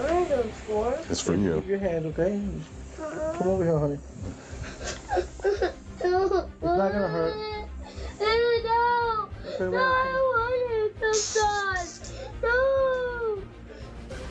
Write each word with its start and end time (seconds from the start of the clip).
It's 0.00 1.20
for 1.20 1.34
you. 1.34 1.54
Keep 1.56 1.66
your 1.66 1.78
hands, 1.78 2.06
okay? 2.06 2.40
Come 3.38 3.48
over 3.48 3.64
here, 3.64 3.78
honey. 3.78 3.98
It's 6.00 6.62
not 6.62 6.92
gonna 6.92 7.08
hurt. 7.08 7.34
No. 7.36 9.28
Okay, 9.60 9.70
No, 9.70 9.76
I 9.76 10.12
want 10.34 10.94
it 11.02 11.16
sometimes. 11.16 12.12
No. 12.42 13.42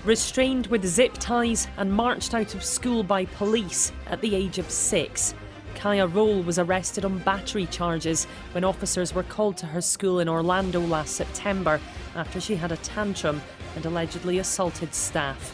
Restrained 0.06 0.68
with 0.68 0.86
zip 0.86 1.14
ties 1.16 1.68
and 1.78 1.92
marched 1.92 2.34
out 2.34 2.56
of 2.56 2.64
school 2.64 3.04
by 3.04 3.26
police 3.26 3.92
at 4.08 4.22
the 4.22 4.36
age 4.36 4.60
of 4.60 4.70
six, 4.72 5.34
Kaia 5.76 6.08
Rolle 6.14 6.44
was 6.44 6.58
arrested 6.60 7.04
on 7.04 7.20
battery 7.20 7.66
charges 7.66 8.26
when 8.54 8.64
officers 8.64 9.14
were 9.14 9.24
called 9.24 9.58
to 9.58 9.66
her 9.66 9.82
school 9.82 10.20
in 10.20 10.30
Orlando 10.30 10.80
last 10.80 11.16
September 11.16 11.80
after 12.16 12.40
she 12.40 12.56
had 12.56 12.72
a 12.72 12.78
tantrum 12.78 13.42
and 13.76 13.86
allegedly 13.86 14.40
assaulted 14.40 14.94
staff. 14.94 15.54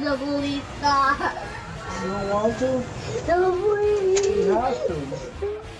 You 0.00 0.06
don't 0.06 0.40
want 2.30 2.58
to? 2.60 2.84
You 3.26 4.52
have 4.54 4.86
to. 4.86 4.94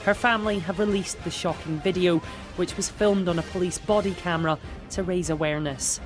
Her 0.04 0.12
family 0.12 0.58
have 0.58 0.78
released 0.78 1.24
the 1.24 1.30
shocking 1.30 1.78
video, 1.78 2.18
which 2.56 2.76
was 2.76 2.90
filmed 2.90 3.28
on 3.28 3.38
a 3.38 3.42
police 3.42 3.78
body 3.78 4.12
camera 4.12 4.58
to 4.90 5.02
raise 5.02 5.30
awareness. 5.30 6.00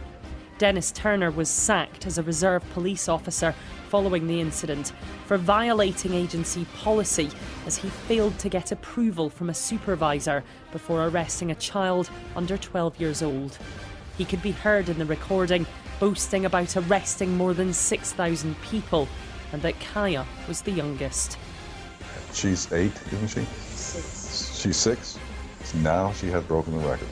Dennis 0.58 0.92
Turner 0.92 1.32
was 1.32 1.48
sacked 1.48 2.06
as 2.06 2.16
a 2.16 2.22
reserve 2.22 2.62
police 2.72 3.08
officer 3.08 3.52
following 3.88 4.28
the 4.28 4.40
incident 4.40 4.92
for 5.26 5.36
violating 5.36 6.14
agency 6.14 6.66
policy 6.66 7.30
as 7.66 7.78
he 7.78 7.88
failed 7.88 8.38
to 8.38 8.48
get 8.48 8.70
approval 8.70 9.28
from 9.28 9.50
a 9.50 9.54
supervisor 9.54 10.44
before 10.70 11.04
arresting 11.04 11.50
a 11.50 11.56
child 11.56 12.10
under 12.36 12.56
12 12.56 13.00
years 13.00 13.22
old. 13.22 13.58
He 14.16 14.24
could 14.24 14.42
be 14.42 14.52
heard 14.52 14.88
in 14.88 14.98
the 14.98 15.04
recording 15.04 15.66
boasting 15.98 16.44
about 16.44 16.76
arresting 16.76 17.36
more 17.36 17.54
than 17.54 17.72
6,000 17.72 18.60
people 18.62 19.08
and 19.52 19.62
that 19.62 19.78
Kaia 19.78 20.26
was 20.48 20.62
the 20.62 20.72
youngest. 20.72 21.38
She's 22.32 22.72
eight, 22.72 22.92
isn't 23.12 23.28
she? 23.28 23.44
She's 24.60 24.76
six. 24.76 25.18
Now 25.76 26.12
she 26.12 26.26
has 26.28 26.42
broken 26.44 26.76
the 26.76 26.88
record. 26.88 27.08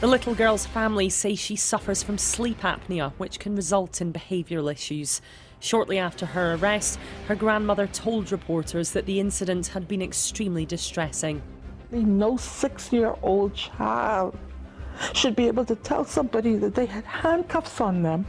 The 0.00 0.06
little 0.06 0.34
girl's 0.34 0.66
family 0.66 1.08
say 1.08 1.34
she 1.34 1.56
suffers 1.56 2.02
from 2.02 2.18
sleep 2.18 2.60
apnea, 2.62 3.12
which 3.18 3.38
can 3.38 3.54
result 3.54 4.00
in 4.00 4.12
behavioural 4.12 4.72
issues. 4.72 5.20
Shortly 5.60 5.98
after 5.98 6.26
her 6.26 6.54
arrest, 6.54 6.98
her 7.28 7.36
grandmother 7.36 7.86
told 7.86 8.32
reporters 8.32 8.92
that 8.92 9.06
the 9.06 9.20
incident 9.20 9.68
had 9.68 9.86
been 9.86 10.02
extremely 10.02 10.66
distressing. 10.66 11.42
No 11.92 12.36
six 12.36 12.92
year 12.92 13.14
old 13.22 13.54
child 13.54 14.36
should 15.14 15.36
be 15.36 15.46
able 15.46 15.64
to 15.64 15.76
tell 15.76 16.04
somebody 16.04 16.56
that 16.56 16.74
they 16.74 16.86
had 16.86 17.04
handcuffs 17.04 17.80
on 17.80 18.02
them 18.02 18.26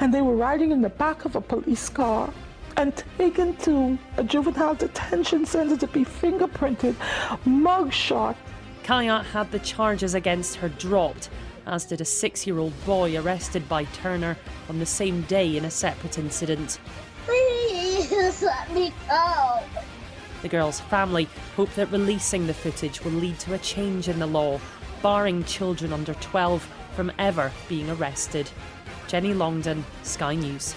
and 0.00 0.12
they 0.12 0.22
were 0.22 0.36
riding 0.36 0.70
in 0.70 0.82
the 0.82 0.88
back 0.88 1.24
of 1.24 1.36
a 1.36 1.40
police 1.40 1.88
car 1.88 2.32
and 2.76 3.02
taken 3.18 3.56
to 3.56 3.98
a 4.16 4.24
juvenile 4.24 4.74
detention 4.74 5.44
center 5.44 5.76
to 5.76 5.86
be 5.88 6.04
fingerprinted, 6.04 6.94
mugshot. 7.44 8.36
Kaia 8.84 9.24
had 9.24 9.50
the 9.50 9.58
charges 9.58 10.14
against 10.14 10.56
her 10.56 10.68
dropped, 10.68 11.28
as 11.66 11.84
did 11.84 12.00
a 12.00 12.04
six 12.04 12.46
year 12.46 12.58
old 12.58 12.72
boy 12.86 13.18
arrested 13.18 13.68
by 13.68 13.84
Turner 13.84 14.36
on 14.68 14.78
the 14.78 14.86
same 14.86 15.22
day 15.22 15.56
in 15.56 15.64
a 15.64 15.70
separate 15.70 16.18
incident. 16.18 16.78
Please 17.26 18.42
let 18.42 18.72
me 18.72 18.92
go. 19.08 19.60
The 20.42 20.48
girl's 20.48 20.80
family 20.80 21.28
hope 21.56 21.74
that 21.74 21.90
releasing 21.90 22.46
the 22.46 22.54
footage 22.54 23.02
will 23.02 23.10
lead 23.10 23.40
to 23.40 23.54
a 23.54 23.58
change 23.58 24.08
in 24.08 24.20
the 24.20 24.26
law, 24.26 24.60
barring 25.02 25.44
children 25.44 25.92
under 25.92 26.14
12 26.14 26.68
from 26.92 27.12
ever 27.18 27.52
being 27.68 27.88
arrested. 27.90 28.50
Jenny 29.06 29.32
Longdon, 29.34 29.84
Sky 30.02 30.34
News. 30.34 30.74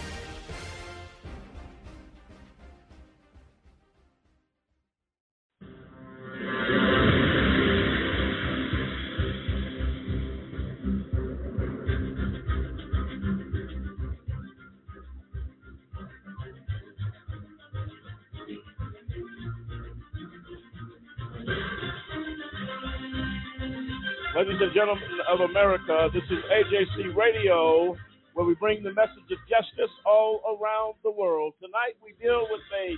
Ladies 24.41 24.57
and 24.59 24.73
gentlemen 24.73 25.21
of 25.29 25.39
America, 25.41 26.09
this 26.11 26.23
is 26.23 26.41
AJC 26.49 27.15
Radio, 27.15 27.95
where 28.33 28.43
we 28.43 28.55
bring 28.55 28.81
the 28.81 28.89
message 28.89 29.29
of 29.29 29.37
justice 29.45 29.93
all 30.03 30.41
around 30.57 30.95
the 31.03 31.11
world. 31.11 31.53
Tonight 31.61 31.93
we 32.03 32.13
deal 32.19 32.47
with 32.49 32.61
a 32.73 32.97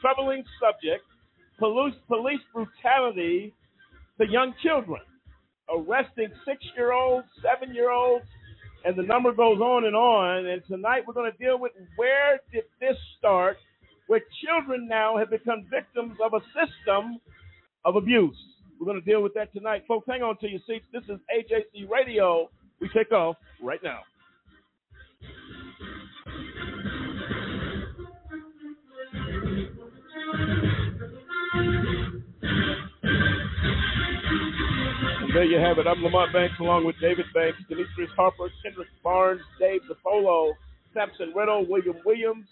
troubling 0.00 0.44
subject 0.62 1.02
police, 1.58 1.98
police 2.06 2.38
brutality 2.54 3.52
to 4.20 4.30
young 4.30 4.54
children, 4.62 5.00
arresting 5.68 6.28
six 6.46 6.62
year 6.76 6.92
olds, 6.92 7.26
seven 7.42 7.74
year 7.74 7.90
olds, 7.90 8.26
and 8.84 8.96
the 8.96 9.02
number 9.02 9.32
goes 9.32 9.58
on 9.58 9.86
and 9.86 9.96
on. 9.96 10.46
And 10.46 10.62
tonight 10.68 11.02
we're 11.08 11.14
going 11.14 11.32
to 11.32 11.38
deal 11.38 11.58
with 11.58 11.72
where 11.96 12.38
did 12.52 12.70
this 12.78 12.96
start, 13.18 13.56
where 14.06 14.20
children 14.46 14.86
now 14.86 15.18
have 15.18 15.30
become 15.30 15.66
victims 15.68 16.16
of 16.24 16.34
a 16.34 16.40
system 16.54 17.18
of 17.84 17.96
abuse. 17.96 18.53
We're 18.84 18.92
going 18.92 19.02
to 19.02 19.10
deal 19.10 19.22
with 19.22 19.32
that 19.32 19.50
tonight. 19.54 19.84
Folks, 19.88 20.06
hang 20.06 20.20
on 20.20 20.36
to 20.40 20.46
your 20.46 20.60
seats. 20.66 20.84
This 20.92 21.04
is 21.04 21.18
AJC 21.34 21.88
Radio. 21.88 22.50
We 22.82 22.90
take 22.94 23.12
off 23.12 23.36
right 23.62 23.80
now. 23.82 24.00
There 35.32 35.44
you 35.44 35.56
have 35.56 35.78
it. 35.78 35.86
I'm 35.86 36.02
Lamont 36.04 36.34
Banks 36.34 36.56
along 36.60 36.84
with 36.84 36.96
David 37.00 37.24
Banks, 37.32 37.56
Demetrius 37.70 38.10
Harper, 38.14 38.50
Kendrick 38.62 38.88
Barnes, 39.02 39.40
Dave 39.58 39.80
DePolo, 39.90 40.52
Samson 40.92 41.32
Riddle, 41.34 41.64
William 41.66 41.96
Williams, 42.04 42.44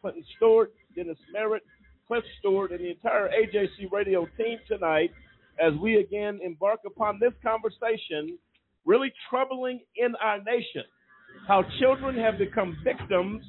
Clinton 0.00 0.22
Stewart, 0.36 0.72
Dennis 0.94 1.18
Merritt, 1.32 1.64
Cliff 2.06 2.22
Stewart, 2.38 2.70
and 2.70 2.78
the 2.78 2.90
entire 2.90 3.28
AJC 3.28 3.90
radio 3.90 4.28
team 4.38 4.58
tonight 4.68 5.10
as 5.60 5.72
we 5.80 5.96
again 5.96 6.40
embark 6.42 6.80
upon 6.86 7.18
this 7.20 7.32
conversation, 7.42 8.38
really 8.84 9.12
troubling 9.28 9.80
in 9.96 10.14
our 10.16 10.38
nation. 10.42 10.82
How 11.46 11.64
children 11.78 12.16
have 12.16 12.38
become 12.38 12.76
victims 12.82 13.44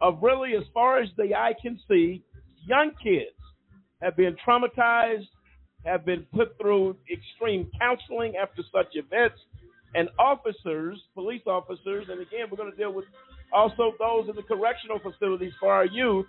of 0.00 0.18
really, 0.22 0.54
as 0.56 0.64
far 0.74 1.00
as 1.00 1.08
the 1.16 1.34
eye 1.34 1.54
can 1.60 1.78
see, 1.88 2.22
young 2.66 2.90
kids 3.02 3.36
have 4.02 4.16
been 4.16 4.36
traumatized, 4.46 5.26
have 5.84 6.04
been 6.04 6.26
put 6.34 6.56
through 6.60 6.96
extreme 7.10 7.70
counseling 7.78 8.34
after 8.36 8.62
such 8.72 8.88
events, 8.94 9.38
and 9.94 10.08
officers, 10.18 11.00
police 11.14 11.42
officers, 11.46 12.06
and 12.10 12.20
again, 12.20 12.46
we're 12.50 12.56
going 12.58 12.70
to 12.70 12.76
deal 12.76 12.92
with 12.92 13.06
also 13.52 13.92
those 13.98 14.28
in 14.28 14.36
the 14.36 14.42
correctional 14.42 14.98
facilities 14.98 15.52
for 15.58 15.72
our 15.72 15.86
youth 15.86 16.26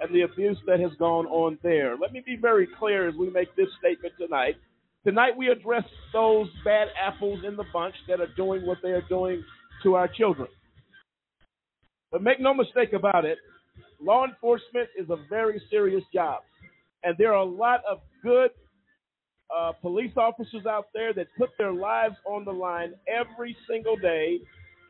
and 0.00 0.14
the 0.14 0.22
abuse 0.22 0.58
that 0.66 0.80
has 0.80 0.92
gone 0.98 1.26
on 1.26 1.58
there. 1.62 1.96
Let 1.96 2.12
me 2.12 2.22
be 2.24 2.36
very 2.36 2.68
clear 2.78 3.08
as 3.08 3.14
we 3.14 3.30
make 3.30 3.54
this 3.56 3.68
statement 3.78 4.14
tonight. 4.18 4.56
Tonight, 5.04 5.36
we 5.36 5.48
address 5.48 5.84
those 6.12 6.48
bad 6.64 6.88
apples 7.00 7.40
in 7.46 7.56
the 7.56 7.64
bunch 7.72 7.94
that 8.08 8.20
are 8.20 8.32
doing 8.36 8.66
what 8.66 8.78
they 8.82 8.90
are 8.90 9.06
doing 9.08 9.42
to 9.82 9.94
our 9.94 10.08
children. 10.08 10.48
But 12.10 12.22
make 12.22 12.40
no 12.40 12.54
mistake 12.54 12.92
about 12.92 13.24
it, 13.24 13.38
law 14.00 14.24
enforcement 14.24 14.88
is 14.98 15.08
a 15.10 15.16
very 15.28 15.60
serious 15.70 16.02
job. 16.12 16.42
And 17.04 17.16
there 17.16 17.32
are 17.32 17.42
a 17.42 17.44
lot 17.44 17.80
of 17.88 18.00
good 18.22 18.50
uh, 19.56 19.72
police 19.80 20.12
officers 20.16 20.66
out 20.66 20.86
there 20.92 21.12
that 21.14 21.26
put 21.38 21.50
their 21.58 21.72
lives 21.72 22.16
on 22.26 22.44
the 22.44 22.52
line 22.52 22.94
every 23.08 23.56
single 23.70 23.96
day 23.96 24.40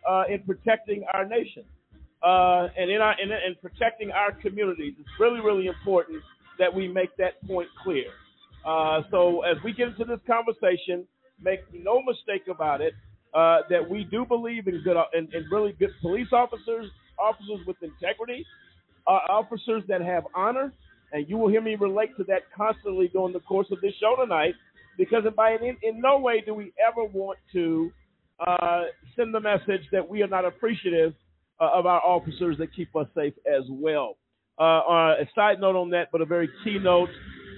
uh, 0.08 0.24
in 0.28 0.40
protecting 0.42 1.04
our 1.14 1.24
nation 1.24 1.64
uh, 2.22 2.68
and 2.76 2.90
in 2.90 3.00
our 3.00 3.14
in, 3.20 3.30
in 3.30 3.54
protecting 3.60 4.10
our 4.10 4.32
communities. 4.32 4.94
It's 4.98 5.08
really 5.20 5.40
really 5.40 5.66
important 5.66 6.22
that 6.58 6.74
we 6.74 6.88
make 6.88 7.16
that 7.18 7.40
point 7.46 7.68
clear. 7.82 8.06
Uh, 8.66 9.02
so 9.10 9.42
as 9.42 9.56
we 9.64 9.72
get 9.72 9.88
into 9.88 10.04
this 10.04 10.20
conversation, 10.26 11.06
make 11.40 11.60
no 11.72 12.02
mistake 12.02 12.48
about 12.50 12.80
it 12.80 12.94
uh, 13.34 13.60
that 13.70 13.88
we 13.88 14.04
do 14.04 14.24
believe 14.24 14.66
in 14.66 14.82
good 14.82 14.96
in, 15.14 15.28
in 15.32 15.46
really 15.50 15.72
good 15.78 15.90
police 16.00 16.28
officers, 16.32 16.86
officers 17.18 17.60
with 17.66 17.76
integrity, 17.82 18.44
uh, 19.06 19.20
officers 19.30 19.82
that 19.88 20.00
have 20.00 20.24
honor, 20.34 20.72
and 21.12 21.28
you 21.28 21.38
will 21.38 21.48
hear 21.48 21.60
me 21.60 21.76
relate 21.76 22.10
to 22.16 22.24
that 22.24 22.42
constantly 22.56 23.08
during 23.08 23.32
the 23.32 23.40
course 23.40 23.68
of 23.70 23.80
this 23.80 23.92
show 24.00 24.16
tonight. 24.20 24.54
Because 24.96 25.22
by 25.36 25.52
in, 25.52 25.76
in 25.82 26.00
no 26.00 26.18
way 26.18 26.42
do 26.44 26.54
we 26.54 26.72
ever 26.84 27.04
want 27.04 27.38
to 27.52 27.92
uh, 28.44 28.82
send 29.14 29.32
the 29.32 29.40
message 29.40 29.82
that 29.92 30.06
we 30.06 30.22
are 30.22 30.28
not 30.28 30.44
appreciative 30.44 31.14
uh, 31.60 31.70
of 31.72 31.86
our 31.86 32.00
officers 32.00 32.56
that 32.58 32.74
keep 32.74 32.94
us 32.96 33.06
safe 33.14 33.34
as 33.46 33.64
well. 33.68 34.16
Uh, 34.58 34.62
uh, 34.62 35.14
a 35.20 35.28
side 35.34 35.60
note 35.60 35.76
on 35.76 35.90
that, 35.90 36.08
but 36.10 36.20
a 36.20 36.24
very 36.26 36.48
key 36.64 36.78
note. 36.80 37.10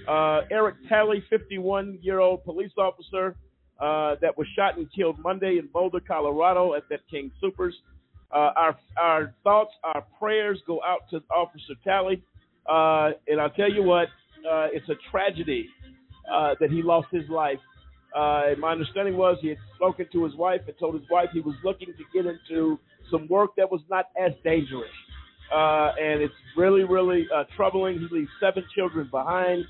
Uh, 0.07 0.41
Eric 0.51 0.75
Talley, 0.87 1.23
51 1.29 1.99
year 2.01 2.19
old 2.19 2.43
police 2.43 2.71
officer, 2.77 3.35
uh, 3.79 4.15
that 4.21 4.37
was 4.37 4.47
shot 4.55 4.77
and 4.77 4.87
killed 4.95 5.17
Monday 5.19 5.57
in 5.57 5.67
Boulder, 5.73 5.99
Colorado, 5.99 6.75
at 6.75 6.83
that 6.89 6.99
King 7.09 7.31
Supers. 7.41 7.75
Uh, 8.31 8.51
our 8.55 8.77
our 9.01 9.33
thoughts, 9.43 9.71
our 9.83 10.05
prayers 10.19 10.59
go 10.67 10.79
out 10.83 11.01
to 11.09 11.21
Officer 11.35 11.73
Talley, 11.83 12.23
and 12.67 13.41
I'll 13.41 13.49
tell 13.49 13.71
you 13.71 13.83
what, 13.83 14.07
it's 14.71 14.87
a 14.89 14.95
tragedy 15.09 15.67
that 16.27 16.69
he 16.69 16.81
lost 16.83 17.07
his 17.11 17.27
life. 17.29 17.59
My 18.15 18.71
understanding 18.71 19.17
was 19.17 19.37
he 19.41 19.49
had 19.49 19.57
spoken 19.75 20.05
to 20.13 20.23
his 20.23 20.35
wife 20.35 20.61
and 20.67 20.77
told 20.79 20.93
his 20.95 21.09
wife 21.09 21.29
he 21.33 21.41
was 21.41 21.55
looking 21.63 21.87
to 21.87 22.03
get 22.13 22.25
into 22.25 22.79
some 23.11 23.27
work 23.27 23.51
that 23.57 23.69
was 23.69 23.81
not 23.89 24.05
as 24.19 24.31
dangerous. 24.43 24.89
Uh, 25.53 25.91
and 26.01 26.21
it's 26.21 26.33
really, 26.55 26.83
really 26.83 27.27
uh, 27.35 27.43
troubling. 27.55 27.99
He 27.99 28.07
leaves 28.15 28.29
seven 28.39 28.63
children 28.73 29.09
behind. 29.11 29.65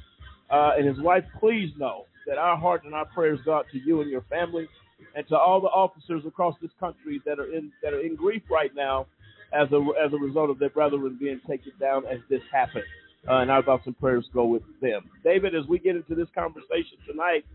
Uh, 0.49 0.71
and 0.77 0.85
his 0.87 0.99
wife, 0.99 1.23
please 1.39 1.71
know 1.77 2.05
that 2.27 2.37
our 2.37 2.57
heart 2.57 2.83
and 2.83 2.93
our 2.93 3.05
prayers 3.05 3.39
go 3.45 3.53
out 3.53 3.65
to 3.71 3.79
you 3.79 4.01
and 4.01 4.11
your 4.11 4.21
family, 4.29 4.67
and 5.15 5.27
to 5.29 5.37
all 5.37 5.59
the 5.59 5.67
officers 5.67 6.23
across 6.27 6.55
this 6.61 6.71
country 6.79 7.21
that 7.25 7.39
are 7.39 7.51
in 7.51 7.71
that 7.81 7.93
are 7.93 8.01
in 8.01 8.15
grief 8.15 8.43
right 8.51 8.71
now, 8.75 9.07
as 9.53 9.71
a 9.71 9.81
as 10.05 10.13
a 10.13 10.17
result 10.17 10.49
of 10.49 10.59
their 10.59 10.69
brethren 10.69 11.17
being 11.19 11.39
taken 11.49 11.71
down 11.79 12.05
as 12.05 12.19
this 12.29 12.41
happened. 12.51 12.83
Uh, 13.27 13.37
and 13.37 13.51
our 13.51 13.63
thoughts 13.63 13.83
and 13.85 13.97
prayers 13.99 14.25
go 14.33 14.45
with 14.45 14.63
them. 14.81 15.03
David, 15.23 15.55
as 15.55 15.65
we 15.67 15.77
get 15.77 15.95
into 15.95 16.15
this 16.15 16.27
conversation 16.33 16.97
tonight, 17.07 17.45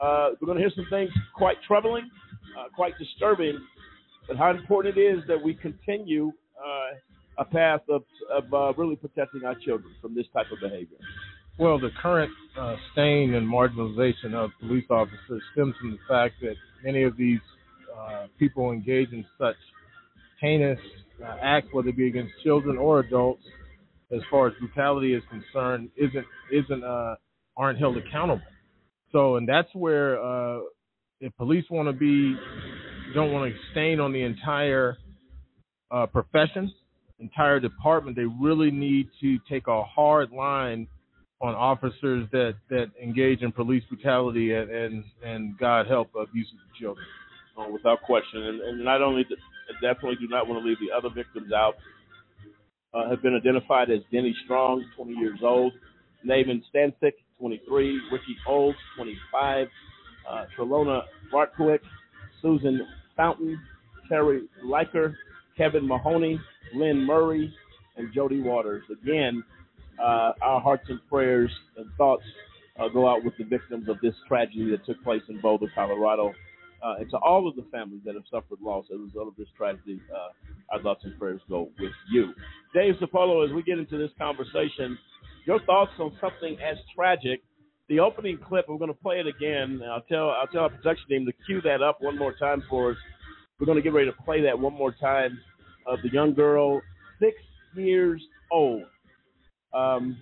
uh, 0.00 0.30
we're 0.40 0.46
going 0.46 0.56
to 0.56 0.62
hear 0.62 0.72
some 0.74 0.86
things 0.88 1.10
quite 1.36 1.56
troubling, 1.66 2.08
uh, 2.58 2.64
quite 2.74 2.94
disturbing, 2.98 3.58
but 4.30 4.38
how 4.38 4.50
important 4.50 4.96
it 4.96 5.00
is 5.00 5.18
that 5.26 5.42
we 5.42 5.54
continue 5.54 6.30
uh, 6.56 7.42
a 7.42 7.44
path 7.44 7.80
of, 7.88 8.04
of 8.32 8.54
uh, 8.54 8.72
really 8.80 8.94
protecting 8.94 9.44
our 9.44 9.56
children 9.56 9.92
from 10.00 10.14
this 10.14 10.26
type 10.32 10.46
of 10.52 10.60
behavior. 10.60 10.98
Well, 11.58 11.80
the 11.80 11.90
current 12.00 12.30
uh, 12.56 12.76
stain 12.92 13.34
and 13.34 13.44
marginalization 13.44 14.34
of 14.34 14.50
police 14.60 14.84
officers 14.88 15.42
stems 15.52 15.74
from 15.80 15.90
the 15.90 15.98
fact 16.08 16.34
that 16.42 16.54
many 16.84 17.02
of 17.02 17.16
these 17.16 17.40
uh, 17.98 18.28
people 18.38 18.70
engage 18.70 19.10
in 19.10 19.26
such 19.36 19.56
heinous 20.40 20.78
uh, 21.20 21.36
acts, 21.42 21.66
whether 21.72 21.88
it 21.88 21.96
be 21.96 22.06
against 22.06 22.32
children 22.44 22.78
or 22.78 23.00
adults, 23.00 23.42
as 24.12 24.20
far 24.30 24.46
as 24.46 24.52
brutality 24.60 25.12
is 25.12 25.24
concerned, 25.28 25.88
isn't 25.96 26.26
isn't 26.52 26.84
uh, 26.84 27.16
aren't 27.56 27.80
held 27.80 27.96
accountable. 27.96 28.42
So, 29.10 29.36
and 29.36 29.48
that's 29.48 29.68
where 29.74 30.62
if 31.20 31.36
police 31.36 31.64
want 31.68 31.88
to 31.88 31.92
be, 31.92 32.34
don't 33.14 33.32
want 33.32 33.52
to 33.52 33.58
stain 33.72 34.00
on 34.00 34.12
the 34.12 34.22
entire 34.22 34.96
uh, 35.90 36.06
profession, 36.06 36.72
entire 37.18 37.60
department, 37.60 38.16
they 38.16 38.26
really 38.40 38.70
need 38.70 39.08
to 39.20 39.38
take 39.48 39.66
a 39.66 39.82
hard 39.82 40.30
line 40.30 40.86
on 41.40 41.54
officers 41.54 42.28
that 42.32 42.54
that 42.68 42.90
engage 43.02 43.42
in 43.42 43.52
police 43.52 43.82
brutality 43.88 44.52
and 44.54 44.70
and, 44.70 45.04
and 45.24 45.58
God 45.58 45.86
help 45.86 46.10
abuse 46.14 46.48
of 46.52 46.78
children. 46.78 47.06
Oh, 47.56 47.70
without 47.72 48.02
question, 48.02 48.42
and, 48.42 48.60
and 48.60 48.84
not 48.84 49.02
only 49.02 49.24
definitely 49.80 50.16
do 50.16 50.28
not 50.28 50.48
want 50.48 50.62
to 50.62 50.68
leave 50.68 50.78
the 50.78 50.94
other 50.94 51.08
victims 51.14 51.52
out. 51.52 51.76
Uh, 52.92 53.08
have 53.08 53.22
been 53.22 53.36
identified 53.36 53.88
as 53.88 54.00
Denny 54.10 54.34
Stong, 54.44 54.82
20 54.96 55.12
years 55.12 55.38
old, 55.44 55.72
Neven 56.26 56.60
Stanisic, 56.74 57.12
23, 57.38 58.00
Rikki 58.10 58.36
Olds, 58.48 58.76
25, 58.96 59.68
uh, 60.28 60.44
Tralona 60.58 61.02
Bartkowiak, 61.32 61.78
Susan 62.42 62.80
Fountain, 63.20 63.60
Teri 64.10 64.48
Leiker, 64.64 65.14
Kevin 65.54 65.86
Mahoney, 65.86 66.40
Lynn 66.74 67.04
Murray, 67.04 67.52
and 67.98 68.10
Jody 68.14 68.40
Waters. 68.40 68.82
Again, 68.90 69.44
uh, 70.02 70.32
our 70.40 70.58
hearts 70.58 70.84
and 70.88 70.98
prayers 71.10 71.50
and 71.76 71.86
thoughts 71.98 72.22
uh, 72.78 72.88
go 72.88 73.06
out 73.06 73.22
with 73.22 73.34
the 73.36 73.44
victims 73.44 73.90
of 73.90 73.98
this 74.00 74.14
tragedy 74.26 74.70
that 74.70 74.86
took 74.86 75.02
place 75.04 75.20
in 75.28 75.38
Boulder, 75.42 75.70
Colorado. 75.74 76.32
Uh, 76.82 76.94
and 77.00 77.10
to 77.10 77.18
all 77.18 77.46
of 77.46 77.54
the 77.56 77.66
families 77.70 78.00
that 78.06 78.14
have 78.14 78.24
suffered 78.30 78.58
loss 78.62 78.86
as 78.90 78.98
a 78.98 79.02
result 79.02 79.28
of 79.28 79.36
this 79.36 79.48
tragedy, 79.54 80.00
uh, 80.10 80.74
our 80.74 80.82
thoughts 80.82 81.02
and 81.04 81.18
prayers 81.18 81.42
go 81.46 81.68
with 81.78 81.92
you. 82.10 82.32
Dave 82.72 82.94
Sapolo, 83.02 83.46
as 83.46 83.52
we 83.52 83.62
get 83.62 83.78
into 83.78 83.98
this 83.98 84.10
conversation, 84.16 84.96
your 85.46 85.60
thoughts 85.64 85.92
on 85.98 86.16
something 86.22 86.56
as 86.58 86.78
tragic. 86.96 87.42
The 87.90 87.98
opening 87.98 88.38
clip, 88.38 88.66
we're 88.68 88.78
going 88.78 88.94
to 88.94 89.00
play 89.02 89.18
it 89.18 89.26
again. 89.26 89.82
I'll 89.90 90.02
tell 90.02 90.30
I'll 90.30 90.46
tell 90.46 90.62
our 90.62 90.70
production 90.70 91.08
team 91.08 91.26
to 91.26 91.32
cue 91.44 91.60
that 91.62 91.82
up 91.82 92.00
one 92.00 92.16
more 92.16 92.32
time 92.32 92.62
for 92.70 92.92
us. 92.92 92.96
We're 93.58 93.66
going 93.66 93.78
to 93.78 93.82
get 93.82 93.92
ready 93.92 94.08
to 94.08 94.16
play 94.22 94.40
that 94.42 94.56
one 94.56 94.74
more 94.74 94.92
time 94.92 95.40
of 95.88 95.98
the 96.04 96.10
young 96.12 96.32
girl, 96.32 96.80
six 97.18 97.36
years 97.74 98.22
old, 98.52 98.84
um, 99.74 100.16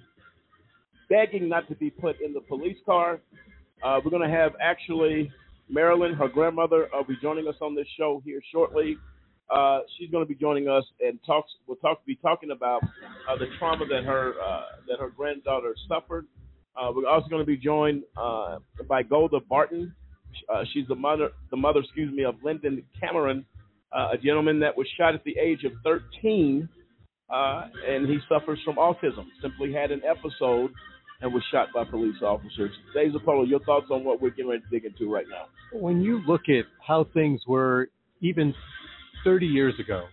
begging 1.11 1.47
not 1.47 1.69
to 1.69 1.75
be 1.75 1.91
put 1.91 2.17
in 2.23 2.33
the 2.33 2.41
police 2.41 2.79
car. 2.87 3.21
Uh, 3.85 4.01
we're 4.03 4.11
going 4.11 4.27
to 4.27 4.35
have 4.35 4.53
actually 4.63 5.31
Meralyn, 5.71 6.17
her 6.17 6.29
grandmother, 6.29 6.89
will 6.95 7.05
be 7.05 7.19
joining 7.21 7.47
us 7.49 7.57
on 7.61 7.75
this 7.75 7.87
show 7.99 8.23
here 8.25 8.41
shortly. 8.51 8.97
Uh, 9.55 9.81
she's 9.99 10.11
going 10.11 10.25
to 10.25 10.29
be 10.29 10.35
joining 10.35 10.69
us 10.69 10.85
and 11.03 11.19
talks. 11.27 11.53
We'll 11.67 11.77
talk 11.77 12.03
be 12.07 12.17
talking 12.17 12.51
about 12.51 12.83
uh, 13.29 13.37
the 13.39 13.47
trauma 13.59 13.85
that 13.89 14.05
her 14.05 14.33
uh, 14.43 14.63
that 14.89 15.01
her 15.01 15.11
granddaughter 15.11 15.75
suffered. 15.87 16.27
Uh, 16.81 16.93
we're 16.95 17.09
also 17.09 17.29
going 17.29 17.43
to 17.43 17.47
be 17.47 17.57
joined 17.57 18.03
uh, 18.17 18.59
by 18.89 19.03
Golda 19.03 19.41
Barton. 19.49 19.95
Uh, 20.53 20.63
she's 20.73 20.87
the 20.89 20.95
mother, 20.95 21.31
the 21.51 21.57
mother, 21.57 21.81
excuse 21.81 22.13
me, 22.15 22.25
of 22.25 22.37
Linden 22.45 22.83
Cameron, 23.01 23.45
a 23.93 24.17
gentleman 24.19 24.61
that 24.61 24.77
was 24.77 24.87
shot 24.97 25.15
at 25.15 25.25
the 25.25 25.37
age 25.39 25.65
of 25.65 25.73
13 25.83 26.69
uh, 27.31 27.67
and 27.87 28.09
he 28.09 28.19
suffers 28.29 28.59
from 28.65 28.77
autism. 28.77 29.27
Simply 29.43 29.73
had 29.73 29.91
an 29.91 30.03
episode 30.09 30.71
and 31.21 31.33
was 31.33 31.43
shot 31.51 31.69
by 31.75 31.85
police 31.85 32.17
officers. 32.23 32.71
Dave 32.95 33.13
Zapolo, 33.13 33.49
your 33.49 33.61
thoughts 33.61 33.87
on 33.91 34.05
what 34.05 34.23
we're 34.23 34.31
getting 34.31 34.51
ready 34.51 34.63
to 34.63 34.69
dig 34.71 34.85
into 34.85 35.13
right 35.13 35.27
now? 35.29 35.47
When 35.79 36.01
you 36.01 36.21
look 36.27 36.43
at 36.49 36.65
how 36.87 37.07
things 37.13 37.41
were 37.47 37.91
even 38.21 38.55
30 39.25 39.47
years 39.47 39.75
ago, 39.81 40.05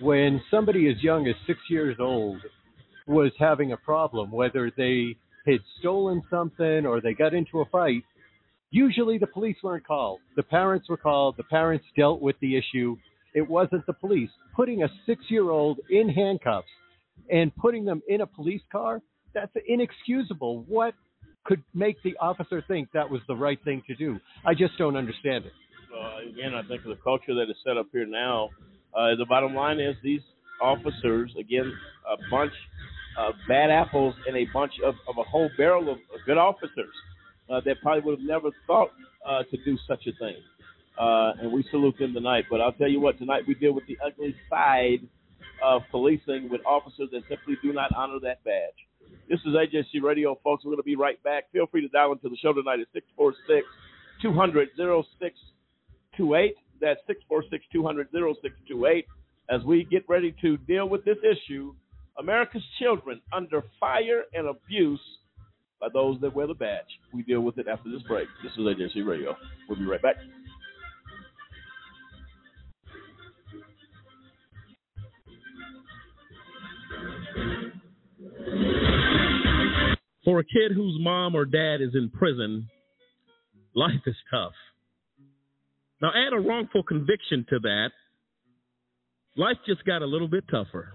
when 0.00 0.40
somebody 0.50 0.88
as 0.88 1.02
young 1.02 1.26
as 1.26 1.34
six 1.46 1.58
years 1.68 1.96
old 1.98 2.40
was 3.06 3.32
having 3.38 3.72
a 3.72 3.76
problem, 3.76 4.30
whether 4.30 4.70
they 4.76 5.16
had 5.46 5.60
stolen 5.78 6.22
something 6.30 6.86
or 6.86 7.00
they 7.00 7.14
got 7.14 7.34
into 7.34 7.60
a 7.60 7.64
fight, 7.66 8.02
usually 8.70 9.18
the 9.18 9.26
police 9.26 9.56
weren't 9.62 9.86
called. 9.86 10.20
The 10.36 10.42
parents 10.42 10.88
were 10.88 10.96
called. 10.96 11.36
The 11.36 11.44
parents 11.44 11.84
dealt 11.96 12.20
with 12.20 12.36
the 12.40 12.56
issue 12.56 12.96
it 13.34 13.48
wasn't 13.48 13.86
the 13.86 13.92
police. 13.92 14.30
Putting 14.54 14.82
a 14.82 14.88
six 15.06 15.22
year 15.28 15.50
old 15.50 15.78
in 15.88 16.08
handcuffs 16.08 16.68
and 17.30 17.54
putting 17.56 17.84
them 17.84 18.02
in 18.08 18.20
a 18.20 18.26
police 18.26 18.62
car, 18.70 19.00
that's 19.34 19.52
inexcusable. 19.66 20.64
What 20.66 20.94
could 21.44 21.62
make 21.74 22.02
the 22.02 22.16
officer 22.20 22.62
think 22.66 22.88
that 22.92 23.08
was 23.08 23.20
the 23.28 23.36
right 23.36 23.58
thing 23.64 23.82
to 23.86 23.94
do? 23.94 24.18
I 24.44 24.54
just 24.54 24.76
don't 24.78 24.96
understand 24.96 25.46
it. 25.46 25.52
Uh, 25.94 26.28
again, 26.28 26.54
I 26.54 26.66
think 26.66 26.82
the 26.84 26.98
culture 27.02 27.34
that 27.34 27.50
is 27.50 27.56
set 27.64 27.76
up 27.76 27.86
here 27.92 28.06
now, 28.06 28.50
uh, 28.94 29.14
the 29.16 29.26
bottom 29.28 29.54
line 29.54 29.80
is 29.80 29.96
these 30.02 30.20
officers, 30.60 31.32
again, 31.38 31.72
a 32.08 32.16
bunch 32.30 32.52
of 33.28 33.34
bad 33.48 33.70
apples 33.70 34.14
and 34.26 34.36
a 34.36 34.46
bunch 34.52 34.72
of, 34.84 34.94
of 35.08 35.18
a 35.18 35.22
whole 35.22 35.50
barrel 35.56 35.82
of, 35.82 35.98
of 35.98 36.20
good 36.26 36.38
officers 36.38 36.94
uh, 37.50 37.60
that 37.64 37.76
probably 37.82 38.02
would 38.02 38.18
have 38.18 38.26
never 38.26 38.50
thought 38.66 38.90
uh, 39.26 39.42
to 39.50 39.56
do 39.64 39.76
such 39.86 40.06
a 40.06 40.12
thing 40.18 40.36
uh, 41.00 41.32
and 41.40 41.50
we 41.50 41.64
salute 41.70 41.96
them 41.98 42.12
tonight. 42.12 42.44
But 42.50 42.60
I'll 42.60 42.72
tell 42.72 42.88
you 42.88 43.00
what, 43.00 43.18
tonight 43.18 43.44
we 43.48 43.54
deal 43.54 43.72
with 43.72 43.86
the 43.86 43.98
ugly 44.04 44.34
side 44.50 45.00
of 45.64 45.82
policing 45.90 46.48
with 46.50 46.60
officers 46.66 47.08
that 47.12 47.22
simply 47.28 47.56
do 47.62 47.72
not 47.72 47.90
honor 47.96 48.18
that 48.22 48.44
badge. 48.44 48.76
This 49.28 49.40
is 49.40 49.54
AJC 49.54 50.02
Radio, 50.02 50.38
folks. 50.44 50.64
We're 50.64 50.72
going 50.72 50.82
to 50.82 50.84
be 50.84 50.96
right 50.96 51.22
back. 51.22 51.50
Feel 51.52 51.66
free 51.66 51.80
to 51.80 51.88
dial 51.88 52.12
into 52.12 52.28
the 52.28 52.36
show 52.36 52.52
tonight 52.52 52.80
at 52.80 52.86
646 52.92 53.66
200 54.22 54.68
0628. 54.76 56.54
That's 56.80 57.00
646 57.06 57.64
200 57.72 58.08
0628. 58.12 59.06
As 59.48 59.62
we 59.64 59.84
get 59.84 60.04
ready 60.08 60.34
to 60.42 60.56
deal 60.58 60.88
with 60.88 61.04
this 61.04 61.18
issue, 61.24 61.74
America's 62.18 62.62
children 62.78 63.20
under 63.32 63.62
fire 63.78 64.24
and 64.34 64.48
abuse 64.48 65.00
by 65.80 65.88
those 65.92 66.20
that 66.20 66.34
wear 66.34 66.46
the 66.46 66.54
badge. 66.54 66.84
We 67.12 67.22
deal 67.22 67.40
with 67.40 67.58
it 67.58 67.66
after 67.66 67.90
this 67.90 68.02
break. 68.02 68.28
This 68.42 68.52
is 68.52 68.58
AJC 68.58 69.06
Radio. 69.06 69.34
We'll 69.68 69.78
be 69.78 69.86
right 69.86 70.02
back. 70.02 70.16
For 80.24 80.38
a 80.40 80.44
kid 80.44 80.72
whose 80.74 80.98
mom 81.00 81.34
or 81.34 81.46
dad 81.46 81.80
is 81.80 81.94
in 81.94 82.10
prison, 82.10 82.68
life 83.74 84.02
is 84.06 84.14
tough. 84.30 84.52
Now, 86.02 86.10
add 86.14 86.32
a 86.32 86.40
wrongful 86.40 86.82
conviction 86.82 87.46
to 87.50 87.58
that, 87.60 87.90
life 89.36 89.56
just 89.66 89.84
got 89.84 90.02
a 90.02 90.06
little 90.06 90.28
bit 90.28 90.44
tougher. 90.50 90.94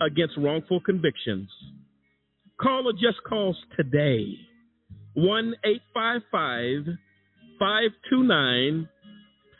against 0.00 0.36
wrongful 0.36 0.80
convictions. 0.80 1.48
Call 2.60 2.88
a 2.88 2.92
Just 2.92 3.22
Cause 3.28 3.56
today 3.76 4.36
1 5.14 5.54
855 5.64 6.96
529 7.58 8.88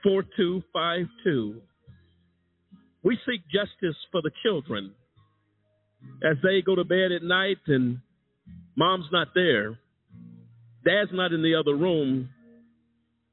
4252. 0.02 1.61
We 3.02 3.18
seek 3.26 3.42
justice 3.49 3.97
for 4.12 4.23
the 4.23 4.30
children 4.42 4.94
as 6.23 6.37
they 6.42 6.62
go 6.62 6.75
to 6.75 6.85
bed 6.85 7.12
at 7.12 7.23
night 7.23 7.59
and 7.66 7.99
mom's 8.76 9.06
not 9.12 9.28
there, 9.35 9.78
dad's 10.85 11.11
not 11.12 11.32
in 11.32 11.42
the 11.42 11.54
other 11.54 11.75
room 11.75 12.28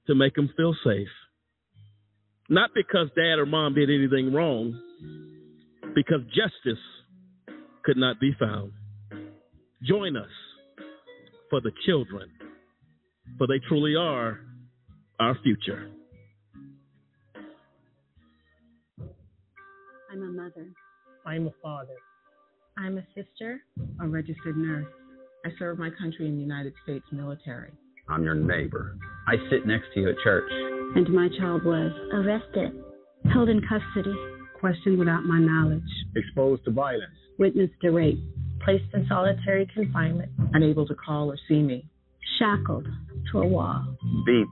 to 0.08 0.16
make 0.16 0.36
them 0.36 0.50
feel 0.56 0.76
safe. 0.86 1.08
Not 2.50 2.72
because 2.74 3.08
dad 3.16 3.40
or 3.40 3.46
mom 3.46 3.74
did 3.74 3.90
anything 3.90 4.34
wrong, 4.34 4.80
because 5.98 6.22
justice 6.28 6.84
could 7.84 7.98
not 7.98 8.20
be 8.20 8.32
found. 8.40 8.72
Join 9.82 10.16
us 10.16 10.30
for 11.50 11.60
the 11.60 11.72
children, 11.88 12.30
for 13.40 13.48
they 13.48 13.58
truly 13.68 13.96
are 13.96 14.42
our 15.20 15.36
future. 15.42 15.90
I'm 20.12 20.22
a 20.22 20.32
mother. 20.32 20.68
I'm 21.26 21.48
a 21.48 21.52
father. 21.64 21.96
I'm 22.78 23.00
a 23.00 23.04
sister. 23.16 23.62
A 24.00 24.08
registered 24.08 24.56
nurse. 24.56 24.86
I 25.48 25.50
serve 25.58 25.80
my 25.80 25.90
country 26.00 26.28
in 26.28 26.36
the 26.36 26.42
United 26.42 26.74
States 26.84 27.06
military. 27.12 27.72
I'm 28.08 28.24
your 28.24 28.36
neighbor. 28.36 29.00
I 29.28 29.38
sit 29.50 29.66
next 29.66 29.88
to 29.96 30.02
you 30.02 30.10
at 30.12 30.16
church. 30.24 30.52
And 30.96 31.10
my 31.10 31.28
child 31.40 31.66
was 31.66 31.92
arrested, 32.14 32.84
held 33.34 33.50
in 33.50 33.62
custody, 33.62 34.14
questioned 34.60 34.98
without 34.98 35.24
my 35.24 35.40
knowledge, 35.40 35.82
exposed 36.16 36.64
to 36.66 36.72
violence, 36.72 37.16
witnessed 37.38 37.74
a 37.84 37.92
rape, 37.92 38.20
placed 38.64 38.86
in 38.94 39.06
solitary 39.08 39.68
confinement, 39.74 40.32
unable 40.54 40.86
to 40.88 40.96
call 40.96 41.32
or 41.32 41.38
see 41.48 41.62
me, 41.62 41.86
shackled 42.40 42.88
to 43.32 43.40
a 43.40 43.48
wall, 43.48 43.98
beaten, 44.26 44.48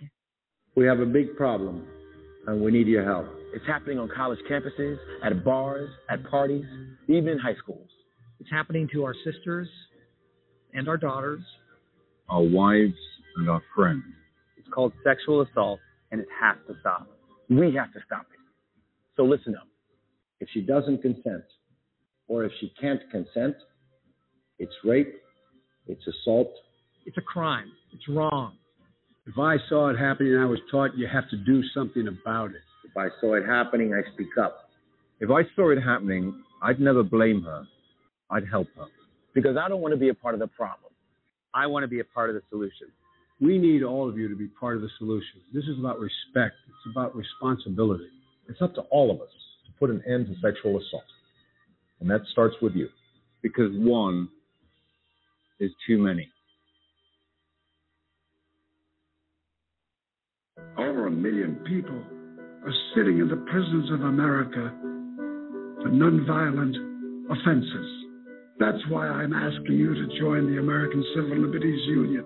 We 0.74 0.84
have 0.84 1.00
a 1.00 1.06
big 1.06 1.34
problem, 1.34 1.86
and 2.46 2.60
we 2.60 2.70
need 2.70 2.88
your 2.88 3.06
help. 3.06 3.24
It's 3.54 3.66
happening 3.66 3.98
on 3.98 4.10
college 4.14 4.40
campuses, 4.50 4.98
at 5.24 5.46
bars, 5.46 5.88
at 6.10 6.22
parties, 6.28 6.66
even 7.08 7.28
in 7.28 7.38
high 7.38 7.56
schools. 7.56 7.88
It's 8.38 8.50
happening 8.50 8.86
to 8.92 9.04
our 9.04 9.14
sisters 9.24 9.66
and 10.74 10.90
our 10.90 10.98
daughters, 10.98 11.40
our 12.28 12.42
wives 12.42 12.98
and 13.36 13.48
our 13.48 13.62
friends. 13.74 14.04
It's 14.68 14.74
called 14.74 14.92
sexual 15.02 15.40
assault, 15.40 15.80
and 16.12 16.20
it 16.20 16.28
has 16.38 16.56
to 16.66 16.74
stop. 16.80 17.08
We 17.48 17.74
have 17.76 17.90
to 17.94 18.00
stop 18.04 18.26
it. 18.30 18.38
So 19.16 19.24
listen 19.24 19.54
up. 19.56 19.66
If 20.40 20.48
she 20.52 20.60
doesn't 20.60 21.00
consent, 21.00 21.44
or 22.28 22.44
if 22.44 22.52
she 22.60 22.70
can't 22.78 23.00
consent, 23.10 23.56
it's 24.58 24.72
rape, 24.84 25.14
it's 25.86 26.02
assault. 26.06 26.52
It's 27.06 27.16
a 27.16 27.22
crime. 27.22 27.72
It's 27.94 28.06
wrong. 28.08 28.56
If 29.26 29.38
I 29.38 29.56
saw 29.70 29.88
it 29.88 29.96
happening 29.98 30.34
and 30.34 30.42
I 30.42 30.46
was 30.46 30.58
taught 30.70 30.90
you 30.96 31.08
have 31.10 31.28
to 31.30 31.36
do 31.38 31.62
something 31.74 32.06
about 32.06 32.50
it. 32.50 32.60
If 32.84 32.94
I 32.94 33.08
saw 33.22 33.36
it 33.36 33.46
happening, 33.46 33.94
I 33.94 34.02
speak 34.12 34.36
up. 34.38 34.68
If 35.20 35.30
I 35.30 35.42
saw 35.56 35.70
it 35.70 35.80
happening, 35.80 36.42
I'd 36.62 36.78
never 36.78 37.02
blame 37.02 37.42
her. 37.44 37.64
I'd 38.30 38.46
help 38.50 38.68
her. 38.76 38.86
Because 39.34 39.56
I 39.56 39.66
don't 39.70 39.80
want 39.80 39.92
to 39.94 39.98
be 39.98 40.10
a 40.10 40.14
part 40.14 40.34
of 40.34 40.40
the 40.40 40.46
problem. 40.46 40.92
I 41.54 41.66
want 41.66 41.84
to 41.84 41.88
be 41.88 42.00
a 42.00 42.04
part 42.04 42.28
of 42.28 42.34
the 42.36 42.42
solution. 42.50 42.88
We 43.40 43.56
need 43.56 43.84
all 43.84 44.08
of 44.08 44.18
you 44.18 44.28
to 44.28 44.34
be 44.34 44.48
part 44.48 44.76
of 44.76 44.82
the 44.82 44.88
solution. 44.98 45.40
This 45.54 45.64
is 45.64 45.78
about 45.78 46.00
respect. 46.00 46.56
It's 46.66 46.92
about 46.92 47.14
responsibility. 47.14 48.08
It's 48.48 48.60
up 48.60 48.74
to 48.74 48.80
all 48.90 49.10
of 49.12 49.20
us 49.20 49.28
to 49.66 49.72
put 49.78 49.90
an 49.90 50.02
end 50.08 50.26
to 50.26 50.34
sexual 50.42 50.78
assault. 50.78 51.04
And 52.00 52.10
that 52.10 52.22
starts 52.32 52.56
with 52.60 52.74
you. 52.74 52.88
Because 53.42 53.70
one 53.74 54.28
is 55.60 55.70
too 55.86 55.98
many. 55.98 56.28
Over 60.76 61.06
a 61.06 61.10
million 61.10 61.56
people 61.66 62.02
are 62.64 62.74
sitting 62.96 63.18
in 63.18 63.28
the 63.28 63.44
prisons 63.50 63.90
of 63.92 64.00
America 64.00 64.72
for 65.82 65.90
nonviolent 65.90 66.74
offenses. 67.30 68.04
That's 68.58 68.82
why 68.88 69.06
I'm 69.06 69.32
asking 69.32 69.76
you 69.76 69.94
to 69.94 70.18
join 70.18 70.52
the 70.52 70.58
American 70.58 71.04
Civil 71.14 71.38
Liberties 71.38 71.86
Union 71.86 72.24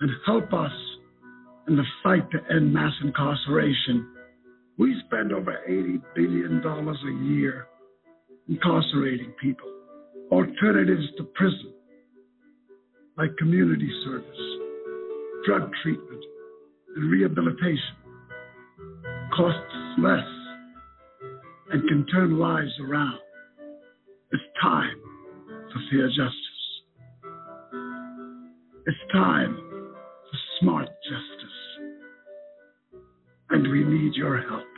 and 0.00 0.10
help 0.26 0.52
us 0.52 0.72
in 1.68 1.76
the 1.76 1.84
fight 2.02 2.28
to 2.30 2.38
end 2.54 2.72
mass 2.72 2.92
incarceration. 3.02 4.08
We 4.78 4.94
spend 5.06 5.32
over 5.32 5.58
$80 5.68 6.02
billion 6.14 6.62
a 6.64 7.24
year 7.32 7.66
incarcerating 8.48 9.32
people. 9.40 9.68
Alternatives 10.32 11.06
to 11.18 11.24
prison, 11.34 11.72
like 13.18 13.36
community 13.36 13.90
service, 14.04 14.40
drug 15.44 15.70
treatment, 15.82 16.24
and 16.96 17.10
rehabilitation, 17.10 17.96
costs 19.36 19.74
less 19.98 20.26
and 21.72 21.88
can 21.88 22.06
turn 22.06 22.38
lives 22.38 22.72
around. 22.80 23.18
It's 24.32 24.42
time 24.62 25.00
for 25.72 25.80
fair 25.90 26.08
justice. 26.08 26.34
It's 28.86 29.12
time 29.12 29.69
smart 30.60 30.88
justice. 31.04 31.56
And 33.50 33.70
we 33.70 33.84
need 33.84 34.14
your 34.14 34.40
help. 34.48 34.69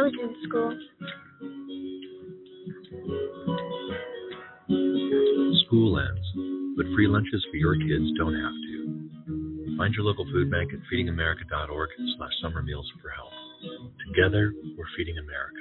I 0.00 0.02
was 0.02 0.12
in 0.16 0.34
school. 0.48 0.72
School 5.66 6.00
ends, 6.00 6.26
but 6.78 6.86
free 6.96 7.06
lunches 7.06 7.44
for 7.50 7.58
your 7.58 7.76
kids 7.76 8.08
don't 8.16 8.32
have 8.32 8.56
to. 8.64 9.76
Find 9.76 9.92
your 9.92 10.04
local 10.04 10.24
food 10.32 10.50
bank 10.50 10.70
at 10.72 10.80
feedingamerica.org 10.90 11.90
slash 12.16 12.32
summer 12.40 12.62
meals 12.62 12.90
for 13.02 13.10
help. 13.10 13.28
Together, 14.08 14.54
we're 14.78 14.88
feeding 14.96 15.18
America. 15.18 15.59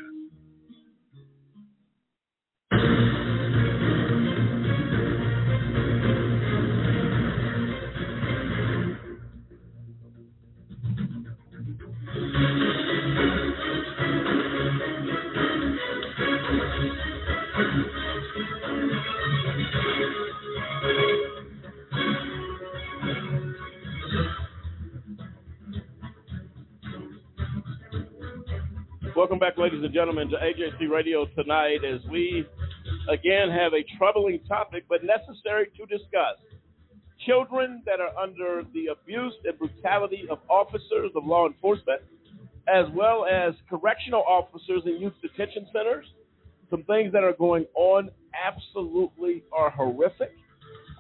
And 29.90 29.96
gentlemen, 29.96 30.30
to 30.30 30.36
AJC 30.36 30.88
Radio 30.88 31.26
tonight 31.36 31.80
as 31.84 32.00
we 32.12 32.46
again 33.10 33.50
have 33.50 33.74
a 33.74 33.84
troubling 33.98 34.40
topic 34.48 34.84
but 34.88 35.00
necessary 35.04 35.66
to 35.76 35.86
discuss. 35.88 36.38
Children 37.26 37.82
that 37.88 38.00
are 38.00 38.16
under 38.16 38.62
the 38.72 38.90
abuse 38.92 39.34
and 39.46 39.58
brutality 39.58 40.28
of 40.30 40.38
officers 40.48 41.10
of 41.16 41.26
law 41.26 41.48
enforcement, 41.48 42.02
as 42.68 42.86
well 42.94 43.26
as 43.26 43.56
correctional 43.68 44.22
officers 44.28 44.84
in 44.86 45.02
youth 45.02 45.14
detention 45.24 45.66
centers. 45.74 46.06
Some 46.70 46.84
things 46.84 47.12
that 47.12 47.24
are 47.24 47.34
going 47.34 47.66
on 47.74 48.12
absolutely 48.40 49.44
are 49.52 49.72
horrific, 49.72 50.34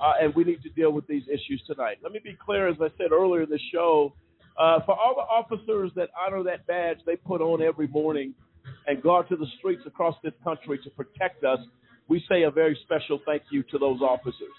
uh, 0.01 0.13
and 0.19 0.33
we 0.33 0.43
need 0.45 0.63
to 0.63 0.69
deal 0.69 0.91
with 0.91 1.05
these 1.05 1.25
issues 1.27 1.61
tonight. 1.67 1.97
Let 2.01 2.11
me 2.11 2.21
be 2.23 2.35
clear, 2.43 2.67
as 2.67 2.77
I 2.81 2.87
said 2.97 3.11
earlier 3.11 3.43
in 3.43 3.49
the 3.51 3.59
show, 3.71 4.13
uh, 4.57 4.79
for 4.83 4.97
all 4.99 5.13
the 5.13 5.21
officers 5.21 5.91
that 5.95 6.09
honor 6.19 6.41
that 6.41 6.65
badge 6.65 6.97
they 7.05 7.17
put 7.17 7.39
on 7.39 7.61
every 7.61 7.87
morning 7.87 8.33
and 8.89 9.05
out 9.05 9.29
to 9.29 9.35
the 9.35 9.45
streets 9.59 9.83
across 9.85 10.15
this 10.23 10.33
country 10.43 10.79
to 10.83 10.89
protect 10.91 11.43
us, 11.43 11.59
we 12.07 12.23
say 12.27 12.43
a 12.43 12.51
very 12.51 12.77
special 12.83 13.19
thank 13.25 13.43
you 13.51 13.61
to 13.63 13.77
those 13.77 14.01
officers. 14.01 14.49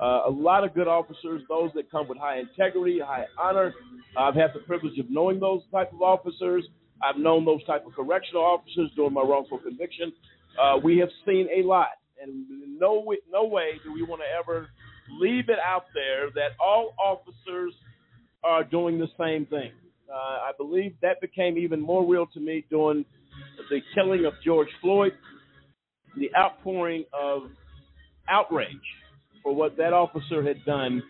Uh, 0.00 0.22
a 0.26 0.30
lot 0.30 0.64
of 0.64 0.74
good 0.74 0.88
officers, 0.88 1.40
those 1.48 1.70
that 1.74 1.88
come 1.90 2.08
with 2.08 2.18
high 2.18 2.40
integrity, 2.40 2.98
high 2.98 3.24
honor. 3.40 3.72
I've 4.18 4.34
had 4.34 4.50
the 4.54 4.60
privilege 4.60 4.98
of 4.98 5.06
knowing 5.08 5.38
those 5.38 5.62
type 5.70 5.92
of 5.92 6.02
officers. 6.02 6.66
I've 7.00 7.18
known 7.18 7.44
those 7.44 7.64
type 7.64 7.86
of 7.86 7.94
correctional 7.94 8.42
officers 8.42 8.90
during 8.96 9.14
my 9.14 9.22
wrongful 9.22 9.58
conviction. 9.58 10.12
Uh, 10.60 10.78
we 10.82 10.98
have 10.98 11.10
seen 11.24 11.48
a 11.56 11.62
lot, 11.66 11.88
and 12.20 12.44
no 12.78 13.00
way, 13.00 13.18
no 13.30 13.44
way 13.44 13.80
do 13.84 13.92
we 13.92 14.02
want 14.02 14.20
to 14.20 14.26
ever 14.38 14.68
leave 15.20 15.48
it 15.48 15.58
out 15.64 15.84
there 15.94 16.30
that 16.34 16.56
all 16.60 16.94
officers 16.98 17.72
are 18.42 18.64
doing 18.64 18.98
the 18.98 19.08
same 19.18 19.46
thing. 19.46 19.70
Uh, 20.12 20.16
I 20.16 20.50
believe 20.58 20.94
that 21.02 21.20
became 21.20 21.56
even 21.56 21.80
more 21.80 22.04
real 22.04 22.26
to 22.34 22.40
me 22.40 22.64
during 22.68 23.04
the 23.70 23.80
killing 23.94 24.24
of 24.24 24.34
George 24.44 24.68
Floyd, 24.80 25.12
the 26.16 26.30
outpouring 26.36 27.04
of 27.12 27.50
outrage 28.28 28.68
for 29.42 29.54
what 29.54 29.76
that 29.76 29.92
officer 29.92 30.42
had 30.42 30.64
done 30.64 31.02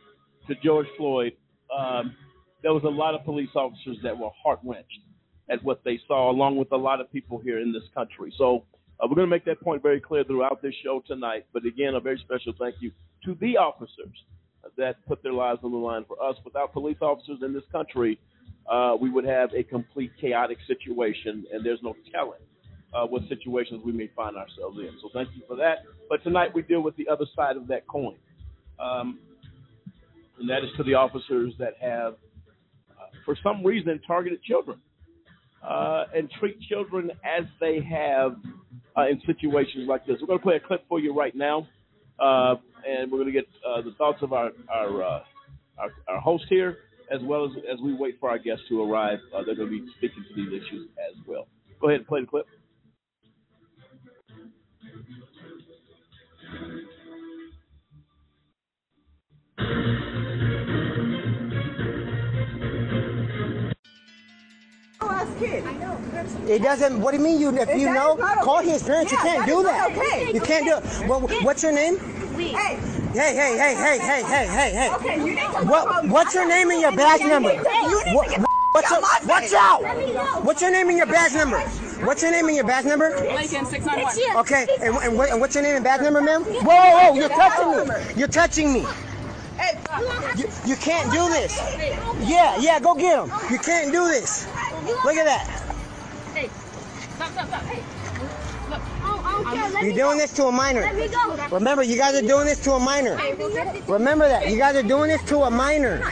to 0.49 0.55
George 0.63 0.87
Floyd. 0.97 1.33
Um, 1.77 2.15
there 2.63 2.73
was 2.73 2.85
a 2.85 2.89
lot 2.89 3.15
of 3.15 3.25
police 3.25 3.51
officers 3.55 3.99
that 4.03 4.17
were 4.17 4.31
heart 4.43 4.61
wrenched 4.65 5.01
at 5.49 5.63
what 5.63 5.83
they 5.85 6.01
saw, 6.09 6.31
along 6.31 6.57
with 6.57 6.73
a 6.73 6.77
lot 6.77 7.01
of 7.01 7.11
people 7.13 7.39
here 7.39 7.61
in 7.61 7.73
this 7.73 7.85
country. 7.95 8.33
So 8.37 8.65
uh, 8.99 9.07
we're 9.09 9.17
going 9.17 9.29
to 9.29 9.31
make 9.31 9.45
that 9.45 9.61
point 9.61 9.83
very 9.83 10.01
clear 10.01 10.25
throughout 10.25 10.63
this 10.63 10.75
show 10.83 11.03
tonight. 11.07 11.47
But 11.53 11.65
again, 11.65 11.95
a 11.95 12.01
very 12.01 12.19
special 12.19 12.53
thank 12.59 12.77
you 12.81 12.91
to 13.25 13.37
the 13.41 13.57
officers 13.57 14.17
that 14.77 14.97
put 15.07 15.23
their 15.23 15.33
lives 15.33 15.61
on 15.63 15.71
the 15.71 15.79
line 15.79 16.05
for 16.07 16.21
us. 16.23 16.37
Without 16.45 16.73
police 16.73 16.97
officers 17.01 17.39
in 17.43 17.53
this 17.53 17.63
country, 17.71 18.19
uh, 18.71 18.97
we 19.01 19.11
would 19.11 19.25
have 19.25 19.51
a 19.55 19.63
complete 19.63 20.11
chaotic 20.21 20.59
situation, 20.67 21.45
and 21.53 21.65
there's 21.65 21.83
no 21.83 21.95
telling 22.13 22.41
uh, 22.93 23.07
what 23.07 23.23
situations 23.29 23.83
we 23.85 23.93
may 23.93 24.11
find 24.17 24.37
ourselves 24.37 24.79
in. 24.79 24.91
So 25.03 25.11
thank 25.13 25.29
you 25.35 25.43
for 25.47 25.57
that. 25.57 25.79
But 26.09 26.23
tonight 26.25 26.51
we 26.55 26.63
deal 26.63 26.81
with 26.81 26.97
the 26.97 27.09
other 27.09 27.27
side 27.35 27.57
of 27.57 27.67
that 27.69 27.87
coin, 27.87 28.17
um, 28.79 29.19
and 30.39 30.49
that 30.51 30.65
is 30.65 30.71
to 30.77 30.83
the 30.83 30.95
officers 30.95 31.53
that 31.59 31.75
have, 31.81 32.15
uh, 32.91 33.07
for 33.25 33.37
some 33.43 33.65
reason, 33.65 34.01
targeted 34.07 34.43
children 34.43 34.79
uh, 35.67 36.05
and 36.15 36.31
treat 36.39 36.61
children 36.63 37.11
as 37.25 37.45
they 37.61 37.81
have 37.81 38.37
uh, 38.97 39.09
in 39.09 39.21
situations 39.27 39.87
like 39.89 40.07
this. 40.07 40.17
We're 40.21 40.27
going 40.29 40.39
to 40.39 40.45
play 40.45 40.57
a 40.57 40.61
clip 40.61 40.85
for 40.89 41.01
you 41.01 41.17
right 41.17 41.35
now, 41.35 41.69
uh, 42.19 42.57
and 42.87 43.11
we're 43.11 43.19
going 43.19 43.27
to 43.27 43.33
get 43.33 43.47
the 43.63 43.95
thoughts 43.99 44.19
of 44.23 44.33
our 44.33 44.51
our, 44.73 45.03
our 45.79 45.91
our 46.09 46.21
host 46.21 46.45
here, 46.49 46.79
as 47.11 47.21
well 47.23 47.45
as 47.45 47.53
as 47.73 47.81
we 47.81 47.95
wait 47.95 48.19
for 48.21 48.31
our 48.31 48.39
guests 48.39 48.65
to 48.69 48.83
arrive. 48.83 49.19
Uh, 49.35 49.43
they're 49.45 49.55
going 49.55 49.71
to 49.71 49.81
be 49.81 49.91
speaking 49.97 50.25
to 50.29 50.35
these 50.35 50.63
issues 50.63 50.89
as 51.09 51.17
well. 51.27 51.47
Go 51.81 51.89
ahead 51.89 52.01
and 52.01 52.09
play 52.09 52.21
the 52.21 52.27
clip. 52.27 52.47
It 66.49 66.63
doesn't. 66.63 67.01
What 67.01 67.11
do 67.11 67.19
you 67.19 67.23
mean? 67.25 67.41
You 67.41 67.57
if 67.57 67.69
you 67.77 67.93
know, 67.93 68.15
not 68.15 68.39
call 68.41 68.61
okay? 68.61 68.71
his 68.71 68.83
parents. 68.83 69.13
Yeah, 69.13 69.19
you 69.19 69.31
can't 69.31 69.47
do 69.47 69.63
that. 69.65 69.91
okay. 69.91 70.33
You 70.33 70.41
can't 70.41 70.65
do 70.65 70.77
it. 70.77 71.09
Well, 71.09 71.21
what's 71.43 71.63
your 71.63 71.73
name? 71.73 71.99
Hey. 72.37 72.96
Hey, 73.17 73.35
hey, 73.35 73.57
hey, 73.57 73.75
hey, 73.75 73.99
hey, 73.99 74.23
hey, 74.25 74.47
hey, 74.47 74.71
hey. 74.73 74.93
Okay, 74.93 75.17
you 75.17 75.35
need 75.35 75.39
to 75.39 75.65
What? 75.65 76.05
What's 76.05 76.35
your 76.35 76.47
name 76.47 76.71
and 76.71 76.83
your 76.83 76.93
badge 76.93 77.23
number? 77.23 77.51
You 77.51 77.57
need 77.57 77.65
to 77.65 78.15
What, 78.15 78.45
what's 78.73 78.91
your, 78.91 79.01
watch 79.01 79.53
out! 79.55 79.81
Let 79.81 79.97
me 79.97 80.13
go. 80.13 80.23
What's 80.43 80.61
your 80.61 80.71
name 80.71 80.91
and 80.91 80.99
your 80.99 81.07
badge 81.07 81.33
number? 81.33 81.59
What's 82.05 82.21
your 82.21 82.31
name 82.31 82.47
and 82.49 82.55
your 82.55 82.67
badge 82.67 82.85
number? 82.85 83.09
Lincoln, 83.17 83.65
691. 83.65 84.37
Okay, 84.37 84.67
and, 84.83 84.97
and, 84.97 85.17
what, 85.17 85.31
and 85.31 85.41
what's 85.41 85.55
your 85.55 85.65
name 85.65 85.77
and 85.77 85.83
badge 85.83 86.03
number, 86.03 86.21
ma'am? 86.21 86.45
Whoa, 86.45 86.61
whoa, 86.61 87.15
you're 87.15 87.31
touching 87.31 87.89
me. 87.89 88.15
You're 88.17 88.29
touching 88.29 88.73
me. 88.75 88.85
Hey, 89.57 89.79
You, 90.37 90.51
you 90.67 90.77
can't 90.77 91.11
do 91.11 91.27
this. 91.31 91.57
Yeah, 92.29 92.59
yeah, 92.59 92.79
go 92.81 92.95
get 92.95 93.19
him. 93.19 93.33
You 93.51 93.59
can't 93.59 93.93
do 93.93 94.09
this. 94.09 94.47
Look 95.07 95.17
at 95.17 95.25
that. 95.25 95.47
Hey, 96.35 96.51
stop, 97.15 97.33
stop, 97.33 97.49
stop. 97.49 97.63
Hey, 97.63 97.77
look. 97.77 97.96
You're 99.83 99.95
doing 99.95 100.19
this 100.19 100.33
to 100.35 100.47
a 100.47 100.53
minor. 100.53 100.81
Let 100.81 100.97
me 100.97 101.09
go. 101.09 101.37
Remember, 101.55 101.83
you 101.83 101.97
guys 101.97 102.15
are 102.15 102.27
doing 102.27 102.47
this 102.47 102.59
to 102.65 102.73
a 102.73 102.81
minor. 102.81 103.17
Remember 103.87 104.29
that. 104.29 104.51
You 104.51 104.57
guys 104.57 104.75
are 104.77 104.83
doing 104.83 105.09
this 105.09 105.23
to 105.25 105.39
a 105.41 105.51
minor. 105.51 106.03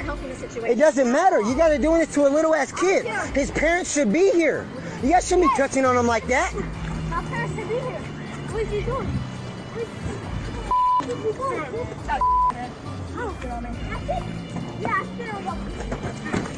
It 0.66 0.77
doesn't 0.77 1.11
matter. 1.11 1.40
You 1.40 1.55
guys 1.57 1.79
are 1.79 1.83
doing 1.83 2.01
this 2.01 2.14
to 2.14 2.27
a 2.27 2.31
little 2.31 2.55
ass 2.55 2.73
kid. 2.73 3.07
Oh, 3.09 3.33
His 3.35 3.51
parents 3.51 3.92
should 3.92 4.12
be 4.12 4.31
here. 4.31 4.66
You 5.03 5.11
guys 5.11 5.27
shouldn't 5.27 5.51
be 5.51 5.57
touching 5.57 5.85
on 5.85 5.97
him 5.97 6.07
like 6.07 6.27
that. 6.29 6.55
My 7.11 7.25
parents 7.25 7.55
should 7.55 7.68
be 7.68 7.75
here. 7.75 8.01
What 8.51 8.62
is 8.62 8.70
he 8.70 8.81
doing? 8.83 9.07
What 9.07 9.83
is 9.83 11.25
he 11.25 11.33
doing? 11.33 11.61
I 12.07 12.18
don't 13.16 13.37
feel 13.37 13.61
man. 13.61 13.77
That's 13.90 14.09
it? 14.11 14.81
Yeah, 14.81 14.90
I 14.90 15.05
spit 15.05 15.35
on 15.35 15.42
you. 15.42 15.51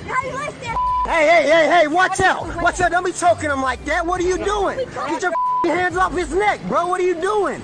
How 0.06 0.22
you 0.24 0.34
like 0.34 0.60
that? 0.60 0.76
Hey, 1.06 1.26
hey, 1.26 1.42
hey, 1.50 1.80
hey, 1.80 1.86
watch 1.88 2.20
out. 2.20 2.56
Watch 2.62 2.80
out. 2.80 2.90
Don't 2.90 3.04
be 3.04 3.12
choking 3.12 3.50
him 3.50 3.62
like 3.62 3.84
that. 3.84 4.04
What 4.04 4.20
are 4.20 4.24
you 4.24 4.36
doing? 4.44 4.78
Get 4.78 5.22
your 5.22 5.32
hands 5.66 5.96
off 5.96 6.12
his 6.12 6.32
neck, 6.34 6.60
bro. 6.68 6.86
What 6.86 7.00
are 7.00 7.04
you 7.04 7.20
doing? 7.20 7.62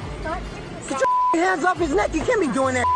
Get 0.88 1.01
your 1.35 1.45
hands 1.45 1.65
off 1.65 1.79
his 1.79 1.95
neck. 1.95 2.15
You 2.15 2.23
can't 2.23 2.41
be 2.41 2.49
doing 2.53 2.75
that. 2.75 2.87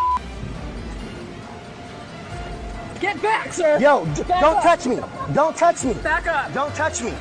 Get 3.01 3.21
back, 3.21 3.53
sir. 3.53 3.79
Yo, 3.79 4.05
Back 4.07 4.41
don't 4.41 4.57
up. 4.57 4.63
touch 4.63 4.87
me. 4.87 4.99
Don't 5.35 5.57
touch 5.57 5.85
me. 5.85 5.95
Back 5.95 6.27
up. 6.27 6.53
Don't 6.55 6.75
touch 6.75 7.03
me. 7.03 7.13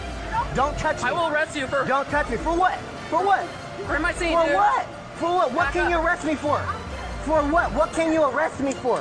Don't 0.56 0.78
touch 0.78 1.04
me. 1.04 1.10
I 1.10 1.12
will 1.12 1.34
arrest 1.34 1.56
you 1.56 1.68
for. 1.68 1.86
Don't 1.86 2.08
touch 2.08 2.30
me. 2.30 2.38
For 2.38 2.56
what? 2.58 2.78
For 3.10 3.24
what? 3.26 3.46
For 3.86 4.00
my 4.00 4.14
scene, 4.14 4.38
For 4.38 4.46
dude. 4.46 4.56
what? 4.56 4.86
For 5.16 5.36
what? 5.36 5.52
What 5.52 5.66
Back 5.66 5.74
can 5.74 5.92
you 5.92 6.00
arrest 6.00 6.26
me 6.26 6.36
for? 6.36 6.60
For 7.26 7.42
what? 7.52 7.74
What 7.74 7.92
can 7.94 8.14
you 8.14 8.24
arrest 8.24 8.60
me 8.62 8.72
for? 8.72 9.00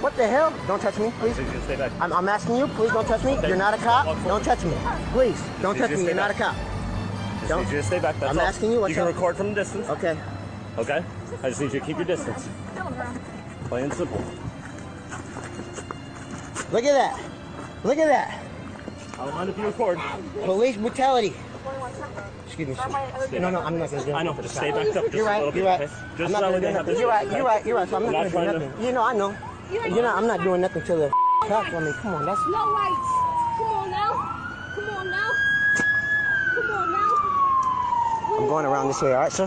What 0.00 0.16
the 0.16 0.26
hell? 0.26 0.52
Don't 0.66 0.80
touch 0.80 0.98
me, 0.98 1.12
please. 1.18 1.34
Stay 1.64 1.76
back. 1.76 1.92
I'm, 2.00 2.12
I'm 2.12 2.28
asking 2.28 2.56
you, 2.56 2.66
please 2.68 2.92
don't 2.92 3.06
touch 3.06 3.24
me. 3.24 3.36
You're 3.46 3.56
not 3.56 3.74
a 3.74 3.78
cop. 3.78 4.06
Don't 4.24 4.44
touch 4.44 4.62
me. 4.64 4.74
Please, 5.12 5.42
don't 5.62 5.76
touch 5.76 5.90
me. 5.90 6.04
You're 6.04 6.14
not 6.14 6.30
a 6.30 6.34
cop. 6.34 6.54
Just 7.46 7.54
Don't- 7.58 7.64
need 7.66 7.70
you 7.76 7.80
to 7.80 7.86
stay 7.86 7.98
back. 8.00 8.18
That's 8.18 8.32
I'm 8.32 8.40
all. 8.40 8.44
asking 8.46 8.72
you, 8.72 8.80
what's 8.80 8.90
You 8.90 8.94
can 8.96 9.06
up? 9.06 9.14
record 9.14 9.36
from 9.36 9.50
the 9.50 9.54
distance. 9.54 9.88
Okay. 9.88 10.18
Okay. 10.78 11.04
I 11.44 11.48
just 11.48 11.60
need 11.60 11.72
you 11.72 11.78
to 11.78 11.86
keep 11.86 11.96
your 11.96 12.04
distance. 12.04 12.48
Plain 13.68 13.84
and 13.84 13.94
simple. 13.94 14.20
Look 16.72 16.82
at 16.84 16.92
that. 16.92 17.20
Look 17.84 17.98
at 17.98 18.08
that. 18.08 18.42
I 19.12 19.24
don't 19.26 19.34
mind 19.36 19.50
if 19.50 19.58
you 19.58 19.64
record. 19.66 20.00
Police 20.44 20.76
brutality. 20.76 21.34
Excuse 22.46 22.68
me. 22.68 22.74
sir. 22.74 23.38
No, 23.38 23.50
no, 23.50 23.60
I'm 23.60 23.78
not 23.78 23.90
going 23.92 24.02
to 24.02 24.06
do 24.10 24.12
I 24.12 24.24
know. 24.24 24.30
nothing. 24.30 24.42
Just 24.42 24.56
stay 24.56 24.72
backed 24.72 24.96
up 24.96 25.04
just 25.04 25.14
You're 25.14 25.26
a 25.26 25.30
right. 25.30 25.38
little 25.38 25.52
bit. 25.52 25.58
You're 25.62 25.66
right. 25.68 25.80
okay? 25.82 26.24
I'm 26.24 26.32
not 26.32 26.40
so 26.40 26.50
that 26.50 26.50
gonna 26.50 26.52
way 26.54 26.60
do 26.60 26.72
nothing. 26.72 26.96
You're 26.98 27.08
right. 27.08 27.30
You're 27.30 27.44
right. 27.44 27.66
You're 27.66 27.76
right. 27.76 27.88
So 27.88 27.96
I'm 27.96 28.02
not 28.02 28.12
We're 28.12 28.30
going 28.30 28.46
to 28.46 28.52
do 28.52 28.58
trying 28.58 28.70
nothing. 28.70 28.84
You 28.86 28.92
know, 28.92 29.04
I 29.04 29.12
know. 29.14 29.36
You 29.70 30.02
know, 30.02 30.16
I'm 30.16 30.26
not 30.26 30.42
doing 30.42 30.60
nothing 30.62 30.82
to 30.82 30.96
the 30.96 31.10
cops. 31.46 31.72
I 31.72 31.78
mean, 31.78 31.92
come 31.94 32.14
on. 32.14 32.26
That's 32.26 32.40
No 32.50 32.72
rights. 32.72 33.06
Come 33.56 33.68
on, 34.90 35.06
I'm 38.38 38.46
going 38.46 38.66
around 38.66 38.88
this 38.88 39.00
way, 39.00 39.12
all 39.14 39.20
right, 39.20 39.32
sir? 39.32 39.46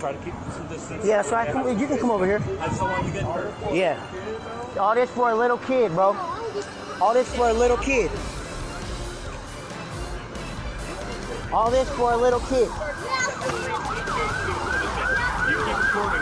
Try 0.00 0.12
to 0.12 0.18
keep 0.24 0.34
some 0.52 0.66
distance. 0.66 1.04
Yeah, 1.04 1.16
that's 1.18 1.30
right. 1.30 1.52
Come, 1.52 1.78
you 1.78 1.86
can 1.86 1.98
come 1.98 2.10
over 2.10 2.26
here. 2.26 2.42
I 2.60 2.66
just 2.66 2.80
don't 2.80 2.90
want 2.90 3.06
you 3.06 3.12
getting 3.12 3.28
hurt. 3.28 3.54
Yeah. 3.72 4.00
All 4.78 4.94
this 4.94 5.08
for 5.10 5.30
a 5.30 5.34
little 5.36 5.58
kid, 5.58 5.92
bro. 5.92 6.16
All 7.00 7.14
this 7.14 7.32
for 7.36 7.48
a 7.48 7.52
little 7.52 7.76
kid. 7.76 8.10
All 11.52 11.70
this 11.70 11.88
for 11.90 12.12
a 12.12 12.16
little 12.16 12.40
kid. 12.40 12.68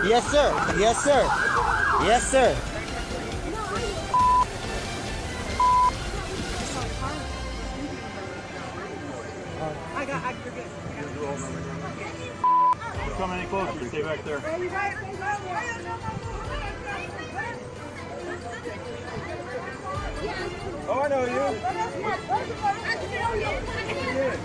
Yes, 0.06 0.26
sir. 0.30 0.52
Yes, 0.78 1.02
sir. 1.02 1.22
Yes, 2.04 2.30
sir. 2.30 2.69
Come 13.20 13.33
any 13.33 13.46
closer. 13.48 13.87
Stay 13.88 14.02
back 14.02 14.24
there. 14.24 14.40
Oh, 20.88 21.00
I 21.02 21.09
know 21.09 21.24
you. 21.26 21.40
Hey, 24.16 24.38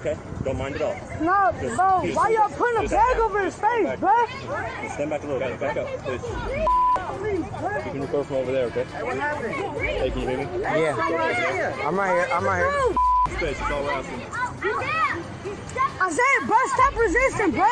okay? 0.00 0.16
Don't 0.44 0.56
mind 0.58 0.76
at 0.76 0.82
all. 0.82 0.96
No, 1.20 1.52
Just- 1.60 1.76
bro, 1.76 2.00
just- 2.04 2.16
why 2.16 2.28
y'all 2.30 2.48
putting 2.48 2.86
a 2.86 2.88
bag 2.88 3.18
over 3.18 3.44
his 3.44 3.54
face, 3.54 3.84
back. 3.84 4.00
bro? 4.00 4.26
Just 4.82 4.94
stand 4.94 5.10
back 5.10 5.22
a 5.22 5.26
little 5.26 5.40
bit. 5.40 5.60
Back 5.60 5.76
up, 5.76 5.86
please. 6.04 6.20
Please. 7.18 7.38
You 7.38 7.90
can 7.92 8.00
record 8.00 8.26
from 8.26 8.36
over 8.36 8.52
there, 8.52 8.66
okay? 8.66 8.84
What 8.84 9.16
happened? 9.18 9.54
Hey, 9.54 10.10
can 10.10 10.20
you 10.20 10.28
hear 10.28 10.38
me? 10.38 10.46
Yeah. 10.62 10.96
I'm 10.96 11.14
right 11.14 11.36
here. 11.36 12.28
I'm 12.32 12.44
right 12.44 12.58
here. 12.58 12.94
Space, 13.36 13.58
that's 13.58 13.72
all 13.72 13.82
we're 13.84 13.90
asking. 13.90 14.20
Isaiah, 16.02 16.46
bro, 16.46 16.56
stop 16.74 16.96
resisting, 16.96 17.50
bro. 17.52 17.68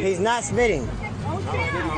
He's 0.00 0.20
not 0.20 0.44
spitting. 0.44 0.88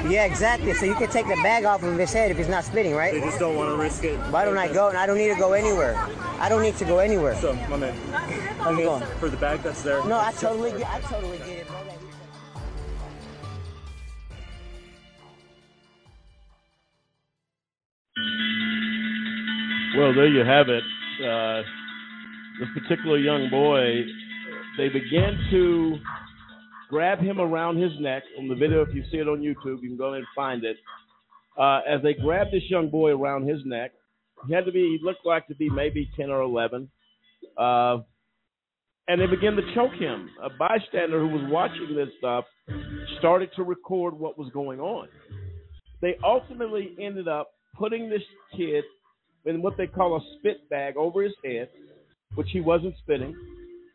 Yeah, 0.08 0.24
exactly. 0.24 0.72
So 0.74 0.86
you 0.86 0.94
can 0.94 1.08
take 1.10 1.26
the 1.26 1.36
bag 1.42 1.64
off 1.64 1.82
of 1.82 1.96
his 1.98 2.12
head 2.12 2.30
if 2.30 2.36
he's 2.38 2.48
not 2.48 2.64
spitting, 2.64 2.94
right? 2.94 3.12
They 3.14 3.20
just 3.20 3.38
don't 3.38 3.56
want 3.56 3.70
to 3.70 3.76
risk 3.76 4.04
it. 4.04 4.18
Why 4.30 4.44
don't 4.44 4.58
I 4.58 4.72
go? 4.72 4.88
And 4.88 4.96
I 4.98 5.06
don't 5.06 5.18
need 5.18 5.28
to 5.28 5.38
go 5.38 5.52
anywhere. 5.52 5.96
I 6.38 6.48
don't 6.48 6.62
need 6.62 6.76
to 6.76 6.84
go 6.84 6.98
anywhere. 6.98 7.34
So, 7.36 7.54
my 7.68 7.76
man, 7.76 7.94
How's 8.58 8.78
it 8.78 8.82
going? 8.82 9.02
for 9.18 9.28
the 9.28 9.36
bag 9.36 9.62
that's 9.62 9.82
there. 9.82 10.04
No, 10.04 10.18
I 10.18 10.32
totally 10.32 10.72
get. 10.72 10.88
I 10.90 11.00
totally 11.00 11.38
get 11.38 11.48
it, 11.48 11.66
bro. 11.68 11.76
Well, 19.96 20.12
there 20.14 20.26
you 20.26 20.44
have 20.44 20.68
it. 20.68 20.82
Uh, 21.24 21.62
this 22.58 22.68
particular 22.82 23.18
young 23.18 23.48
boy, 23.48 24.02
they 24.76 24.88
began 24.88 25.38
to 25.50 25.98
grab 26.94 27.18
him 27.18 27.40
around 27.40 27.76
his 27.76 27.90
neck. 27.98 28.22
On 28.38 28.46
the 28.46 28.54
video, 28.54 28.80
if 28.82 28.94
you 28.94 29.02
see 29.10 29.16
it 29.16 29.26
on 29.26 29.40
YouTube, 29.40 29.82
you 29.82 29.88
can 29.88 29.96
go 29.96 30.12
and 30.12 30.24
find 30.32 30.62
it. 30.62 30.76
Uh, 31.58 31.80
as 31.88 32.00
they 32.04 32.14
grabbed 32.14 32.52
this 32.52 32.62
young 32.68 32.88
boy 32.88 33.10
around 33.10 33.48
his 33.48 33.58
neck, 33.64 33.90
he 34.46 34.54
had 34.54 34.64
to 34.64 34.70
be, 34.70 34.78
he 34.78 34.98
looked 35.02 35.26
like 35.26 35.48
to 35.48 35.56
be 35.56 35.68
maybe 35.68 36.08
10 36.16 36.30
or 36.30 36.42
11. 36.42 36.88
Uh, 37.58 37.98
and 39.08 39.20
they 39.20 39.26
began 39.26 39.56
to 39.56 39.74
choke 39.74 39.94
him. 39.94 40.30
A 40.40 40.50
bystander 40.50 41.18
who 41.18 41.30
was 41.30 41.42
watching 41.50 41.96
this 41.96 42.10
stuff 42.18 42.44
started 43.18 43.50
to 43.56 43.64
record 43.64 44.16
what 44.16 44.38
was 44.38 44.48
going 44.52 44.78
on. 44.78 45.08
They 46.00 46.16
ultimately 46.22 46.94
ended 47.00 47.26
up 47.26 47.54
putting 47.76 48.08
this 48.08 48.22
kid 48.56 48.84
in 49.46 49.62
what 49.62 49.76
they 49.76 49.88
call 49.88 50.16
a 50.16 50.20
spit 50.38 50.70
bag 50.70 50.96
over 50.96 51.24
his 51.24 51.34
head, 51.44 51.70
which 52.36 52.50
he 52.52 52.60
wasn't 52.60 52.94
spitting. 53.02 53.34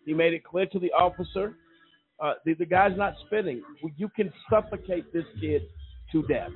He 0.05 0.13
made 0.13 0.33
it 0.33 0.43
clear 0.43 0.65
to 0.65 0.79
the 0.79 0.91
officer, 0.91 1.55
uh, 2.21 2.33
the, 2.45 2.53
the 2.55 2.65
guy's 2.65 2.97
not 2.97 3.13
spitting. 3.25 3.61
You 3.97 4.09
can 4.15 4.31
suffocate 4.49 5.11
this 5.13 5.25
kid 5.39 5.63
to 6.11 6.23
death. 6.23 6.49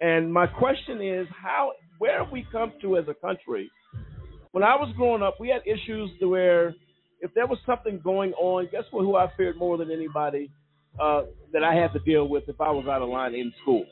And 0.00 0.32
my 0.32 0.46
question 0.46 1.00
is, 1.02 1.26
how, 1.30 1.72
where 1.98 2.22
have 2.22 2.32
we 2.32 2.46
come 2.50 2.72
to 2.82 2.96
as 2.96 3.04
a 3.08 3.14
country? 3.14 3.70
When 4.52 4.62
I 4.62 4.76
was 4.76 4.92
growing 4.96 5.22
up, 5.22 5.40
we 5.40 5.48
had 5.48 5.62
issues 5.66 6.10
where 6.20 6.74
if 7.20 7.32
there 7.34 7.46
was 7.46 7.58
something 7.66 8.00
going 8.02 8.32
on, 8.34 8.68
guess 8.70 8.84
what? 8.90 9.02
Who 9.02 9.16
I 9.16 9.30
feared 9.36 9.56
more 9.56 9.76
than 9.76 9.90
anybody 9.90 10.50
uh, 11.00 11.22
that 11.52 11.64
I 11.64 11.74
had 11.74 11.92
to 11.94 11.98
deal 12.00 12.28
with 12.28 12.44
if 12.48 12.60
I 12.60 12.70
was 12.70 12.86
out 12.86 13.02
of 13.02 13.08
line 13.08 13.34
in 13.34 13.52
school. 13.62 13.84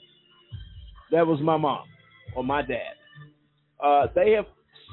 That 1.11 1.27
was 1.27 1.41
my 1.43 1.57
mom 1.57 1.85
or 2.37 2.45
my 2.45 2.63
dad. 2.63 2.95
Uh, 3.83 4.07
they 4.15 4.33
have 4.33 4.47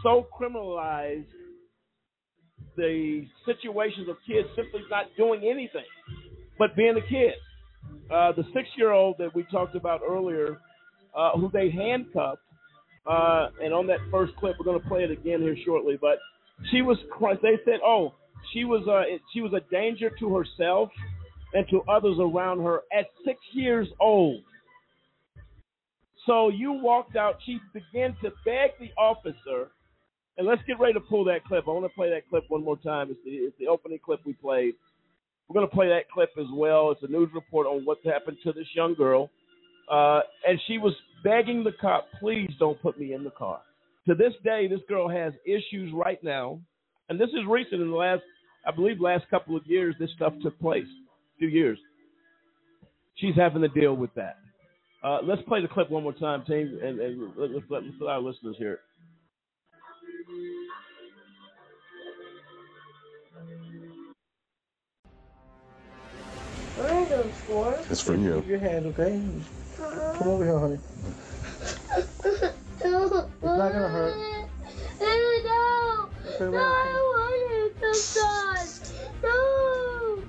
so 0.04 0.28
criminalized 0.40 1.26
the 2.80 3.28
situations 3.46 4.08
of 4.10 4.16
kids 4.26 4.48
simply 4.56 4.82
not 4.90 5.06
doing 5.18 5.42
anything 5.44 5.86
but 6.60 6.76
being 6.76 6.96
a 6.98 7.10
kid. 7.10 7.34
Uh, 8.12 8.34
the 8.34 8.44
six-year-old 8.54 9.16
that 9.18 9.34
we 9.34 9.44
talked 9.52 9.76
about 9.76 10.02
earlier, 10.08 10.60
uh, 11.16 11.32
who 11.32 11.50
they 11.52 11.72
handcuffed, 11.72 12.42
uh, 13.10 13.48
and 13.64 13.74
on 13.74 13.88
that 13.88 14.00
first 14.12 14.36
clip, 14.36 14.56
we're 14.60 14.66
going 14.66 14.80
to 14.80 14.88
play 14.88 15.04
it 15.04 15.10
again 15.10 15.42
here 15.42 15.56
shortly. 15.66 15.98
But 16.00 16.20
she 16.70 16.82
was, 16.82 16.98
they 17.42 17.58
said, 17.66 17.80
oh, 17.84 18.14
she 18.54 18.66
was, 18.66 18.86
uh, 18.88 19.18
she 19.34 19.42
was 19.42 19.54
a 19.54 19.62
danger 19.72 20.12
to 20.20 20.36
herself 20.36 20.90
and 21.54 21.66
to 21.70 21.82
others 21.90 22.18
around 22.20 22.62
her 22.62 22.82
at 22.96 23.06
six 23.26 23.40
years 23.54 23.88
old. 24.00 24.42
So 26.28 26.50
you 26.50 26.74
walked 26.74 27.16
out. 27.16 27.38
She 27.46 27.60
began 27.74 28.16
to 28.22 28.32
beg 28.46 28.72
the 28.80 28.92
officer, 29.02 29.72
and 30.40 30.48
let's 30.48 30.62
get 30.66 30.80
ready 30.80 30.94
to 30.94 31.02
pull 31.02 31.26
that 31.26 31.44
clip. 31.44 31.66
I 31.68 31.72
want 31.72 31.86
to 31.86 31.94
play 31.94 32.10
that 32.12 32.28
clip 32.30 32.46
one 32.48 32.64
more 32.64 32.78
time. 32.78 33.10
It's 33.12 33.20
the, 33.26 33.32
it's 33.32 33.56
the 33.60 33.68
opening 33.68 34.00
clip 34.04 34.22
we 34.26 34.32
played. 34.32 34.74
We're 35.48 35.54
going 35.54 35.70
to 35.70 35.76
play 35.76 35.90
that 35.90 36.10
clip 36.10 36.30
as 36.40 36.46
well. 36.54 36.92
It's 36.92 37.04
a 37.04 37.08
news 37.08 37.30
report 37.34 37.68
on 37.68 37.84
what's 37.84 38.06
happened 38.06 38.38
to 38.46 38.54
this 38.54 38.68
young 38.74 38.94
girl. 38.94 39.30
Uh, 39.92 40.22
and 40.48 40.58
she 40.66 40.78
was 40.78 40.94
begging 41.26 41.64
the 41.64 41.74
cop, 41.82 42.08
please 42.22 42.50
don't 42.58 42.82
put 42.82 42.98
me 42.98 43.14
in 43.14 43.26
the 43.26 43.32
car. 43.32 43.60
To 44.08 44.16
this 44.16 44.32
day, 44.46 44.68
this 44.68 44.80
girl 44.88 45.10
has 45.10 45.34
issues 45.46 45.92
right 45.94 46.24
now. 46.24 46.60
And 47.10 47.20
this 47.20 47.30
is 47.30 47.42
recent 47.46 47.82
in 47.82 47.90
the 47.90 47.98
last, 47.98 48.22
I 48.66 48.72
believe, 48.72 49.02
last 49.02 49.26
couple 49.30 49.58
of 49.58 49.64
years, 49.66 49.94
this 50.00 50.10
stuff 50.16 50.32
took 50.42 50.58
place. 50.62 50.88
Few 51.38 51.50
years. 51.50 51.78
She's 53.16 53.36
having 53.36 53.62
to 53.62 53.68
deal 53.68 53.96
with 53.96 54.14
that. 54.16 54.38
Uh, 55.04 55.20
let's 55.22 55.42
play 55.50 55.62
the 55.62 55.68
clip 55.68 55.90
one 55.90 56.04
more 56.04 56.14
time, 56.14 56.46
team, 56.46 56.80
and, 56.82 57.00
and 57.00 57.22
let, 57.36 57.52
let's, 57.52 57.66
let, 57.70 57.84
let's 57.84 57.96
let 58.00 58.10
our 58.12 58.22
listeners 58.22 58.56
hear 58.58 58.74
it. 58.74 58.80
It's 67.90 68.02
for 68.02 68.16
you. 68.16 68.44
Your 68.48 68.60
hands, 68.60 68.86
okay? 68.88 69.20
Come 70.18 70.28
over 70.28 70.46
here, 70.46 70.60
honey. 70.60 70.80
It's 71.96 73.42
not 73.42 73.72
gonna 73.74 73.88
hurt. 73.90 74.16
No! 74.16 76.10
Okay, 76.28 76.46
No. 76.46 76.58
I 76.58 76.94
want 77.16 77.82
it 77.82 77.96
sometimes! 77.96 78.94
No! 79.24 80.24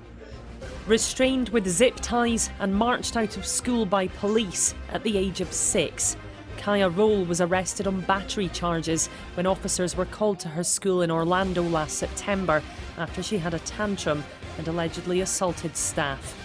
Restrained 0.86 1.50
with 1.50 1.68
zip 1.68 1.96
ties 1.96 2.50
and 2.60 2.74
marched 2.74 3.16
out 3.16 3.36
of 3.36 3.44
school 3.46 3.84
by 3.84 4.08
police 4.08 4.74
at 4.88 5.02
the 5.04 5.18
age 5.18 5.40
of 5.40 5.52
six. 5.52 6.16
Kaia 6.60 6.94
Rolle 6.94 7.24
was 7.24 7.40
arrested 7.40 7.86
on 7.86 8.02
battery 8.02 8.50
charges 8.50 9.08
when 9.32 9.46
officers 9.46 9.96
were 9.96 10.04
called 10.04 10.38
to 10.40 10.48
her 10.48 10.62
school 10.62 11.00
in 11.00 11.10
Orlando 11.10 11.62
last 11.62 11.96
September 11.96 12.62
after 12.98 13.22
she 13.22 13.38
had 13.38 13.54
a 13.54 13.58
tantrum 13.60 14.22
and 14.58 14.68
allegedly 14.68 15.22
assaulted 15.22 15.74
staff. 15.74 16.36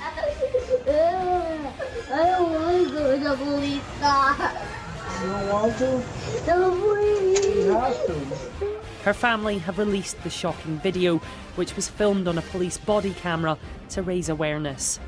I 0.00 0.14
don't 2.10 2.52
want 2.54 2.88
to 2.88 2.94
go 2.94 3.18
to 3.18 3.22
the 3.22 3.36
police. 3.36 3.82
You 5.20 5.26
don't 5.28 5.48
want 5.52 5.76
to? 5.76 6.02
You 7.60 7.72
have 7.72 8.06
to. 8.06 8.14
Her 9.04 9.12
family 9.12 9.58
have 9.58 9.78
released 9.78 10.22
the 10.22 10.30
shocking 10.30 10.78
video, 10.78 11.18
which 11.56 11.76
was 11.76 11.86
filmed 11.86 12.28
on 12.28 12.38
a 12.38 12.42
police 12.42 12.78
body 12.78 13.12
camera 13.12 13.58
to 13.90 14.00
raise 14.00 14.30
awareness. 14.30 14.98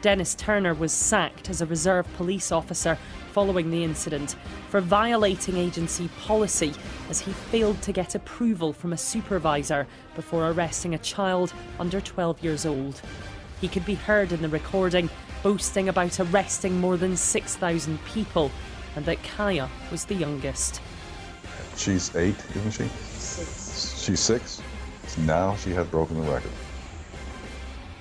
Dennis 0.00 0.36
Turner 0.36 0.74
was 0.74 0.92
sacked 0.92 1.50
as 1.50 1.60
a 1.60 1.66
reserve 1.66 2.06
police 2.14 2.52
officer 2.52 2.96
following 3.38 3.70
the 3.70 3.84
incident 3.84 4.34
for 4.68 4.80
violating 4.80 5.56
agency 5.56 6.08
policy 6.22 6.74
as 7.08 7.20
he 7.20 7.30
failed 7.30 7.80
to 7.80 7.92
get 7.92 8.16
approval 8.16 8.72
from 8.72 8.92
a 8.92 8.96
supervisor 8.96 9.86
before 10.16 10.50
arresting 10.50 10.92
a 10.92 10.98
child 10.98 11.52
under 11.78 12.00
12 12.00 12.42
years 12.42 12.66
old. 12.66 13.00
He 13.60 13.68
could 13.68 13.86
be 13.86 13.94
heard 13.94 14.32
in 14.32 14.42
the 14.42 14.48
recording 14.48 15.08
boasting 15.44 15.88
about 15.88 16.18
arresting 16.18 16.80
more 16.80 16.96
than 16.96 17.16
6,000 17.16 18.04
people 18.06 18.50
and 18.96 19.06
that 19.06 19.22
Kaia 19.22 19.68
was 19.92 20.04
the 20.04 20.16
youngest. 20.16 20.80
She's 21.76 22.16
eight, 22.16 22.34
isn't 22.56 22.72
she? 22.72 22.88
Six. 22.88 24.02
She's 24.02 24.18
six. 24.18 24.60
Now 25.18 25.54
she 25.54 25.70
has 25.74 25.86
broken 25.86 26.20
the 26.20 26.28
record. 26.28 26.50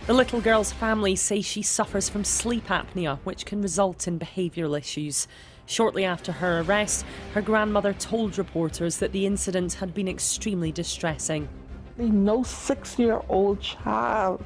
The 0.08 0.13
little 0.13 0.39
girl's 0.39 0.72
family 0.72 1.17
say 1.17 1.41
she 1.41 1.62
suffers 1.62 2.08
from 2.08 2.24
sleep 2.24 2.67
apnea, 2.67 3.20
which 3.26 3.46
can 3.46 3.62
result 3.62 4.08
in 4.08 4.17
behavioural 4.17 4.80
issues. 4.80 5.28
Shortly 5.65 6.06
after 6.06 6.32
her 6.32 6.62
arrest, 6.62 7.06
her 7.34 7.41
grandmother 7.41 7.91
told 7.91 8.38
reporters 8.38 9.00
that 9.00 9.12
the 9.12 9.26
incident 9.26 9.74
had 9.74 9.93
been 9.93 10.08
extremely 10.08 10.72
distressing. 10.72 11.50
No 11.98 12.43
six 12.43 12.98
year 12.98 13.22
old 13.28 13.60
child 13.60 14.41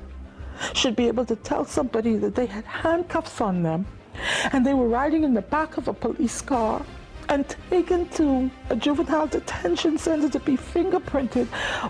should 0.73 0.95
be 0.95 1.07
able 1.07 1.25
to 1.25 1.35
tell 1.35 1.63
somebody 1.63 2.15
that 2.15 2.33
they 2.33 2.47
had 2.47 2.65
handcuffs 2.65 3.39
on 3.39 3.61
them 3.61 3.85
and 4.51 4.65
they 4.65 4.73
were 4.73 4.87
riding 4.87 5.23
in 5.23 5.35
the 5.35 5.43
back 5.43 5.77
of 5.77 5.87
a 5.87 5.93
police 5.93 6.41
car 6.41 6.83
and 7.29 7.55
taken 7.69 8.09
to 8.09 8.49
a 8.71 8.75
juvenile 8.75 9.27
detention 9.27 9.99
center 9.99 10.27
to 10.27 10.39
be 10.39 10.57
fingerprinted, 10.57 11.45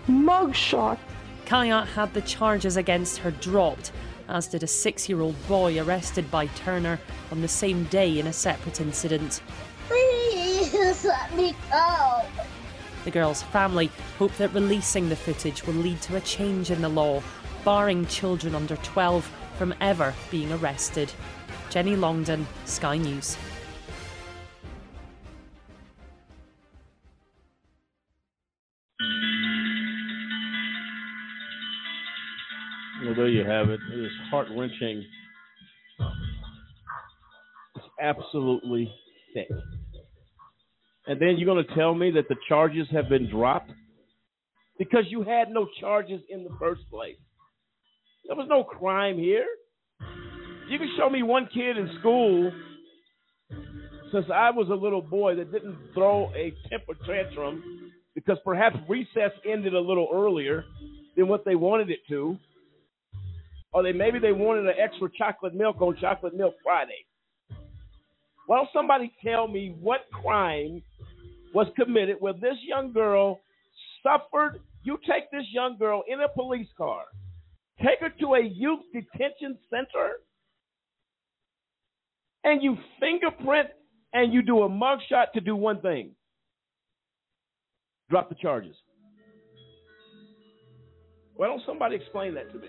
mugshot. 0.10 0.98
Kaia 1.52 1.86
had 1.86 2.14
the 2.14 2.22
charges 2.22 2.78
against 2.78 3.18
her 3.18 3.32
dropped, 3.32 3.92
as 4.30 4.48
did 4.48 4.64
a 4.64 4.68
six 4.68 5.10
year 5.10 5.20
old 5.20 5.36
boy 5.50 5.78
arrested 5.84 6.32
by 6.32 6.46
Turner 6.46 6.98
on 7.30 7.42
the 7.42 7.48
same 7.50 7.84
day 7.86 8.20
in 8.20 8.28
a 8.28 8.32
separate 8.32 8.80
incident. 8.80 9.42
Please 9.90 11.04
let 11.04 11.36
me 11.36 11.54
go. 11.70 12.22
The 13.04 13.12
girl's 13.12 13.44
family 13.44 13.92
hope 14.18 14.34
that 14.38 14.54
releasing 14.54 15.10
the 15.10 15.16
footage 15.18 15.68
will 15.68 15.74
lead 15.74 16.02
to 16.04 16.16
a 16.16 16.22
change 16.22 16.72
in 16.72 16.82
the 16.82 16.88
law, 16.88 17.22
barring 17.66 18.06
children 18.06 18.56
under 18.56 18.78
12 18.78 19.30
from 19.58 19.74
ever 19.82 20.14
being 20.30 20.54
arrested. 20.54 21.12
Jenny 21.70 21.98
Longdon, 21.98 22.48
Sky 22.64 22.96
News. 22.96 23.36
Well, 33.12 33.26
there 33.26 33.28
you 33.28 33.44
have 33.44 33.70
it. 33.70 33.82
It 33.92 34.06
is 34.06 34.12
heart 34.30 34.48
wrenching. 34.56 35.04
It's 37.76 37.86
absolutely 38.02 38.90
thick. 39.34 39.50
And 41.08 41.20
then 41.20 41.36
you're 41.36 41.54
going 41.54 41.66
to 41.68 41.76
tell 41.76 41.94
me 41.94 42.12
that 42.12 42.30
the 42.30 42.38
charges 42.48 42.88
have 42.94 43.10
been 43.10 43.30
dropped? 43.30 43.70
Because 44.80 45.04
you 45.10 45.24
had 45.24 45.50
no 45.50 45.68
charges 45.82 46.22
in 46.30 46.46
the 46.46 46.52
first 46.58 46.90
place. 46.90 47.18
There 48.28 48.38
was 48.38 48.48
no 48.50 48.64
crime 48.64 49.18
here. 49.18 49.46
You 50.70 50.78
can 50.78 50.94
show 50.98 51.10
me 51.10 51.22
one 51.22 51.50
kid 51.54 51.78
in 51.78 51.90
school 52.00 52.50
since 54.14 54.28
I 54.34 54.52
was 54.52 54.70
a 54.70 54.74
little 54.74 55.02
boy 55.02 55.36
that 55.36 55.52
didn't 55.52 55.76
throw 55.94 56.32
a 56.34 56.54
temper 56.70 56.94
tantrum 57.06 57.92
because 58.16 58.38
perhaps 58.46 58.78
recess 58.88 59.32
ended 59.46 59.74
a 59.74 59.82
little 59.82 60.08
earlier 60.14 60.64
than 61.18 61.28
what 61.28 61.44
they 61.44 61.56
wanted 61.56 61.90
it 61.90 62.00
to. 62.08 62.38
Or 63.74 63.84
they 63.84 63.94
maybe 63.94 64.20
they 64.20 64.34
wanted 64.34 64.66
an 64.66 64.76
extra 64.78 65.10
chocolate 65.18 65.54
milk 65.54 65.82
on 65.82 65.98
chocolate 66.00 66.36
milk 66.36 66.56
Friday. 66.64 67.06
Why 68.48 68.58
don't 68.58 68.70
somebody 68.74 69.14
tell 69.24 69.48
me 69.48 69.76
what 69.80 70.02
crime 70.12 70.82
was 71.54 71.68
committed 71.78 72.18
where 72.20 72.34
this 72.34 72.58
young 72.68 72.92
girl 72.92 73.40
suffered? 74.04 74.60
You 74.84 74.98
take 75.08 75.32
this 75.32 75.46
young 75.54 75.78
girl 75.78 76.04
in 76.08 76.20
a 76.22 76.28
police 76.28 76.68
car, 76.78 77.04
take 77.80 78.00
her 78.00 78.10
to 78.20 78.34
a 78.34 78.44
youth 78.44 78.82
detention 78.94 79.58
center, 79.70 80.16
and 82.44 82.62
you 82.62 82.76
fingerprint 83.00 83.70
and 84.14 84.34
you 84.34 84.42
do 84.42 84.64
a 84.64 84.70
mugshot 84.70 85.32
to 85.34 85.40
do 85.40 85.56
one 85.56 85.80
thing 85.82 86.16
drop 88.12 88.28
the 88.28 88.36
charges. 88.36 88.76
Why 91.36 91.48
don't 91.48 91.62
somebody 91.66 91.96
explain 91.96 92.36
that 92.36 92.52
to 92.52 92.60
me? 92.60 92.68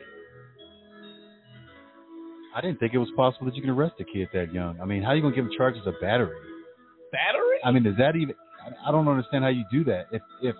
I 2.54 2.60
didn't 2.60 2.80
think 2.80 2.92
it 2.94 2.98
was 2.98 3.10
possible 3.16 3.46
that 3.46 3.56
you 3.56 3.62
can 3.62 3.70
arrest 3.70 3.94
a 4.00 4.04
kid 4.04 4.28
that 4.34 4.52
young. 4.52 4.80
I 4.80 4.84
mean, 4.84 5.02
how 5.02 5.10
are 5.10 5.16
you 5.16 5.22
going 5.22 5.32
to 5.32 5.36
give 5.36 5.46
him 5.46 5.52
charges 5.56 5.82
of 5.86 5.94
battery? 6.00 6.36
Battery? 7.10 7.58
I 7.64 7.70
mean, 7.70 7.86
is 7.86 7.96
that 7.98 8.16
even? 8.16 8.34
I 8.86 8.90
don't 8.90 9.08
understand 9.08 9.44
how 9.44 9.50
you 9.50 9.64
do 9.72 9.84
that. 9.84 10.06
If 10.12 10.22
if 10.42 10.56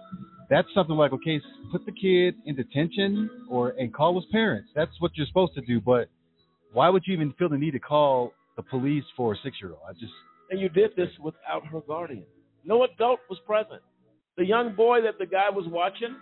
that's 0.50 0.68
something 0.74 0.96
like 0.96 1.12
okay, 1.12 1.40
put 1.70 1.84
the 1.86 1.92
kid 1.92 2.34
in 2.46 2.56
detention 2.56 3.30
or 3.48 3.70
and 3.78 3.92
call 3.92 4.20
his 4.20 4.28
parents. 4.32 4.70
That's 4.74 4.90
what 4.98 5.12
you're 5.14 5.26
supposed 5.26 5.54
to 5.54 5.60
do. 5.62 5.80
But 5.80 6.08
why 6.72 6.88
would 6.88 7.04
you 7.06 7.14
even 7.14 7.32
feel 7.38 7.48
the 7.48 7.58
need 7.58 7.72
to 7.72 7.78
call 7.78 8.32
the 8.56 8.62
police 8.62 9.04
for 9.16 9.34
a 9.34 9.36
six 9.42 9.56
year 9.60 9.70
old? 9.70 9.80
I 9.88 9.92
just 9.92 10.12
and 10.50 10.60
you 10.60 10.68
did 10.68 10.90
this 10.96 11.08
without 11.22 11.66
her 11.66 11.80
guardian. 11.80 12.24
No 12.64 12.84
adult 12.84 13.20
was 13.30 13.38
present. 13.46 13.82
The 14.36 14.44
young 14.44 14.74
boy 14.74 15.00
that 15.02 15.18
the 15.18 15.26
guy 15.26 15.50
was 15.50 15.66
watching 15.68 16.14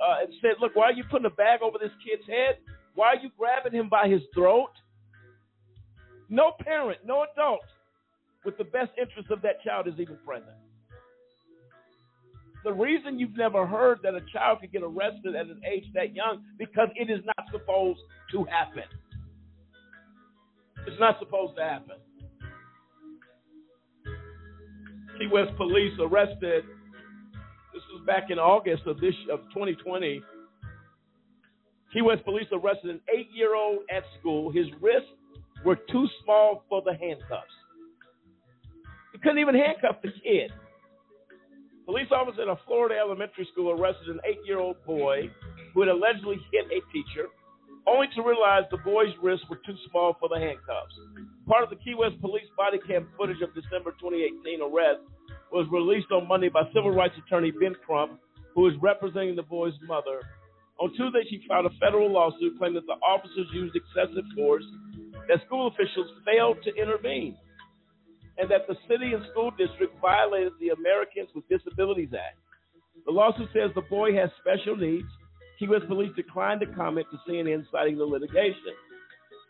uh, 0.00 0.22
and 0.22 0.32
said, 0.40 0.56
"Look, 0.60 0.74
why 0.74 0.86
are 0.86 0.92
you 0.92 1.04
putting 1.10 1.26
a 1.26 1.30
bag 1.30 1.60
over 1.62 1.78
this 1.78 1.92
kid's 2.04 2.26
head? 2.28 2.58
Why 2.94 3.08
are 3.08 3.16
you 3.16 3.30
grabbing 3.38 3.72
him 3.72 3.88
by 3.88 4.08
his 4.08 4.22
throat?" 4.34 4.70
No 6.28 6.52
parent, 6.60 7.00
no 7.04 7.26
adult 7.32 7.60
with 8.44 8.56
the 8.58 8.64
best 8.64 8.90
interest 9.00 9.30
of 9.30 9.42
that 9.42 9.62
child 9.62 9.88
is 9.88 9.94
even 9.98 10.18
present. 10.24 10.56
The 12.64 12.72
reason 12.72 13.18
you've 13.18 13.36
never 13.36 13.66
heard 13.66 13.98
that 14.02 14.14
a 14.14 14.20
child 14.32 14.60
could 14.60 14.72
get 14.72 14.82
arrested 14.82 15.34
at 15.34 15.46
an 15.46 15.60
age 15.70 15.84
that 15.94 16.14
young 16.14 16.42
because 16.58 16.88
it 16.96 17.10
is 17.10 17.20
not 17.26 17.46
supposed 17.52 18.00
to 18.32 18.44
happen. 18.44 18.84
It's 20.86 20.98
not 20.98 21.18
supposed 21.18 21.56
to 21.56 21.62
happen. 21.62 21.96
Key 25.18 25.28
West 25.30 25.56
police 25.56 25.92
arrested. 26.00 26.64
This 27.72 27.82
was 27.92 28.02
back 28.06 28.30
in 28.30 28.38
August 28.38 28.82
of 28.86 28.98
this 28.98 29.14
of 29.30 29.40
2020. 29.54 30.22
Key 31.92 32.02
West 32.02 32.24
police 32.24 32.46
arrested 32.50 32.90
an 32.90 33.00
eight-year-old 33.14 33.80
at 33.94 34.02
school. 34.18 34.50
His 34.50 34.66
wrists 34.80 35.08
were 35.64 35.76
too 35.76 36.06
small 36.22 36.64
for 36.68 36.82
the 36.84 36.94
handcuffs. 36.94 37.54
You 39.12 39.20
couldn't 39.20 39.38
even 39.38 39.54
handcuff 39.54 40.02
the 40.02 40.10
kid. 40.22 40.52
Police 41.86 42.08
officers 42.10 42.40
at 42.40 42.48
a 42.48 42.56
Florida 42.66 42.96
elementary 42.98 43.46
school 43.52 43.70
arrested 43.70 44.08
an 44.08 44.20
eight-year-old 44.24 44.76
boy 44.86 45.30
who 45.72 45.80
had 45.80 45.88
allegedly 45.88 46.36
hit 46.52 46.66
a 46.66 46.80
teacher, 46.92 47.28
only 47.86 48.08
to 48.16 48.22
realize 48.22 48.64
the 48.70 48.78
boy's 48.78 49.12
wrists 49.22 49.44
were 49.50 49.60
too 49.66 49.76
small 49.90 50.16
for 50.18 50.28
the 50.32 50.40
handcuffs. 50.40 50.96
Part 51.46 51.64
of 51.64 51.70
the 51.70 51.76
Key 51.76 51.94
West 51.94 52.16
police 52.20 52.48
body 52.56 52.78
cam 52.88 53.08
footage 53.18 53.42
of 53.42 53.52
December 53.54 53.92
2018 54.00 54.64
arrest 54.64 55.04
was 55.52 55.68
released 55.70 56.10
on 56.10 56.26
Monday 56.26 56.48
by 56.48 56.64
civil 56.72 56.90
rights 56.90 57.14
attorney 57.20 57.52
Ben 57.52 57.76
Crump, 57.84 58.18
who 58.54 58.66
is 58.66 58.74
representing 58.80 59.36
the 59.36 59.42
boy's 59.44 59.76
mother. 59.86 60.20
On 60.80 60.88
Tuesday, 60.96 61.22
she 61.28 61.44
filed 61.46 61.66
a 61.66 61.74
federal 61.78 62.10
lawsuit 62.10 62.56
claiming 62.58 62.80
that 62.80 62.86
the 62.86 62.98
officers 63.04 63.46
used 63.52 63.76
excessive 63.76 64.24
force, 64.34 64.64
that 65.28 65.44
school 65.46 65.68
officials 65.68 66.10
failed 66.24 66.58
to 66.64 66.74
intervene, 66.74 67.36
and 68.38 68.50
that 68.50 68.66
the 68.68 68.76
city 68.88 69.12
and 69.12 69.24
school 69.30 69.50
district 69.56 70.00
violated 70.00 70.52
the 70.60 70.70
Americans 70.70 71.28
with 71.34 71.48
Disabilities 71.48 72.10
Act. 72.14 72.38
The 73.06 73.12
lawsuit 73.12 73.48
says 73.52 73.70
the 73.74 73.82
boy 73.82 74.14
has 74.14 74.30
special 74.40 74.76
needs. 74.76 75.08
Key 75.58 75.68
West 75.68 75.86
police 75.86 76.10
declined 76.16 76.60
to 76.60 76.66
comment 76.74 77.06
to 77.10 77.18
CNN 77.30 77.64
citing 77.70 77.98
the 77.98 78.04
litigation. 78.04 78.74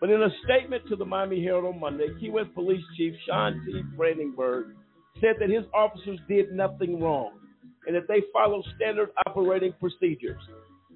But 0.00 0.10
in 0.10 0.22
a 0.22 0.28
statement 0.44 0.82
to 0.88 0.96
the 0.96 1.04
Miami 1.04 1.42
Herald 1.42 1.74
on 1.74 1.80
Monday, 1.80 2.08
Key 2.20 2.30
West 2.30 2.52
Police 2.54 2.82
Chief 2.96 3.14
Sean 3.26 3.62
T. 3.64 3.82
Brandenburg 3.96 4.74
said 5.20 5.36
that 5.40 5.48
his 5.48 5.64
officers 5.72 6.18
did 6.28 6.52
nothing 6.52 7.00
wrong 7.00 7.38
and 7.86 7.96
that 7.96 8.08
they 8.08 8.22
followed 8.32 8.64
standard 8.76 9.10
operating 9.26 9.72
procedures. 9.80 10.40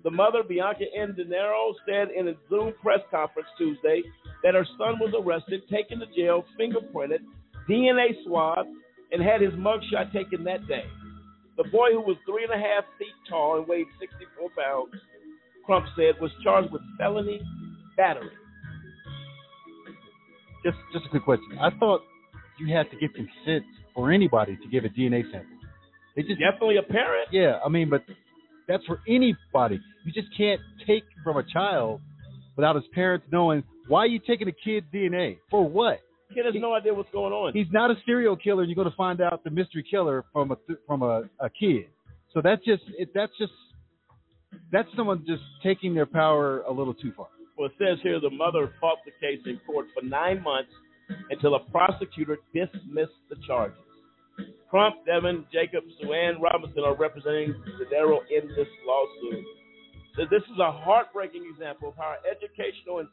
The 0.09 0.16
mother, 0.16 0.42
Bianca 0.42 0.85
N. 0.97 1.12
Digennaro, 1.12 1.75
said 1.85 2.09
in 2.16 2.29
a 2.29 2.35
Zoom 2.49 2.73
press 2.81 3.01
conference 3.11 3.47
Tuesday 3.59 4.01
that 4.42 4.55
her 4.55 4.64
son 4.79 4.97
was 4.99 5.12
arrested, 5.12 5.61
taken 5.71 6.01
to 6.01 6.07
jail, 6.16 6.47
fingerprinted, 6.59 7.21
DNA 7.68 8.16
swabbed, 8.25 8.71
and 9.12 9.23
had 9.23 9.42
his 9.42 9.53
mugshot 9.53 10.11
taken 10.14 10.44
that 10.44 10.66
day. 10.66 10.85
The 11.59 11.64
boy, 11.64 11.92
who 11.92 12.01
was 12.01 12.16
three 12.25 12.42
and 12.49 12.55
a 12.55 12.57
half 12.57 12.85
feet 12.99 13.12
tall 13.29 13.59
and 13.59 13.68
weighed 13.68 13.85
64 14.01 14.49
pounds, 14.57 14.94
Crump 15.66 15.85
said, 15.94 16.18
was 16.23 16.31
charged 16.42 16.73
with 16.73 16.81
felony 16.97 17.42
battery. 17.94 18.31
just 20.64 20.79
just 20.94 21.05
a 21.05 21.11
quick 21.11 21.25
question. 21.25 21.59
I 21.61 21.68
thought 21.79 22.01
you 22.59 22.75
had 22.75 22.90
to 22.92 22.97
get 22.97 23.14
consent 23.14 23.64
for 23.94 24.11
anybody 24.11 24.57
to 24.57 24.68
give 24.71 24.87
a 24.87 24.88
DNA 24.88 25.31
sample. 25.31 25.59
They 26.16 26.23
just 26.23 26.40
Definitely 26.40 26.79
a 26.79 26.83
parent. 26.83 27.29
yeah. 27.31 27.59
I 27.62 27.68
mean, 27.68 27.90
but 27.90 28.05
that's 28.68 28.85
for 28.85 29.00
anybody. 29.09 29.81
You 30.04 30.12
just 30.12 30.28
can't 30.37 30.61
take 30.87 31.04
from 31.24 31.38
a 31.38 31.42
child 31.42 32.00
without 32.57 32.76
his 32.76 32.85
parents 32.94 33.26
knowing 33.33 33.64
why 33.88 34.00
are 34.00 34.07
you 34.07 34.20
taking 34.20 34.48
a 34.48 34.52
kid's 34.52 34.87
DNA 34.92 35.38
for 35.50 35.66
what. 35.68 36.00
Kid 36.35 36.44
has 36.44 36.54
no 36.59 36.74
idea 36.74 36.92
what's 36.92 37.11
going 37.11 37.33
on. 37.33 37.54
He's 37.54 37.72
not 37.72 37.90
a 37.90 37.94
serial 38.04 38.37
killer. 38.37 38.62
You're 38.64 38.74
going 38.74 38.90
to 38.90 38.96
find 38.96 39.22
out 39.22 39.42
the 39.44 39.50
mystery 39.50 39.85
killer 39.90 40.26
from 40.33 40.50
a 40.50 40.57
from 40.87 41.02
a, 41.02 41.22
a 41.40 41.48
kid. 41.48 41.87
So 42.35 42.42
that's 42.44 42.62
just 42.66 42.83
it, 42.98 43.09
that's 43.14 43.33
just 43.38 43.52
that's 44.70 44.88
someone 44.94 45.24
just 45.26 45.42
taking 45.62 45.94
their 45.94 46.04
power 46.04 46.61
a 46.62 46.72
little 46.72 46.92
too 46.92 47.12
far. 47.16 47.28
Well, 47.57 47.68
it 47.68 47.72
says 47.78 47.98
here 48.02 48.20
the 48.20 48.31
mother 48.31 48.74
fought 48.78 48.98
the 49.07 49.12
case 49.26 49.40
in 49.46 49.59
court 49.66 49.87
for 49.94 50.04
nine 50.04 50.42
months 50.42 50.70
until 51.31 51.54
a 51.54 51.61
prosecutor 51.70 52.38
dismissed 52.52 53.12
the 53.31 53.37
charges. 53.46 53.78
Crump, 54.70 54.96
Devon, 55.07 55.46
Jacob, 55.52 55.85
Sue 56.00 56.12
Ann 56.12 56.40
Robinson 56.40 56.85
are 56.85 56.96
representing 56.96 57.54
Zadaro 57.81 58.18
in 58.31 58.48
this 58.48 58.68
lawsuit. 58.87 59.44
So 60.16 60.22
this 60.31 60.42
is 60.42 60.59
a 60.61 60.72
heartbreaking 60.72 61.44
example 61.50 61.90
of 61.90 61.96
how 61.96 62.14
our 62.14 62.18
educational 62.28 62.98
and 62.98 63.09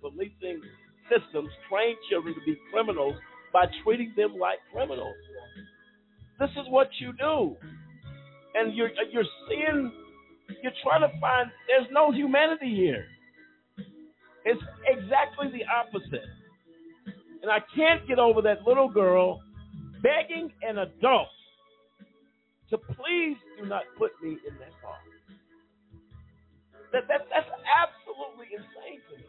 policing 0.00 0.60
systems 1.06 1.48
train 1.70 1.94
children 2.10 2.34
to 2.34 2.40
be 2.44 2.58
criminals 2.72 3.14
by 3.52 3.66
treating 3.84 4.12
them 4.16 4.34
like 4.40 4.58
criminals. 4.72 5.14
This 6.40 6.50
is 6.50 6.66
what 6.68 6.88
you 6.98 7.12
do, 7.12 7.56
and 8.54 8.74
you're 8.74 8.90
you're 9.10 9.24
seeing, 9.48 9.92
you're 10.62 10.72
trying 10.82 11.00
to 11.00 11.20
find. 11.20 11.50
There's 11.68 11.86
no 11.92 12.10
humanity 12.10 12.74
here. 12.74 13.06
It's 14.44 14.62
exactly 14.86 15.48
the 15.52 15.64
opposite. 15.70 16.28
And 17.42 17.50
I 17.50 17.58
can't 17.74 18.06
get 18.08 18.18
over 18.18 18.42
that 18.42 18.66
little 18.66 18.88
girl 18.88 19.40
begging 20.02 20.52
an 20.62 20.78
adult 20.78 21.28
to 22.70 22.78
please 22.78 23.36
do 23.60 23.66
not 23.68 23.82
put 23.98 24.12
me 24.22 24.30
in 24.30 24.54
that 24.58 24.72
car. 24.82 24.98
That, 26.92 27.02
that 27.08 27.26
that's 27.30 27.48
absolutely 27.66 28.46
insane 28.52 29.00
to 29.10 29.16
me. 29.18 29.24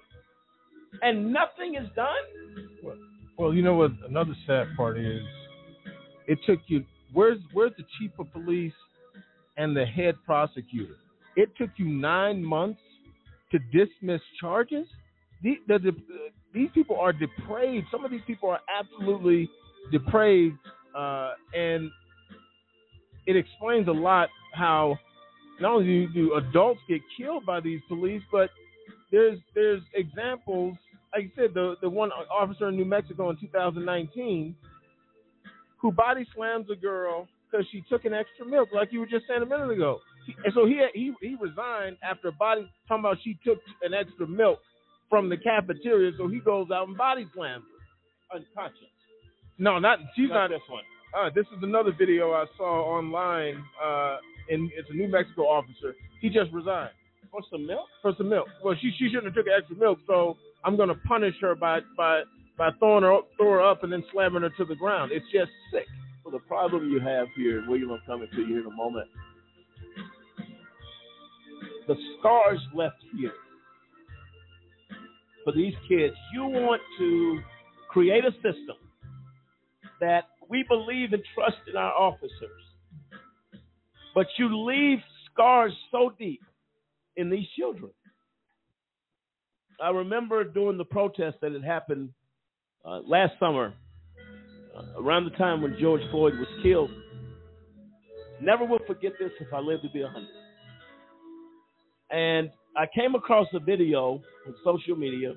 And 1.02 1.34
nothing 1.34 1.76
is 1.76 1.88
done. 1.96 2.70
Well, 2.84 2.96
well, 3.38 3.54
you 3.54 3.62
know 3.62 3.76
what? 3.76 3.92
Another 4.08 4.34
sad 4.46 4.68
part 4.76 4.98
is, 4.98 5.22
it 6.28 6.40
took 6.46 6.60
you. 6.68 6.84
Where's 7.14 7.40
Where's 7.54 7.74
the 7.78 7.84
chief 8.00 8.12
of 8.20 8.32
police 8.32 8.74
and 9.58 9.76
the 9.76 9.86
head 9.86 10.16
prosecutor? 10.26 10.96
It 11.36 11.50
took 11.58 11.70
you 11.78 11.86
nine 11.86 12.44
months 12.44 12.80
to 13.52 13.60
dismiss 13.72 14.22
charges. 14.42 14.88
The, 15.44 15.58
the, 15.68 15.78
the, 15.78 15.92
these 16.54 16.70
people 16.74 16.98
are 17.00 17.14
depraved. 17.14 17.88
Some 17.92 18.04
of 18.04 18.10
these 18.10 18.22
people 18.26 18.50
are 18.50 18.60
absolutely 18.68 19.48
depraved, 19.92 20.58
uh, 20.96 21.34
and 21.54 21.90
it 23.26 23.36
explains 23.36 23.88
a 23.88 23.92
lot 23.92 24.30
how 24.54 24.98
not 25.60 25.74
only 25.74 26.08
do 26.14 26.36
adults 26.36 26.82
get 26.88 27.02
killed 27.18 27.46
by 27.46 27.60
these 27.60 27.82
police, 27.88 28.22
but 28.32 28.50
there's 29.12 29.40
there's 29.56 29.82
examples. 29.94 30.76
Like 31.16 31.26
I 31.26 31.32
said, 31.36 31.54
the 31.54 31.76
the 31.82 31.90
one 31.90 32.12
officer 32.12 32.70
in 32.70 32.76
New 32.76 32.86
Mexico 32.86 33.30
in 33.30 33.38
2019 33.40 34.56
who 35.80 35.92
body 35.92 36.26
slams 36.36 36.68
a 36.72 36.76
girl 36.76 37.28
because 37.50 37.66
she 37.72 37.84
took 37.90 38.06
an 38.06 38.14
extra 38.14 38.46
milk, 38.46 38.70
like 38.74 38.90
you 38.92 39.00
were 39.00 39.06
just 39.06 39.26
saying 39.28 39.42
a 39.42 39.46
minute 39.46 39.70
ago. 39.72 40.00
And 40.44 40.54
so 40.54 40.66
he 40.66 40.82
he 40.94 41.14
he 41.22 41.36
resigned 41.40 41.98
after 42.04 42.32
body 42.32 42.70
talking 42.88 43.02
about 43.02 43.18
she 43.24 43.38
took 43.46 43.60
an 43.82 43.94
extra 43.94 44.28
milk 44.28 44.60
from 45.10 45.30
the 45.30 45.38
cafeteria, 45.38 46.12
so 46.18 46.28
he 46.28 46.40
goes 46.40 46.68
out 46.74 46.88
and 46.88 46.98
body 46.98 47.28
slams 47.34 47.64
her 48.32 48.38
unconscious. 48.40 48.97
No, 49.58 49.80
not 49.80 50.00
she's 50.16 50.30
Not 50.30 50.36
not, 50.36 50.50
this 50.50 50.62
one. 50.70 50.84
Uh, 51.18 51.30
this 51.34 51.46
is 51.56 51.64
another 51.64 51.92
video 51.98 52.32
I 52.32 52.46
saw 52.58 52.98
online. 52.98 53.64
Uh, 53.84 54.18
and 54.50 54.72
it's 54.78 54.90
a 54.90 54.94
New 54.94 55.08
Mexico 55.08 55.44
officer. 55.44 55.96
He 56.22 56.30
just 56.30 56.52
resigned 56.54 56.92
For 57.32 57.42
some 57.52 57.66
milk? 57.68 57.88
for 58.02 58.14
some 58.18 58.30
milk. 58.30 58.48
Well, 58.64 58.76
she 58.80 58.92
she 58.98 59.08
shouldn't 59.08 59.26
have 59.26 59.34
took 59.36 59.46
extra 59.48 59.76
milk, 59.76 60.00
so 60.08 60.38
I'm 60.64 60.78
gonna 60.78 60.96
punish 61.08 61.36
her 61.42 61.56
by 61.56 61.80
by 61.98 62.22
by 62.58 62.70
throwing 62.80 63.04
her 63.04 63.14
up, 63.14 63.28
throw 63.38 63.52
her 63.52 63.62
up 63.62 63.84
and 63.84 63.92
then 63.92 64.04
slamming 64.12 64.42
her 64.44 64.50
to 64.58 64.66
the 64.66 64.76
ground. 64.76 65.12
It's 65.12 65.26
just 65.32 65.52
sick. 65.72 65.86
Well, 66.24 66.32
the 66.32 66.46
problem 66.48 66.90
you 66.92 67.00
have 67.00 67.28
here, 67.36 67.64
William, 67.68 67.92
I'm 67.92 68.02
coming 68.06 68.28
to 68.34 68.42
you 68.42 68.60
in 68.62 68.66
a 68.66 68.76
moment. 68.76 69.08
The 71.88 71.96
scars 72.20 72.60
left 72.74 72.98
here 73.18 73.32
for 75.44 75.54
these 75.54 75.74
kids. 75.88 76.16
You 76.34 76.46
want 76.46 76.82
to 77.00 77.40
create 77.90 78.26
a 78.26 78.32
system 78.32 78.76
that 80.00 80.26
we 80.50 80.64
believe 80.68 81.14
and 81.14 81.24
trust 81.34 81.58
in 81.70 81.76
our 81.76 81.94
officers, 81.94 82.64
but 84.16 84.28
you 84.38 84.66
leave 84.66 85.00
scars 85.32 85.74
so 85.92 86.12
deep 86.18 86.42
in 87.16 87.30
these 87.30 87.48
children. 87.58 87.92
I 89.82 89.90
remember 89.90 90.44
during 90.44 90.78
the 90.78 90.86
protest 90.86 91.38
that 91.42 91.52
had 91.52 91.64
happened 91.64 92.10
uh, 92.86 93.00
last 93.06 93.34
summer, 93.40 93.74
uh, 94.76 95.02
around 95.02 95.26
the 95.26 95.38
time 95.38 95.62
when 95.62 95.78
George 95.80 96.02
Floyd 96.12 96.34
was 96.38 96.48
killed. 96.64 96.92
Never 98.42 98.66
will 98.66 98.80
forget 98.88 99.14
this 99.20 99.32
if 99.40 99.52
I 99.54 99.60
live 99.60 99.82
to 99.82 99.90
be 99.90 100.04
100. 100.04 100.28
And 102.10 102.50
I 102.76 102.86
came 102.94 103.16
across 103.16 103.48
a 103.54 103.60
video 103.60 104.22
on 104.46 104.56
social 104.64 104.96
media. 104.96 105.34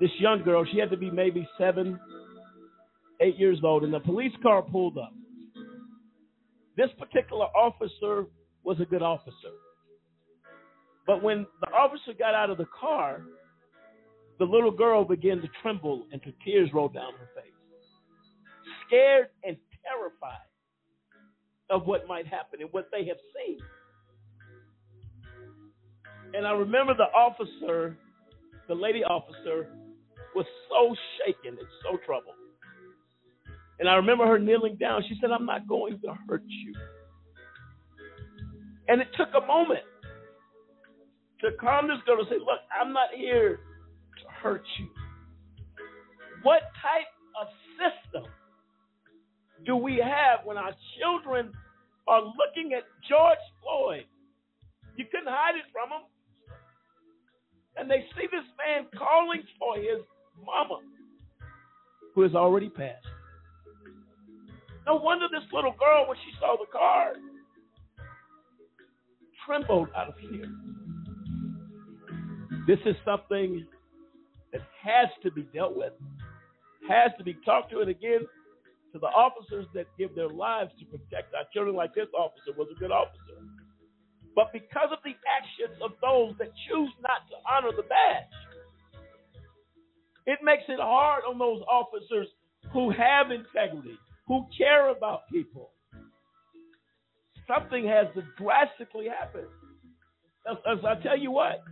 This 0.00 0.10
young 0.18 0.42
girl, 0.42 0.64
she 0.72 0.78
had 0.78 0.90
to 0.90 0.96
be 0.96 1.10
maybe 1.10 1.46
seven, 1.58 2.00
eight 3.20 3.38
years 3.38 3.58
old, 3.62 3.84
and 3.84 3.92
the 3.92 4.00
police 4.00 4.32
car 4.42 4.62
pulled 4.62 4.98
up. 4.98 5.12
This 6.76 6.90
particular 6.98 7.46
officer 7.46 8.26
was 8.64 8.80
a 8.80 8.84
good 8.84 9.02
officer. 9.02 9.54
But 11.06 11.22
when 11.22 11.46
the 11.60 11.68
officer 11.68 12.12
got 12.18 12.34
out 12.34 12.50
of 12.50 12.58
the 12.58 12.66
car, 12.78 13.22
the 14.38 14.44
little 14.44 14.70
girl 14.70 15.04
began 15.04 15.40
to 15.42 15.48
tremble 15.62 16.06
and 16.12 16.20
her 16.24 16.32
tears 16.44 16.70
rolled 16.72 16.94
down 16.94 17.12
her 17.12 17.28
face. 17.34 17.52
Scared 18.86 19.28
and 19.44 19.56
terrified 19.84 20.48
of 21.70 21.86
what 21.86 22.08
might 22.08 22.26
happen 22.26 22.60
and 22.60 22.72
what 22.72 22.88
they 22.90 23.06
have 23.06 23.16
seen. 23.36 23.58
And 26.34 26.46
I 26.46 26.52
remember 26.52 26.94
the 26.94 27.04
officer, 27.16 27.96
the 28.66 28.74
lady 28.74 29.04
officer, 29.04 29.68
was 30.34 30.46
so 30.68 30.96
shaken 31.18 31.58
and 31.58 31.68
so 31.82 31.98
troubled. 32.04 32.34
And 33.78 33.88
I 33.88 33.94
remember 33.94 34.26
her 34.26 34.38
kneeling 34.38 34.76
down. 34.76 35.02
She 35.08 35.16
said, 35.20 35.30
I'm 35.30 35.46
not 35.46 35.66
going 35.66 36.00
to 36.00 36.14
hurt 36.28 36.44
you. 36.46 36.74
And 38.88 39.00
it 39.00 39.08
took 39.16 39.28
a 39.34 39.46
moment 39.46 39.80
to 41.40 41.50
calm 41.60 41.88
this 41.88 41.98
girl 42.06 42.20
and 42.20 42.28
say, 42.28 42.38
Look, 42.38 42.60
I'm 42.70 42.92
not 42.92 43.08
here 43.16 43.56
to 43.56 44.30
hurt 44.42 44.64
you. 44.78 44.88
What 46.42 46.60
type 46.82 47.10
of 47.40 47.48
system 47.80 48.30
do 49.64 49.76
we 49.76 49.96
have 49.96 50.44
when 50.44 50.56
our 50.56 50.72
children 50.98 51.50
are 52.06 52.20
looking 52.20 52.74
at 52.74 52.84
George 53.08 53.38
Floyd? 53.62 54.04
You 54.96 55.06
couldn't 55.10 55.28
hide 55.28 55.56
it 55.56 55.64
from 55.72 55.90
them. 55.90 56.02
And 57.76 57.90
they 57.90 58.04
see 58.14 58.28
this 58.30 58.46
man 58.60 58.86
calling 58.96 59.42
for 59.58 59.76
his 59.76 60.04
mama, 60.44 60.80
who 62.14 62.22
has 62.22 62.34
already 62.34 62.68
passed. 62.68 63.06
No 64.86 64.96
wonder 64.96 65.26
this 65.30 65.44
little 65.52 65.74
girl, 65.78 66.06
when 66.08 66.16
she 66.18 66.32
saw 66.38 66.56
the 66.58 66.70
car, 66.70 67.14
trembled 69.46 69.88
out 69.96 70.08
of 70.08 70.14
fear. 70.16 70.46
This 72.66 72.78
is 72.86 72.96
something 73.04 73.66
that 74.52 74.62
has 74.82 75.08
to 75.22 75.30
be 75.30 75.42
dealt 75.54 75.76
with, 75.76 75.92
has 76.88 77.10
to 77.18 77.24
be 77.24 77.36
talked 77.44 77.70
to. 77.72 77.80
And 77.80 77.90
again, 77.90 78.20
to 78.92 78.98
the 78.98 79.06
officers 79.06 79.66
that 79.74 79.86
give 79.98 80.14
their 80.14 80.28
lives 80.28 80.70
to 80.78 80.84
protect 80.86 81.34
our 81.34 81.44
children, 81.52 81.74
like 81.74 81.94
this 81.94 82.08
officer 82.16 82.56
was 82.56 82.68
a 82.74 82.78
good 82.78 82.92
officer. 82.92 83.42
But 84.34 84.52
because 84.52 84.88
of 84.92 84.98
the 85.04 85.14
actions 85.26 85.80
of 85.82 85.92
those 86.00 86.34
that 86.38 86.52
choose 86.68 86.90
not 87.02 87.26
to 87.30 87.36
honor 87.48 87.74
the 87.76 87.82
badge, 87.82 88.32
it 90.26 90.38
makes 90.42 90.64
it 90.68 90.80
hard 90.80 91.22
on 91.28 91.38
those 91.38 91.62
officers 91.68 92.28
who 92.72 92.90
have 92.90 93.30
integrity, 93.30 93.98
who 94.26 94.46
care 94.56 94.90
about 94.90 95.20
people. 95.32 95.70
Something 97.46 97.86
has 97.86 98.06
to 98.14 98.22
drastically 98.42 99.06
happen. 99.06 99.44
As, 100.50 100.78
I 100.84 100.94
tell 101.02 101.18
you 101.18 101.30
what, 101.30 101.62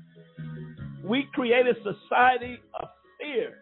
we 1.05 1.27
create 1.33 1.67
a 1.67 1.75
society 1.77 2.59
of 2.81 2.89
fear 3.21 3.59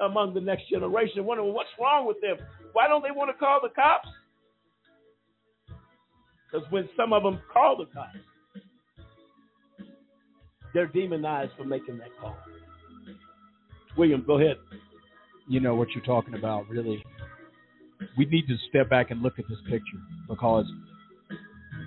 among 0.00 0.34
the 0.34 0.40
next 0.40 0.68
generation. 0.68 1.24
Wondering 1.24 1.52
what's 1.52 1.70
wrong 1.80 2.06
with 2.06 2.18
them? 2.20 2.36
Why 2.72 2.88
don't 2.88 3.02
they 3.02 3.10
want 3.10 3.30
to 3.30 3.38
call 3.38 3.60
the 3.62 3.70
cops? 3.70 4.08
Because 6.50 6.70
when 6.70 6.88
some 6.96 7.12
of 7.12 7.22
them 7.22 7.40
call 7.52 7.76
the 7.76 7.86
cops, 7.86 8.18
they're 10.74 10.86
demonized 10.86 11.52
for 11.56 11.64
making 11.64 11.98
that 11.98 12.08
call. 12.20 12.36
William, 13.96 14.22
go 14.26 14.38
ahead. 14.38 14.56
You 15.48 15.60
know 15.60 15.74
what 15.74 15.88
you're 15.94 16.04
talking 16.04 16.34
about, 16.34 16.68
really. 16.68 17.02
We 18.16 18.26
need 18.26 18.46
to 18.48 18.56
step 18.68 18.90
back 18.90 19.10
and 19.10 19.22
look 19.22 19.38
at 19.38 19.46
this 19.48 19.58
picture 19.64 20.00
because 20.28 20.66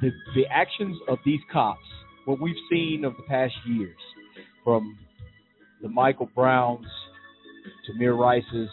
the 0.02 0.12
the 0.36 0.46
actions 0.52 0.98
of 1.08 1.20
these 1.26 1.42
cops, 1.52 1.86
what 2.26 2.42
we've 2.42 2.56
seen 2.72 3.06
of 3.06 3.14
the 3.18 3.24
past 3.24 3.54
years, 3.68 3.98
from 4.64 4.98
the 5.82 5.90
Michael 5.90 6.30
Browns 6.36 6.88
Tamir 7.88 8.18
Rice's, 8.18 8.70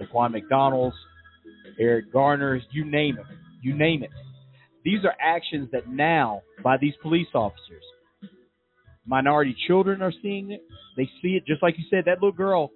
Laquan 0.00 0.32
McDonald's, 0.32 0.96
Eric 1.78 2.12
Garner's, 2.12 2.62
you 2.72 2.84
name 2.84 3.18
it. 3.18 3.26
You 3.62 3.74
name 3.76 4.02
it. 4.02 4.10
These 4.84 5.04
are 5.04 5.14
actions 5.20 5.68
that 5.72 5.88
now, 5.88 6.42
by 6.64 6.76
these 6.80 6.94
police 7.02 7.28
officers, 7.34 7.82
minority 9.06 9.54
children 9.66 10.02
are 10.02 10.12
seeing 10.22 10.50
it. 10.50 10.62
They 10.96 11.08
see 11.22 11.30
it 11.30 11.44
just 11.46 11.62
like 11.62 11.76
you 11.78 11.84
said. 11.90 12.04
That 12.06 12.22
little 12.22 12.32
girl 12.32 12.70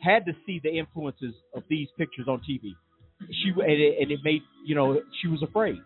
had 0.00 0.26
to 0.26 0.32
see 0.44 0.60
the 0.62 0.70
influences 0.70 1.34
of 1.54 1.62
these 1.68 1.88
pictures 1.96 2.26
on 2.28 2.40
TV. 2.48 2.74
She 3.20 3.50
and 3.50 3.70
it, 3.70 4.02
and 4.02 4.10
it 4.10 4.20
made 4.24 4.42
you 4.64 4.74
know 4.74 5.00
she 5.22 5.28
was 5.28 5.42
afraid. 5.42 5.78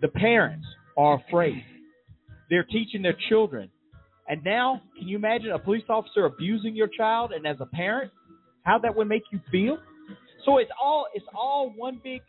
The 0.00 0.08
parents 0.08 0.66
are 0.96 1.20
afraid. 1.28 1.62
They're 2.50 2.64
teaching 2.64 3.02
their 3.02 3.16
children, 3.28 3.70
and 4.28 4.42
now 4.44 4.82
can 4.98 5.08
you 5.08 5.16
imagine 5.16 5.50
a 5.50 5.58
police 5.58 5.84
officer 5.88 6.24
abusing 6.24 6.74
your 6.74 6.88
child? 6.88 7.32
And 7.32 7.46
as 7.46 7.56
a 7.60 7.66
parent, 7.66 8.12
how 8.62 8.78
that 8.78 8.96
would 8.96 9.08
make 9.08 9.22
you 9.32 9.40
feel? 9.50 9.78
So 10.44 10.58
it's 10.58 10.70
all 10.80 11.06
it's 11.14 11.26
all 11.34 11.72
one 11.76 12.00
big, 12.02 12.22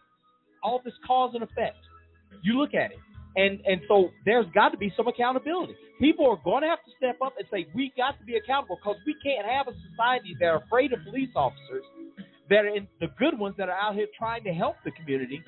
all 0.63 0.81
this 0.83 0.93
cause 1.05 1.31
and 1.33 1.43
effect. 1.43 1.77
You 2.43 2.59
look 2.59 2.73
at 2.73 2.91
it, 2.91 2.99
and 3.35 3.59
and 3.65 3.81
so 3.87 4.09
there's 4.25 4.45
got 4.53 4.69
to 4.69 4.77
be 4.77 4.93
some 4.97 5.07
accountability. 5.07 5.75
People 5.99 6.27
are 6.29 6.39
going 6.43 6.63
to 6.63 6.69
have 6.69 6.83
to 6.85 6.91
step 6.97 7.17
up 7.23 7.33
and 7.37 7.47
say 7.51 7.67
we 7.75 7.91
got 7.97 8.17
to 8.19 8.25
be 8.25 8.35
accountable 8.35 8.77
because 8.77 8.97
we 9.05 9.15
can't 9.23 9.45
have 9.45 9.67
a 9.67 9.75
society 9.91 10.35
that 10.39 10.45
are 10.47 10.63
afraid 10.63 10.93
of 10.93 10.99
police 11.03 11.29
officers, 11.35 11.83
that 12.49 12.65
are 12.65 12.75
in, 12.75 12.87
the 12.99 13.07
good 13.17 13.37
ones 13.37 13.55
that 13.57 13.69
are 13.69 13.77
out 13.77 13.95
here 13.95 14.07
trying 14.17 14.43
to 14.43 14.53
help 14.53 14.75
the 14.83 14.91
community. 14.91 15.41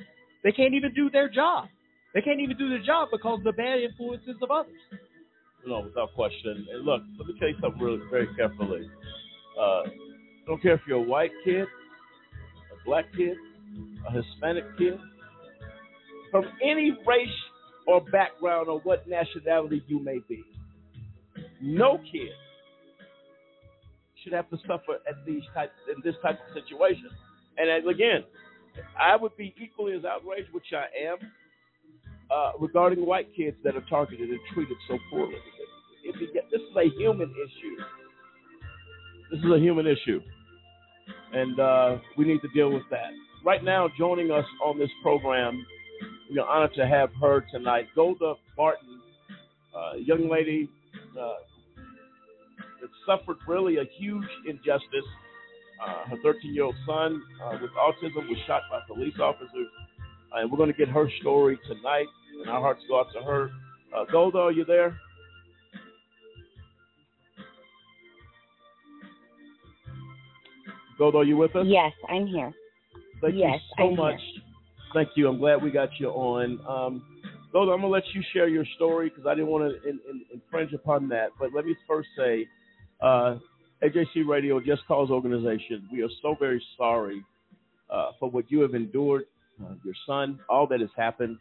They 0.44 0.52
can't 0.52 0.74
even 0.74 0.94
do 0.94 1.10
their 1.10 1.30
job. 1.30 1.68
They 2.14 2.22
can't 2.22 2.40
even 2.40 2.58
do 2.58 2.70
their 2.70 2.84
job 2.84 3.10
because 3.12 3.40
of 3.40 3.44
the 3.44 3.54
bad 3.54 3.80
influences 3.80 4.36
of 4.42 4.52
others. 4.52 4.74
No, 5.66 5.82
without 5.82 6.14
question. 6.14 6.68
And 6.74 6.86
look, 6.86 7.02
let 7.18 7.28
me 7.28 7.36
tell 7.40 7.50
you 7.50 7.56
something 7.62 7.82
really 7.82 8.02
very 8.10 8.28
carefully. 8.36 8.90
Uh, 9.60 9.84
don't 10.48 10.62
care 10.62 10.74
if 10.74 10.82
you're 10.88 11.04
a 11.04 11.08
white 11.08 11.32
kid, 11.46 11.64
a 11.64 12.86
black 12.86 13.06
kid, 13.16 13.38
a 14.08 14.12
Hispanic 14.12 14.66
kid, 14.78 15.00
from 16.32 16.46
any 16.64 16.92
race 17.06 17.30
or 17.88 18.02
background 18.12 18.68
or 18.70 18.80
what 18.80 19.08
nationality 19.08 19.84
you 19.88 20.04
may 20.04 20.20
be. 20.28 20.44
No 21.62 22.00
kid 22.12 22.32
should 24.24 24.34
have 24.34 24.50
to 24.50 24.58
suffer 24.68 25.00
at 25.08 25.26
these 25.26 25.44
types 25.54 25.74
in 25.94 26.02
this 26.04 26.16
type 26.22 26.40
of 26.40 26.54
situation. 26.54 27.10
And 27.58 27.88
again, 27.90 28.24
I 29.00 29.16
would 29.16 29.36
be 29.38 29.54
equally 29.62 29.94
as 29.94 30.06
outraged, 30.06 30.54
which 30.54 30.74
I 30.74 30.86
am, 31.12 31.18
uh, 32.32 32.52
regarding 32.60 33.06
white 33.06 33.28
kids 33.36 33.58
that 33.64 33.76
are 33.76 33.86
targeted 33.90 34.30
and 34.30 34.40
treated 34.54 34.78
so 34.88 34.98
poorly. 35.10 35.36
If 36.04 36.20
you 36.20 36.34
get, 36.34 36.50
this 36.50 36.62
is 36.62 36.76
a 36.76 36.90
human 36.98 37.30
issue. 37.30 37.84
This 39.32 39.40
is 39.40 39.52
a 39.52 39.60
human 39.60 39.88
issue, 39.88 40.20
and 41.34 41.60
uh, 41.60 41.98
we 42.18 42.26
need 42.26 42.42
to 42.42 42.50
deal 42.54 42.72
with 42.72 42.84
that. 42.92 43.12
Right 43.46 43.64
now, 43.64 43.88
joining 43.98 44.30
us 44.30 44.46
on 44.64 44.78
this 44.78 44.90
program, 45.02 45.66
we 46.30 46.38
are 46.40 46.48
honored 46.48 46.74
to 46.76 46.86
have 46.86 47.10
her 47.22 47.46
tonight, 47.52 47.88
Golda 47.96 48.34
Barton, 48.58 49.00
uh, 49.76 49.96
young 49.98 50.30
lady 50.30 50.70
uh, 51.20 51.34
that 52.82 52.90
suffered 53.06 53.38
really 53.48 53.78
a 53.78 53.86
huge 53.98 54.28
injustice. 54.48 55.08
Uh, 55.82 56.10
her 56.10 56.18
13 56.22 56.54
year 56.54 56.66
old 56.66 56.76
son 56.86 57.22
uh, 57.44 57.58
with 57.62 57.72
autism 57.72 58.28
was 58.30 58.38
shot 58.46 58.62
by 58.70 58.80
police 58.88 59.16
officers. 59.20 59.68
Uh, 60.34 60.42
and 60.42 60.52
we're 60.52 60.58
going 60.58 60.72
to 60.72 60.78
get 60.78 60.88
her 60.88 61.10
story 61.20 61.60
tonight, 61.68 62.08
and 62.40 62.50
our 62.50 62.62
hearts 62.62 62.82
go 62.88 63.00
out 63.00 63.08
to 63.14 63.22
her. 63.22 63.52
Uh, 63.96 64.06
Golda, 64.12 64.38
are 64.38 64.52
you 64.52 64.64
there? 64.66 64.98
Golda, 70.98 71.20
are 71.20 71.24
you 71.24 71.36
with 71.36 71.56
us? 71.56 71.66
Yes, 71.68 71.92
I'm 72.10 72.28
here. 72.28 72.54
Thank 73.22 73.36
yes, 73.36 73.56
you 73.56 73.60
so 73.78 73.90
I'm 73.90 73.96
much. 73.96 74.20
Here. 74.20 74.44
Thank 74.94 75.10
you. 75.16 75.28
I'm 75.28 75.40
glad 75.40 75.62
we 75.62 75.72
got 75.72 75.90
you 76.00 76.10
on. 76.10 76.60
Um, 76.68 77.04
Golda, 77.52 77.72
I'm 77.72 77.82
going 77.82 77.92
to 77.92 77.94
let 77.94 78.04
you 78.14 78.22
share 78.34 78.48
your 78.48 78.66
story 78.76 79.10
because 79.10 79.26
I 79.26 79.34
didn't 79.34 79.50
want 79.50 79.74
to 79.74 79.90
in, 79.90 80.00
in, 80.10 80.22
infringe 80.34 80.74
upon 80.74 81.10
that. 81.10 81.30
But 81.40 81.50
let 81.54 81.66
me 81.66 81.76
first 81.88 82.10
say, 82.18 82.48
uh, 83.02 83.36
AJC 83.84 84.28
Radio, 84.28 84.60
Just 84.60 84.86
Cause 84.88 85.10
Organization, 85.10 85.88
we 85.92 86.04
are 86.04 86.10
so 86.22 86.36
very 86.40 86.64
sorry 86.78 87.24
uh, 87.90 88.12
for 88.20 88.30
what 88.30 88.50
you 88.52 88.62
have 88.62 88.74
endured, 88.74 89.24
uh, 89.64 89.74
your 89.84 89.96
son, 90.06 90.40
all 90.50 90.68
that 90.68 90.82
has 90.82 90.90
happened. 90.96 91.38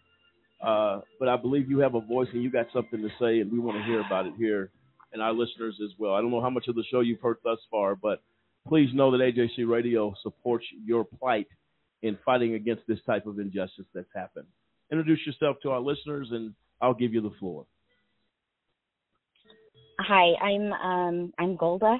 Uh, 0.62 1.00
but 1.18 1.28
I 1.28 1.36
believe 1.36 1.70
you 1.70 1.78
have 1.78 1.94
a 1.94 2.00
voice 2.00 2.28
and 2.32 2.42
you 2.42 2.50
got 2.50 2.66
something 2.72 3.00
to 3.00 3.08
say, 3.20 3.40
and 3.40 3.50
we 3.50 3.58
want 3.58 3.78
to 3.78 3.84
hear 3.84 4.00
about 4.00 4.26
it 4.26 4.34
here 4.38 4.70
and 5.12 5.22
our 5.22 5.32
listeners 5.32 5.76
as 5.82 5.90
well. 5.98 6.14
I 6.14 6.20
don't 6.20 6.30
know 6.30 6.40
how 6.40 6.50
much 6.50 6.68
of 6.68 6.74
the 6.74 6.84
show 6.90 7.00
you've 7.00 7.20
heard 7.20 7.38
thus 7.42 7.58
far, 7.70 7.94
but 7.96 8.22
please 8.68 8.90
know 8.94 9.10
that 9.10 9.18
AJC 9.18 9.68
Radio 9.68 10.14
supports 10.22 10.64
your 10.84 11.04
plight 11.04 11.48
in 12.02 12.18
fighting 12.24 12.54
against 12.54 12.82
this 12.86 12.98
type 13.06 13.26
of 13.26 13.38
injustice 13.38 13.86
that's 13.94 14.06
happened. 14.14 14.46
Introduce 14.90 15.20
yourself 15.26 15.56
to 15.62 15.70
our 15.70 15.80
listeners, 15.80 16.28
and 16.30 16.54
I'll 16.80 16.94
give 16.94 17.12
you 17.12 17.20
the 17.20 17.34
floor. 17.38 17.66
Hi, 20.02 20.32
I'm 20.40 20.72
um, 20.72 21.32
I'm 21.38 21.56
Golda. 21.56 21.98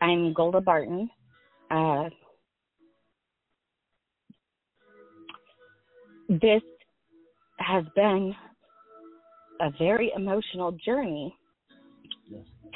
I'm 0.00 0.32
Golda 0.32 0.60
Barton. 0.60 1.08
Uh, 1.70 2.08
this 6.28 6.62
has 7.58 7.84
been 7.94 8.34
a 9.60 9.70
very 9.78 10.10
emotional 10.16 10.72
journey 10.84 11.32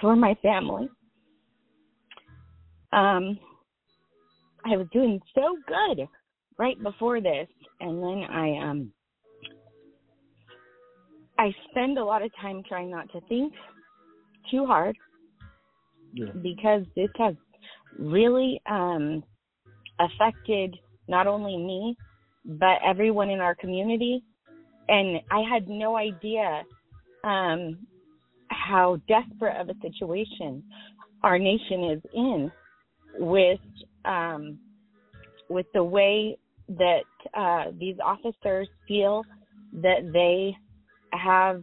for 0.00 0.14
my 0.14 0.36
family. 0.40 0.88
Um, 2.92 3.36
I 4.64 4.76
was 4.76 4.86
doing 4.92 5.20
so 5.34 5.56
good 5.66 6.06
right 6.58 6.80
before 6.80 7.20
this, 7.20 7.48
and 7.80 8.00
then 8.00 8.22
I 8.30 8.70
um 8.70 8.92
I 11.40 11.52
spend 11.70 11.98
a 11.98 12.04
lot 12.04 12.22
of 12.22 12.30
time 12.40 12.62
trying 12.68 12.88
not 12.88 13.10
to 13.10 13.20
think 13.22 13.52
too 14.50 14.66
hard 14.66 14.96
yeah. 16.12 16.26
because 16.42 16.84
this 16.94 17.10
has 17.16 17.34
really 17.98 18.60
um 18.68 19.22
affected 20.00 20.74
not 21.08 21.26
only 21.26 21.56
me 21.56 21.96
but 22.44 22.78
everyone 22.86 23.30
in 23.30 23.40
our 23.40 23.54
community 23.54 24.22
and 24.88 25.20
I 25.30 25.42
had 25.50 25.68
no 25.68 25.96
idea 25.96 26.62
um 27.24 27.78
how 28.48 29.00
desperate 29.08 29.60
of 29.60 29.68
a 29.68 29.74
situation 29.82 30.62
our 31.22 31.38
nation 31.38 31.90
is 31.92 32.02
in 32.14 32.52
with 33.18 33.60
um 34.04 34.58
with 35.48 35.66
the 35.74 35.82
way 35.82 36.38
that 36.68 37.04
uh, 37.34 37.70
these 37.78 37.96
officers 38.04 38.68
feel 38.88 39.22
that 39.72 40.10
they 40.12 40.56
have 41.12 41.62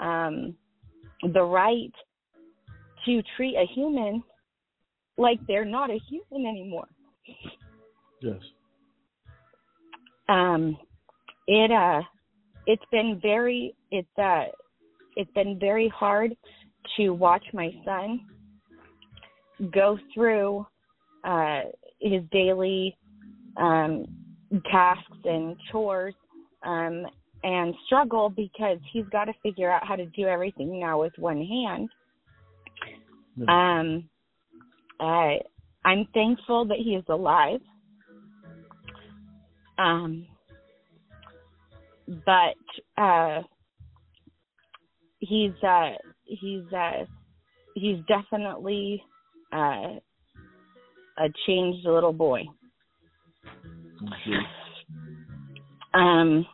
um, 0.00 0.56
the 1.32 1.42
right 1.42 1.92
to 3.04 3.22
treat 3.36 3.56
a 3.56 3.66
human 3.74 4.22
like 5.16 5.38
they're 5.46 5.64
not 5.64 5.90
a 5.90 5.98
human 6.08 6.46
anymore. 6.46 6.88
Yes. 8.20 8.40
Um, 10.28 10.76
it 11.46 11.70
uh, 11.70 12.02
it's 12.66 12.84
been 12.90 13.18
very 13.22 13.74
it's 13.90 14.08
uh, 14.18 14.44
it's 15.16 15.30
been 15.32 15.58
very 15.58 15.88
hard 15.88 16.34
to 16.96 17.10
watch 17.10 17.44
my 17.52 17.70
son 17.84 18.20
go 19.72 19.98
through 20.12 20.66
uh, 21.24 21.60
his 22.00 22.22
daily 22.32 22.96
um, 23.56 24.04
tasks 24.70 25.18
and 25.24 25.56
chores 25.70 26.14
um, 26.64 27.06
and 27.44 27.74
struggle 27.86 28.30
because 28.30 28.78
he's 28.90 29.04
got 29.12 29.26
to 29.26 29.34
figure 29.42 29.70
out 29.70 29.86
how 29.86 29.94
to 29.94 30.06
do 30.06 30.24
everything 30.24 30.80
now 30.80 31.00
with 31.00 31.12
one 31.18 31.44
hand. 31.44 31.88
Um, 33.48 34.08
I 34.98 35.40
I'm 35.84 36.08
thankful 36.14 36.64
that 36.66 36.78
he 36.78 36.94
is 36.94 37.04
alive. 37.08 37.60
Um, 39.76 40.26
but 42.24 43.02
uh, 43.02 43.42
he's 45.18 45.52
uh, 45.62 45.90
he's 46.24 46.72
uh, 46.72 47.04
he's 47.74 47.98
definitely 48.06 49.02
uh, 49.52 49.98
a 51.18 51.28
changed 51.46 51.86
little 51.86 52.12
boy. 52.12 52.44
Um, 55.92 56.46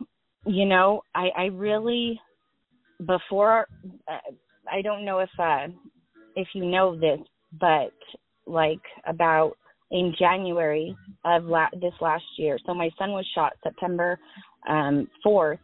you 0.45 0.65
know, 0.65 1.01
I 1.15 1.29
I 1.37 1.45
really 1.45 2.19
before 3.05 3.67
uh, 4.07 4.31
I 4.71 4.81
don't 4.81 5.05
know 5.05 5.19
if 5.19 5.29
uh 5.39 5.67
if 6.35 6.47
you 6.53 6.65
know 6.65 6.95
this, 6.95 7.19
but 7.59 7.93
like 8.45 8.81
about 9.05 9.53
in 9.91 10.13
January 10.17 10.95
of 11.25 11.45
la- 11.45 11.69
this 11.79 11.93
last 12.01 12.23
year. 12.37 12.57
So 12.65 12.73
my 12.73 12.89
son 12.97 13.11
was 13.11 13.27
shot 13.35 13.53
September 13.63 14.19
um 14.67 15.07
4th 15.25 15.59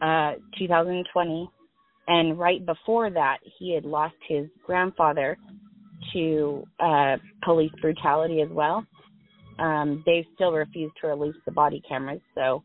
uh 0.00 0.32
2020 0.58 1.48
and 2.08 2.38
right 2.38 2.64
before 2.66 3.10
that 3.10 3.38
he 3.58 3.74
had 3.74 3.84
lost 3.84 4.16
his 4.28 4.46
grandfather 4.66 5.38
to 6.12 6.64
uh, 6.80 7.16
police 7.44 7.70
brutality 7.80 8.40
as 8.42 8.48
well. 8.50 8.84
Um, 9.58 10.02
they 10.06 10.26
still 10.34 10.52
refuse 10.52 10.90
to 11.00 11.08
release 11.08 11.36
the 11.46 11.52
body 11.52 11.82
cameras, 11.88 12.20
so 12.34 12.64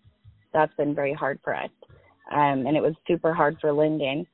that's 0.58 0.76
been 0.76 0.95
very 0.95 1.14
hard 1.14 1.39
for 1.43 1.55
us. 1.55 1.70
Um, 2.32 2.66
and 2.66 2.76
it 2.76 2.82
was 2.82 2.93
super 3.08 3.34
hard 3.34 3.58
for 3.62 3.72
Linden. 3.72 4.26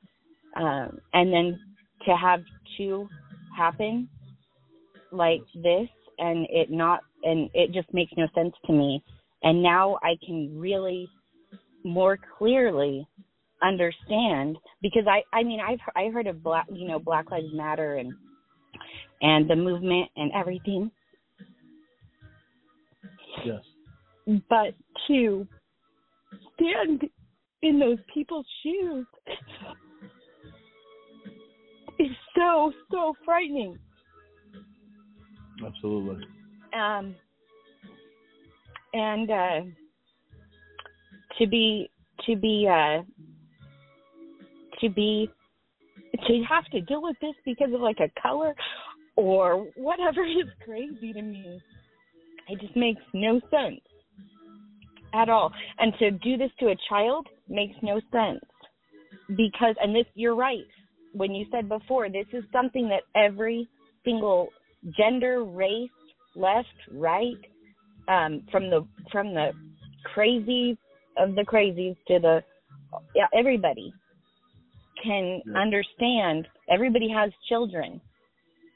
Um, 0.56 0.98
and 1.12 1.32
then 1.32 1.60
to 2.06 2.16
have 2.16 2.40
two 2.76 3.08
happen 3.56 4.08
like 5.12 5.42
this 5.54 5.88
and 6.18 6.46
it 6.50 6.70
not 6.70 7.00
and 7.22 7.48
it 7.54 7.72
just 7.72 7.92
makes 7.92 8.12
no 8.16 8.26
sense 8.34 8.52
to 8.66 8.72
me 8.72 9.02
and 9.42 9.62
now 9.62 9.96
i 10.02 10.14
can 10.26 10.58
really 10.58 11.08
more 11.84 12.18
clearly 12.38 13.06
understand 13.62 14.56
because 14.82 15.04
i 15.08 15.22
i 15.36 15.42
mean 15.42 15.60
i've 15.60 15.78
i 15.96 16.08
heard 16.12 16.26
of 16.26 16.42
black 16.42 16.66
you 16.72 16.86
know 16.88 16.98
black 16.98 17.30
lives 17.30 17.46
matter 17.52 17.96
and 17.96 18.12
and 19.22 19.48
the 19.48 19.56
movement 19.56 20.08
and 20.16 20.32
everything 20.32 20.90
Yes. 23.44 23.62
but 24.48 24.74
to 25.08 25.46
stand 26.54 27.02
in 27.62 27.78
those 27.78 27.98
people's 28.12 28.46
shoes. 28.62 29.06
Is 31.98 32.08
so 32.36 32.72
so 32.90 33.14
frightening. 33.24 33.78
Absolutely. 35.64 36.26
um 36.76 37.14
and 38.92 39.30
uh 39.30 39.60
to 41.38 41.46
be 41.46 41.88
to 42.26 42.36
be 42.36 42.68
uh 42.68 43.02
to 44.80 44.90
be 44.90 45.30
to 46.26 46.42
have 46.48 46.64
to 46.66 46.80
deal 46.80 47.02
with 47.02 47.16
this 47.20 47.34
because 47.44 47.72
of 47.72 47.80
like 47.80 48.00
a 48.00 48.10
color 48.20 48.54
or 49.16 49.66
whatever 49.76 50.24
is 50.24 50.48
crazy 50.64 51.12
to 51.12 51.22
me. 51.22 51.60
It 52.48 52.60
just 52.60 52.76
makes 52.76 53.00
no 53.14 53.40
sense 53.50 53.80
at 55.14 55.28
all. 55.28 55.52
And 55.78 55.92
to 55.98 56.10
do 56.10 56.36
this 56.36 56.50
to 56.60 56.66
a 56.66 56.76
child 56.88 57.26
makes 57.48 57.74
no 57.82 58.00
sense. 58.12 58.44
Because 59.28 59.76
and 59.80 59.94
this 59.94 60.06
you're 60.14 60.34
right. 60.34 60.66
When 61.12 61.32
you 61.32 61.46
said 61.50 61.68
before 61.68 62.08
this 62.10 62.26
is 62.32 62.44
something 62.52 62.88
that 62.88 63.02
every 63.18 63.68
single 64.04 64.48
gender 64.98 65.44
race 65.44 65.88
left 66.36 66.68
right 66.92 67.38
um 68.08 68.42
from 68.50 68.68
the 68.68 68.86
from 69.10 69.32
the 69.32 69.52
crazy 70.12 70.76
of 71.16 71.34
the 71.36 71.42
crazies 71.42 71.96
to 72.08 72.18
the 72.18 72.42
yeah 73.14 73.26
everybody 73.32 73.92
can 75.02 75.40
understand 75.56 76.46
everybody 76.68 77.08
has 77.08 77.30
children. 77.48 78.00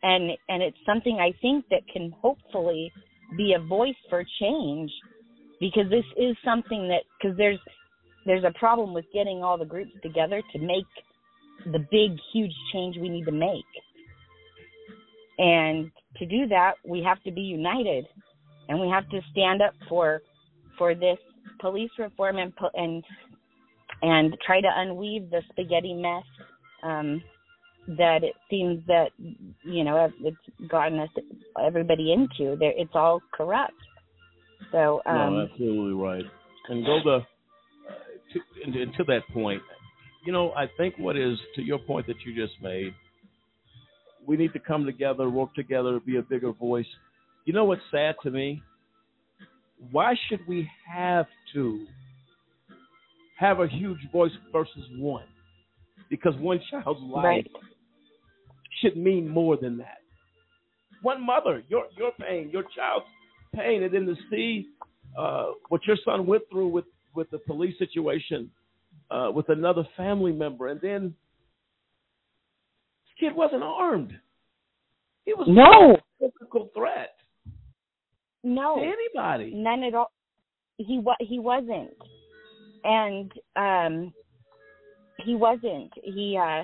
And 0.02 0.30
and 0.48 0.62
it's 0.62 0.78
something 0.86 1.18
i 1.20 1.32
think 1.42 1.64
that 1.70 1.82
can 1.92 2.14
hopefully 2.22 2.92
be 3.36 3.54
a 3.54 3.66
voice 3.66 3.96
for 4.08 4.24
change 4.40 4.90
because 5.60 5.88
this 5.90 6.04
is 6.16 6.36
something 6.44 6.88
that 6.88 7.02
because 7.20 7.36
there's 7.36 7.58
there's 8.26 8.44
a 8.44 8.58
problem 8.58 8.92
with 8.92 9.04
getting 9.12 9.42
all 9.42 9.56
the 9.58 9.64
groups 9.64 9.92
together 10.02 10.42
to 10.52 10.58
make 10.58 10.86
the 11.72 11.78
big 11.90 12.16
huge 12.32 12.52
change 12.72 12.96
we 12.96 13.08
need 13.08 13.24
to 13.24 13.32
make. 13.32 13.64
And 15.38 15.90
to 16.18 16.26
do 16.26 16.46
that 16.48 16.74
we 16.84 17.02
have 17.02 17.22
to 17.24 17.30
be 17.30 17.42
united 17.42 18.06
and 18.68 18.80
we 18.80 18.88
have 18.88 19.08
to 19.10 19.20
stand 19.30 19.62
up 19.62 19.74
for 19.88 20.20
for 20.76 20.94
this 20.94 21.18
police 21.60 21.90
reform 21.98 22.38
and 22.38 22.52
and 22.74 23.04
and 24.02 24.36
try 24.44 24.60
to 24.60 24.68
unweave 24.68 25.30
the 25.30 25.42
spaghetti 25.50 25.94
mess 25.94 26.24
um 26.82 27.22
that 27.96 28.22
it 28.22 28.34
seems 28.50 28.84
that 28.86 29.08
you 29.62 29.84
know 29.84 30.10
it's 30.20 30.36
gotten 30.68 30.98
us 30.98 31.08
everybody 31.64 32.12
into. 32.12 32.56
There 32.56 32.72
it's 32.76 32.94
all 32.94 33.22
corrupt 33.32 33.72
so 34.70 35.00
um 35.06 35.14
no, 35.14 35.40
absolutely 35.40 35.92
right. 35.94 36.24
And 36.68 36.84
Golda, 36.84 37.16
uh, 37.16 37.20
to, 38.32 38.40
and 38.64 38.94
to 38.96 39.04
that 39.04 39.22
point, 39.32 39.62
you 40.26 40.32
know, 40.32 40.52
I 40.52 40.66
think 40.76 40.94
what 40.98 41.16
is 41.16 41.38
to 41.56 41.62
your 41.62 41.78
point 41.78 42.06
that 42.06 42.16
you 42.26 42.34
just 42.34 42.60
made, 42.62 42.92
we 44.26 44.36
need 44.36 44.52
to 44.52 44.58
come 44.58 44.84
together, 44.84 45.30
work 45.30 45.54
together, 45.54 45.98
be 46.00 46.16
a 46.16 46.22
bigger 46.22 46.52
voice. 46.52 46.86
You 47.46 47.52
know 47.54 47.64
what's 47.64 47.80
sad 47.90 48.16
to 48.24 48.30
me? 48.30 48.62
Why 49.90 50.14
should 50.28 50.46
we 50.46 50.68
have 50.86 51.26
to 51.54 51.86
have 53.38 53.60
a 53.60 53.68
huge 53.68 54.00
voice 54.12 54.32
versus 54.52 54.84
one? 54.98 55.24
Because 56.10 56.34
one 56.36 56.60
child's 56.70 57.00
life 57.00 57.24
Right. 57.24 57.50
should 58.82 58.96
mean 58.96 59.28
more 59.28 59.56
than 59.56 59.78
that. 59.78 59.98
One 61.02 61.24
mother, 61.24 61.62
your 61.68 61.84
your 61.96 62.10
pain, 62.20 62.50
your 62.52 62.64
child's 62.76 63.06
pain, 63.54 63.82
and 63.82 63.92
then 63.94 64.06
to 64.06 64.14
see 64.30 64.68
uh, 65.18 65.52
what 65.68 65.86
your 65.86 65.96
son 66.04 66.26
went 66.26 66.42
through 66.50 66.68
with 66.68 66.84
with 67.14 67.30
the 67.30 67.38
police 67.38 67.76
situation 67.78 68.50
uh, 69.10 69.30
with 69.34 69.48
another 69.48 69.84
family 69.96 70.32
member, 70.32 70.68
and 70.68 70.80
then 70.80 71.14
this 73.04 73.28
kid 73.30 73.36
wasn't 73.36 73.62
armed. 73.62 74.12
He 75.24 75.34
was 75.34 75.46
No. 75.48 75.96
physical 76.20 76.70
threat 76.74 77.14
no 78.44 78.76
to 78.76 78.82
anybody. 78.82 79.52
none 79.54 79.82
at 79.82 79.94
all 79.94 80.10
he 80.78 81.00
wa- 81.00 81.16
he 81.20 81.38
wasn't 81.40 81.92
and 82.84 83.32
um 83.56 84.12
he 85.18 85.34
wasn't 85.34 85.92
he 86.02 86.38
uh 86.40 86.62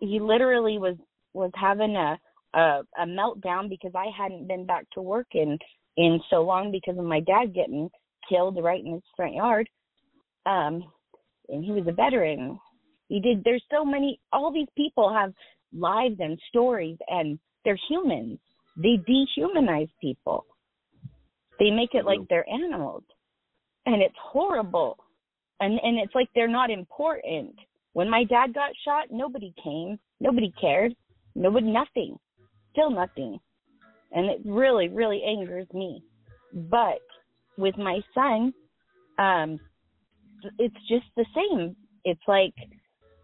he 0.00 0.20
literally 0.20 0.78
was 0.78 0.96
was 1.32 1.50
having 1.54 1.96
a 1.96 2.18
a, 2.54 2.82
a 2.98 3.04
meltdown 3.06 3.68
because 3.68 3.92
I 3.94 4.06
hadn't 4.16 4.46
been 4.46 4.66
back 4.66 4.86
to 4.92 5.00
work 5.02 5.28
in 5.32 5.58
in 5.96 6.20
so 6.30 6.42
long 6.42 6.70
because 6.70 6.98
of 6.98 7.04
my 7.04 7.20
dad 7.20 7.54
getting 7.54 7.90
killed 8.28 8.58
right 8.62 8.84
in 8.84 8.92
his 8.92 9.02
front 9.16 9.34
yard 9.34 9.68
um 10.46 10.84
and 11.48 11.64
he 11.64 11.72
was 11.72 11.86
a 11.86 11.92
veteran. 11.92 12.58
He 13.08 13.20
did 13.20 13.42
there's 13.44 13.62
so 13.70 13.84
many 13.84 14.20
all 14.32 14.52
these 14.52 14.68
people 14.76 15.12
have 15.12 15.32
lives 15.72 16.16
and 16.18 16.38
stories 16.48 16.96
and 17.08 17.38
they're 17.64 17.78
humans. 17.88 18.38
They 18.76 19.00
dehumanize 19.08 19.90
people. 20.00 20.46
They 21.58 21.70
make 21.70 21.94
it 21.94 22.04
like 22.04 22.20
they're 22.28 22.48
animals. 22.48 23.04
And 23.86 24.02
it's 24.02 24.14
horrible. 24.20 24.98
And 25.60 25.78
and 25.82 25.98
it's 25.98 26.14
like 26.14 26.28
they're 26.34 26.48
not 26.48 26.70
important. 26.70 27.54
When 27.92 28.10
my 28.10 28.24
dad 28.24 28.52
got 28.54 28.70
shot 28.84 29.06
nobody 29.10 29.54
came. 29.62 29.98
Nobody 30.20 30.52
cared. 30.60 30.94
Nobody 31.34 31.66
nothing. 31.66 32.18
Still 32.72 32.90
nothing 32.90 33.38
and 34.12 34.26
it 34.26 34.40
really 34.44 34.88
really 34.88 35.22
angers 35.22 35.66
me. 35.72 36.02
But 36.52 37.00
with 37.56 37.76
my 37.78 38.00
son 38.14 38.52
um 39.18 39.58
it's 40.58 40.76
just 40.88 41.06
the 41.16 41.24
same. 41.34 41.74
It's 42.04 42.20
like 42.28 42.54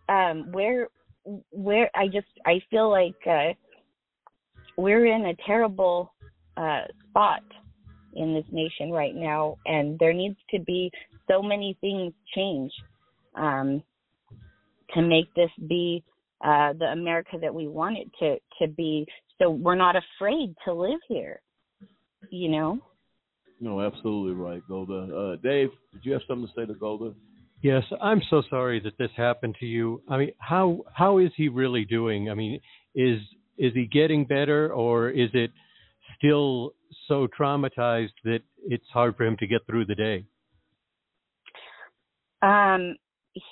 um 0.08 0.50
where 0.52 0.88
where 1.50 1.90
i 1.94 2.06
just 2.06 2.26
i 2.46 2.60
feel 2.70 2.90
like 2.90 3.14
uh 3.26 3.52
we're 4.76 5.06
in 5.06 5.26
a 5.26 5.36
terrible 5.46 6.12
uh 6.56 6.82
spot 7.08 7.42
in 8.14 8.34
this 8.34 8.44
nation 8.50 8.90
right 8.90 9.14
now 9.14 9.56
and 9.66 9.98
there 9.98 10.12
needs 10.12 10.36
to 10.50 10.58
be 10.60 10.90
so 11.30 11.40
many 11.40 11.76
things 11.80 12.12
change 12.34 12.72
um 13.36 13.82
to 14.92 15.00
make 15.00 15.32
this 15.34 15.50
be 15.68 16.02
uh 16.44 16.72
the 16.78 16.86
America 16.86 17.38
that 17.40 17.54
we 17.54 17.68
want 17.68 17.96
it 17.96 18.10
to 18.18 18.36
to 18.60 18.70
be 18.72 19.06
so 19.40 19.50
we're 19.50 19.74
not 19.74 19.96
afraid 19.96 20.54
to 20.64 20.72
live 20.72 21.00
here 21.08 21.40
you 22.30 22.48
know 22.48 22.78
No, 23.60 23.80
absolutely 23.80 24.34
right, 24.34 24.62
Golda. 24.68 25.00
Uh, 25.16 25.36
Dave, 25.36 25.70
did 25.92 26.04
you 26.04 26.12
have 26.12 26.22
something 26.26 26.48
to 26.48 26.52
say 26.60 26.66
to 26.66 26.74
Golda? 26.74 27.14
Yes, 27.62 27.84
I'm 28.00 28.20
so 28.28 28.42
sorry 28.50 28.80
that 28.80 28.98
this 28.98 29.10
happened 29.16 29.54
to 29.60 29.66
you. 29.66 30.02
I 30.08 30.16
mean, 30.18 30.32
how 30.38 30.82
how 30.92 31.18
is 31.18 31.30
he 31.36 31.48
really 31.48 31.84
doing? 31.84 32.28
I 32.28 32.34
mean, 32.34 32.60
is 32.96 33.20
is 33.56 33.72
he 33.74 33.86
getting 33.86 34.24
better 34.24 34.72
or 34.72 35.10
is 35.10 35.30
it 35.32 35.52
still 36.18 36.74
so 37.06 37.28
traumatized 37.38 38.16
that 38.24 38.40
it's 38.66 38.88
hard 38.92 39.16
for 39.16 39.24
him 39.24 39.36
to 39.38 39.46
get 39.46 39.64
through 39.66 39.86
the 39.86 39.94
day? 39.94 40.24
Um, 42.42 42.96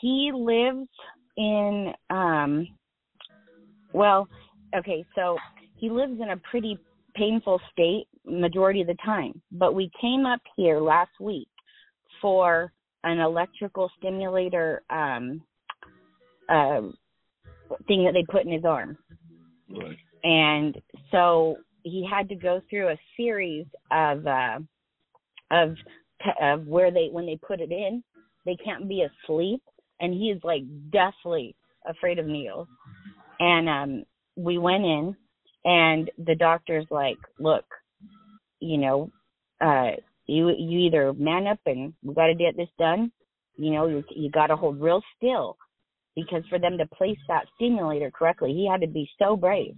he 0.00 0.32
lives 0.34 0.88
in 1.36 1.92
um 2.10 2.66
well, 3.92 4.28
okay, 4.76 5.04
so 5.14 5.36
he 5.80 5.90
lives 5.90 6.20
in 6.20 6.30
a 6.30 6.36
pretty 6.50 6.78
painful 7.14 7.60
state 7.72 8.06
majority 8.26 8.82
of 8.82 8.86
the 8.86 8.96
time. 9.04 9.40
But 9.50 9.74
we 9.74 9.90
came 10.00 10.26
up 10.26 10.40
here 10.56 10.80
last 10.80 11.12
week 11.20 11.48
for 12.20 12.72
an 13.04 13.18
electrical 13.18 13.90
stimulator 13.98 14.82
um 14.90 15.42
uh 16.48 16.82
thing 17.88 18.04
that 18.04 18.12
they 18.12 18.24
put 18.30 18.44
in 18.44 18.52
his 18.52 18.64
arm. 18.64 18.98
Right. 19.70 19.96
and 20.24 20.76
so 21.12 21.56
he 21.84 22.06
had 22.10 22.28
to 22.28 22.34
go 22.34 22.60
through 22.68 22.88
a 22.88 23.00
series 23.16 23.66
of 23.90 24.26
uh 24.26 24.58
of 25.50 25.76
of 26.42 26.66
where 26.66 26.90
they 26.90 27.08
when 27.10 27.26
they 27.26 27.38
put 27.46 27.60
it 27.60 27.70
in 27.72 28.02
they 28.44 28.56
can't 28.56 28.88
be 28.88 29.02
asleep 29.04 29.62
and 30.00 30.12
he 30.12 30.30
is 30.30 30.40
like 30.44 30.62
deathly 30.90 31.54
afraid 31.86 32.18
of 32.18 32.26
needles 32.26 32.68
and 33.38 33.68
um 33.68 34.04
we 34.36 34.58
went 34.58 34.84
in 34.84 35.16
And 35.64 36.11
the 36.18 36.34
doctor's 36.34 36.86
like, 36.90 37.18
look, 37.38 37.64
you 38.61 38.78
know, 38.78 39.11
uh, 39.61 39.90
you 40.26 40.48
you 40.56 40.78
either 40.80 41.12
man 41.12 41.46
up 41.46 41.58
and 41.66 41.92
we 42.02 42.14
got 42.14 42.26
to 42.28 42.34
get 42.34 42.56
this 42.56 42.68
done. 42.78 43.12
You 43.56 43.72
know, 43.72 43.86
you 43.86 44.04
you 44.11 44.30
got 44.30 44.46
to 44.46 44.56
hold 44.56 44.80
real 44.80 45.02
still 45.16 45.56
because 46.16 46.42
for 46.48 46.58
them 46.58 46.78
to 46.78 46.86
place 46.86 47.18
that 47.28 47.46
stimulator 47.56 48.11
correctly, 48.11 48.52
he 48.52 48.68
had 48.70 48.80
to 48.80 48.86
be 48.86 49.08
so 49.18 49.36
brave. 49.36 49.76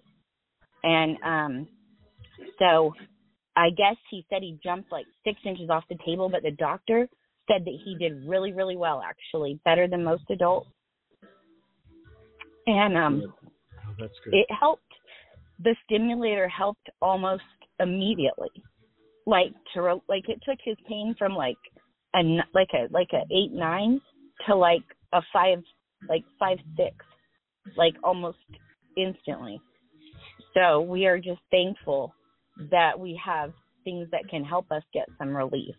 And 0.84 1.16
um, 1.24 1.68
so 2.58 2.92
I 3.56 3.70
guess 3.70 3.96
he 4.10 4.24
said 4.30 4.42
he 4.42 4.58
jumped 4.62 4.90
like 4.90 5.06
six 5.24 5.38
inches 5.44 5.70
off 5.70 5.84
the 5.88 5.98
table, 6.04 6.28
but 6.28 6.42
the 6.42 6.52
doctor 6.52 7.08
said 7.48 7.64
that 7.64 7.78
he 7.84 7.96
did 7.98 8.26
really, 8.26 8.52
really 8.52 8.76
well, 8.76 9.02
actually, 9.04 9.60
better 9.64 9.88
than 9.88 10.04
most 10.04 10.24
adults. 10.30 10.68
And 12.66 12.96
um, 12.96 13.34
Oh, 13.84 13.94
that's 13.98 14.14
good. 14.24 14.34
it 14.34 14.46
helped. 14.58 14.82
The 15.60 15.76
stimulator 15.84 16.48
helped 16.48 16.88
almost 17.00 17.42
immediately. 17.80 18.50
Like 19.26 19.52
to 19.74 19.82
re- 19.82 20.02
like 20.08 20.28
it 20.28 20.40
took 20.44 20.58
his 20.64 20.76
pain 20.88 21.14
from 21.18 21.34
like 21.34 21.56
a 22.14 22.22
like 22.54 22.68
a 22.74 22.88
like 22.90 23.10
a 23.12 23.22
eight 23.32 23.52
nine 23.52 24.00
to 24.46 24.54
like 24.56 24.82
a 25.12 25.20
five 25.32 25.62
like 26.08 26.24
five 26.38 26.58
six, 26.76 26.94
like 27.76 27.94
almost 28.02 28.38
instantly. 28.96 29.60
So 30.54 30.80
we 30.80 31.06
are 31.06 31.18
just 31.18 31.40
thankful 31.50 32.12
that 32.70 32.98
we 32.98 33.18
have 33.24 33.52
things 33.84 34.08
that 34.10 34.28
can 34.28 34.44
help 34.44 34.70
us 34.70 34.82
get 34.92 35.08
some 35.18 35.34
relief. 35.34 35.74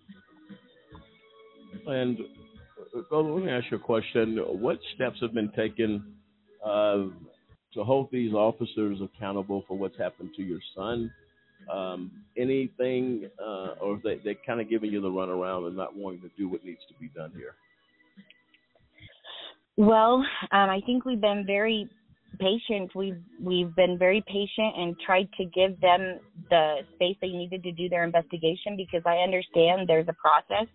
And 1.86 2.18
uh, 2.20 3.02
Golda, 3.10 3.34
let 3.34 3.46
me 3.46 3.52
ask 3.52 3.66
you 3.72 3.78
a 3.78 3.80
question. 3.80 4.38
What 4.38 4.80
steps 4.96 5.18
have 5.22 5.34
been 5.34 5.52
taken 5.52 6.16
uh, 6.66 7.06
to 7.76 7.84
hold 7.84 8.10
these 8.12 8.34
officers 8.34 9.00
accountable 9.02 9.64
for 9.68 9.78
what's 9.78 9.98
happened 9.98 10.32
to 10.36 10.44
your 10.44 10.60
son? 10.76 11.12
Um, 11.72 12.12
anything, 12.38 13.30
uh, 13.40 13.76
or 13.82 14.00
they 14.04 14.18
they 14.24 14.38
kind 14.46 14.60
of 14.60 14.70
giving 14.70 14.92
you 14.92 15.02
the 15.02 15.10
runaround 15.10 15.68
and 15.68 15.78
not 15.78 15.96
wanting 15.96 16.22
to 16.22 16.30
do 16.38 16.50
what 16.50 16.66
needs 16.66 16.82
to 16.90 16.94
be 17.00 17.08
done 17.10 17.32
here? 17.36 17.56
Well, 19.78 20.16
um, 20.52 20.70
I 20.70 20.82
think 20.86 21.06
we've 21.06 21.22
been 21.22 21.46
very 21.48 21.90
patient. 22.40 22.92
We've 22.96 23.22
we've 23.42 23.76
been 23.76 23.98
very 23.98 24.24
patient 24.28 24.74
and 24.78 24.96
tried 25.06 25.30
to 25.38 25.46
give 25.46 25.80
them 25.80 26.20
the 26.50 26.80
space 26.96 27.16
they 27.22 27.30
needed 27.30 27.64
to 27.64 27.72
do 27.72 27.90
their 27.90 28.04
investigation 28.04 28.76
because 28.76 29.02
I 29.06 29.18
understand 29.18 29.88
there's 29.88 30.08
a 30.08 30.14
process. 30.14 30.68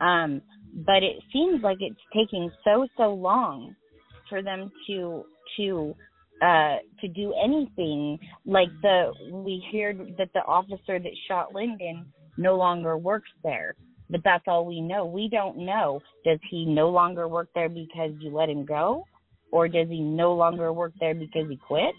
Um, 0.00 0.40
but 0.86 1.02
it 1.02 1.16
seems 1.32 1.62
like 1.62 1.78
it's 1.80 2.00
taking 2.14 2.50
so 2.64 2.86
so 2.96 3.14
long 3.14 3.74
for 4.28 4.42
them 4.42 4.70
to 4.86 5.24
to 5.56 5.94
uh 6.42 6.76
to 7.00 7.08
do 7.08 7.34
anything. 7.42 8.18
Like 8.46 8.68
the 8.82 9.12
we 9.32 9.64
heard 9.72 10.14
that 10.18 10.30
the 10.34 10.40
officer 10.40 10.98
that 10.98 11.12
shot 11.28 11.54
Linden 11.54 12.06
no 12.36 12.56
longer 12.56 12.96
works 12.96 13.30
there. 13.42 13.74
But 14.08 14.22
that's 14.24 14.44
all 14.48 14.66
we 14.66 14.80
know. 14.80 15.04
We 15.06 15.28
don't 15.28 15.58
know. 15.58 16.00
Does 16.24 16.40
he 16.50 16.64
no 16.64 16.88
longer 16.88 17.28
work 17.28 17.48
there 17.54 17.68
because 17.68 18.10
you 18.18 18.34
let 18.34 18.48
him 18.48 18.64
go? 18.64 19.04
Or 19.52 19.68
does 19.68 19.88
he 19.88 20.00
no 20.00 20.34
longer 20.34 20.72
work 20.72 20.92
there 20.98 21.14
because 21.14 21.48
he 21.48 21.56
quit? 21.56 21.94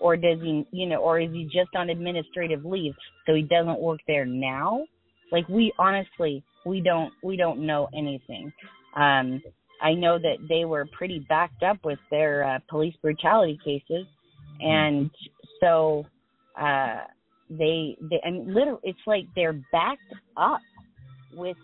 Or 0.00 0.16
does 0.16 0.40
he 0.40 0.66
you 0.72 0.86
know 0.86 0.96
or 0.98 1.20
is 1.20 1.30
he 1.32 1.44
just 1.44 1.74
on 1.76 1.90
administrative 1.90 2.64
leave 2.64 2.94
so 3.26 3.34
he 3.34 3.42
doesn't 3.42 3.80
work 3.80 4.00
there 4.06 4.26
now? 4.26 4.84
Like 5.32 5.48
we 5.48 5.72
honestly 5.78 6.42
we 6.66 6.80
don't 6.80 7.12
we 7.22 7.36
don't 7.36 7.66
know 7.66 7.88
anything. 7.94 8.52
Um 8.96 9.42
I 9.82 9.94
know 9.94 10.18
that 10.18 10.36
they 10.48 10.64
were 10.64 10.86
pretty 10.96 11.20
backed 11.28 11.62
up 11.62 11.78
with 11.84 11.98
their 12.10 12.44
uh, 12.44 12.58
police 12.68 12.94
brutality 13.02 13.58
cases, 13.64 14.06
and 14.60 15.10
so 15.60 16.04
uh, 16.60 16.98
they 17.48 17.96
they 18.02 18.20
mean, 18.24 18.52
literally 18.52 18.80
it's 18.82 18.98
like 19.06 19.24
they're 19.34 19.60
backed 19.72 20.12
up 20.36 20.60
with 21.34 21.56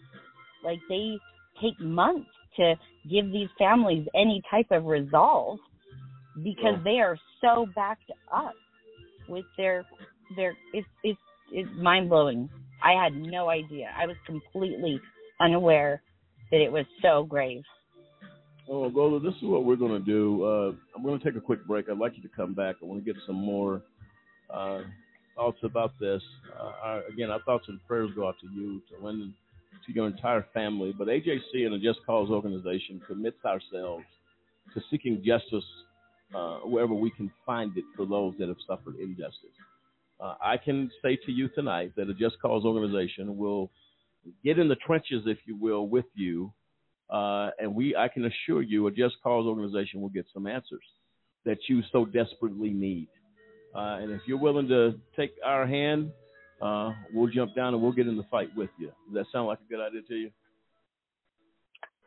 like 0.64 0.78
they 0.88 1.18
take 1.60 1.78
months 1.80 2.28
to 2.56 2.74
give 3.10 3.30
these 3.30 3.48
families 3.58 4.06
any 4.14 4.42
type 4.50 4.66
of 4.70 4.86
resolve 4.86 5.58
because 6.42 6.76
they 6.84 6.98
are 6.98 7.18
so 7.40 7.66
backed 7.74 8.10
up 8.32 8.54
with 9.28 9.44
their 9.56 9.84
their 10.36 10.56
it's 10.72 10.88
it's 11.04 11.18
it's 11.52 11.68
mind 11.80 12.08
blowing. 12.08 12.48
I 12.82 12.92
had 12.92 13.14
no 13.14 13.48
idea. 13.48 13.90
I 13.96 14.06
was 14.06 14.16
completely 14.26 15.00
unaware 15.40 16.02
that 16.50 16.60
it 16.60 16.70
was 16.70 16.84
so 17.02 17.24
grave. 17.24 17.62
Oh, 18.68 18.90
Golda, 18.90 19.20
this 19.20 19.36
is 19.36 19.44
what 19.44 19.64
we're 19.64 19.76
going 19.76 19.92
to 19.92 20.04
do. 20.04 20.44
Uh, 20.44 20.72
I'm 20.96 21.04
going 21.04 21.18
to 21.18 21.24
take 21.24 21.36
a 21.36 21.40
quick 21.40 21.64
break. 21.66 21.88
I'd 21.88 21.98
like 21.98 22.16
you 22.16 22.22
to 22.22 22.28
come 22.34 22.52
back. 22.52 22.76
I 22.82 22.86
want 22.86 23.04
to 23.04 23.12
get 23.12 23.20
some 23.24 23.36
more 23.36 23.80
uh, 24.52 24.80
thoughts 25.36 25.58
about 25.62 25.92
this. 26.00 26.20
Uh, 26.58 26.72
our, 26.82 27.04
again, 27.06 27.30
our 27.30 27.40
thoughts 27.42 27.66
and 27.68 27.78
prayers 27.86 28.10
go 28.16 28.26
out 28.26 28.34
to 28.40 28.48
you, 28.52 28.82
to 28.90 29.04
Linden, 29.04 29.34
to 29.86 29.92
your 29.92 30.08
entire 30.08 30.44
family. 30.52 30.92
But 30.98 31.06
AJC 31.06 31.64
and 31.64 31.74
the 31.74 31.78
Just 31.78 32.00
Cause 32.04 32.28
organization 32.28 33.00
commits 33.06 33.38
ourselves 33.44 34.04
to 34.74 34.80
seeking 34.90 35.22
justice 35.24 35.64
uh, 36.34 36.58
wherever 36.64 36.92
we 36.92 37.10
can 37.10 37.30
find 37.44 37.76
it 37.76 37.84
for 37.96 38.04
those 38.04 38.34
that 38.40 38.48
have 38.48 38.56
suffered 38.66 38.96
injustice. 38.96 39.54
Uh, 40.18 40.34
I 40.42 40.56
can 40.56 40.90
say 41.02 41.16
to 41.24 41.30
you 41.30 41.48
tonight 41.50 41.92
that 41.96 42.10
a 42.10 42.14
Just 42.14 42.40
Cause 42.42 42.64
organization 42.64 43.36
will 43.36 43.70
get 44.42 44.58
in 44.58 44.66
the 44.66 44.74
trenches, 44.74 45.22
if 45.26 45.38
you 45.46 45.56
will, 45.56 45.86
with 45.86 46.06
you 46.16 46.52
uh, 47.10 47.50
and 47.58 47.74
we, 47.74 47.94
I 47.94 48.08
can 48.08 48.24
assure 48.24 48.62
you, 48.62 48.86
a 48.86 48.90
Just 48.90 49.16
Cause 49.22 49.46
organization 49.46 50.00
will 50.00 50.08
get 50.08 50.26
some 50.32 50.46
answers 50.46 50.82
that 51.44 51.58
you 51.68 51.82
so 51.92 52.04
desperately 52.04 52.70
need. 52.70 53.08
Uh, 53.74 53.98
and 54.00 54.10
if 54.10 54.22
you're 54.26 54.38
willing 54.38 54.68
to 54.68 54.94
take 55.14 55.32
our 55.44 55.66
hand, 55.66 56.10
uh, 56.60 56.92
we'll 57.12 57.28
jump 57.28 57.54
down 57.54 57.74
and 57.74 57.82
we'll 57.82 57.92
get 57.92 58.06
in 58.06 58.16
the 58.16 58.24
fight 58.30 58.48
with 58.56 58.70
you. 58.78 58.86
Does 58.86 59.14
that 59.14 59.26
sound 59.32 59.46
like 59.46 59.58
a 59.60 59.70
good 59.70 59.80
idea 59.80 60.02
to 60.08 60.14
you? 60.14 60.30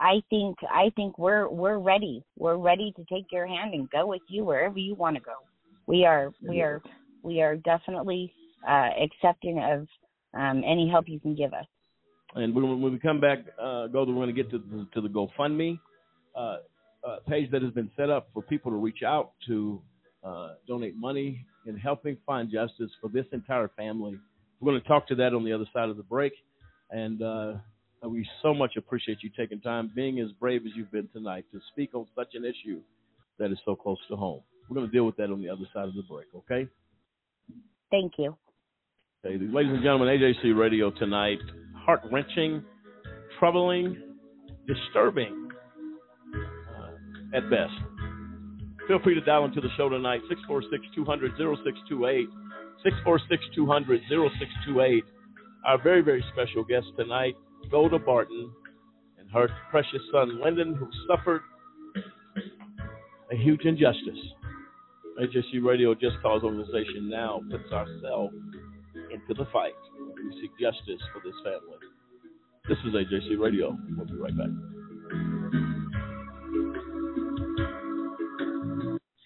I 0.01 0.21
think 0.29 0.57
I 0.71 0.91
think 0.95 1.17
we're 1.19 1.49
we're 1.49 1.77
ready. 1.77 2.23
We're 2.37 2.55
ready 2.55 2.93
to 2.95 3.03
take 3.13 3.25
your 3.31 3.45
hand 3.45 3.73
and 3.73 3.89
go 3.89 4.07
with 4.07 4.21
you 4.29 4.45
wherever 4.45 4.79
you 4.79 4.95
want 4.95 5.17
to 5.17 5.21
go. 5.21 5.33
We 5.87 6.05
are 6.05 6.31
we 6.41 6.61
are 6.61 6.81
we 7.21 7.41
are 7.41 7.57
definitely 7.57 8.33
uh, 8.67 8.89
accepting 9.01 9.59
of 9.59 9.87
um, 10.33 10.63
any 10.65 10.87
help 10.89 11.09
you 11.09 11.19
can 11.19 11.35
give 11.35 11.53
us. 11.53 11.65
And 12.35 12.53
when, 12.53 12.81
when 12.81 12.91
we 12.91 12.99
come 12.99 13.19
back, 13.19 13.39
uh, 13.59 13.87
go, 13.87 14.05
we're 14.05 14.13
going 14.13 14.27
to 14.27 14.33
get 14.33 14.51
to 14.51 14.59
the, 14.59 14.87
to 14.93 15.01
the 15.01 15.09
GoFundMe 15.09 15.79
uh, 16.35 16.39
uh, 16.39 17.17
page 17.27 17.49
that 17.51 17.61
has 17.61 17.71
been 17.71 17.89
set 17.97 18.09
up 18.09 18.29
for 18.33 18.41
people 18.43 18.71
to 18.71 18.77
reach 18.77 19.03
out 19.05 19.31
to 19.47 19.81
uh, 20.23 20.49
donate 20.67 20.95
money 20.95 21.45
in 21.65 21.77
helping 21.77 22.17
find 22.25 22.51
justice 22.51 22.91
for 23.01 23.09
this 23.09 23.25
entire 23.31 23.69
family. 23.75 24.17
We're 24.59 24.71
going 24.71 24.81
to 24.81 24.87
talk 24.87 25.07
to 25.07 25.15
that 25.15 25.33
on 25.33 25.43
the 25.43 25.53
other 25.53 25.65
side 25.73 25.89
of 25.89 25.97
the 25.97 26.03
break. 26.03 26.33
And 26.91 27.21
uh, 27.21 27.53
we 28.03 28.27
so 28.41 28.53
much 28.53 28.75
appreciate 28.77 29.19
you 29.21 29.29
taking 29.37 29.61
time, 29.61 29.91
being 29.95 30.19
as 30.19 30.31
brave 30.39 30.61
as 30.65 30.71
you've 30.75 30.91
been 30.91 31.07
tonight, 31.13 31.45
to 31.51 31.59
speak 31.71 31.93
on 31.93 32.05
such 32.15 32.29
an 32.33 32.45
issue 32.45 32.81
that 33.37 33.51
is 33.51 33.57
so 33.65 33.75
close 33.75 33.97
to 34.09 34.15
home. 34.15 34.41
We're 34.69 34.75
going 34.75 34.87
to 34.87 34.91
deal 34.91 35.05
with 35.05 35.17
that 35.17 35.31
on 35.31 35.41
the 35.41 35.49
other 35.49 35.65
side 35.73 35.87
of 35.87 35.95
the 35.95 36.03
break, 36.03 36.27
okay? 36.35 36.67
Thank 37.89 38.13
you. 38.17 38.35
Okay, 39.25 39.37
ladies 39.37 39.73
and 39.73 39.83
gentlemen, 39.83 40.07
AJC 40.07 40.57
Radio 40.57 40.91
tonight, 40.91 41.39
heart 41.89 42.01
wrenching, 42.11 42.63
troubling, 43.39 43.97
disturbing 44.67 45.49
uh, 46.35 47.35
at 47.35 47.49
best. 47.49 47.73
Feel 48.87 48.99
free 48.99 49.15
to 49.15 49.21
dial 49.21 49.45
into 49.45 49.59
the 49.59 49.69
show 49.75 49.89
tonight, 49.89 50.21
646 50.29 50.83
200 50.93 51.31
0628. 51.35 52.29
646 52.83 53.43
200 53.55 54.01
0628. 54.07 55.03
Our 55.65 55.81
very, 55.81 56.01
very 56.01 56.23
special 56.31 56.63
guest 56.63 56.85
tonight, 56.95 57.33
Golda 57.71 57.97
Barton, 57.97 58.51
and 59.17 59.27
her 59.31 59.49
precious 59.71 60.01
son, 60.11 60.39
Linden, 60.43 60.75
who 60.75 60.87
suffered 61.07 61.41
a 63.31 63.35
huge 63.35 63.65
injustice. 63.65 64.21
AJC 65.19 65.63
Radio 65.63 65.95
Just 65.95 66.21
Cause 66.21 66.43
organization 66.43 67.09
now 67.09 67.41
puts 67.49 67.71
ourselves 67.71 68.35
into 69.11 69.33
the 69.33 69.49
fight. 69.51 69.73
We 70.25 70.41
seek 70.41 70.51
justice 70.59 71.01
for 71.13 71.21
this 71.23 71.35
family. 71.43 71.79
This 72.67 72.77
is 72.85 72.93
AJC 72.93 73.39
Radio. 73.39 73.77
We'll 73.95 74.05
be 74.05 74.15
right 74.15 74.35
back. 74.37 74.51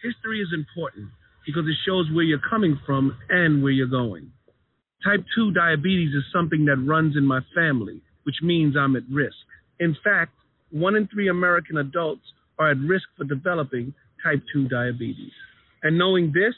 History 0.03 0.41
is 0.41 0.49
important 0.53 1.09
because 1.45 1.63
it 1.65 1.75
shows 1.85 2.05
where 2.13 2.23
you're 2.23 2.41
coming 2.47 2.79
from 2.85 3.17
and 3.29 3.63
where 3.63 3.71
you're 3.71 3.87
going. 3.87 4.31
Type 5.03 5.25
2 5.35 5.51
diabetes 5.51 6.13
is 6.13 6.23
something 6.31 6.65
that 6.65 6.77
runs 6.77 7.17
in 7.17 7.25
my 7.25 7.39
family, 7.55 8.01
which 8.23 8.37
means 8.43 8.75
I'm 8.77 8.95
at 8.95 9.03
risk. 9.11 9.35
In 9.79 9.97
fact, 10.03 10.31
one 10.71 10.95
in 10.95 11.07
three 11.07 11.27
American 11.27 11.77
adults 11.77 12.21
are 12.59 12.71
at 12.71 12.77
risk 12.77 13.05
for 13.17 13.23
developing 13.23 13.93
type 14.23 14.43
2 14.53 14.67
diabetes. 14.67 15.31
And 15.81 15.97
knowing 15.97 16.31
this, 16.33 16.53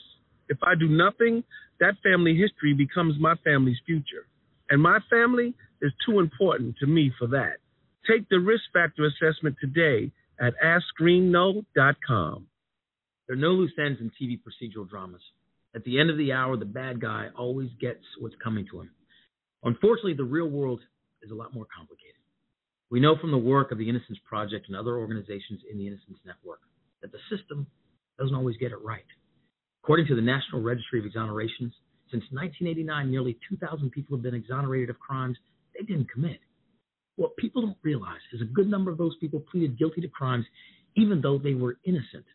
if 0.50 0.58
I 0.62 0.76
do 0.76 0.88
nothing, 0.90 1.44
that 1.80 1.96
family 2.04 2.36
history 2.36 2.74
becomes 2.74 3.16
my 3.20 3.36
family's 3.44 3.80
future. 3.86 4.28
And 4.70 4.82
my 4.82 5.00
family 5.10 5.54
is 5.82 5.92
too 6.06 6.20
important 6.20 6.76
to 6.80 6.88
me 6.88 7.12
for 7.20 7.28
that. 7.28 7.58
Take 8.10 8.30
the 8.30 8.40
risk 8.40 8.64
factor 8.74 9.06
assessment 9.06 9.56
today 9.60 10.12
at 10.40 10.54
AskScreenKnow.com. 10.64 12.48
There 13.28 13.36
are 13.36 13.40
no 13.40 13.50
loose 13.50 13.74
ends 13.80 14.00
in 14.00 14.12
TV 14.12 14.40
procedural 14.40 14.88
dramas. 14.88 15.22
At 15.76 15.84
the 15.84 16.00
end 16.00 16.10
of 16.10 16.18
the 16.18 16.32
hour, 16.32 16.56
the 16.58 16.66
bad 16.66 17.02
guy 17.02 17.28
always 17.38 17.70
gets 17.82 18.04
what's 18.20 18.36
coming 18.44 18.66
to 18.72 18.82
him. 18.82 18.92
Unfortunately, 19.64 20.14
the 20.14 20.24
real 20.24 20.48
world 20.48 20.80
is 21.22 21.32
a 21.32 21.36
lot 21.36 21.54
more 21.54 21.66
complicated. 21.76 22.16
We 22.92 23.00
know 23.00 23.16
from 23.20 23.32
the 23.32 23.38
work 23.38 23.72
of 23.72 23.78
the 23.78 23.90
Innocence 23.90 24.20
Project 24.26 24.68
and 24.68 24.78
other 24.78 24.98
organizations 24.98 25.62
in 25.70 25.78
the 25.78 25.88
Innocence 25.88 26.20
Network 26.26 26.60
that 27.02 27.12
the 27.12 27.18
system 27.36 27.66
doesn't 28.20 28.36
always 28.36 28.58
get 28.58 28.72
it 28.72 28.82
right. 28.82 29.06
According 29.86 30.08
to 30.08 30.16
the 30.16 30.22
National 30.22 30.64
Registry 30.64 30.98
of 30.98 31.06
Exonerations, 31.06 31.70
since 32.10 32.26
1989, 32.34 33.12
nearly 33.12 33.38
2,000 33.48 33.92
people 33.92 34.18
have 34.18 34.24
been 34.24 34.34
exonerated 34.34 34.90
of 34.90 34.98
crimes 34.98 35.38
they 35.78 35.86
didn't 35.86 36.10
commit. 36.10 36.40
What 37.18 37.38
people 37.38 37.62
don't 37.62 37.78
realize 37.84 38.22
is 38.34 38.42
a 38.42 38.46
good 38.46 38.68
number 38.68 38.90
of 38.90 38.98
those 38.98 39.16
people 39.22 39.44
pleaded 39.52 39.78
guilty 39.78 40.02
to 40.02 40.08
crimes 40.08 40.44
even 40.96 41.22
though 41.22 41.38
they 41.38 41.54
were 41.54 41.78
innocent. 41.86 42.26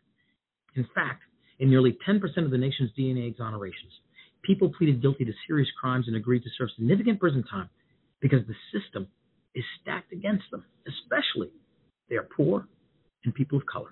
In 0.77 0.87
fact, 0.95 1.25
in 1.59 1.69
nearly 1.69 1.99
10% 2.09 2.23
of 2.45 2.53
the 2.53 2.57
nation's 2.57 2.93
DNA 2.97 3.35
exonerations, 3.35 3.99
people 4.45 4.71
pleaded 4.79 5.03
guilty 5.03 5.25
to 5.25 5.33
serious 5.49 5.69
crimes 5.81 6.07
and 6.07 6.15
agreed 6.15 6.45
to 6.45 6.51
serve 6.57 6.69
significant 6.77 7.19
prison 7.19 7.43
time 7.51 7.69
because 8.21 8.47
the 8.47 8.55
system 8.79 9.09
is 9.57 9.65
stacked 9.83 10.13
against 10.13 10.45
them, 10.53 10.65
especially 10.87 11.51
they 12.09 12.15
are 12.15 12.29
poor 12.37 12.69
and 13.25 13.35
people 13.35 13.59
of 13.59 13.67
color. 13.67 13.91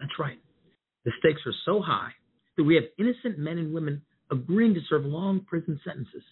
That's 0.00 0.18
right. 0.18 0.40
The 1.04 1.12
stakes 1.20 1.42
are 1.46 1.54
so 1.64 1.80
high 1.80 2.10
that 2.56 2.64
we 2.64 2.74
have 2.74 2.84
innocent 2.98 3.38
men 3.38 3.58
and 3.58 3.72
women 3.72 4.02
agreeing 4.30 4.74
to 4.74 4.80
serve 4.88 5.04
long 5.04 5.40
prison 5.40 5.80
sentences. 5.84 6.22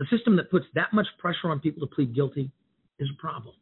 A 0.00 0.04
system 0.14 0.36
that 0.36 0.50
puts 0.50 0.66
that 0.74 0.92
much 0.92 1.06
pressure 1.18 1.48
on 1.50 1.60
people 1.60 1.86
to 1.86 1.94
plead 1.94 2.14
guilty 2.14 2.50
is 2.98 3.08
a 3.12 3.20
problem. 3.20 3.54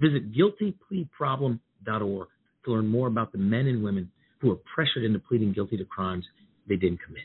Visit 0.00 0.32
guiltypleaproblem.org 0.32 2.28
to 2.64 2.70
learn 2.70 2.86
more 2.86 3.08
about 3.08 3.32
the 3.32 3.38
men 3.38 3.66
and 3.66 3.82
women 3.82 4.10
who 4.40 4.50
are 4.52 4.58
pressured 4.74 5.04
into 5.04 5.18
pleading 5.18 5.52
guilty 5.52 5.76
to 5.76 5.84
crimes 5.84 6.24
they 6.68 6.76
didn't 6.76 7.00
commit. 7.04 7.24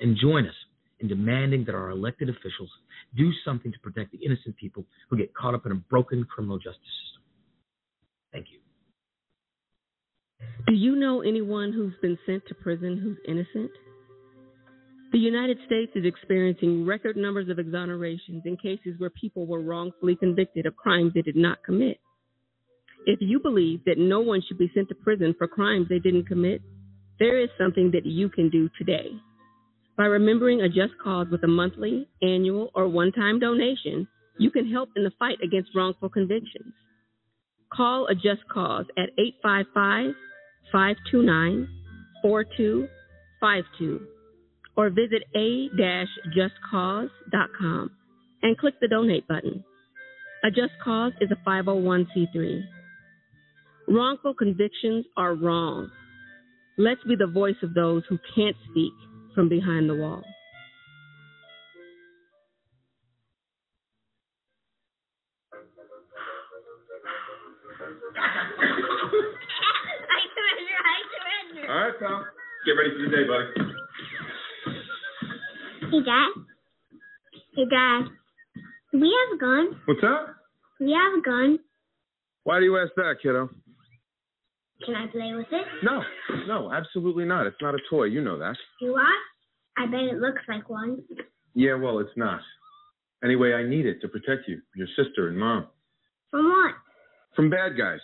And 0.00 0.16
join 0.20 0.46
us 0.46 0.54
in 1.00 1.08
demanding 1.08 1.64
that 1.66 1.74
our 1.74 1.90
elected 1.90 2.28
officials 2.28 2.70
do 3.16 3.30
something 3.44 3.72
to 3.72 3.78
protect 3.80 4.12
the 4.12 4.18
innocent 4.24 4.56
people 4.56 4.84
who 5.10 5.16
get 5.16 5.34
caught 5.34 5.54
up 5.54 5.66
in 5.66 5.72
a 5.72 5.76
broken 5.76 6.24
criminal 6.24 6.56
justice 6.56 6.80
system. 6.80 7.22
Thank 8.32 8.46
you. 8.50 8.61
Do 10.66 10.74
you 10.74 10.96
know 10.96 11.22
anyone 11.22 11.72
who's 11.72 11.94
been 12.00 12.18
sent 12.24 12.46
to 12.46 12.54
prison 12.54 12.98
who's 12.98 13.18
innocent? 13.26 13.70
The 15.12 15.18
United 15.18 15.58
States 15.66 15.92
is 15.94 16.06
experiencing 16.06 16.86
record 16.86 17.16
numbers 17.16 17.48
of 17.50 17.58
exonerations 17.58 18.46
in 18.46 18.56
cases 18.56 18.94
where 18.98 19.10
people 19.10 19.46
were 19.46 19.60
wrongfully 19.60 20.16
convicted 20.16 20.64
of 20.64 20.76
crimes 20.76 21.12
they 21.14 21.22
did 21.22 21.36
not 21.36 21.62
commit. 21.64 21.98
If 23.04 23.18
you 23.20 23.40
believe 23.40 23.84
that 23.84 23.98
no 23.98 24.20
one 24.20 24.40
should 24.46 24.58
be 24.58 24.70
sent 24.74 24.88
to 24.88 24.94
prison 24.94 25.34
for 25.36 25.48
crimes 25.48 25.88
they 25.88 25.98
didn't 25.98 26.28
commit, 26.28 26.62
there 27.18 27.38
is 27.38 27.50
something 27.58 27.90
that 27.92 28.06
you 28.06 28.28
can 28.30 28.48
do 28.48 28.70
today. 28.78 29.10
By 29.98 30.04
remembering 30.06 30.62
a 30.62 30.68
just 30.68 30.96
cause 31.02 31.26
with 31.30 31.44
a 31.44 31.48
monthly, 31.48 32.08
annual, 32.22 32.70
or 32.74 32.88
one 32.88 33.12
time 33.12 33.38
donation, 33.38 34.08
you 34.38 34.50
can 34.50 34.70
help 34.70 34.90
in 34.96 35.04
the 35.04 35.12
fight 35.18 35.38
against 35.44 35.74
wrongful 35.74 36.08
convictions. 36.08 36.72
Call 37.70 38.06
a 38.06 38.14
just 38.14 38.48
cause 38.50 38.86
at 38.96 39.10
855 39.18 40.14
529 40.70 41.68
4252 42.22 44.06
or 44.76 44.90
visit 44.90 45.24
a-justcause.com 45.34 47.90
and 48.42 48.58
click 48.58 48.74
the 48.80 48.88
donate 48.88 49.26
button. 49.28 49.64
A 50.44 50.50
Just 50.50 50.72
Cause 50.82 51.12
is 51.20 51.30
a 51.30 51.36
501c3. 51.48 52.64
Wrongful 53.88 54.34
convictions 54.34 55.06
are 55.16 55.34
wrong. 55.34 55.88
Let's 56.78 57.02
be 57.04 57.16
the 57.16 57.26
voice 57.26 57.56
of 57.62 57.74
those 57.74 58.02
who 58.08 58.18
can't 58.34 58.56
speak 58.70 58.92
from 59.34 59.48
behind 59.48 59.88
the 59.88 59.94
wall. 59.94 60.24
All 71.68 71.74
right, 71.76 71.92
pal. 71.98 72.24
Get 72.66 72.72
ready 72.72 72.90
for 72.90 73.02
the 73.04 73.16
day, 73.16 73.24
buddy. 73.26 73.46
Hey, 75.90 76.02
Dad. 76.04 76.28
Hey, 77.56 77.64
Dad. 77.70 78.02
We 78.92 79.08
have 79.18 79.36
a 79.36 79.40
gun? 79.40 79.80
What's 79.86 80.00
that? 80.02 80.26
Do 80.78 80.84
we 80.86 80.92
have 80.92 81.18
a 81.18 81.22
gun? 81.22 81.58
Why 82.44 82.58
do 82.58 82.64
you 82.64 82.78
ask 82.78 82.92
that, 82.96 83.16
kiddo? 83.22 83.48
Can 84.84 84.94
I 84.96 85.06
play 85.06 85.32
with 85.34 85.46
it? 85.52 85.66
No, 85.84 86.02
no, 86.48 86.72
absolutely 86.72 87.24
not. 87.24 87.46
It's 87.46 87.56
not 87.62 87.74
a 87.74 87.78
toy. 87.88 88.04
You 88.04 88.20
know 88.22 88.38
that. 88.38 88.56
Do 88.80 88.96
I? 88.96 89.82
I 89.82 89.86
bet 89.86 90.00
it 90.00 90.18
looks 90.18 90.42
like 90.48 90.68
one. 90.68 91.02
Yeah, 91.54 91.74
well, 91.76 92.00
it's 92.00 92.16
not. 92.16 92.40
Anyway, 93.22 93.54
I 93.54 93.62
need 93.64 93.86
it 93.86 94.00
to 94.00 94.08
protect 94.08 94.48
you, 94.48 94.60
your 94.74 94.88
sister, 94.96 95.28
and 95.28 95.38
mom 95.38 95.68
From 96.30 96.48
what? 96.48 96.74
from 97.36 97.48
bad 97.48 97.78
guys, 97.78 98.00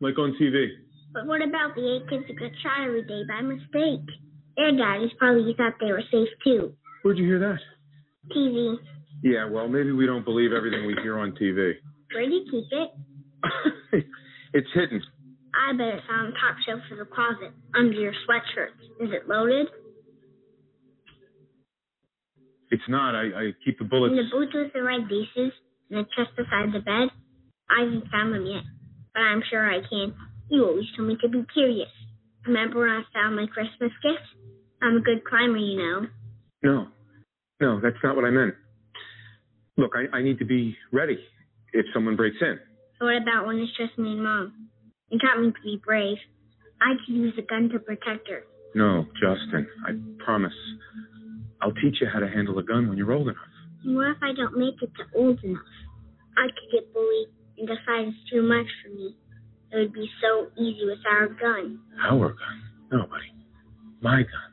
like 0.00 0.18
on 0.18 0.36
TV. 0.40 0.66
But 1.12 1.26
what 1.26 1.42
about 1.42 1.74
the 1.74 1.82
eight 1.82 2.08
kids 2.08 2.24
who 2.28 2.34
got 2.34 2.54
shot 2.62 2.86
every 2.86 3.02
day 3.02 3.22
by 3.26 3.42
mistake? 3.42 4.06
Their 4.56 4.72
daddies 4.76 5.10
probably 5.18 5.54
thought 5.56 5.74
they 5.80 5.90
were 5.90 6.04
safe 6.10 6.28
too. 6.44 6.74
Where'd 7.02 7.18
you 7.18 7.26
hear 7.26 7.40
that? 7.40 7.58
TV. 8.34 8.76
Yeah, 9.22 9.48
well, 9.50 9.68
maybe 9.68 9.92
we 9.92 10.06
don't 10.06 10.24
believe 10.24 10.52
everything 10.52 10.86
we 10.86 10.94
hear 11.02 11.18
on 11.18 11.32
TV. 11.32 11.74
Where 12.14 12.26
do 12.26 12.32
you 12.32 12.44
keep 12.50 12.68
it? 12.70 14.04
it's 14.54 14.68
hidden. 14.74 15.02
I 15.54 15.76
bet 15.76 15.98
it's 15.98 16.06
on 16.10 16.32
top 16.38 16.56
shelf 16.66 16.80
of 16.92 16.98
the 16.98 17.04
closet, 17.04 17.52
under 17.74 17.92
your 17.92 18.12
sweatshirt. 18.26 18.76
Is 19.02 19.10
it 19.12 19.28
loaded? 19.28 19.66
It's 22.70 22.86
not. 22.88 23.16
I, 23.16 23.24
I 23.24 23.44
keep 23.64 23.78
the 23.78 23.84
bullets. 23.84 24.12
In 24.12 24.16
the 24.16 24.30
boots 24.30 24.52
with 24.54 24.72
the 24.72 24.82
red 24.82 25.10
laces, 25.10 25.52
and 25.90 25.98
the 25.98 26.04
chest 26.14 26.36
beside 26.36 26.72
the 26.72 26.80
bed? 26.80 27.10
I 27.68 27.82
haven't 27.82 28.10
found 28.10 28.34
them 28.34 28.46
yet, 28.46 28.62
but 29.12 29.20
I'm 29.20 29.42
sure 29.50 29.66
I 29.68 29.80
can. 29.88 30.14
You 30.50 30.66
always 30.66 30.86
told 30.96 31.08
me 31.08 31.16
to 31.22 31.28
be 31.28 31.44
curious. 31.54 31.88
Remember 32.44 32.80
when 32.80 32.90
I 32.90 33.02
found 33.14 33.36
my 33.36 33.46
Christmas 33.46 33.92
gift? 34.02 34.26
I'm 34.82 34.96
a 34.96 35.00
good 35.00 35.24
climber, 35.24 35.58
you 35.58 35.78
know. 35.78 36.06
No, 36.62 36.86
no, 37.60 37.80
that's 37.80 37.96
not 38.02 38.16
what 38.16 38.24
I 38.24 38.30
meant. 38.30 38.54
Look, 39.76 39.92
I, 39.94 40.16
I 40.16 40.22
need 40.22 40.38
to 40.40 40.44
be 40.44 40.76
ready 40.92 41.18
if 41.72 41.86
someone 41.94 42.16
breaks 42.16 42.36
in. 42.40 42.58
So 42.98 43.06
what 43.06 43.22
about 43.22 43.46
when 43.46 43.58
it's 43.58 43.76
just 43.76 43.96
me 43.98 44.12
and 44.12 44.24
Mom? 44.24 44.68
You 45.10 45.18
taught 45.18 45.40
me 45.40 45.52
to 45.52 45.62
be 45.62 45.80
brave. 45.84 46.18
I 46.80 46.94
could 47.06 47.14
use 47.14 47.34
a 47.38 47.42
gun 47.42 47.68
to 47.70 47.78
protect 47.78 48.28
her. 48.28 48.42
No, 48.74 49.06
Justin, 49.14 49.68
I 49.86 49.92
promise. 50.24 50.52
I'll 51.62 51.74
teach 51.74 51.96
you 52.00 52.08
how 52.12 52.18
to 52.18 52.28
handle 52.28 52.58
a 52.58 52.62
gun 52.62 52.88
when 52.88 52.98
you're 52.98 53.12
old 53.12 53.28
enough. 53.28 53.36
And 53.84 53.96
what 53.96 54.08
if 54.10 54.16
I 54.22 54.32
don't 54.34 54.58
make 54.58 54.82
it 54.82 54.90
to 54.96 55.18
old 55.18 55.42
enough? 55.44 55.62
I 56.36 56.46
could 56.46 56.72
get 56.72 56.92
bullied 56.92 57.28
and 57.58 57.68
decide 57.68 58.08
it's 58.08 58.30
too 58.30 58.42
much 58.42 58.66
for 58.82 58.94
me. 58.94 59.14
It 59.72 59.76
would 59.78 59.92
be 59.92 60.08
so 60.20 60.50
easy 60.60 60.84
with 60.84 60.98
our 61.08 61.28
gun. 61.28 61.78
Our 62.04 62.28
gun? 62.30 62.62
No, 62.90 63.06
buddy. 63.06 63.32
My 64.00 64.22
gun. 64.22 64.50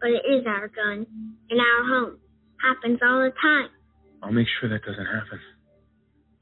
But 0.00 0.10
it 0.10 0.22
is 0.30 0.46
our 0.46 0.68
gun. 0.68 1.06
In 1.50 1.58
our 1.58 1.84
home. 1.88 2.18
Happens 2.62 3.00
all 3.02 3.20
the 3.20 3.32
time. 3.42 3.68
I'll 4.22 4.32
make 4.32 4.46
sure 4.60 4.68
that 4.70 4.82
doesn't 4.84 5.06
happen. 5.06 5.40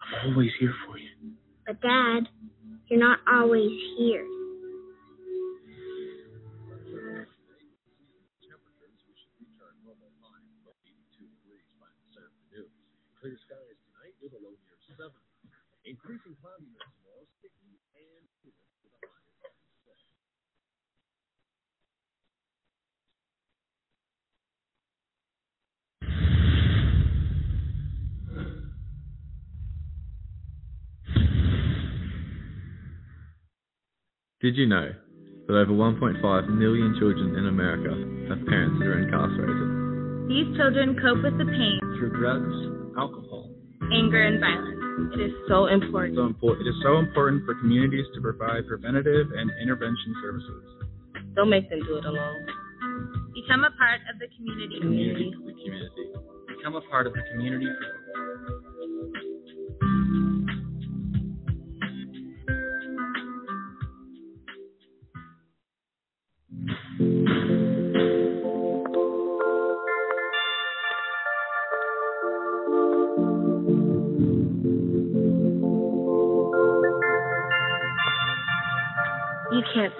I'm 0.02 0.30
always 0.30 0.50
here 0.60 0.74
for 0.86 0.98
you. 0.98 1.08
But 1.66 1.80
Dad, 1.80 2.28
you're 2.88 3.00
not 3.00 3.20
always 3.26 3.70
here. 3.98 4.26
Clear 13.22 13.38
skies 13.46 13.78
tonight 13.86 14.18
with 14.18 14.34
a 14.34 14.40
low 14.42 14.50
near 14.50 14.78
7. 14.98 15.06
Increasing 15.86 16.34
cloudiness 16.42 16.74
tomorrow, 16.82 17.22
sticky 17.38 17.78
and 17.94 18.26
humid 18.42 18.66
with 18.82 18.90
a 18.98 19.06
high 19.06 19.22
of 19.46 19.54
6. 19.86 20.02
Did 34.42 34.56
you 34.58 34.66
know 34.66 34.90
that 35.46 35.54
over 35.54 35.70
1.5 35.70 36.18
million 36.50 36.96
children 36.98 37.38
in 37.38 37.46
America 37.46 37.94
have 38.26 38.42
parents 38.50 38.74
that 38.82 38.90
are 38.90 38.98
incarcerated? 38.98 39.68
These 40.26 40.50
children 40.58 40.98
cope 40.98 41.22
with 41.22 41.38
the 41.38 41.46
pain, 41.46 41.78
Through 41.94 42.18
drugs, 42.18 42.50
alcohol. 42.98 43.46
anger, 43.94 44.18
and 44.18 44.42
violence. 44.42 44.82
It 45.14 45.30
is 45.30 45.34
so 45.46 45.66
important. 45.70 46.18
So 46.18 46.26
important. 46.26 46.66
It 46.66 46.70
is 46.74 46.80
so 46.82 46.98
important 46.98 47.46
for 47.46 47.54
communities 47.54 48.06
to 48.14 48.20
provide 48.20 48.66
preventative 48.66 49.30
and 49.30 49.46
intervention 49.62 50.10
services. 50.22 50.62
Don't 51.38 51.48
make 51.48 51.70
them 51.70 51.80
do 51.86 51.96
it 51.96 52.04
alone. 52.04 52.42
Become 53.38 53.62
a 53.62 53.72
part 53.78 54.02
of 54.10 54.18
the 54.18 54.26
community. 54.36 54.80
Community 54.82 55.30
the 55.30 55.54
community. 55.54 56.06
Become 56.50 56.74
a 56.76 56.84
part 56.90 57.06
of 57.06 57.14
the 57.14 57.22
community. 57.30 57.70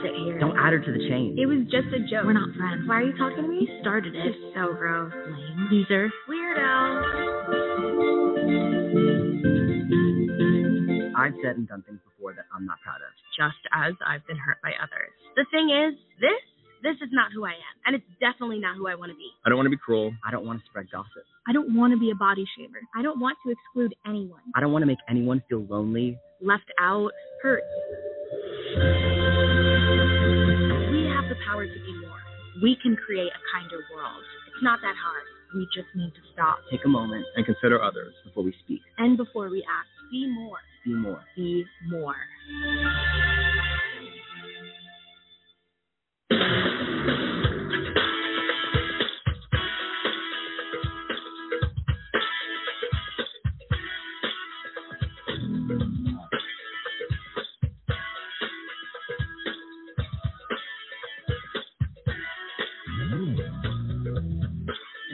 Sit 0.02 0.12
here. 0.24 0.38
Don't 0.38 0.58
add 0.58 0.72
her 0.72 0.80
to 0.80 0.92
the 0.92 1.08
chain. 1.08 1.36
It 1.38 1.46
was 1.46 1.64
just 1.70 1.88
a 1.94 2.00
joke. 2.10 2.26
We're 2.26 2.34
not 2.34 2.50
friends. 2.56 2.86
Why 2.86 2.96
are 3.00 3.06
you 3.06 3.16
talking 3.16 3.42
to 3.42 3.48
me? 3.48 3.66
You 3.68 3.80
started 3.80 4.14
it. 4.14 4.34
You're 4.34 4.52
so 4.54 4.74
gross. 4.74 5.12
Lame. 5.14 5.68
Loser. 5.70 6.10
Weirdo. 6.28 7.92
I've 11.16 11.34
said 11.42 11.56
and 11.56 11.68
done 11.68 11.82
things 11.86 12.00
before 12.02 12.34
that 12.34 12.46
I'm 12.54 12.66
not 12.66 12.78
proud 12.82 12.98
of. 12.98 13.12
Just 13.38 13.62
as 13.72 13.94
I've 14.04 14.26
been 14.26 14.36
hurt 14.36 14.58
by 14.62 14.72
others. 14.82 15.14
The 15.36 15.46
thing 15.50 15.70
is, 15.70 15.94
this 16.20 16.42
this 16.82 16.96
is 16.98 17.10
not 17.12 17.30
who 17.32 17.44
I 17.46 17.54
am, 17.54 17.74
and 17.86 17.94
it's 17.94 18.04
definitely 18.18 18.58
not 18.58 18.76
who 18.76 18.88
I 18.88 18.96
want 18.96 19.12
to 19.12 19.16
be. 19.16 19.30
I 19.46 19.48
don't 19.48 19.56
want 19.56 19.66
to 19.66 19.70
be 19.70 19.76
cruel. 19.78 20.12
I 20.26 20.32
don't 20.32 20.44
want 20.44 20.58
to 20.58 20.66
spread 20.66 20.90
gossip. 20.90 21.22
I 21.46 21.52
don't 21.52 21.76
want 21.76 21.92
to 21.92 21.98
be 21.98 22.10
a 22.10 22.14
body 22.14 22.44
shamer. 22.58 22.82
I 22.96 23.02
don't 23.02 23.20
want 23.20 23.38
to 23.46 23.52
exclude 23.52 23.94
anyone. 24.04 24.42
I 24.56 24.60
don't 24.60 24.72
want 24.72 24.82
to 24.82 24.86
make 24.86 24.98
anyone 25.08 25.42
feel 25.48 25.64
lonely. 25.70 26.18
Left 26.40 26.66
out, 26.80 27.12
hurt. 27.40 27.62
We 32.62 32.76
can 32.80 32.94
create 32.94 33.26
a 33.26 33.42
kinder 33.52 33.82
world. 33.92 34.22
It's 34.46 34.62
not 34.62 34.78
that 34.82 34.94
hard. 34.94 35.24
We 35.52 35.66
just 35.74 35.88
need 35.96 36.10
to 36.14 36.20
stop. 36.32 36.58
Take 36.70 36.84
a 36.84 36.88
moment 36.88 37.26
and 37.34 37.44
consider 37.44 37.82
others 37.82 38.14
before 38.24 38.44
we 38.44 38.54
speak. 38.64 38.80
And 38.98 39.16
before 39.16 39.50
we 39.50 39.64
act, 39.66 39.88
be 40.12 40.28
more. 40.28 40.58
Be 40.84 40.94
more. 40.94 41.24
Be 41.34 41.64
more. 41.90 42.14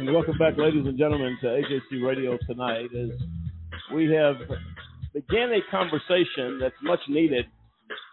And 0.09 0.15
welcome 0.15 0.39
back, 0.39 0.57
ladies 0.57 0.87
and 0.87 0.97
gentlemen, 0.97 1.37
to 1.43 1.47
AJC 1.49 2.03
Radio 2.03 2.39
tonight. 2.49 2.89
As 2.99 3.11
we 3.95 4.11
have 4.11 4.37
began 5.13 5.53
a 5.53 5.61
conversation 5.71 6.59
that's 6.59 6.75
much 6.83 7.01
needed, 7.11 7.45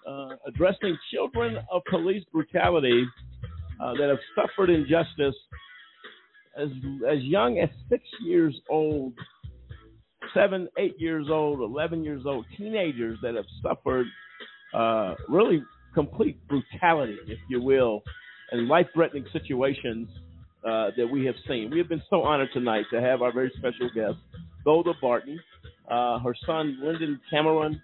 uh, 0.05 0.31
addressing 0.45 0.97
children 1.13 1.55
of 1.71 1.83
police 1.89 2.25
brutality 2.33 3.05
uh, 3.81 3.93
that 3.93 4.09
have 4.09 4.17
suffered 4.35 4.69
injustice 4.71 5.35
as 6.61 6.67
as 7.09 7.19
young 7.21 7.59
as 7.59 7.69
six 7.89 8.03
years 8.21 8.53
old, 8.69 9.13
seven, 10.33 10.67
eight 10.77 10.99
years 10.99 11.27
old, 11.29 11.61
eleven 11.61 12.03
years 12.03 12.23
old, 12.25 12.45
teenagers 12.57 13.17
that 13.21 13.35
have 13.35 13.45
suffered 13.63 14.07
uh, 14.73 15.15
really 15.29 15.63
complete 15.93 16.45
brutality, 16.49 17.15
if 17.27 17.39
you 17.49 17.61
will, 17.61 18.03
and 18.51 18.67
life-threatening 18.67 19.25
situations 19.31 20.09
uh, 20.65 20.89
that 20.97 21.07
we 21.07 21.25
have 21.25 21.35
seen. 21.47 21.69
We 21.69 21.77
have 21.77 21.89
been 21.89 22.01
so 22.09 22.23
honored 22.23 22.49
tonight 22.53 22.85
to 22.91 22.99
have 22.99 23.21
our 23.21 23.31
very 23.31 23.51
special 23.57 23.89
guest, 23.93 24.17
Golda 24.63 24.93
Barton. 24.99 25.39
Uh, 25.89 26.19
her 26.19 26.35
son, 26.45 26.79
Linden 26.81 27.19
Cameron, 27.29 27.79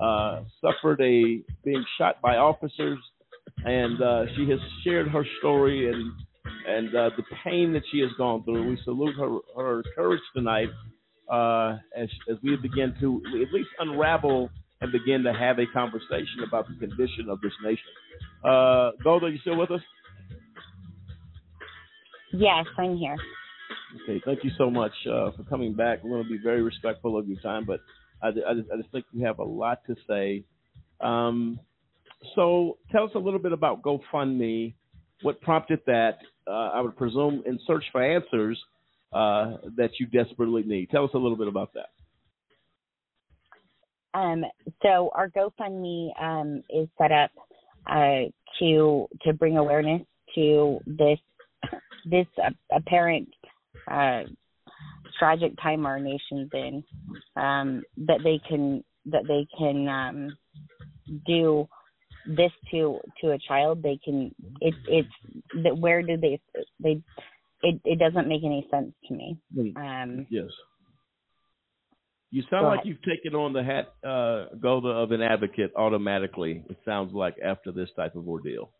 uh, 0.00 0.42
suffered 0.60 1.00
a 1.02 1.42
being 1.64 1.84
shot 1.98 2.22
by 2.22 2.36
officers, 2.36 2.98
and 3.64 4.00
uh, 4.00 4.24
she 4.34 4.48
has 4.48 4.58
shared 4.82 5.08
her 5.08 5.24
story 5.38 5.92
and 5.92 6.12
and 6.66 6.94
uh, 6.94 7.10
the 7.16 7.24
pain 7.44 7.72
that 7.72 7.82
she 7.92 7.98
has 8.00 8.10
gone 8.16 8.42
through. 8.44 8.66
We 8.68 8.78
salute 8.84 9.14
her 9.18 9.38
her 9.56 9.82
courage 9.94 10.22
tonight 10.34 10.68
uh, 11.30 11.76
as 11.94 12.08
as 12.30 12.38
we 12.42 12.56
begin 12.56 12.94
to 13.00 13.20
at 13.42 13.52
least 13.52 13.68
unravel 13.78 14.48
and 14.80 14.90
begin 14.90 15.22
to 15.24 15.34
have 15.34 15.58
a 15.58 15.66
conversation 15.66 16.44
about 16.46 16.66
the 16.66 16.86
condition 16.86 17.28
of 17.28 17.40
this 17.42 17.52
nation. 17.62 17.84
Golda, 19.04 19.28
you 19.28 19.38
still 19.42 19.58
with 19.58 19.70
us? 19.70 19.82
Yes, 22.32 22.66
I'm 22.78 22.96
here. 22.96 23.16
Okay, 24.02 24.22
thank 24.24 24.42
you 24.42 24.50
so 24.56 24.70
much 24.70 24.92
uh, 25.06 25.30
for 25.36 25.44
coming 25.48 25.74
back. 25.74 26.02
We're 26.02 26.10
going 26.10 26.24
to 26.24 26.30
be 26.30 26.38
very 26.42 26.62
respectful 26.62 27.18
of 27.18 27.28
your 27.28 27.40
time, 27.40 27.64
but 27.66 27.80
I, 28.22 28.28
I, 28.28 28.54
just, 28.54 28.70
I 28.72 28.76
just 28.76 28.90
think 28.90 29.04
you 29.12 29.26
have 29.26 29.38
a 29.38 29.44
lot 29.44 29.80
to 29.86 29.96
say. 30.08 30.44
Um, 31.00 31.60
so 32.34 32.78
tell 32.90 33.04
us 33.04 33.10
a 33.14 33.18
little 33.18 33.40
bit 33.40 33.52
about 33.52 33.82
GoFundMe. 33.82 34.74
What 35.22 35.40
prompted 35.40 35.80
that? 35.86 36.18
Uh, 36.46 36.70
I 36.70 36.80
would 36.80 36.96
presume 36.96 37.42
in 37.46 37.58
search 37.66 37.84
for 37.92 38.02
answers 38.02 38.58
uh, 39.12 39.56
that 39.76 39.90
you 40.00 40.06
desperately 40.06 40.62
need. 40.62 40.90
Tell 40.90 41.04
us 41.04 41.10
a 41.14 41.18
little 41.18 41.36
bit 41.36 41.48
about 41.48 41.74
that. 41.74 41.90
Um, 44.18 44.44
so 44.82 45.10
our 45.14 45.28
GoFundMe 45.30 46.10
um, 46.20 46.62
is 46.70 46.88
set 46.98 47.12
up 47.12 47.30
uh, 47.86 48.30
to 48.58 49.06
to 49.22 49.32
bring 49.32 49.56
awareness 49.56 50.02
to 50.34 50.78
this 50.86 51.18
this 52.04 52.26
uh, 52.42 52.50
apparent 52.74 53.28
uh, 53.90 54.22
tragic 55.18 55.52
time 55.62 55.86
our 55.86 55.98
nation's 55.98 56.50
in. 56.52 56.84
Um, 57.36 57.82
that 58.06 58.20
they 58.24 58.40
can 58.48 58.84
that 59.06 59.24
they 59.26 59.46
can 59.58 59.88
um, 59.88 60.36
do 61.26 61.68
this 62.26 62.52
to 62.70 62.98
to 63.20 63.32
a 63.32 63.38
child. 63.38 63.82
They 63.82 63.98
can. 64.04 64.34
It's 64.60 64.76
it's 64.88 65.08
that 65.64 65.76
where 65.76 66.02
do 66.02 66.16
they 66.16 66.40
they 66.80 67.02
it 67.62 67.80
it 67.84 67.98
doesn't 67.98 68.28
make 68.28 68.44
any 68.44 68.66
sense 68.70 68.92
to 69.08 69.14
me. 69.14 69.38
Um, 69.76 70.26
yes. 70.30 70.48
You 72.30 72.42
sound 72.48 72.66
like 72.66 72.80
ahead. 72.80 72.86
you've 72.86 73.02
taken 73.02 73.34
on 73.34 73.52
the 73.52 73.62
hat, 73.62 73.92
uh, 74.02 74.54
Golda, 74.58 74.88
of 74.88 75.12
an 75.12 75.20
advocate 75.20 75.70
automatically. 75.76 76.64
It 76.70 76.78
sounds 76.82 77.12
like 77.12 77.36
after 77.44 77.72
this 77.72 77.90
type 77.94 78.16
of 78.16 78.26
ordeal. 78.26 78.70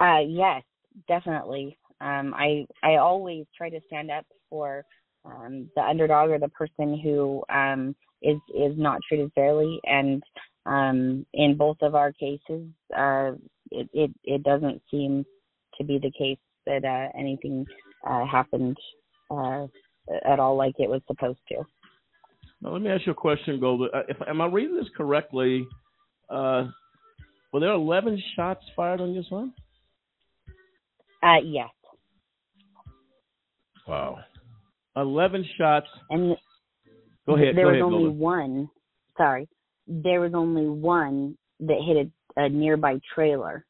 Uh, 0.00 0.18
yes, 0.26 0.62
definitely. 1.08 1.78
Um, 2.00 2.34
I 2.34 2.66
I 2.82 2.96
always 2.96 3.46
try 3.56 3.70
to 3.70 3.80
stand 3.86 4.10
up 4.10 4.26
for 4.50 4.84
um, 5.24 5.70
the 5.76 5.82
underdog 5.82 6.30
or 6.30 6.38
the 6.38 6.48
person 6.48 6.98
who 6.98 7.42
um, 7.48 7.94
is 8.22 8.38
is 8.54 8.76
not 8.76 9.00
treated 9.08 9.30
fairly, 9.34 9.80
and 9.84 10.22
um, 10.66 11.26
in 11.34 11.56
both 11.56 11.78
of 11.82 11.94
our 11.94 12.12
cases, 12.12 12.68
uh, 12.96 13.32
it, 13.70 13.88
it 13.92 14.10
it 14.24 14.42
doesn't 14.42 14.82
seem 14.90 15.24
to 15.78 15.84
be 15.84 15.98
the 15.98 16.12
case 16.16 16.38
that 16.66 16.84
uh, 16.84 17.18
anything 17.18 17.66
uh, 18.08 18.24
happened 18.26 18.76
uh, 19.30 19.66
at 20.24 20.38
all 20.40 20.56
like 20.56 20.74
it 20.78 20.88
was 20.88 21.02
supposed 21.06 21.40
to. 21.48 21.56
Now, 22.60 22.72
let 22.72 22.82
me 22.82 22.90
ask 22.90 23.04
you 23.06 23.12
a 23.12 23.16
question, 23.16 23.60
Golda. 23.60 23.86
Uh, 23.94 24.02
If 24.08 24.16
am 24.26 24.40
I 24.40 24.46
reading 24.46 24.76
this 24.76 24.88
correctly? 24.96 25.66
Uh, 26.30 26.68
were 27.52 27.60
there 27.60 27.72
11 27.72 28.20
shots 28.34 28.64
fired 28.74 29.00
on 29.00 29.12
your 29.12 29.24
son? 29.28 29.52
Uh, 31.24 31.40
yes, 31.42 31.70
Wow. 33.86 34.18
11 34.96 35.44
shots. 35.58 35.86
and 36.10 36.36
Go 37.26 37.36
ahead. 37.36 37.56
There 37.56 37.64
go 37.64 37.70
was 37.70 37.74
ahead, 37.74 37.82
only 37.82 38.04
Golda. 38.04 38.18
one. 38.18 38.70
Sorry, 39.16 39.48
there 39.86 40.20
was 40.20 40.32
only 40.34 40.66
one 40.66 41.36
that 41.60 41.78
hit 41.86 42.10
a, 42.36 42.42
a 42.44 42.48
nearby 42.48 42.98
trailer. 43.14 43.64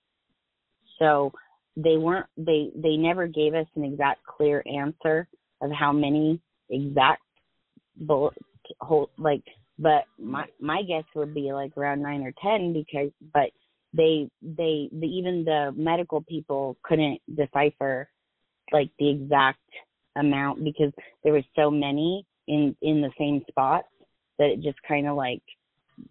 So 0.99 1.33
they 1.77 1.97
weren't. 1.97 2.27
They 2.37 2.71
they 2.77 2.97
never 2.97 3.27
gave 3.27 3.55
us 3.55 3.67
an 3.77 3.85
exact 3.85 4.25
clear 4.25 4.63
answer 4.67 5.29
of 5.61 5.71
how 5.73 5.93
many 5.93 6.41
exact 6.71 7.23
bullet 7.97 8.35
hole 8.81 9.11
like. 9.19 9.43
But 9.79 10.05
my 10.19 10.47
my 10.61 10.83
guess 10.83 11.05
would 11.15 11.35
be 11.35 11.53
like 11.53 11.77
around 11.77 12.03
nine 12.03 12.23
or 12.23 12.33
ten 12.43 12.73
because 12.73 13.11
but 13.33 13.51
they 13.97 14.29
they 14.43 14.89
the, 14.93 15.07
even 15.07 15.45
the 15.45 15.73
medical 15.77 16.23
people 16.23 16.77
couldn't 16.83 17.21
decipher 17.35 18.09
like 18.73 18.91
the 18.99 19.11
exact 19.11 19.61
amount 20.17 20.65
because 20.65 20.93
there 21.23 21.33
was 21.33 21.45
so 21.57 21.71
many 21.71 22.27
in 22.49 22.77
in 22.83 23.01
the 23.01 23.11
same 23.19 23.43
spot 23.49 23.85
that 24.39 24.49
it 24.49 24.63
just 24.63 24.79
kind 24.87 25.07
of 25.07 25.17
like 25.17 25.43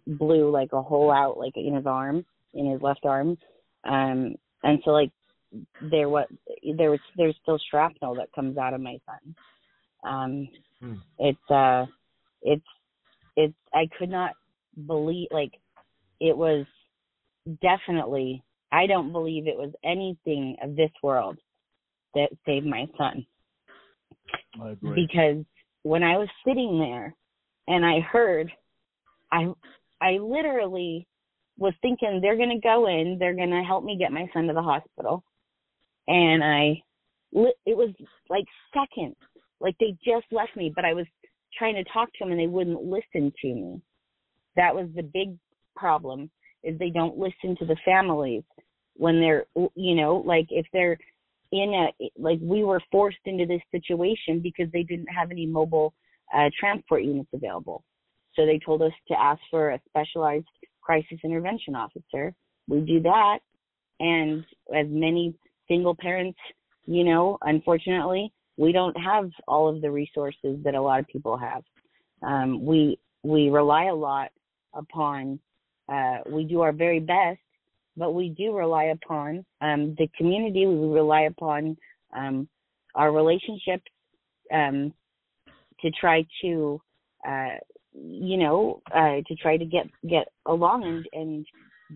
blew 0.06 0.50
like 0.50 0.72
a 0.72 0.82
hole 0.82 1.10
out 1.10 1.38
like 1.38 1.56
in 1.56 1.74
his 1.74 1.86
arm 1.86 2.24
in 2.54 2.70
his 2.70 2.80
left 2.80 3.04
arm 3.04 3.36
um 3.84 4.34
and 4.62 4.78
so 4.84 4.90
like 4.90 5.10
there 5.90 6.08
was 6.08 6.26
there 6.76 6.90
was 6.90 7.00
there's 7.16 7.36
still 7.42 7.58
shrapnel 7.70 8.14
that 8.14 8.32
comes 8.34 8.56
out 8.56 8.74
of 8.74 8.80
my 8.80 8.98
son 9.06 9.34
um 10.10 10.48
Hmm. 10.80 10.94
it's 11.18 11.50
uh 11.50 11.86
it's 12.42 12.66
it's 13.36 13.54
i 13.72 13.88
could 13.98 14.10
not 14.10 14.32
believe 14.86 15.28
like 15.30 15.52
it 16.20 16.36
was 16.36 16.66
definitely 17.62 18.42
i 18.72 18.86
don't 18.86 19.12
believe 19.12 19.46
it 19.46 19.56
was 19.56 19.72
anything 19.84 20.56
of 20.62 20.76
this 20.76 20.90
world 21.02 21.38
that 22.14 22.30
saved 22.46 22.66
my 22.66 22.86
son 22.96 23.26
I 24.60 24.70
agree. 24.70 25.06
because 25.06 25.44
when 25.82 26.02
I 26.02 26.16
was 26.16 26.28
sitting 26.46 26.78
there 26.78 27.14
and 27.68 27.84
I 27.84 28.00
heard, 28.00 28.50
I 29.30 29.52
I 30.00 30.12
literally 30.12 31.06
was 31.56 31.74
thinking 31.82 32.20
they're 32.20 32.36
gonna 32.36 32.60
go 32.60 32.88
in, 32.88 33.16
they're 33.18 33.36
gonna 33.36 33.64
help 33.64 33.84
me 33.84 33.96
get 33.96 34.12
my 34.12 34.28
son 34.32 34.46
to 34.48 34.52
the 34.52 34.62
hospital, 34.62 35.22
and 36.08 36.42
I, 36.42 36.82
li- 37.32 37.54
it 37.66 37.76
was 37.76 37.90
like 38.28 38.44
seconds, 38.72 39.16
like 39.60 39.76
they 39.78 39.96
just 40.04 40.26
left 40.32 40.56
me, 40.56 40.72
but 40.74 40.84
I 40.84 40.94
was 40.94 41.06
trying 41.56 41.76
to 41.76 41.84
talk 41.92 42.08
to 42.08 42.18
them 42.20 42.32
and 42.32 42.40
they 42.40 42.48
wouldn't 42.48 42.82
listen 42.82 43.32
to 43.42 43.54
me. 43.54 43.80
That 44.56 44.74
was 44.74 44.88
the 44.96 45.02
big 45.02 45.36
problem 45.76 46.30
is 46.64 46.78
they 46.78 46.90
don't 46.90 47.18
listen 47.18 47.56
to 47.58 47.64
the 47.64 47.76
families 47.84 48.42
when 48.96 49.20
they're 49.20 49.46
you 49.74 49.94
know 49.94 50.22
like 50.24 50.46
if 50.50 50.66
they're 50.72 50.96
in 51.52 51.72
a 51.74 52.10
like 52.18 52.38
we 52.42 52.64
were 52.64 52.80
forced 52.90 53.18
into 53.26 53.46
this 53.46 53.60
situation 53.70 54.40
because 54.40 54.70
they 54.72 54.82
didn't 54.82 55.06
have 55.06 55.30
any 55.30 55.46
mobile 55.46 55.94
uh, 56.34 56.50
transport 56.58 57.04
units 57.04 57.28
available. 57.32 57.84
So 58.34 58.46
they 58.46 58.58
told 58.58 58.82
us 58.82 58.92
to 59.08 59.20
ask 59.20 59.40
for 59.50 59.70
a 59.70 59.80
specialized 59.88 60.46
crisis 60.80 61.18
intervention 61.22 61.76
officer. 61.76 62.34
We 62.66 62.80
do 62.80 63.00
that. 63.02 63.38
And 64.00 64.44
as 64.74 64.86
many 64.88 65.34
single 65.68 65.94
parents 65.94 66.38
you 66.86 67.04
know 67.04 67.38
unfortunately 67.42 68.32
we 68.56 68.72
don't 68.72 68.96
have 69.00 69.30
all 69.48 69.68
of 69.68 69.80
the 69.80 69.90
resources 69.90 70.58
that 70.62 70.74
a 70.74 70.80
lot 70.80 71.00
of 71.00 71.06
people 71.08 71.36
have. 71.36 71.62
Um, 72.22 72.64
we 72.64 72.98
we 73.22 73.48
rely 73.48 73.84
a 73.86 73.94
lot 73.94 74.30
upon 74.74 75.40
uh, 75.88 76.18
we 76.26 76.44
do 76.44 76.60
our 76.60 76.72
very 76.72 77.00
best, 77.00 77.40
but 77.96 78.12
we 78.12 78.30
do 78.30 78.56
rely 78.56 78.84
upon 78.84 79.44
um, 79.60 79.94
the 79.98 80.08
community. 80.16 80.66
We 80.66 80.88
rely 80.88 81.22
upon 81.22 81.76
um, 82.16 82.48
our 82.94 83.12
relationships 83.12 83.84
um, 84.52 84.92
to 85.80 85.90
try 86.00 86.26
to, 86.42 86.80
uh, 87.26 87.56
you 87.92 88.36
know, 88.36 88.80
uh, 88.94 89.16
to 89.26 89.34
try 89.40 89.56
to 89.56 89.64
get 89.64 89.86
get 90.08 90.28
along 90.46 90.84
and, 90.84 91.06
and 91.12 91.46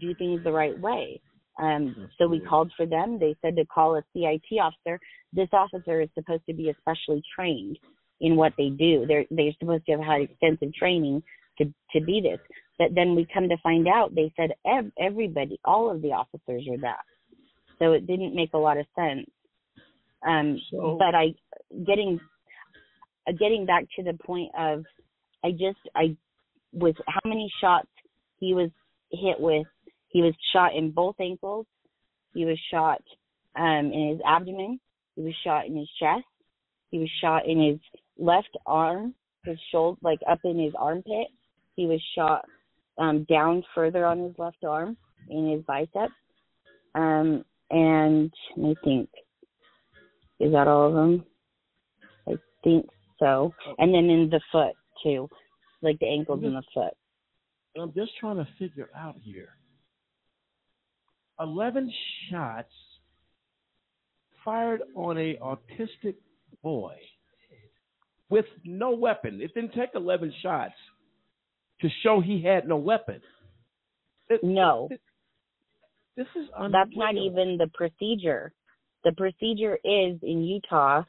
do 0.00 0.14
things 0.14 0.42
the 0.44 0.52
right 0.52 0.78
way. 0.78 1.20
Um, 1.60 2.08
so 2.18 2.28
we 2.28 2.40
called 2.40 2.70
for 2.76 2.86
them. 2.86 3.18
They 3.18 3.34
said 3.42 3.56
to 3.56 3.64
call 3.66 3.96
a 3.96 4.02
CIT 4.12 4.60
officer. 4.60 5.00
This 5.32 5.48
officer 5.52 6.00
is 6.00 6.08
supposed 6.14 6.44
to 6.46 6.54
be 6.54 6.70
especially 6.70 7.22
trained 7.34 7.78
in 8.20 8.36
what 8.36 8.52
they 8.56 8.68
do. 8.68 9.06
They're 9.06 9.24
they're 9.30 9.52
supposed 9.58 9.86
to 9.86 9.92
have 9.92 10.00
had 10.00 10.22
extensive 10.22 10.74
training 10.74 11.22
to 11.58 11.64
to 11.92 12.04
be 12.04 12.20
this. 12.20 12.38
But 12.78 12.94
then 12.94 13.14
we 13.16 13.26
come 13.32 13.48
to 13.48 13.56
find 13.58 13.88
out 13.88 14.14
they 14.14 14.32
said 14.36 14.50
ev- 14.64 14.92
everybody, 14.98 15.58
all 15.64 15.90
of 15.90 16.00
the 16.00 16.12
officers 16.12 16.66
are 16.70 16.78
that. 16.78 17.04
So 17.78 17.92
it 17.92 18.06
didn't 18.06 18.34
make 18.34 18.54
a 18.54 18.58
lot 18.58 18.78
of 18.78 18.86
sense. 18.94 19.28
Um, 20.22 20.58
So- 20.70 20.96
but 20.98 21.14
I 21.14 21.34
getting 21.84 22.20
getting 23.38 23.66
back 23.66 23.84
to 23.96 24.02
the 24.02 24.14
point 24.14 24.50
of 24.56 24.84
I 25.44 25.50
just 25.52 25.78
I 25.94 26.16
was 26.72 26.94
how 27.06 27.20
many 27.24 27.50
shots 27.60 27.88
he 28.38 28.54
was 28.54 28.70
hit 29.12 29.38
with. 29.38 29.66
He 30.08 30.22
was 30.22 30.34
shot 30.52 30.74
in 30.74 30.90
both 30.90 31.16
ankles. 31.20 31.66
He 32.34 32.44
was 32.44 32.58
shot 32.70 33.02
um, 33.56 33.92
in 33.92 34.08
his 34.10 34.20
abdomen. 34.24 34.80
He 35.16 35.22
was 35.22 35.34
shot 35.44 35.66
in 35.66 35.76
his 35.76 35.90
chest. 35.98 36.24
He 36.90 36.98
was 36.98 37.10
shot 37.20 37.46
in 37.46 37.60
his 37.60 37.78
left 38.18 38.56
arm, 38.66 39.14
his 39.44 39.58
shoulder, 39.70 39.98
like 40.02 40.20
up 40.28 40.38
in 40.44 40.58
his 40.58 40.74
armpit. 40.74 41.28
He 41.76 41.86
was 41.86 42.00
shot 42.14 42.44
um, 42.98 43.24
down 43.28 43.62
further 43.74 44.04
on 44.06 44.18
his 44.18 44.34
left 44.38 44.64
arm 44.64 44.96
in 45.30 45.50
his 45.50 45.62
bicep. 45.66 46.10
Um, 46.94 47.44
and 47.70 48.32
me 48.56 48.76
think. 48.82 49.08
Is 50.40 50.52
that 50.52 50.68
all 50.68 50.88
of 50.88 50.94
them? 50.94 51.24
I 52.28 52.34
think 52.64 52.86
so. 53.18 53.52
And 53.78 53.92
then 53.92 54.08
in 54.08 54.30
the 54.30 54.40
foot 54.52 54.74
too, 55.02 55.28
like 55.82 55.98
the 55.98 56.06
ankles 56.06 56.40
and 56.42 56.56
the 56.56 56.62
foot. 56.72 56.94
I'm 57.80 57.92
just 57.92 58.12
trying 58.18 58.36
to 58.36 58.48
figure 58.58 58.88
out 58.96 59.16
here. 59.22 59.50
11 61.40 61.92
shots 62.30 62.72
fired 64.44 64.82
on 64.96 65.16
a 65.18 65.36
autistic 65.36 66.16
boy 66.62 66.94
with 68.30 68.46
no 68.64 68.90
weapon. 68.90 69.40
It 69.40 69.54
didn't 69.54 69.74
take 69.74 69.90
11 69.94 70.32
shots 70.42 70.74
to 71.80 71.88
show 72.02 72.20
he 72.20 72.42
had 72.42 72.66
no 72.68 72.76
weapon. 72.76 73.20
no. 74.42 74.88
This 76.16 76.26
is 76.34 76.48
That's 76.72 76.90
not 76.96 77.14
even 77.14 77.58
the 77.58 77.70
procedure. 77.74 78.52
The 79.04 79.12
procedure 79.12 79.76
is 79.84 80.18
in 80.22 80.42
Utah, 80.42 81.04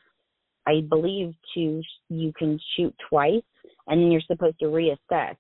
I 0.68 0.82
believe, 0.88 1.34
to 1.56 1.82
you 2.10 2.32
can 2.38 2.60
shoot 2.76 2.94
twice, 3.10 3.42
and 3.88 4.00
then 4.00 4.12
you're 4.12 4.22
supposed 4.28 4.60
to 4.60 4.66
reassess. 4.66 5.36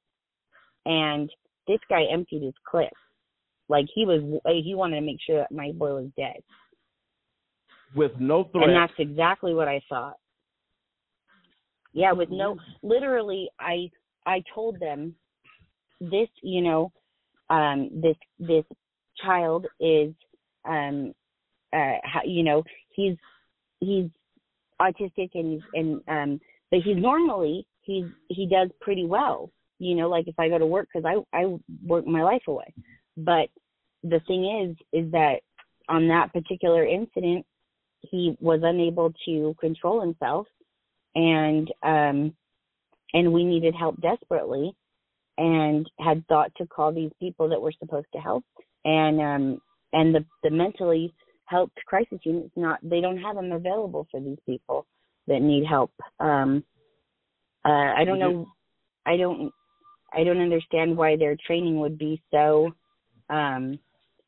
And 0.85 1.29
this 1.67 1.79
guy 1.87 2.05
emptied 2.11 2.41
his 2.41 2.55
clip, 2.67 2.91
like 3.67 3.85
he 3.93 4.05
was. 4.05 4.41
Eh, 4.47 4.61
he 4.63 4.73
wanted 4.73 4.95
to 4.95 5.05
make 5.05 5.19
sure 5.25 5.37
that 5.37 5.51
my 5.51 5.71
boy 5.71 5.93
was 5.93 6.09
dead, 6.17 6.41
with 7.95 8.13
no 8.19 8.45
threat. 8.45 8.69
and 8.69 8.75
that's 8.75 8.93
exactly 8.97 9.53
what 9.53 9.67
I 9.67 9.81
thought. 9.87 10.15
Yeah, 11.93 12.13
with 12.13 12.29
no, 12.29 12.57
literally, 12.81 13.49
I 13.59 13.91
I 14.25 14.43
told 14.53 14.79
them 14.79 15.15
this, 15.99 16.29
you 16.41 16.61
know, 16.61 16.91
um, 17.49 17.89
this 18.01 18.15
this 18.39 18.65
child 19.23 19.65
is, 19.79 20.13
um, 20.65 21.13
uh, 21.73 21.95
you 22.25 22.43
know, 22.43 22.63
he's 22.95 23.17
he's 23.79 24.09
autistic 24.81 25.29
and 25.33 25.53
he's 25.53 25.61
and 25.73 26.01
um, 26.07 26.41
but 26.71 26.81
he's 26.81 26.97
normally 26.97 27.65
he's 27.81 28.05
he 28.27 28.45
does 28.47 28.69
pretty 28.81 29.05
well, 29.05 29.51
you 29.79 29.95
know, 29.95 30.09
like 30.09 30.27
if 30.27 30.35
I 30.39 30.49
go 30.49 30.57
to 30.57 30.65
work 30.65 30.87
because 30.93 31.05
I 31.05 31.37
I 31.37 31.57
work 31.85 32.05
my 32.05 32.23
life 32.23 32.43
away, 32.47 32.73
but 33.17 33.49
the 34.03 34.21
thing 34.27 34.45
is 34.67 35.03
is 35.05 35.11
that 35.11 35.41
on 35.87 36.07
that 36.07 36.31
particular 36.31 36.85
incident 36.85 37.45
he 38.01 38.37
was 38.39 38.61
unable 38.63 39.11
to 39.25 39.55
control 39.59 39.99
himself 39.99 40.47
and 41.15 41.69
um 41.83 42.33
and 43.13 43.33
we 43.33 43.43
needed 43.43 43.75
help 43.75 43.99
desperately 44.01 44.75
and 45.37 45.89
had 45.99 46.25
thought 46.27 46.51
to 46.57 46.67
call 46.67 46.91
these 46.91 47.11
people 47.19 47.49
that 47.49 47.61
were 47.61 47.73
supposed 47.79 48.07
to 48.13 48.19
help. 48.19 48.43
And 48.85 49.21
um 49.21 49.61
and 49.93 50.13
the 50.13 50.25
the 50.43 50.51
mentally 50.51 51.13
helped 51.45 51.77
crisis 51.85 52.19
units 52.23 52.53
not 52.55 52.79
they 52.83 53.01
don't 53.01 53.17
have 53.17 53.35
them 53.35 53.51
available 53.51 54.07
for 54.11 54.19
these 54.19 54.37
people 54.45 54.85
that 55.27 55.41
need 55.41 55.65
help. 55.65 55.91
Um 56.19 56.63
uh 57.65 57.93
i 57.97 58.03
don't 58.05 58.19
know 58.19 58.47
i 59.05 59.17
don't 59.17 59.51
i 60.13 60.23
don't 60.23 60.39
understand 60.39 60.95
why 60.95 61.17
their 61.17 61.35
training 61.45 61.79
would 61.79 61.97
be 61.97 62.21
so 62.31 62.71
um 63.29 63.77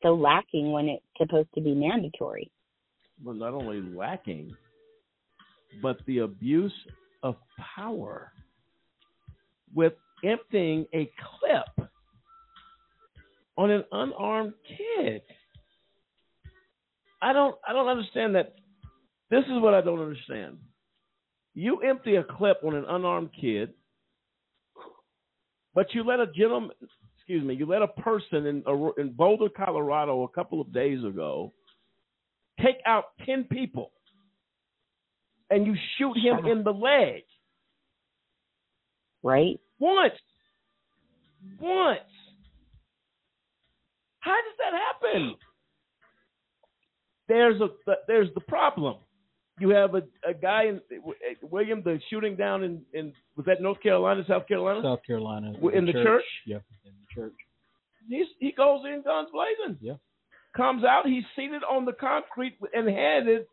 so 0.02 0.14
lacking 0.14 0.72
when 0.72 0.88
it's 0.88 1.04
supposed 1.16 1.48
to 1.54 1.60
be 1.60 1.74
mandatory. 1.74 2.50
Well, 3.22 3.36
not 3.36 3.54
only 3.54 3.80
lacking, 3.80 4.54
but 5.80 5.98
the 6.06 6.18
abuse 6.18 6.72
of 7.22 7.36
power 7.76 8.32
with 9.74 9.94
emptying 10.24 10.86
a 10.94 11.10
clip 11.38 11.88
on 13.56 13.70
an 13.70 13.84
unarmed 13.92 14.54
kid. 14.66 15.22
I 17.20 17.32
don't 17.32 17.54
I 17.66 17.72
don't 17.72 17.88
understand 17.88 18.34
that. 18.34 18.54
This 19.30 19.44
is 19.44 19.62
what 19.62 19.74
I 19.74 19.80
don't 19.80 20.00
understand. 20.00 20.58
You 21.54 21.80
empty 21.80 22.16
a 22.16 22.24
clip 22.24 22.58
on 22.64 22.74
an 22.74 22.84
unarmed 22.88 23.30
kid, 23.38 23.72
but 25.74 25.86
you 25.94 26.02
let 26.02 26.20
a 26.20 26.26
gentleman, 26.26 26.70
excuse 27.16 27.44
me, 27.44 27.54
you 27.54 27.66
let 27.66 27.82
a 27.82 27.88
person 27.88 28.46
in 28.46 28.64
in 28.98 29.12
Boulder, 29.12 29.48
Colorado, 29.48 30.22
a 30.24 30.28
couple 30.28 30.60
of 30.60 30.72
days 30.72 31.04
ago, 31.04 31.52
take 32.60 32.76
out 32.86 33.04
ten 33.24 33.44
people, 33.44 33.92
and 35.50 35.66
you 35.66 35.74
shoot 35.98 36.16
him 36.16 36.46
in 36.46 36.64
the 36.64 36.72
leg. 36.72 37.22
Right. 39.22 39.60
Once. 39.78 40.14
Once. 41.60 42.00
How 44.20 44.32
does 44.32 44.56
that 44.58 44.72
happen? 44.72 45.34
There's 47.28 47.60
a 47.60 47.68
there's 48.06 48.28
the 48.34 48.40
problem. 48.40 48.96
You 49.60 49.70
have 49.70 49.94
a, 49.94 50.02
a 50.28 50.34
guy 50.34 50.64
in 50.64 50.80
William 51.42 51.82
the 51.84 52.00
shooting 52.10 52.36
down 52.36 52.64
in, 52.64 52.82
in 52.92 53.12
was 53.36 53.46
that 53.46 53.60
North 53.60 53.80
Carolina, 53.82 54.24
South 54.26 54.46
Carolina? 54.48 54.80
South 54.82 55.00
Carolina. 55.06 55.52
In 55.74 55.86
the 55.86 55.92
church? 55.92 56.24
Yep, 56.46 56.62
in 56.84 56.92
the 56.92 57.20
church. 57.20 57.34
He's, 58.08 58.26
he 58.38 58.52
goes 58.52 58.80
in 58.84 59.02
guns 59.02 59.28
blazing. 59.32 59.78
Yeah. 59.80 59.94
Comes 60.56 60.84
out, 60.84 61.06
he's 61.06 61.24
seated 61.36 61.62
on 61.70 61.84
the 61.84 61.92
concrete 61.92 62.58
and 62.74 62.88
handed 62.88 63.46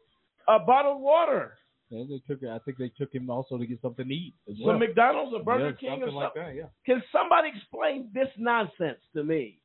a 0.47 0.59
bottle 0.59 0.93
of 0.93 0.99
water. 0.99 1.53
Yeah, 1.89 2.03
they 2.07 2.21
took. 2.27 2.43
I 2.43 2.59
think 2.59 2.77
they 2.77 2.89
took 2.97 3.11
him 3.13 3.29
also 3.29 3.57
to 3.57 3.65
get 3.65 3.81
something 3.81 4.07
to 4.07 4.13
eat 4.13 4.35
as 4.49 4.57
Some 4.57 4.65
well. 4.67 4.77
McDonald's 4.79 5.33
or 5.33 5.43
Burger 5.43 5.69
Yeah, 5.81 5.89
King 5.89 6.03
or 6.03 6.07
something 6.07 6.15
like 6.15 6.33
that. 6.35 6.55
Yeah. 6.55 6.63
Can 6.85 7.01
somebody 7.11 7.49
explain 7.55 8.09
this 8.13 8.27
nonsense 8.37 8.99
to 9.15 9.23
me? 9.23 9.59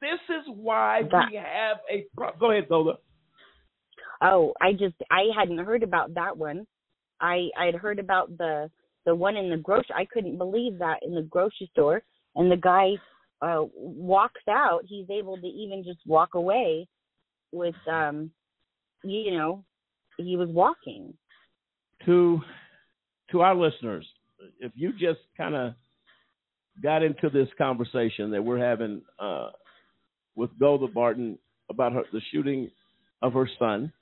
This 0.00 0.20
is 0.28 0.44
why 0.48 1.02
That- 1.10 1.30
we 1.30 1.36
have 1.36 1.80
a. 1.90 2.06
Pro- 2.16 2.32
Go 2.38 2.50
ahead, 2.50 2.68
Zola. 2.68 2.98
Oh, 4.22 4.54
I 4.60 4.72
just 4.72 4.94
I 5.10 5.24
hadn't 5.38 5.58
heard 5.58 5.82
about 5.82 6.14
that 6.14 6.36
one. 6.36 6.66
I 7.20 7.50
I'd 7.58 7.74
heard 7.74 7.98
about 7.98 8.36
the 8.38 8.70
the 9.04 9.14
one 9.14 9.36
in 9.36 9.50
the 9.50 9.56
grocery. 9.58 9.94
I 9.94 10.04
couldn't 10.06 10.38
believe 10.38 10.78
that 10.78 11.02
in 11.02 11.14
the 11.14 11.22
grocery 11.22 11.68
store, 11.72 12.02
and 12.34 12.50
the 12.50 12.56
guy 12.56 12.92
uh 13.42 13.64
walks 13.74 14.40
out. 14.48 14.84
He's 14.86 15.08
able 15.10 15.36
to 15.36 15.46
even 15.46 15.84
just 15.84 16.00
walk 16.06 16.34
away 16.34 16.88
with 17.52 17.74
um, 17.90 18.30
you 19.02 19.32
know, 19.32 19.64
he 20.16 20.36
was 20.36 20.48
walking. 20.48 21.14
to 22.04 22.40
to 23.30 23.40
our 23.40 23.54
listeners, 23.54 24.06
if 24.60 24.72
you 24.74 24.92
just 24.92 25.20
kind 25.36 25.54
of 25.54 25.74
got 26.82 27.02
into 27.02 27.28
this 27.30 27.48
conversation 27.58 28.30
that 28.30 28.44
we're 28.44 28.58
having 28.58 29.02
uh, 29.18 29.48
with 30.34 30.50
Golda 30.58 30.86
Barton 30.86 31.38
about 31.68 31.92
her, 31.92 32.02
the 32.12 32.20
shooting 32.32 32.70
of 33.22 33.32
her 33.32 33.48
son. 33.58 33.92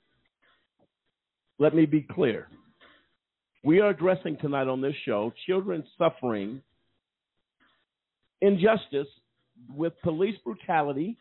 Let 1.57 1.73
me 1.73 1.85
be 1.85 2.01
clear. 2.01 2.47
We 3.63 3.79
are 3.79 3.89
addressing 3.89 4.37
tonight 4.37 4.67
on 4.67 4.81
this 4.81 4.93
show 5.05 5.33
children 5.47 5.83
suffering 5.97 6.61
injustice 8.41 9.07
with 9.73 9.93
police 10.03 10.35
brutality, 10.43 11.17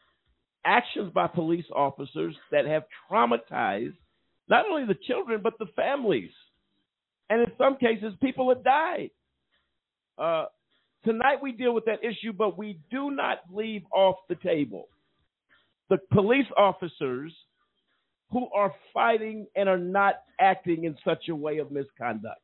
actions 0.67 1.13
by 1.15 1.29
police 1.29 1.65
officers 1.75 2.35
that 2.51 2.67
have 2.67 2.83
traumatized 3.11 3.95
not 4.49 4.67
only 4.67 4.87
the 4.87 4.99
children, 5.07 5.41
but 5.43 5.55
the 5.59 5.67
families. 5.77 6.31
And 7.31 7.41
in 7.41 7.53
some 7.57 7.77
cases, 7.77 8.15
people 8.23 8.49
have 8.51 8.63
died. 8.63 9.11
Uh, 10.19 10.45
tonight 11.05 11.43
we 11.43 11.53
deal 11.53 11.75
with 11.75 11.87
that 11.87 12.05
issue, 12.05 12.33
but 12.33 12.59
we 12.59 12.79
do 12.91 13.11
not 13.11 13.39
leave 13.51 13.83
off 13.93 14.17
the 14.29 14.37
table 14.37 14.89
the 15.91 15.99
police 16.13 16.47
officers 16.57 17.33
who 18.31 18.49
are 18.55 18.73
fighting 18.93 19.47
and 19.55 19.69
are 19.69 19.79
not 19.79 20.17
acting 20.41 20.85
in 20.85 20.97
such 21.05 21.29
a 21.29 21.35
way 21.35 21.59
of 21.59 21.71
misconduct. 21.71 22.41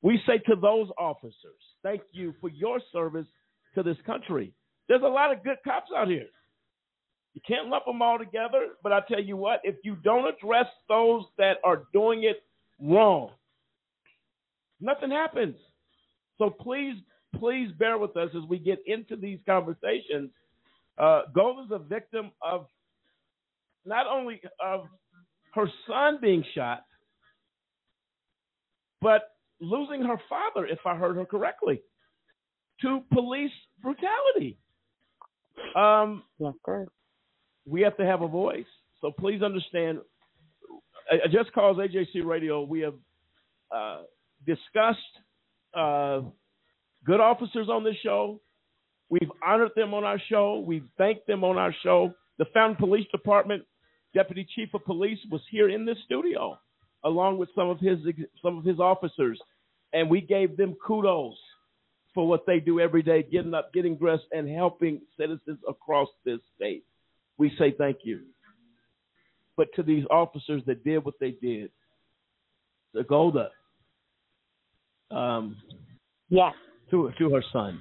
We 0.00 0.20
say 0.26 0.38
to 0.46 0.54
those 0.60 0.88
officers, 0.98 1.34
thank 1.82 2.02
you 2.12 2.34
for 2.40 2.48
your 2.48 2.80
service 2.92 3.26
to 3.74 3.82
this 3.82 3.96
country. 4.06 4.52
There's 4.88 5.02
a 5.02 5.08
lot 5.08 5.32
of 5.32 5.42
good 5.42 5.58
cops 5.64 5.90
out 5.94 6.08
here. 6.08 6.28
You 7.38 7.56
can't 7.56 7.68
lump 7.68 7.84
them 7.84 8.02
all 8.02 8.18
together, 8.18 8.70
but 8.82 8.92
I 8.92 8.98
tell 9.06 9.22
you 9.22 9.36
what, 9.36 9.60
if 9.62 9.76
you 9.84 9.94
don't 10.02 10.26
address 10.26 10.66
those 10.88 11.22
that 11.36 11.58
are 11.62 11.84
doing 11.92 12.24
it 12.24 12.42
wrong, 12.82 13.30
nothing 14.80 15.12
happens. 15.12 15.54
So 16.38 16.50
please, 16.50 16.96
please 17.38 17.70
bear 17.78 17.96
with 17.96 18.16
us 18.16 18.30
as 18.36 18.42
we 18.48 18.58
get 18.58 18.80
into 18.86 19.14
these 19.14 19.38
conversations. 19.46 20.30
Uh, 20.98 21.22
Gold 21.32 21.64
is 21.66 21.70
a 21.70 21.78
victim 21.78 22.32
of 22.42 22.66
not 23.86 24.08
only 24.08 24.40
of 24.60 24.86
her 25.54 25.70
son 25.86 26.18
being 26.20 26.44
shot, 26.56 26.82
but 29.00 29.36
losing 29.60 30.02
her 30.02 30.20
father, 30.28 30.66
if 30.66 30.80
I 30.84 30.96
heard 30.96 31.14
her 31.14 31.24
correctly, 31.24 31.82
to 32.82 33.00
police 33.12 33.52
brutality. 33.80 34.58
Um, 35.76 36.24
yes, 36.40 36.54
sir. 36.66 36.88
We 37.68 37.82
have 37.82 37.96
to 37.98 38.06
have 38.06 38.22
a 38.22 38.28
voice. 38.28 38.66
So 39.00 39.10
please 39.10 39.42
understand. 39.42 39.98
I 41.10 41.28
just 41.30 41.52
calls 41.52 41.78
AJC 41.78 42.24
Radio. 42.24 42.62
We 42.62 42.80
have 42.80 42.94
uh, 43.74 44.02
discussed 44.46 44.98
uh, 45.74 46.22
good 47.04 47.20
officers 47.20 47.68
on 47.68 47.84
this 47.84 47.96
show. 48.02 48.40
We've 49.10 49.30
honored 49.46 49.70
them 49.74 49.94
on 49.94 50.04
our 50.04 50.20
show. 50.28 50.58
We've 50.66 50.86
thanked 50.98 51.26
them 51.26 51.44
on 51.44 51.56
our 51.56 51.74
show. 51.82 52.12
The 52.38 52.44
Fountain 52.52 52.76
Police 52.76 53.06
Department 53.10 53.64
Deputy 54.14 54.46
Chief 54.54 54.68
of 54.74 54.84
Police 54.84 55.18
was 55.30 55.40
here 55.50 55.68
in 55.68 55.84
this 55.84 55.96
studio, 56.04 56.58
along 57.04 57.38
with 57.38 57.48
some 57.54 57.68
of 57.68 57.78
his 57.80 57.98
some 58.42 58.58
of 58.58 58.64
his 58.64 58.78
officers, 58.78 59.40
and 59.92 60.10
we 60.10 60.20
gave 60.20 60.56
them 60.56 60.76
kudos 60.86 61.36
for 62.14 62.26
what 62.26 62.46
they 62.46 62.60
do 62.60 62.80
every 62.80 63.02
day, 63.02 63.22
getting 63.22 63.54
up, 63.54 63.72
getting 63.72 63.96
dressed, 63.96 64.24
and 64.32 64.48
helping 64.48 65.00
citizens 65.18 65.58
across 65.68 66.08
this 66.24 66.40
state. 66.56 66.84
We 67.38 67.52
say 67.58 67.74
thank 67.76 67.98
you. 68.02 68.20
But 69.56 69.68
to 69.76 69.82
these 69.82 70.04
officers 70.10 70.62
that 70.66 70.84
did 70.84 71.04
what 71.04 71.14
they 71.20 71.32
did, 71.32 71.70
the 72.94 73.02
Golda, 73.04 73.50
um, 75.10 75.56
yes, 76.28 76.52
to 76.90 77.10
to 77.18 77.30
her 77.34 77.42
son, 77.52 77.80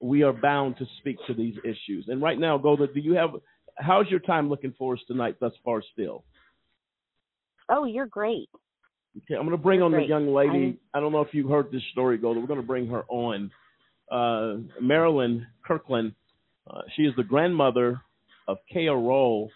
we 0.00 0.22
are 0.22 0.32
bound 0.32 0.76
to 0.78 0.86
speak 0.98 1.16
to 1.26 1.34
these 1.34 1.54
issues. 1.64 2.06
And 2.08 2.22
right 2.22 2.38
now, 2.38 2.58
Golda, 2.58 2.86
do 2.86 3.00
you 3.00 3.14
have 3.14 3.30
how's 3.78 4.08
your 4.08 4.20
time 4.20 4.48
looking 4.48 4.74
for 4.78 4.94
us 4.94 5.00
tonight 5.06 5.36
thus 5.40 5.52
far 5.64 5.82
still? 5.92 6.24
Oh, 7.68 7.84
you're 7.84 8.06
great. 8.06 8.48
Okay, 9.16 9.34
I'm 9.34 9.46
going 9.46 9.50
to 9.50 9.56
bring 9.56 9.78
You're 9.78 9.86
on 9.86 9.92
great. 9.92 10.04
the 10.04 10.08
young 10.08 10.32
lady. 10.32 10.50
I'm- 10.64 10.78
I 10.94 11.00
don't 11.00 11.12
know 11.12 11.20
if 11.20 11.32
you 11.34 11.46
heard 11.48 11.70
this 11.70 11.82
story, 11.92 12.16
Golda. 12.18 12.40
We're 12.40 12.46
going 12.46 12.60
to 12.60 12.66
bring 12.66 12.88
her 12.88 13.04
on. 13.08 13.50
Uh, 14.10 14.58
Meralyn 14.82 15.46
Kirkland. 15.66 16.14
Uh, 16.66 16.82
she 16.96 17.02
is 17.02 17.14
the 17.16 17.22
grandmother 17.22 18.00
of 18.48 18.58
Kaia 18.74 18.94
Rolle, 18.94 19.50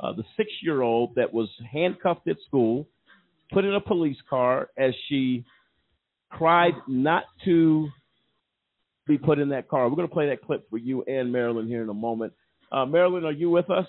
uh, 0.00 0.12
the 0.12 0.24
six-year-old 0.36 1.14
that 1.16 1.32
was 1.32 1.48
handcuffed 1.70 2.28
at 2.28 2.36
school, 2.46 2.88
put 3.52 3.64
in 3.64 3.74
a 3.74 3.80
police 3.80 4.16
car 4.28 4.68
as 4.76 4.92
she 5.08 5.44
cried 6.30 6.74
not 6.88 7.24
to 7.44 7.88
be 9.06 9.18
put 9.18 9.38
in 9.38 9.50
that 9.50 9.68
car. 9.68 9.88
We're 9.88 9.96
going 9.96 10.08
to 10.08 10.14
play 10.14 10.28
that 10.28 10.42
clip 10.42 10.68
for 10.70 10.78
you 10.78 11.02
and 11.02 11.32
Meralyn 11.32 11.66
here 11.66 11.82
in 11.82 11.88
a 11.88 11.94
moment. 11.94 12.32
Uh, 12.70 12.86
Meralyn, 12.86 13.24
are 13.24 13.32
you 13.32 13.50
with 13.50 13.68
us? 13.70 13.86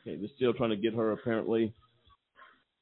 Okay, 0.00 0.18
we're 0.20 0.28
still 0.36 0.54
trying 0.54 0.70
to 0.70 0.76
get 0.76 0.94
her 0.94 1.12
apparently. 1.12 1.74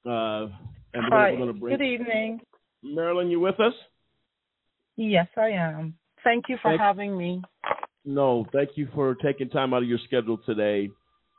Uh, 0.07 0.47
and 0.95 1.05
Hi. 1.05 1.11
gonna, 1.11 1.33
we're 1.33 1.39
gonna 1.39 1.53
bring 1.53 1.77
Good 1.77 1.85
evening. 1.85 2.41
Meralyn, 2.85 3.31
you 3.31 3.41
with 3.41 3.59
us? 3.61 3.75
Yes, 4.99 5.29
I 5.37 5.51
am. 5.51 5.95
Thank 6.25 6.47
you 6.49 6.57
for 6.61 6.73
Thank- 6.73 6.81
having 6.81 7.17
me. 7.17 7.41
No, 8.05 8.47
thank 8.53 8.71
you 8.77 8.89
for 8.95 9.15
taking 9.15 9.49
time 9.49 9.73
out 9.73 9.83
of 9.83 9.89
your 9.89 9.99
schedule 10.05 10.39
today 10.45 10.91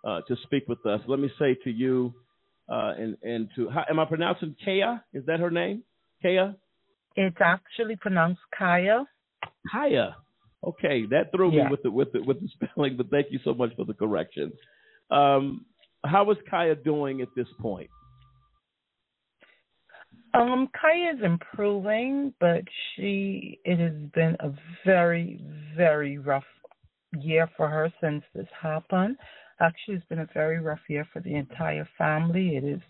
uh, 0.06 0.22
to 0.28 0.36
speak 0.44 0.68
with 0.68 0.84
us. 0.86 1.02
Let 1.08 1.20
me 1.20 1.30
say 1.38 1.56
to 1.66 1.70
you, 1.70 2.14
uh, 2.70 2.94
and 2.98 3.18
and 3.22 3.50
to 3.56 3.70
how, 3.70 3.84
am 3.90 4.00
I 4.00 4.06
pronouncing 4.06 4.56
Kaia? 4.66 5.02
Is 5.14 5.26
that 5.26 5.40
her 5.42 5.52
name? 5.52 5.84
Kaia? 6.24 6.56
It's 7.16 7.38
actually 7.42 7.96
pronounced 7.98 8.42
Kaia. 8.58 9.06
Kaia. 9.74 10.14
Okay, 10.64 11.06
that 11.08 11.32
threw 11.36 11.52
Yeah. 11.52 11.66
me 11.66 11.72
with 11.72 11.84
the 11.84 11.92
with 11.92 12.12
the 12.14 12.22
with 12.22 12.40
the 12.40 12.48
spelling, 12.72 12.96
but 12.96 13.10
thank 13.10 13.28
you 13.32 13.40
so 13.44 13.54
much 13.54 13.76
for 13.76 13.84
the 13.84 13.94
correction. 13.94 14.54
Um, 15.12 15.66
how 16.06 16.30
is 16.32 16.38
Kaia 16.52 16.82
doing 16.82 17.22
at 17.22 17.30
this 17.36 17.48
point? 17.60 17.90
Um, 20.34 20.70
Kaia 20.76 21.16
is 21.16 21.24
improving, 21.24 22.34
but 22.40 22.62
she 22.96 23.60
it 23.66 23.80
has 23.80 24.10
been 24.14 24.36
a 24.40 24.52
very, 24.86 25.42
very 25.76 26.18
rough 26.18 26.44
year 27.20 27.50
for 27.58 27.68
her 27.68 27.92
since 28.02 28.24
this 28.36 28.48
happened. 28.62 29.18
Actually, 29.60 29.96
it's 29.96 30.06
been 30.06 30.20
a 30.20 30.30
very 30.34 30.60
rough 30.60 30.80
year 30.88 31.08
for 31.12 31.20
the 31.22 31.36
entire 31.36 31.88
family. 31.98 32.58
It 32.58 32.64
has 32.64 32.82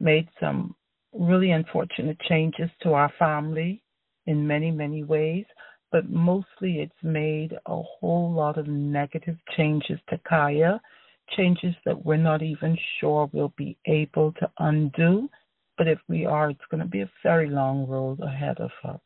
made 0.00 0.28
some 0.40 0.74
really 1.12 1.50
unfortunate 1.50 2.18
changes 2.20 2.70
to 2.82 2.94
our 2.94 3.12
family 3.18 3.82
in 4.26 4.46
many, 4.46 4.70
many 4.70 5.04
ways, 5.04 5.44
but 5.92 6.08
mostly 6.08 6.78
it's 6.80 7.02
made 7.02 7.52
a 7.66 7.82
whole 7.82 8.32
lot 8.32 8.58
of 8.58 8.66
negative 8.66 9.36
changes 9.56 9.98
to 10.08 10.18
Kaia, 10.18 10.80
changes 11.36 11.74
that 11.84 12.04
we're 12.04 12.16
not 12.16 12.42
even 12.42 12.76
sure 12.98 13.28
we'll 13.32 13.52
be 13.56 13.76
able 13.86 14.32
to 14.32 14.50
undo. 14.58 15.28
But 15.80 15.88
if 15.88 15.98
we 16.10 16.26
are, 16.26 16.50
it's 16.50 16.60
going 16.70 16.82
to 16.82 16.86
be 16.86 17.00
a 17.00 17.10
very 17.22 17.48
long 17.48 17.86
road 17.86 18.20
ahead 18.20 18.58
of 18.58 18.70
us. 18.84 19.00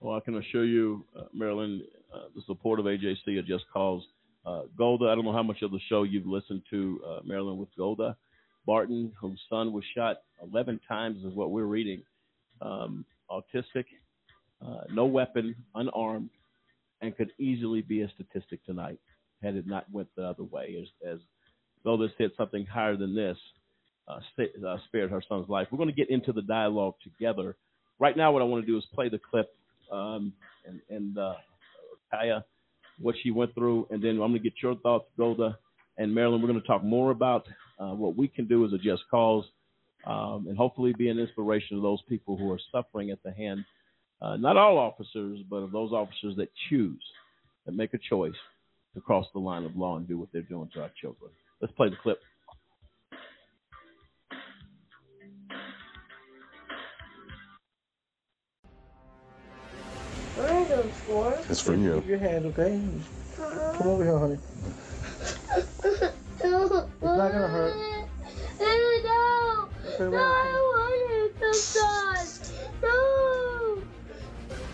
Well, 0.00 0.18
I 0.18 0.20
can 0.20 0.36
assure 0.36 0.66
you, 0.66 1.02
uh, 1.18 1.22
Meralyn, 1.34 1.80
uh, 2.14 2.24
the 2.36 2.42
support 2.46 2.78
of 2.78 2.84
AJC 2.84 3.38
at 3.38 3.46
Just 3.46 3.64
Cause. 3.72 4.02
Uh, 4.44 4.64
Golda, 4.76 5.06
I 5.06 5.14
don't 5.14 5.24
know 5.24 5.32
how 5.32 5.42
much 5.42 5.62
of 5.62 5.70
the 5.70 5.80
show 5.88 6.02
you've 6.02 6.26
listened 6.26 6.60
to, 6.68 7.00
uh, 7.08 7.20
Meralyn, 7.26 7.56
with 7.56 7.70
Golda 7.74 8.18
Barton, 8.66 9.12
whose 9.18 9.40
son 9.48 9.72
was 9.72 9.82
shot 9.96 10.18
11 10.52 10.78
times, 10.86 11.24
is 11.24 11.32
what 11.32 11.52
we're 11.52 11.64
reading. 11.64 12.02
Um, 12.60 13.06
autistic, 13.30 13.86
uh, 14.60 14.82
no 14.92 15.06
weapon, 15.06 15.56
unarmed, 15.74 16.28
and 17.00 17.16
could 17.16 17.30
easily 17.38 17.80
be 17.80 18.02
a 18.02 18.10
statistic 18.10 18.62
tonight 18.66 18.98
had 19.42 19.56
it 19.56 19.66
not 19.66 19.90
went 19.90 20.08
the 20.16 20.24
other 20.24 20.44
way. 20.44 20.76
As, 20.82 21.14
as 21.14 21.18
Golda 21.82 22.08
said, 22.18 22.32
something 22.36 22.66
higher 22.66 22.98
than 22.98 23.14
this 23.14 23.38
uh, 24.08 24.20
uh, 24.66 24.76
spared 24.86 25.10
her 25.10 25.22
son's 25.28 25.48
life. 25.48 25.68
We're 25.70 25.78
going 25.78 25.90
to 25.90 25.94
get 25.94 26.10
into 26.10 26.32
the 26.32 26.42
dialogue 26.42 26.94
together. 27.02 27.56
Right 27.98 28.16
now, 28.16 28.32
what 28.32 28.42
I 28.42 28.44
want 28.44 28.64
to 28.64 28.66
do 28.66 28.78
is 28.78 28.84
play 28.94 29.08
the 29.08 29.18
clip 29.18 29.48
um, 29.92 30.32
and, 30.66 30.80
and 30.88 31.18
uh, 31.18 31.34
Kaia, 32.12 32.44
what 33.00 33.14
she 33.22 33.30
went 33.30 33.54
through, 33.54 33.86
and 33.90 34.02
then 34.02 34.12
I'm 34.12 34.18
going 34.18 34.34
to 34.34 34.38
get 34.38 34.54
your 34.62 34.76
thoughts, 34.76 35.06
Golda 35.16 35.58
and 35.98 36.14
Meralyn. 36.14 36.40
We're 36.40 36.48
going 36.48 36.60
to 36.60 36.66
talk 36.66 36.82
more 36.82 37.10
about 37.10 37.46
uh, 37.78 37.94
what 37.94 38.16
we 38.16 38.28
can 38.28 38.46
do 38.46 38.64
as 38.64 38.72
a 38.72 38.78
just 38.78 39.02
cause, 39.10 39.44
um, 40.06 40.46
and 40.48 40.56
hopefully 40.56 40.94
be 40.96 41.08
an 41.08 41.18
inspiration 41.18 41.76
to 41.76 41.82
those 41.82 42.00
people 42.08 42.36
who 42.36 42.50
are 42.50 42.60
suffering 42.72 43.10
at 43.10 43.22
the 43.22 43.32
hand, 43.32 43.64
uh, 44.22 44.36
not 44.36 44.56
all 44.56 44.78
officers, 44.78 45.40
but 45.48 45.56
of 45.56 45.72
those 45.72 45.92
officers 45.92 46.36
that 46.36 46.48
choose, 46.68 47.02
that 47.66 47.72
make 47.72 47.94
a 47.94 47.98
choice 47.98 48.32
to 48.94 49.00
cross 49.00 49.26
the 49.32 49.38
line 49.38 49.64
of 49.64 49.76
law 49.76 49.96
and 49.96 50.08
do 50.08 50.18
what 50.18 50.28
they're 50.32 50.42
doing 50.42 50.68
to 50.74 50.82
our 50.82 50.90
children. 51.00 51.30
Let's 51.60 51.74
play 51.74 51.88
the 51.88 51.96
clip. 52.02 52.20
What 60.38 60.50
are 60.50 60.64
those 60.66 60.92
for? 61.04 61.38
It's 61.50 61.60
for 61.60 61.74
you. 61.74 62.00
Your 62.06 62.18
hand, 62.18 62.46
okay? 62.46 62.80
Come 63.36 63.88
over 63.88 64.04
here, 64.04 64.18
honey. 64.18 64.38
It's 65.84 66.14
not 66.70 67.32
gonna 67.32 67.48
hurt. 67.48 67.74
No, 68.60 70.10
no, 70.10 70.16
I 70.16 70.20
want 70.70 71.10
it 71.10 71.34
to 71.40 71.50
die. 71.74 71.98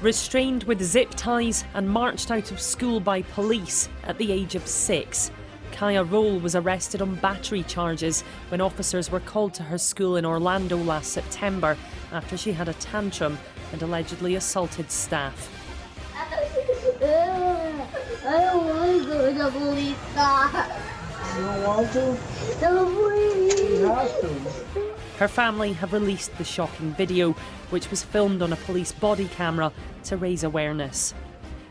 Restrained 0.02 0.64
with 0.64 0.82
zip 0.82 1.08
ties 1.12 1.64
and 1.72 1.88
marched 1.88 2.30
out 2.30 2.52
of 2.52 2.60
school 2.60 3.00
by 3.00 3.22
police 3.22 3.88
at 4.02 4.18
the 4.18 4.32
age 4.32 4.54
of 4.54 4.66
six, 4.66 5.30
Kaia 5.72 6.04
Rolle 6.08 6.40
was 6.40 6.54
arrested 6.54 7.00
on 7.00 7.14
battery 7.16 7.62
charges 7.62 8.22
when 8.50 8.60
officers 8.60 9.10
were 9.10 9.20
called 9.20 9.54
to 9.54 9.62
her 9.62 9.78
school 9.78 10.16
in 10.16 10.26
Orlando 10.26 10.76
last 10.76 11.12
September 11.12 11.78
after 12.12 12.36
she 12.36 12.52
had 12.52 12.68
a 12.68 12.74
tantrum 12.74 13.38
and 13.72 13.82
allegedly 13.82 14.34
assaulted 14.36 14.90
staff. 14.90 15.50
I 18.26 18.40
don't 18.40 18.66
want 18.66 19.02
to 19.02 19.08
go 19.08 19.32
to 19.32 19.38
the 19.38 19.50
police. 19.50 19.96
You 21.36 21.42
don't 21.42 21.62
want 21.64 21.92
to? 21.92 22.18
No, 22.62 22.86
please. 22.94 23.60
You 23.60 23.86
have 23.86 24.20
to. 24.20 24.94
Her 25.18 25.28
family 25.28 25.72
have 25.74 25.92
released 25.92 26.36
the 26.38 26.44
shocking 26.44 26.92
video, 26.94 27.32
which 27.70 27.90
was 27.90 28.02
filmed 28.02 28.42
on 28.42 28.52
a 28.52 28.56
police 28.56 28.92
body 28.92 29.28
camera 29.28 29.72
to 30.04 30.16
raise 30.16 30.42
awareness. 30.42 31.14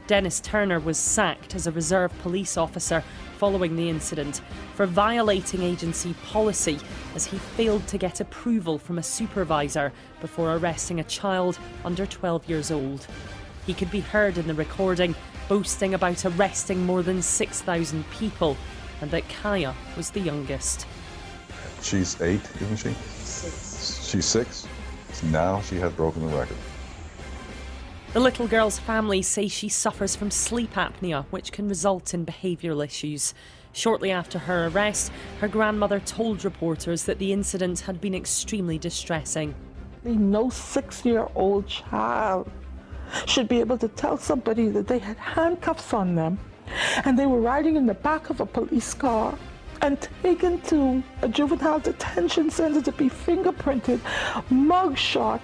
Dennis 0.05 0.41
Turner 0.41 0.81
was 0.81 0.97
sacked 0.97 1.55
as 1.55 1.65
a 1.65 1.71
reserve 1.71 2.11
police 2.19 2.57
officer 2.57 3.03
following 3.37 3.77
the 3.77 3.89
incident 3.89 4.41
for 4.75 4.85
violating 4.85 5.61
agency 5.61 6.13
policy 6.25 6.77
as 7.15 7.25
he 7.25 7.37
failed 7.37 7.87
to 7.87 7.97
get 7.97 8.19
approval 8.19 8.77
from 8.77 8.97
a 8.97 9.03
supervisor 9.03 9.93
before 10.19 10.55
arresting 10.55 10.99
a 10.99 11.05
child 11.05 11.57
under 11.85 12.05
12 12.05 12.49
years 12.49 12.69
old. 12.69 13.07
He 13.65 13.73
could 13.73 13.91
be 13.91 14.01
heard 14.01 14.37
in 14.37 14.47
the 14.47 14.53
recording 14.53 15.15
boasting 15.47 15.93
about 15.93 16.25
arresting 16.25 16.85
more 16.85 17.01
than 17.01 17.21
6,000 17.21 18.09
people 18.11 18.57
and 19.01 19.09
that 19.11 19.27
Kaia 19.29 19.73
was 19.95 20.11
the 20.11 20.19
youngest. 20.19 20.85
She's 21.81 22.21
eight, 22.21 22.41
isn't 22.61 22.77
she? 22.77 22.93
Six. 22.93 24.07
She's 24.09 24.25
six. 24.25 24.67
Now 25.31 25.61
she 25.61 25.75
has 25.77 25.93
broken 25.93 26.25
the 26.29 26.37
record. 26.37 26.57
The 28.13 28.19
little 28.19 28.47
girl's 28.47 28.77
family 28.77 29.23
say 29.23 29.47
she 29.47 29.69
suffers 29.69 30.15
from 30.15 30.29
sleep 30.29 30.73
apnea, 30.73 31.25
which 31.31 31.51
can 31.51 31.67
result 31.67 32.13
in 32.13 32.27
behavioural 32.27 32.85
issues. 32.85 33.33
Shortly 33.71 34.11
after 34.11 34.37
her 34.37 34.67
arrest, 34.67 35.11
her 35.41 35.47
grandmother 35.47 35.99
told 35.99 36.45
reporters 36.45 37.05
that 37.05 37.17
the 37.17 37.33
incident 37.33 37.79
had 37.79 37.99
been 37.99 38.13
extremely 38.13 38.77
distressing. 38.77 39.55
No 40.03 40.51
six 40.51 41.03
year 41.03 41.27
old 41.33 41.65
child 41.65 42.51
should 43.25 43.47
be 43.47 43.59
able 43.59 43.79
to 43.79 43.87
tell 43.87 44.19
somebody 44.19 44.67
that 44.67 44.87
they 44.87 44.99
had 44.99 45.17
handcuffs 45.17 45.91
on 45.91 46.13
them 46.13 46.37
and 47.05 47.17
they 47.17 47.25
were 47.25 47.41
riding 47.41 47.77
in 47.77 47.87
the 47.87 47.95
back 47.95 48.29
of 48.29 48.39
a 48.39 48.45
police 48.45 48.93
car 48.93 49.35
and 49.81 50.07
taken 50.21 50.61
to 50.61 51.01
a 51.23 51.27
juvenile 51.27 51.79
detention 51.79 52.51
center 52.51 52.81
to 52.83 52.91
be 52.91 53.09
fingerprinted, 53.09 53.99
mugshot. 54.51 55.41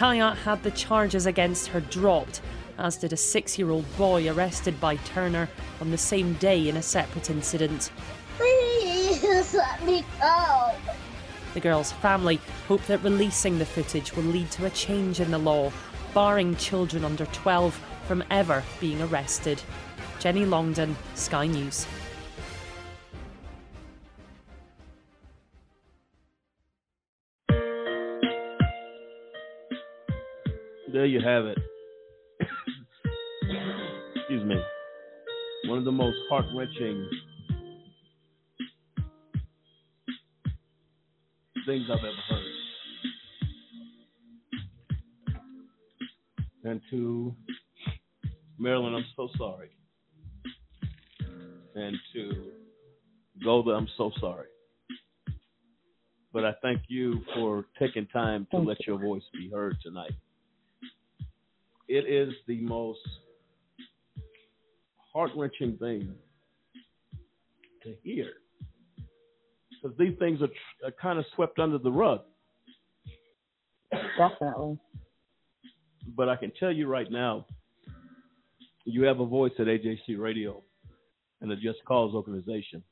Kaia 0.00 0.34
had 0.34 0.62
the 0.62 0.70
charges 0.70 1.26
against 1.26 1.66
her 1.66 1.80
dropped, 1.82 2.40
as 2.78 2.96
did 2.96 3.12
a 3.12 3.18
six 3.18 3.58
year 3.58 3.68
old 3.68 3.84
boy 3.98 4.32
arrested 4.32 4.80
by 4.80 4.96
Turner 4.96 5.46
on 5.78 5.90
the 5.90 5.98
same 5.98 6.32
day 6.34 6.70
in 6.70 6.78
a 6.78 6.82
separate 6.82 7.28
incident. 7.28 7.92
Please 8.38 9.52
let 9.52 9.84
me 9.84 10.02
go. 10.18 10.72
The 11.52 11.60
girl's 11.60 11.92
family 11.92 12.40
hope 12.66 12.82
that 12.86 13.04
releasing 13.04 13.58
the 13.58 13.66
footage 13.66 14.16
will 14.16 14.22
lead 14.22 14.50
to 14.52 14.64
a 14.64 14.70
change 14.70 15.20
in 15.20 15.30
the 15.30 15.36
law, 15.36 15.70
barring 16.14 16.56
children 16.56 17.04
under 17.04 17.26
12 17.26 17.78
from 18.06 18.24
ever 18.30 18.64
being 18.80 19.02
arrested. 19.02 19.62
Jenny 20.18 20.46
Longdon, 20.46 20.96
Sky 21.14 21.46
News. 21.46 21.86
There 30.92 31.06
you 31.06 31.20
have 31.20 31.46
it. 31.46 31.58
Excuse 34.16 34.44
me. 34.44 34.60
One 35.66 35.78
of 35.78 35.84
the 35.84 35.92
most 35.92 36.16
heart 36.28 36.46
wrenching 36.52 37.08
things 41.64 41.84
I've 41.90 41.98
ever 41.98 42.12
heard. 42.28 42.42
And 46.64 46.80
to 46.90 47.34
Meralyn, 48.60 48.94
I'm 48.96 49.06
so 49.14 49.28
sorry. 49.38 49.70
And 51.76 51.96
to 52.14 52.50
Golda, 53.44 53.70
I'm 53.70 53.88
so 53.96 54.10
sorry. 54.18 54.48
But 56.32 56.44
I 56.44 56.52
thank 56.62 56.82
you 56.88 57.20
for 57.34 57.66
taking 57.78 58.06
time 58.08 58.46
to 58.50 58.56
Thank 58.56 58.68
let 58.68 58.86
your 58.88 58.98
voice 58.98 59.22
be 59.32 59.50
heard 59.50 59.76
tonight. 59.84 60.14
It 61.92 62.08
is 62.08 62.32
the 62.46 62.60
most 62.60 63.00
heart 65.12 65.32
wrenching 65.36 65.76
thing 65.78 66.14
to 67.82 67.94
hear. 68.04 68.26
Because 69.70 69.98
these 69.98 70.16
things 70.20 70.40
are, 70.40 70.46
tr- 70.46 70.86
are 70.86 70.92
kind 71.02 71.18
of 71.18 71.24
swept 71.34 71.58
under 71.58 71.78
the 71.78 71.90
rug. 71.90 72.20
Definitely. 74.16 74.78
But 76.14 76.28
I 76.28 76.36
can 76.36 76.52
tell 76.60 76.70
you 76.70 76.86
right 76.86 77.10
now, 77.10 77.44
you 78.84 79.02
have 79.02 79.18
a 79.18 79.26
voice 79.26 79.52
at 79.58 79.66
AJC 79.66 80.16
Radio 80.16 80.62
and 81.40 81.50
the 81.50 81.56
Just 81.56 81.84
Cause 81.88 82.14
organization. 82.14 82.84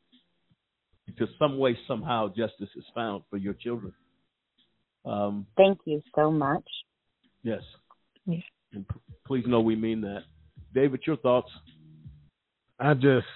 To 1.18 1.28
some 1.38 1.56
way, 1.56 1.78
somehow, 1.86 2.30
justice 2.30 2.68
is 2.74 2.84
found 2.96 3.22
for 3.30 3.36
your 3.36 3.54
children. 3.54 3.92
Um, 5.04 5.46
Thank 5.56 5.78
you 5.84 6.02
so 6.16 6.32
much. 6.32 6.64
yes. 7.44 7.62
Yes. 8.26 8.42
And 8.72 8.86
p- 8.88 9.00
please 9.26 9.44
know 9.46 9.60
we 9.60 9.76
mean 9.76 10.00
that. 10.02 10.24
David, 10.74 11.00
your 11.06 11.16
thoughts? 11.16 11.50
I 12.78 12.94
just, 12.94 13.26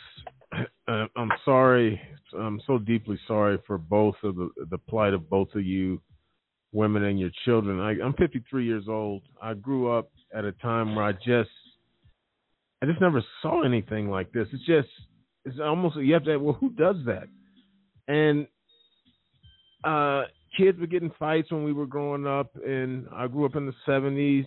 uh, 0.88 1.06
I'm 1.16 1.30
sorry. 1.44 2.00
I'm 2.38 2.60
so 2.66 2.78
deeply 2.78 3.18
sorry 3.26 3.58
for 3.66 3.76
both 3.76 4.14
of 4.22 4.36
the 4.36 4.50
the 4.70 4.78
plight 4.78 5.12
of 5.12 5.28
both 5.28 5.54
of 5.54 5.64
you, 5.64 6.00
women 6.72 7.04
and 7.04 7.18
your 7.18 7.30
children. 7.44 7.80
I, 7.80 8.02
I'm 8.02 8.14
53 8.14 8.64
years 8.64 8.84
old. 8.88 9.22
I 9.42 9.54
grew 9.54 9.92
up 9.92 10.10
at 10.34 10.44
a 10.44 10.52
time 10.52 10.94
where 10.94 11.04
I 11.04 11.12
just, 11.12 11.50
I 12.82 12.86
just 12.86 13.00
never 13.00 13.22
saw 13.42 13.64
anything 13.64 14.08
like 14.08 14.32
this. 14.32 14.48
It's 14.52 14.64
just, 14.64 14.88
it's 15.44 15.58
almost 15.60 15.96
you 15.96 16.14
have 16.14 16.24
to. 16.24 16.36
Well, 16.38 16.56
who 16.58 16.70
does 16.70 16.96
that? 17.06 17.28
And 18.08 18.46
uh, 19.84 20.24
kids 20.56 20.78
were 20.78 20.86
getting 20.86 21.12
fights 21.18 21.50
when 21.50 21.64
we 21.64 21.72
were 21.72 21.86
growing 21.86 22.26
up, 22.26 22.50
and 22.64 23.06
I 23.12 23.26
grew 23.26 23.44
up 23.44 23.56
in 23.56 23.66
the 23.66 23.74
70s. 23.86 24.46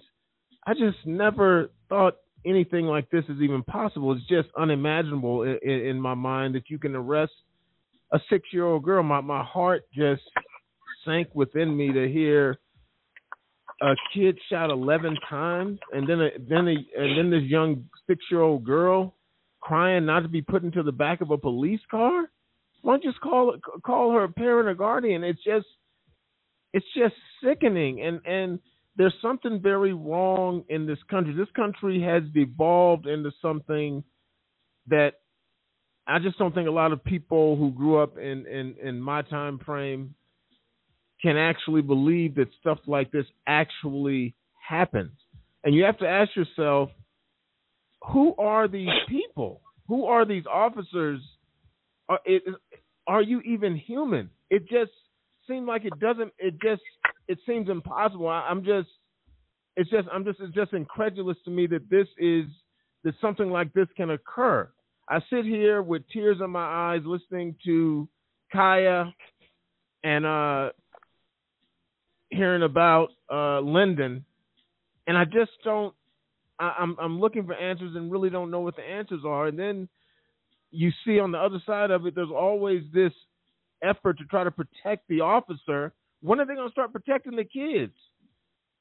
I 0.65 0.73
just 0.73 0.97
never 1.05 1.69
thought 1.89 2.15
anything 2.45 2.85
like 2.85 3.09
this 3.09 3.23
is 3.29 3.41
even 3.41 3.63
possible. 3.63 4.13
It's 4.13 4.27
just 4.27 4.47
unimaginable 4.57 5.43
in, 5.43 5.57
in, 5.61 5.99
my 5.99 6.13
mind 6.13 6.55
that 6.55 6.69
you 6.69 6.79
can 6.79 6.95
arrest 6.95 7.33
a 8.13 8.19
six 8.29 8.47
year 8.51 8.65
old 8.65 8.83
girl. 8.83 9.03
My 9.03 9.21
my 9.21 9.43
heart 9.43 9.83
just 9.93 10.21
sank 11.05 11.29
within 11.33 11.75
me 11.75 11.91
to 11.91 12.07
hear 12.07 12.57
a 13.81 13.95
kid 14.13 14.37
shot 14.49 14.69
eleven 14.69 15.15
times, 15.29 15.79
and 15.91 16.09
then 16.09 16.21
a, 16.21 16.29
then 16.49 16.67
a, 16.67 17.01
and 17.01 17.17
then 17.17 17.29
this 17.29 17.49
young 17.49 17.85
six 18.07 18.23
year 18.31 18.41
old 18.41 18.63
girl 18.63 19.15
crying 19.59 20.05
not 20.05 20.21
to 20.21 20.27
be 20.27 20.41
put 20.41 20.63
into 20.63 20.83
the 20.83 20.91
back 20.91 21.21
of 21.21 21.31
a 21.31 21.37
police 21.37 21.81
car. 21.89 22.25
Why 22.81 22.93
don't 22.93 23.03
you 23.03 23.11
just 23.11 23.21
call 23.21 23.55
call 23.83 24.11
her 24.13 24.23
a 24.23 24.31
parent 24.31 24.69
or 24.69 24.75
guardian? 24.75 25.23
It's 25.23 25.43
just 25.43 25.65
it's 26.73 26.85
just 26.95 27.15
sickening 27.43 28.01
and 28.01 28.21
and 28.25 28.59
there's 28.97 29.13
something 29.21 29.61
very 29.61 29.93
wrong 29.93 30.63
in 30.69 30.85
this 30.85 30.99
country. 31.09 31.33
This 31.33 31.49
country 31.55 32.01
has 32.01 32.23
devolved 32.33 33.07
into 33.07 33.31
something 33.41 34.03
that 34.87 35.13
I 36.07 36.19
just 36.19 36.37
don't 36.37 36.53
think 36.53 36.67
a 36.67 36.71
lot 36.71 36.91
of 36.91 37.03
people 37.03 37.55
who 37.55 37.71
grew 37.71 38.01
up 38.01 38.17
in 38.17 38.45
in 38.45 38.75
in 38.81 39.01
my 39.01 39.21
time 39.23 39.59
frame 39.65 40.15
can 41.21 41.37
actually 41.37 41.81
believe 41.81 42.35
that 42.35 42.47
stuff 42.59 42.77
like 42.85 43.11
this 43.11 43.25
actually 43.47 44.35
happens. 44.67 45.13
And 45.63 45.73
you 45.73 45.83
have 45.83 45.97
to 45.99 46.07
ask 46.07 46.35
yourself, 46.35 46.89
who 48.13 48.35
are 48.35 48.67
these 48.67 48.89
people? 49.09 49.61
Who 49.87 50.05
are 50.05 50.25
these 50.25 50.45
officers? 50.45 51.21
Are, 52.07 52.19
it, 52.25 52.43
are 53.07 53.21
you 53.21 53.41
even 53.41 53.75
human? 53.75 54.29
It 54.51 54.69
just 54.69 54.91
seems 55.47 55.67
like 55.67 55.85
it 55.85 55.99
doesn't. 55.99 56.33
It 56.37 56.55
just 56.61 56.83
it 57.27 57.39
seems 57.45 57.69
impossible. 57.69 58.27
I, 58.27 58.47
I'm 58.49 58.63
just 58.63 58.89
it's 59.75 59.89
just 59.89 60.07
I'm 60.11 60.23
just 60.23 60.39
it's 60.39 60.53
just 60.53 60.73
incredulous 60.73 61.37
to 61.45 61.51
me 61.51 61.67
that 61.67 61.89
this 61.89 62.07
is 62.17 62.45
that 63.03 63.13
something 63.21 63.49
like 63.49 63.73
this 63.73 63.87
can 63.95 64.11
occur. 64.11 64.69
I 65.07 65.19
sit 65.29 65.45
here 65.45 65.81
with 65.81 66.03
tears 66.11 66.37
in 66.43 66.49
my 66.49 66.93
eyes 66.93 67.01
listening 67.05 67.55
to 67.65 68.07
Kaia 68.53 69.11
and 70.03 70.25
uh 70.25 70.69
hearing 72.29 72.63
about 72.63 73.09
uh 73.31 73.59
Linden 73.59 74.25
and 75.07 75.17
I 75.17 75.25
just 75.25 75.51
don't 75.63 75.93
I, 76.59 76.75
I'm 76.79 76.95
I'm 76.99 77.19
looking 77.19 77.45
for 77.45 77.53
answers 77.53 77.95
and 77.95 78.11
really 78.11 78.29
don't 78.29 78.51
know 78.51 78.61
what 78.61 78.75
the 78.75 78.83
answers 78.83 79.21
are. 79.25 79.47
And 79.47 79.59
then 79.59 79.89
you 80.71 80.91
see 81.05 81.19
on 81.19 81.31
the 81.31 81.37
other 81.37 81.61
side 81.65 81.91
of 81.91 82.05
it 82.05 82.15
there's 82.15 82.29
always 82.29 82.83
this 82.93 83.13
effort 83.83 84.17
to 84.17 84.25
try 84.25 84.43
to 84.43 84.51
protect 84.51 85.07
the 85.07 85.21
officer. 85.21 85.93
When 86.21 86.39
are 86.39 86.45
they 86.45 86.55
gonna 86.55 86.71
start 86.71 86.91
protecting 86.91 87.35
the 87.35 87.45
kids? 87.45 87.93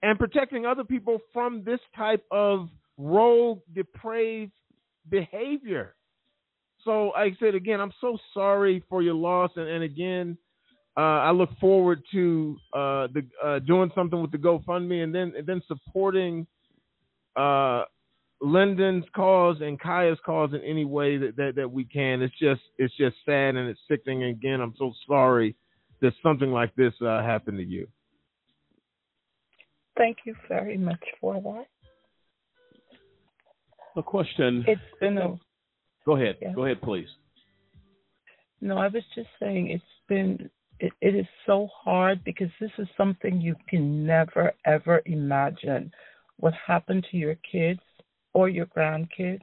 and 0.05 0.19
protecting 0.19 0.67
other 0.67 0.85
people 0.85 1.19
from 1.33 1.65
this 1.65 1.81
type 1.97 2.23
of 2.31 2.69
rogue, 2.99 3.61
depraved 3.75 4.53
behavior. 5.09 5.95
So, 6.85 7.13
like 7.17 7.33
I 7.33 7.37
said 7.41 7.55
again, 7.55 7.81
I'm 7.81 7.93
so 8.03 8.19
sorry 8.35 8.85
for 8.91 9.01
your 9.01 9.15
loss, 9.15 9.51
and, 9.57 9.67
and 9.67 9.83
again, 9.83 10.37
uh, 10.95 11.01
I 11.01 11.31
look 11.31 11.49
forward 11.59 12.03
to 12.13 12.57
uh, 12.75 13.09
the 13.15 13.27
uh, 13.43 13.59
doing 13.61 13.91
something 13.95 14.21
with 14.21 14.31
the 14.31 14.37
GoFundMe, 14.37 15.03
and 15.03 15.15
then 15.15 15.33
and 15.37 15.47
then 15.47 15.63
supporting 15.67 16.47
uh, 17.35 17.85
Linden's 18.43 19.07
cause 19.17 19.57
and 19.63 19.81
Kaia's 19.81 20.19
cause 20.25 20.51
in 20.53 20.61
any 20.61 20.85
way 20.85 21.17
that, 21.17 21.35
that, 21.37 21.55
that 21.57 21.73
we 21.73 21.85
can. 21.85 22.21
It's 22.21 22.39
just 22.39 22.61
it's 22.77 22.95
just 22.99 23.17
sad 23.25 23.57
and 23.57 23.71
it's 23.71 23.81
sickening. 23.89 24.25
Again, 24.25 24.61
I'm 24.61 24.75
so 24.79 24.93
sorry 25.09 25.57
that 26.01 26.13
something 26.23 26.51
like 26.51 26.75
this 26.75 26.93
uh, 27.01 27.23
happened 27.23 27.59
to 27.59 27.65
you. 27.65 27.87
Thank 29.97 30.19
you 30.25 30.35
very 30.49 30.77
much 30.77 31.03
for 31.21 31.35
that. 31.41 31.67
A 33.97 34.03
question. 34.03 34.65
It's 34.67 34.81
been 35.01 35.19
a 35.19 35.39
Go 36.05 36.17
ahead. 36.17 36.37
Yeah. 36.41 36.53
Go 36.53 36.65
ahead, 36.65 36.83
please. 36.83 37.09
no. 38.61 38.77
I 38.77 38.89
was 38.89 39.03
just 39.15 39.29
saying 39.41 39.71
it's 39.71 39.85
been 40.09 40.51
it, 40.81 40.93
it 41.01 41.15
is 41.15 41.27
so 41.47 41.69
hard 41.73 42.23
because 42.25 42.51
this 42.61 42.71
is 42.79 42.89
something 42.97 43.41
you 43.41 43.55
can 43.69 44.05
never 44.05 44.53
ever 44.67 45.01
imagine 45.07 45.91
what 46.39 46.53
happened 46.67 47.07
to 47.11 47.17
your 47.17 47.37
kids 47.51 47.81
or 48.35 48.49
your 48.49 48.67
grandkids, 48.67 49.41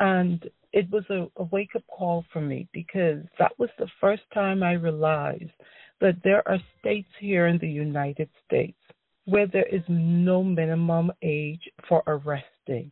and 0.00 0.50
it 0.74 0.90
was 0.90 1.04
a, 1.08 1.26
a 1.36 1.44
wake 1.44 1.76
up 1.76 1.84
call 1.86 2.24
for 2.32 2.40
me 2.40 2.68
because 2.72 3.22
that 3.38 3.56
was 3.58 3.70
the 3.78 3.86
first 4.00 4.24
time 4.34 4.64
I 4.64 4.72
realized 4.72 5.52
that 6.00 6.16
there 6.24 6.46
are 6.48 6.58
states 6.80 7.08
here 7.20 7.46
in 7.46 7.58
the 7.58 7.70
United 7.70 8.28
States 8.44 8.76
where 9.24 9.46
there 9.46 9.68
is 9.72 9.82
no 9.88 10.42
minimum 10.42 11.12
age 11.22 11.62
for 11.88 12.02
arresting, 12.08 12.90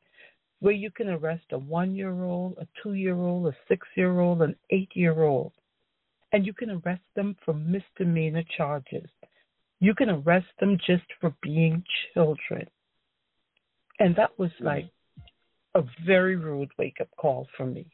where 0.60 0.72
you 0.72 0.92
can 0.92 1.08
arrest 1.08 1.44
a 1.50 1.58
one 1.58 1.92
year 1.92 2.22
old, 2.22 2.56
a 2.58 2.68
two 2.82 2.94
year 2.94 3.16
old, 3.16 3.48
a 3.48 3.56
six 3.66 3.86
year 3.96 4.20
old, 4.20 4.42
an 4.42 4.54
eight 4.70 4.90
year 4.94 5.24
old, 5.24 5.52
and 6.32 6.46
you 6.46 6.54
can 6.54 6.70
arrest 6.70 7.02
them 7.16 7.36
for 7.44 7.52
misdemeanor 7.52 8.44
charges. 8.56 9.10
You 9.80 9.92
can 9.92 10.08
arrest 10.08 10.46
them 10.60 10.78
just 10.86 11.04
for 11.20 11.34
being 11.42 11.82
children. 12.14 12.68
And 13.98 14.14
that 14.14 14.38
was 14.38 14.52
like 14.60 14.86
a 15.74 15.82
very 16.04 16.36
rude 16.36 16.70
wake 16.78 16.98
up 17.00 17.08
call 17.16 17.48
for 17.56 17.66
me. 17.66 17.86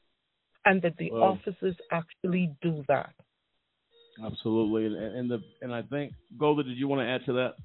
And 0.64 0.82
that 0.82 0.96
the 0.98 1.10
Well- 1.10 1.22
officers 1.24 1.76
actually 1.90 2.54
do 2.60 2.84
that. 2.88 3.14
Absolutely, 4.22 4.86
and, 4.86 4.96
and 4.96 5.30
the 5.30 5.42
and 5.62 5.72
I 5.72 5.82
think 5.82 6.12
Golda, 6.36 6.64
did 6.64 6.76
you 6.76 6.88
want 6.88 7.00
to 7.02 7.06
add 7.06 7.24
to 7.26 7.32
that? 7.34 7.56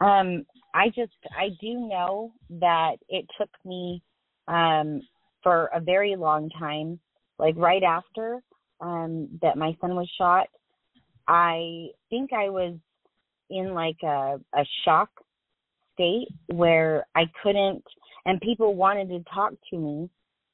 Um, 0.00 0.46
I 0.74 0.88
just 0.88 1.12
I 1.36 1.50
do 1.60 1.74
know 1.74 2.32
that 2.50 2.96
it 3.08 3.26
took 3.38 3.50
me 3.64 4.02
um 4.48 5.02
for 5.42 5.66
a 5.74 5.80
very 5.80 6.16
long 6.16 6.48
time, 6.58 6.98
like 7.38 7.54
right 7.56 7.82
after 7.82 8.42
um 8.80 9.28
that 9.42 9.58
my 9.58 9.76
son 9.80 9.94
was 9.94 10.10
shot, 10.16 10.48
I 11.28 11.88
think 12.08 12.32
I 12.32 12.48
was 12.48 12.74
in 13.50 13.74
like 13.74 14.02
a 14.02 14.40
a 14.54 14.64
shock 14.84 15.10
state 15.94 16.28
where 16.46 17.06
I 17.14 17.24
couldn't 17.42 17.84
and 18.26 18.40
people 18.40 18.74
wanted 18.74 19.08
to 19.08 19.24
talk 19.32 19.54
to 19.70 19.78
me 19.78 20.10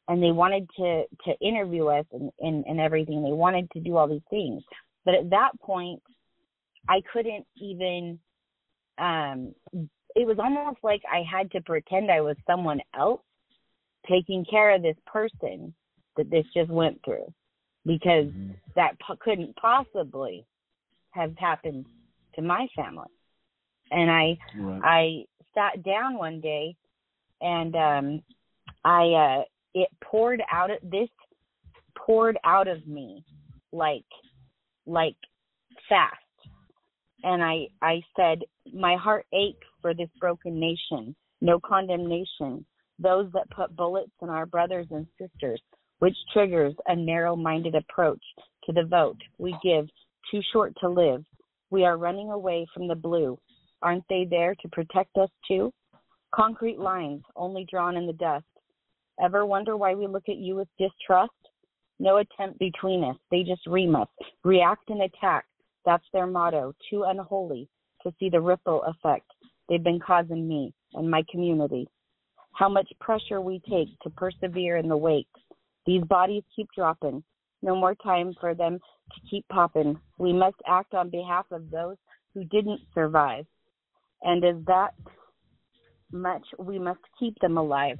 and 0.09 0.23
they 0.23 0.31
wanted 0.31 0.69
to 0.77 1.05
to 1.25 1.33
interview 1.41 1.87
us 1.87 2.05
and, 2.13 2.31
and 2.39 2.65
and 2.67 2.79
everything. 2.79 3.25
They 3.25 3.33
wanted 3.33 3.69
to 3.73 3.81
do 3.81 3.97
all 3.97 4.07
these 4.07 4.21
things. 4.31 4.63
But 5.05 5.15
at 5.15 5.31
that 5.31 5.51
point 5.61 6.01
I 6.89 7.01
couldn't 7.13 7.47
even 7.57 8.21
um 8.99 9.55
it 10.15 10.27
was 10.27 10.37
almost 10.39 10.79
like 10.83 11.03
I 11.11 11.23
had 11.29 11.51
to 11.53 11.61
pretend 11.63 12.11
I 12.11 12.21
was 12.21 12.37
someone 12.47 12.81
else 12.97 13.23
taking 14.09 14.45
care 14.45 14.75
of 14.75 14.83
this 14.83 14.97
person 15.07 15.75
that 16.17 16.31
this 16.31 16.45
just 16.55 16.71
went 16.71 17.01
through 17.05 17.33
because 17.87 18.27
that 18.77 18.99
po- 19.01 19.17
couldn't 19.21 19.57
possibly 19.57 20.45
have 21.13 21.35
happened 21.39 21.87
to 22.35 22.43
my 22.43 22.67
family. 22.77 23.09
And 23.91 24.11
I 24.11 24.39
I 24.85 25.25
sat 25.55 25.83
down 25.83 26.19
one 26.19 26.41
day 26.41 26.77
and 27.43 27.77
um 27.77 28.23
I 28.85 29.03
uh 29.09 29.43
it 29.75 29.89
poured 30.03 30.43
out 30.51 30.71
of 30.71 30.79
this 30.83 31.09
poured 31.99 32.39
out 32.45 32.69
of 32.69 32.87
me 32.87 33.25
like 33.73 34.05
like 34.87 35.17
fast. 35.89 36.17
And 37.23 37.43
I 37.43 37.67
I 37.83 38.01
said 38.17 38.41
my 38.73 38.97
heart 38.97 39.27
aches 39.33 39.67
for 39.81 39.95
this 39.95 40.11
broken 40.19 40.59
nation. 40.59 41.15
No 41.41 41.59
condemnation. 41.61 42.65
Those 42.99 43.31
that 43.33 43.51
put 43.51 43.75
bullets 43.75 44.13
in 44.23 44.29
our 44.29 44.47
brothers 44.47 44.87
and 44.91 45.07
sisters 45.19 45.61
which 46.03 46.17
triggers 46.33 46.75
a 46.89 46.97
narrow-minded 46.97 47.77
approach 47.77 48.23
to 48.65 48.73
the 48.73 48.83
vote 48.83 49.19
we 49.39 49.57
give 49.63 49.87
too 50.29 50.41
short 50.53 50.75
to 50.81 50.89
live. 50.89 51.23
We 51.71 51.85
are 51.85 51.97
running 51.97 52.33
away 52.33 52.67
from 52.75 52.89
the 52.89 52.97
blue. 52.97 53.39
Aren't 53.83 54.03
they 54.09 54.27
there 54.29 54.57
to 54.57 54.69
protect 54.71 55.17
us 55.17 55.29
too 55.47 55.73
concrete 56.35 56.79
lines 56.79 57.23
only 57.37 57.67
drawn 57.71 57.97
in 57.97 58.07
the 58.07 58.13
dust. 58.15 58.45
Ever 59.23 59.45
wonder 59.47 59.77
why 59.77 59.95
we 59.95 60.07
look 60.07 60.29
at 60.29 60.37
you 60.37 60.57
with 60.57 60.69
distrust? 60.79 61.33
No 61.99 62.19
attempt 62.19 62.59
between 62.59 63.05
us. 63.05 63.17
They 63.31 63.43
just 63.43 63.67
ream 63.67 63.95
us. 63.95 64.09
React 64.43 64.91
and 64.91 65.03
attack. 65.03 65.45
That's 65.85 66.05
their 66.13 66.27
motto. 66.27 66.75
Too 66.91 67.05
unholy 67.05 67.69
to 68.03 68.13
see 68.19 68.29
the 68.29 68.41
ripple 68.41 68.83
effect. 68.85 69.27
They've 69.69 69.83
been 69.83 70.01
causing 70.01 70.49
me 70.49 70.73
and 70.95 71.11
my 71.11 71.23
community. 71.31 71.89
How 72.53 72.69
much 72.69 72.91
pressure 73.01 73.41
we 73.41 73.61
take 73.71 73.89
to 74.01 74.11
persevere 74.11 74.77
in 74.77 74.89
the 74.89 74.97
wake. 74.97 75.29
These 75.87 76.03
bodies 76.05 76.43
keep 76.55 76.69
dropping. 76.75 77.23
No 77.63 77.77
more 77.77 77.95
time 77.95 78.35
for 78.41 78.55
them 78.55 78.79
to 78.79 79.31
keep 79.31 79.47
popping. 79.49 79.99
We 80.19 80.33
must 80.33 80.57
act 80.67 80.95
on 80.95 81.11
behalf 81.11 81.47
of 81.51 81.71
those 81.71 81.97
who 82.35 82.45
didn't 82.45 82.81
survive. 82.95 83.47
And 84.23 84.45
as 84.45 84.57
that 84.67 84.95
much 86.13 86.45
we 86.59 86.79
must 86.79 87.01
keep 87.19 87.39
them 87.41 87.57
alive 87.57 87.99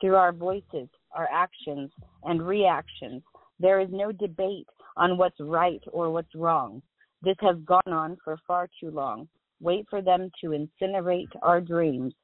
through 0.00 0.16
our 0.16 0.32
voices, 0.32 0.88
our 1.12 1.28
actions, 1.32 1.90
and 2.24 2.46
reactions. 2.46 3.22
There 3.58 3.80
is 3.80 3.88
no 3.90 4.12
debate 4.12 4.68
on 4.96 5.16
what's 5.16 5.40
right 5.40 5.82
or 5.92 6.10
what's 6.10 6.34
wrong. 6.34 6.82
This 7.22 7.36
has 7.40 7.56
gone 7.64 7.80
on 7.92 8.16
for 8.22 8.38
far 8.46 8.68
too 8.80 8.90
long. 8.90 9.28
Wait 9.60 9.86
for 9.88 10.02
them 10.02 10.30
to 10.40 10.50
incinerate 10.50 11.30
our 11.42 11.60
dreams. 11.60 12.14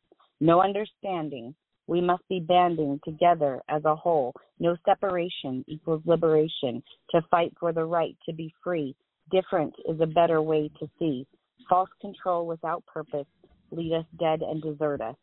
No 0.41 0.63
understanding. 0.63 1.55
We 1.87 2.01
must 2.01 2.23
be 2.29 2.41
banding 2.41 3.01
together 3.05 3.61
as 3.69 3.85
a 3.85 3.97
whole. 3.97 4.35
No 4.59 4.77
separation 4.85 5.65
equals 5.67 6.03
liberation. 6.05 6.83
To 7.11 7.23
fight 7.31 7.53
for 7.59 7.73
the 7.73 7.85
right 7.85 8.17
to 8.27 8.35
be 8.35 8.53
free. 8.63 8.95
Different 9.31 9.75
is 9.89 10.01
a 10.01 10.07
better 10.07 10.43
way 10.43 10.71
to 10.79 10.89
see. 10.99 11.27
False 11.69 11.91
control 12.01 12.47
without 12.47 12.85
purpose 12.87 13.27
lead 13.73 13.93
us 13.93 14.05
dead 14.19 14.43
and 14.43 14.63
desert 14.63 15.01
us. 15.01 15.17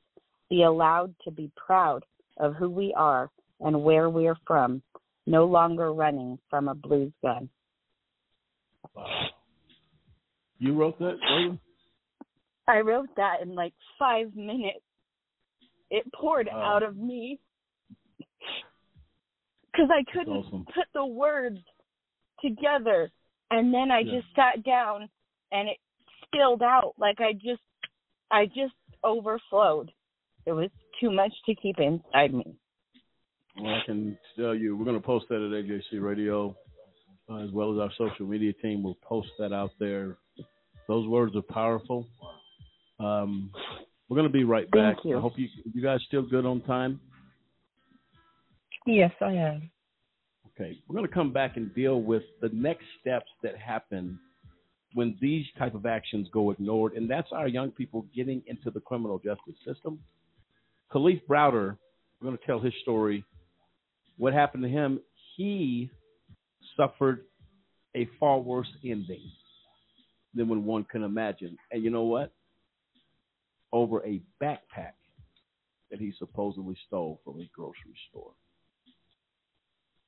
Be 0.50 0.64
allowed 0.64 1.14
to 1.24 1.32
be 1.32 1.52
proud 1.56 2.04
of 2.38 2.56
who 2.56 2.70
we 2.70 2.94
are 2.98 3.30
and 3.60 3.84
where 3.84 4.10
we 4.10 4.28
are 4.28 4.38
from, 4.48 4.82
no 5.28 5.46
longer 5.46 5.94
running 5.94 6.40
from 6.50 6.68
a 6.68 6.76
blues 6.76 7.12
gun. 7.22 7.50
You 10.58 10.76
wrote 10.76 11.00
that? 11.00 11.18
I 12.68 12.80
wrote 12.80 13.10
that 13.16 13.42
in 13.42 13.56
like 13.56 13.74
five 13.98 14.36
minutes. 14.36 14.80
It 15.90 16.06
poured 16.14 16.48
Wow. 16.52 16.76
out 16.76 16.84
of 16.84 16.98
me 16.98 17.40
because 19.72 19.90
I 19.92 20.04
couldn't 20.12 20.34
awesome. 20.34 20.66
put 20.66 20.86
the 20.94 21.06
words 21.06 21.60
together. 22.42 23.12
And 23.52 23.74
then 23.74 23.92
I 23.92 24.02
Yeah. 24.02 24.20
just 24.20 24.36
sat 24.36 24.64
down 24.64 25.10
and 25.52 25.70
it 25.70 25.78
spilled 26.26 26.62
out 26.62 26.94
like 26.98 27.20
I 27.20 27.34
just, 27.34 27.62
I 28.32 28.46
just 28.46 28.74
overflowed. 29.04 29.92
It 30.46 30.52
was 30.52 30.70
too 31.00 31.12
much 31.12 31.32
to 31.46 31.56
keep 31.56 31.78
inside 31.80 32.34
me. 32.34 32.56
Well, 33.60 33.74
I 33.74 33.86
can 33.86 34.18
tell 34.38 34.56
you, 34.56 34.76
we're 34.78 34.86
going 34.86 35.00
to 35.00 35.06
post 35.06 35.26
that 35.30 35.36
at 35.36 35.66
AJC 35.66 36.02
Radio, 36.02 36.56
uh, 37.30 37.38
as 37.38 37.52
well 37.52 37.74
as 37.74 37.80
our 37.80 37.92
social 37.98 38.26
media 38.26 38.54
team 38.54 38.84
will 38.84 38.98
post 39.04 39.30
that 39.40 39.54
out 39.54 39.72
there. 39.80 40.18
Those 40.88 41.08
words 41.08 41.36
are 41.36 41.42
powerful. 41.42 42.08
Um, 43.00 43.52
we're 44.08 44.16
going 44.16 44.28
to 44.28 44.34
be 44.34 44.44
right 44.44 44.70
back. 44.72 44.96
Thank 44.96 45.06
you. 45.06 45.18
I 45.18 45.22
hope 45.22 45.34
you 45.38 45.48
you 45.74 45.84
guys 45.84 46.00
still 46.08 46.24
good 46.24 46.46
on 46.46 46.62
time. 46.62 47.00
Yes, 48.86 49.12
I 49.22 49.34
am. 49.34 49.70
Okay, 50.48 50.80
we're 50.88 50.96
going 50.96 51.08
to 51.08 51.14
come 51.14 51.32
back 51.32 51.58
and 51.58 51.74
deal 51.76 52.02
with 52.02 52.24
the 52.42 52.50
next 52.52 52.86
steps 53.00 53.30
that 53.44 53.58
happen 53.58 54.20
when 54.94 55.18
these 55.22 55.46
type 55.58 55.76
of 55.76 55.86
actions 55.86 56.28
go 56.34 56.52
ignored, 56.52 56.94
and 56.94 57.10
that's 57.10 57.30
our 57.32 57.48
young 57.48 57.72
people 57.72 58.06
getting 58.16 58.42
into 58.48 58.72
the 58.72 58.80
criminal 58.80 59.20
justice 59.20 59.56
system. 59.66 60.00
Kalief 60.92 61.22
Browder, 61.30 61.78
we're 62.20 62.28
going 62.28 62.38
to 62.38 62.46
tell 62.46 62.60
his 62.60 62.74
story. 62.82 63.24
What 64.18 64.34
happened 64.34 64.64
to 64.64 64.70
him? 64.70 65.00
He 65.38 65.90
suffered 66.76 67.26
a 67.96 68.10
far 68.20 68.40
worse 68.40 68.70
ending 68.84 69.22
than 70.34 70.50
when 70.50 70.66
one 70.66 70.84
can 70.84 71.04
imagine. 71.04 71.58
And 71.72 71.84
you 71.84 71.90
know 71.90 72.04
what? 72.04 72.32
over 73.72 74.06
a 74.06 74.22
backpack 74.42 74.94
that 75.92 76.00
he 76.00 76.14
supposedly 76.18 76.76
stole 76.88 77.20
from 77.24 77.40
a 77.40 77.50
grocery 77.54 77.96
store. 78.10 78.32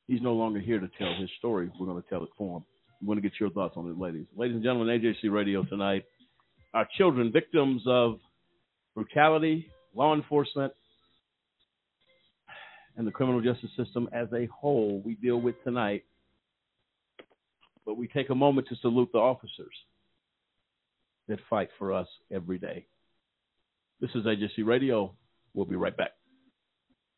He's 0.08 0.22
no 0.22 0.34
longer 0.34 0.60
here 0.60 0.80
to 0.80 0.90
tell 0.98 1.14
his 1.20 1.30
story. 1.38 1.72
We're 1.80 1.88
going 1.88 2.02
to 2.02 2.10
tell 2.10 2.24
it 2.24 2.30
for 2.38 2.58
him. 2.58 2.64
I'm 3.02 3.08
going 3.08 3.18
to 3.18 3.22
get 3.22 3.40
your 3.40 3.50
thoughts 3.50 3.74
on 3.78 3.90
it, 3.90 3.98
ladies. 3.98 4.28
Ladies 4.36 4.56
and 4.56 4.64
gentlemen, 4.64 4.88
AJC 4.88 5.32
Radio 5.32 5.64
tonight. 5.64 6.04
Our 6.76 6.88
children, 6.98 7.32
victims 7.32 7.82
of 7.88 8.20
brutality, 8.94 9.68
law 9.96 10.14
enforcement, 10.14 10.72
and 12.96 13.08
the 13.08 13.12
criminal 13.12 13.42
justice 13.42 13.72
system 13.76 14.08
as 14.14 14.28
a 14.34 14.46
whole, 14.48 15.02
we 15.04 15.16
deal 15.16 15.42
with 15.42 15.56
tonight. 15.64 16.04
But 17.86 17.98
we 17.98 18.08
take 18.08 18.30
a 18.30 18.36
moment 18.36 18.68
to 18.68 18.76
salute 18.76 19.10
the 19.12 19.20
officers 19.20 19.74
that 21.28 21.40
fight 21.50 21.70
for 21.80 21.94
us 21.94 22.08
every 22.32 22.60
day. 22.60 22.86
This 24.00 24.12
is 24.14 24.26
AJC 24.26 24.66
Radio. 24.66 25.16
We'll 25.56 25.66
be 25.66 25.76
right 25.76 25.96
back. 25.96 26.12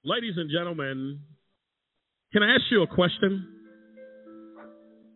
Ladies 0.06 0.36
and 0.38 0.50
gentlemen, 0.50 1.20
can 2.32 2.42
I 2.42 2.56
ask 2.56 2.64
you 2.72 2.84
a 2.84 2.88
question? 2.88 3.63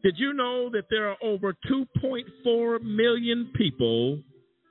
Did 0.04 0.16
you 0.18 0.34
know 0.34 0.70
that 0.72 0.84
there 0.90 1.10
are 1.10 1.18
over 1.24 1.56
2.4 1.70 2.82
million 2.82 3.52
people 3.56 4.22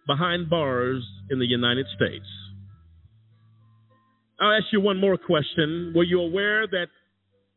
behind 0.07 0.49
bars 0.49 1.05
in 1.31 1.39
the 1.39 1.47
United 1.47 1.87
States? 1.97 2.25
I'll 4.41 4.53
ask 4.53 4.67
you 4.73 4.81
one 4.81 5.01
more 5.01 5.17
question. 5.17 5.93
Were 5.97 6.05
you 6.05 6.21
aware 6.21 6.67
that 6.67 6.87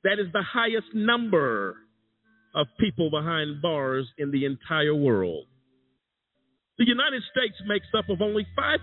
that 0.03 0.13
is 0.13 0.31
the 0.33 0.41
highest 0.41 0.87
number 0.93 1.75
of 2.55 2.67
people 2.79 3.09
behind 3.11 3.61
bars 3.61 4.07
in 4.17 4.31
the 4.31 4.45
entire 4.45 4.95
world? 4.95 5.45
The 6.77 6.87
United 6.87 7.21
States 7.31 7.55
makes 7.67 7.87
up 7.95 8.09
of 8.09 8.21
only 8.21 8.47
5% 8.57 8.77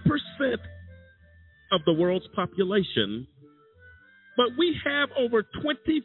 of 1.73 1.81
the 1.87 1.93
world's 1.95 2.27
population, 2.35 3.27
but 4.37 4.49
we 4.59 4.77
have 4.85 5.09
over 5.19 5.43
25% 5.43 6.05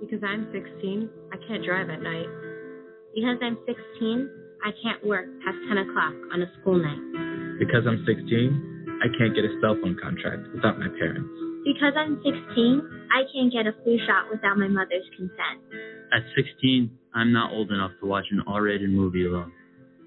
Because 0.00 0.22
I'm 0.22 0.46
16, 0.52 1.10
I 1.32 1.36
can't 1.48 1.64
drive 1.64 1.90
at 1.90 2.02
night. 2.02 2.28
Because 3.14 3.38
I'm 3.42 3.58
16, 3.66 4.30
I 4.64 4.70
can't 4.82 5.04
work 5.06 5.26
past 5.44 5.56
10 5.68 5.78
o'clock 5.78 6.14
on 6.32 6.42
a 6.42 6.48
school 6.60 6.78
night. 6.78 7.58
Because 7.58 7.86
I'm 7.88 8.04
16, 8.06 8.98
I 9.02 9.08
can't 9.18 9.34
get 9.34 9.44
a 9.44 9.52
cell 9.60 9.76
phone 9.80 9.96
contract 10.00 10.46
without 10.54 10.78
my 10.78 10.88
parents. 10.98 11.32
Because 11.64 11.94
I'm 11.98 12.22
16, 12.22 13.08
I 13.10 13.26
can't 13.34 13.50
get 13.50 13.66
a 13.66 13.74
flu 13.82 13.98
shot 14.06 14.30
without 14.30 14.56
my 14.56 14.68
mother's 14.68 15.04
consent. 15.16 15.58
At 16.14 16.22
16, 16.36 16.90
I'm 17.14 17.32
not 17.32 17.52
old 17.52 17.72
enough 17.72 17.90
to 18.00 18.06
watch 18.06 18.26
an 18.30 18.42
R 18.46 18.62
rated 18.62 18.90
movie 18.90 19.26
alone. 19.26 19.52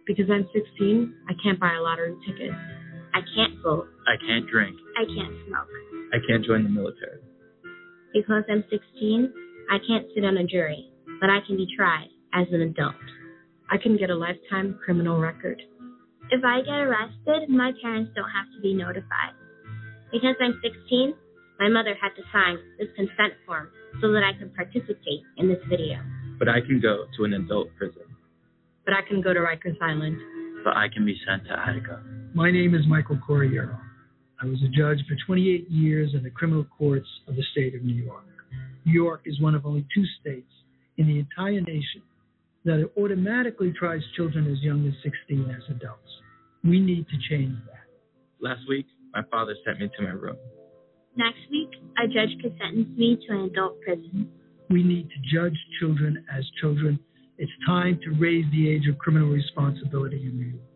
Because 0.07 0.25
I'm 0.31 0.47
16, 0.53 1.13
I 1.27 1.33
can't 1.43 1.59
buy 1.59 1.75
a 1.75 1.81
lottery 1.81 2.15
ticket. 2.25 2.51
I 3.13 3.21
can't 3.35 3.61
vote. 3.61 3.87
I 4.07 4.15
can't 4.25 4.47
drink. 4.47 4.77
I 4.97 5.05
can't 5.05 5.35
smoke. 5.47 5.69
I 6.13 6.17
can't 6.27 6.45
join 6.45 6.63
the 6.63 6.69
military. 6.69 7.19
Because 8.13 8.43
I'm 8.49 8.63
16, 8.69 9.33
I 9.69 9.77
can't 9.87 10.05
sit 10.15 10.25
on 10.25 10.37
a 10.37 10.43
jury, 10.43 10.91
but 11.21 11.29
I 11.29 11.39
can 11.45 11.57
be 11.57 11.67
tried 11.75 12.09
as 12.33 12.47
an 12.51 12.61
adult. 12.61 12.95
I 13.69 13.77
can 13.77 13.97
get 13.97 14.09
a 14.09 14.15
lifetime 14.15 14.79
criminal 14.83 15.19
record. 15.19 15.61
If 16.31 16.43
I 16.43 16.61
get 16.61 16.73
arrested, 16.73 17.49
my 17.49 17.71
parents 17.81 18.11
don't 18.15 18.29
have 18.29 18.47
to 18.55 18.61
be 18.61 18.73
notified. 18.73 19.33
Because 20.11 20.35
I'm 20.41 20.59
16, 20.63 21.13
my 21.59 21.69
mother 21.69 21.95
had 22.01 22.09
to 22.15 22.23
sign 22.33 22.57
this 22.79 22.87
consent 22.95 23.33
form 23.45 23.69
so 24.01 24.11
that 24.11 24.23
I 24.23 24.37
can 24.37 24.49
participate 24.49 25.21
in 25.37 25.47
this 25.47 25.59
video. 25.69 25.99
But 26.39 26.49
I 26.49 26.61
can 26.61 26.79
go 26.81 27.05
to 27.17 27.23
an 27.25 27.33
adult 27.33 27.69
prison. 27.77 28.03
But 28.85 28.93
I 28.93 29.07
can 29.07 29.21
go 29.21 29.33
to 29.33 29.39
Rikers 29.39 29.77
Island. 29.81 30.17
But 30.63 30.75
I 30.75 30.87
can 30.87 31.05
be 31.05 31.19
sent 31.27 31.45
to 31.45 31.59
Attica. 31.59 32.01
My 32.33 32.49
name 32.49 32.73
is 32.73 32.87
Michael 32.87 33.17
Corriero. 33.17 33.77
I 34.41 34.45
was 34.45 34.59
a 34.63 34.69
judge 34.69 34.99
for 35.07 35.15
28 35.25 35.69
years 35.69 36.11
in 36.13 36.23
the 36.23 36.29
criminal 36.29 36.65
courts 36.77 37.07
of 37.27 37.35
the 37.35 37.43
state 37.51 37.75
of 37.75 37.83
New 37.83 37.95
York. 37.95 38.23
New 38.85 38.93
York 38.93 39.21
is 39.25 39.39
one 39.41 39.53
of 39.53 39.65
only 39.65 39.85
two 39.93 40.05
states 40.21 40.51
in 40.97 41.07
the 41.07 41.19
entire 41.19 41.59
nation 41.59 42.01
that 42.63 42.89
automatically 42.97 43.73
tries 43.77 44.01
children 44.15 44.49
as 44.49 44.61
young 44.61 44.87
as 44.87 44.93
16 45.03 45.49
as 45.49 45.63
adults. 45.75 46.09
We 46.63 46.79
need 46.79 47.05
to 47.09 47.17
change 47.29 47.55
that. 47.67 47.83
Last 48.41 48.61
week, 48.69 48.85
my 49.13 49.21
father 49.29 49.55
sent 49.65 49.79
me 49.79 49.89
to 49.97 50.03
my 50.03 50.11
room. 50.11 50.37
Next 51.17 51.39
week, 51.51 51.69
a 52.01 52.07
judge 52.07 52.41
could 52.41 52.57
sentence 52.59 52.87
me 52.97 53.17
to 53.27 53.33
an 53.33 53.49
adult 53.51 53.81
prison. 53.81 54.31
We 54.69 54.83
need 54.83 55.09
to 55.09 55.35
judge 55.35 55.57
children 55.79 56.23
as 56.33 56.45
children. 56.61 56.99
It's 57.37 57.51
time 57.65 57.99
to 58.05 58.11
raise 58.19 58.45
the 58.51 58.69
age 58.69 58.87
of 58.87 58.97
criminal 58.99 59.29
responsibility 59.29 60.21
in 60.23 60.37
New 60.37 60.45
York. 60.47 60.68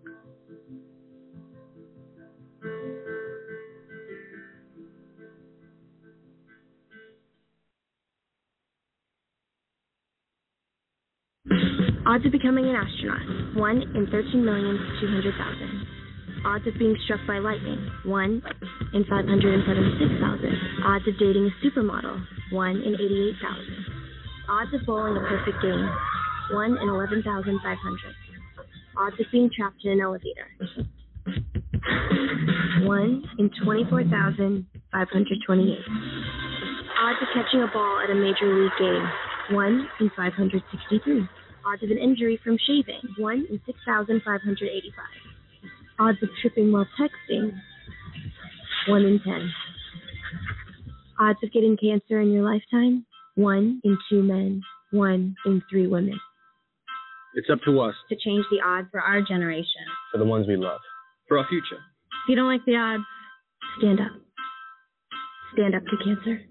Odds 12.14 12.26
of 12.28 12.32
becoming 12.32 12.70
an 12.70 12.76
astronaut 12.78 13.26
1 13.58 13.82
in 13.98 14.06
13,200,000. 14.06 16.46
Odds 16.46 16.68
of 16.68 16.78
being 16.78 16.96
struck 17.06 17.20
by 17.26 17.40
lightning 17.40 17.90
1 18.06 18.44
in 18.94 19.04
576,000. 19.10 20.86
Odds 20.86 21.08
of 21.10 21.18
dating 21.18 21.50
a 21.50 21.54
supermodel 21.66 22.22
1 22.52 22.70
in 22.70 22.94
88,000. 22.94 23.66
Odds 24.48 24.72
of 24.76 24.86
bowling 24.86 25.18
a 25.18 25.22
perfect 25.26 25.60
game 25.64 25.90
1 26.52 26.78
in 26.78 26.88
11,500. 26.88 28.14
Odds 28.96 29.20
of 29.20 29.26
being 29.32 29.50
trapped 29.50 29.84
in 29.84 29.94
an 29.94 30.02
elevator 30.02 30.46
1 32.86 33.24
in 33.40 33.50
24,528. 33.66 35.80
Odds 36.94 37.22
of 37.24 37.28
catching 37.34 37.64
a 37.64 37.68
ball 37.74 38.00
at 38.06 38.12
a 38.12 38.14
major 38.14 38.54
league 38.54 38.78
game 38.78 39.10
1 39.50 39.90
in 40.00 40.12
563. 40.16 41.28
Odds 41.66 41.84
of 41.84 41.92
an 41.92 41.98
injury 41.98 42.40
from 42.44 42.58
shaving 42.68 43.00
1 43.18 43.48
in 43.50 43.60
6,585. 43.66 45.06
Odds 46.00 46.18
of 46.22 46.30
tripping 46.42 46.72
while 46.72 46.88
texting 47.00 47.54
1 48.88 49.02
in 49.06 49.20
10. 49.24 49.52
Odds 51.20 51.40
of 51.44 51.52
getting 51.54 51.78
cancer 51.78 52.20
in 52.20 52.32
your 52.32 52.44
lifetime 52.44 53.06
1 53.36 53.82
in 53.84 53.98
2 54.10 54.22
men, 54.24 54.62
1 54.92 55.36
in 55.46 55.62
3 55.70 55.88
women. 55.88 56.20
It's 57.36 57.50
up 57.52 57.60
to 57.66 57.80
us, 57.80 57.96
To 58.10 58.16
change 58.16 58.46
the 58.52 58.62
odds 58.64 58.88
for 58.92 59.02
our 59.02 59.22
generation. 59.22 59.82
for 60.12 60.18
the 60.20 60.26
ones 60.26 60.48
we 60.48 60.56
love, 60.56 60.82
for 61.28 61.38
our 61.40 61.48
future. 61.48 61.78
If 61.78 62.30
you 62.30 62.36
don't 62.36 62.48
like 62.48 62.64
the 62.66 62.76
odds, 62.76 63.04
stand 63.80 64.00
up. 64.00 64.12
Stand 65.54 65.76
up 65.76 65.84
to 65.86 65.98
cancer. 66.04 66.42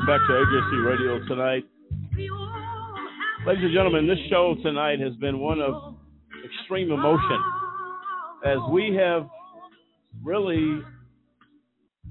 Welcome 0.00 0.18
back 0.18 0.28
to 0.28 0.32
AJC 0.32 0.86
Radio 0.86 1.18
tonight. 1.26 1.64
Ladies 3.46 3.64
and 3.64 3.74
gentlemen, 3.74 4.06
this 4.06 4.18
show 4.30 4.56
tonight 4.62 4.98
has 4.98 5.14
been 5.16 5.40
one 5.40 5.60
of 5.60 5.96
extreme 6.42 6.90
emotion 6.90 7.42
as 8.46 8.56
we 8.70 8.94
have 8.94 9.28
really 10.24 10.80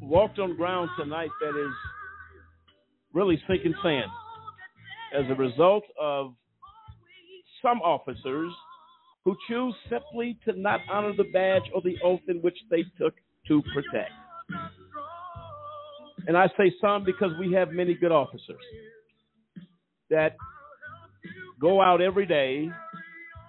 walked 0.01 0.37
on 0.37 0.55
ground 0.55 0.91
tonight 0.99 1.29
that 1.41 1.57
is 1.57 1.73
really 3.13 3.41
sinking 3.49 3.73
sand 3.81 4.11
as 5.15 5.23
a 5.31 5.35
result 5.35 5.83
of 5.99 6.35
some 7.59 7.79
officers 7.81 8.51
who 9.25 9.35
choose 9.47 9.73
simply 9.89 10.37
to 10.45 10.53
not 10.53 10.79
honor 10.91 11.13
the 11.17 11.25
badge 11.33 11.63
or 11.73 11.81
the 11.81 11.95
oath 12.03 12.21
in 12.27 12.37
which 12.41 12.57
they 12.69 12.83
took 12.99 13.15
to 13.47 13.63
protect. 13.73 14.11
And 16.29 16.37
I 16.37 16.45
say 16.59 16.71
some 16.79 17.03
because 17.03 17.31
we 17.39 17.51
have 17.53 17.71
many 17.71 17.95
good 17.95 18.11
officers 18.11 18.61
that 20.11 20.35
go 21.59 21.81
out 21.81 22.01
every 22.01 22.27
day 22.27 22.69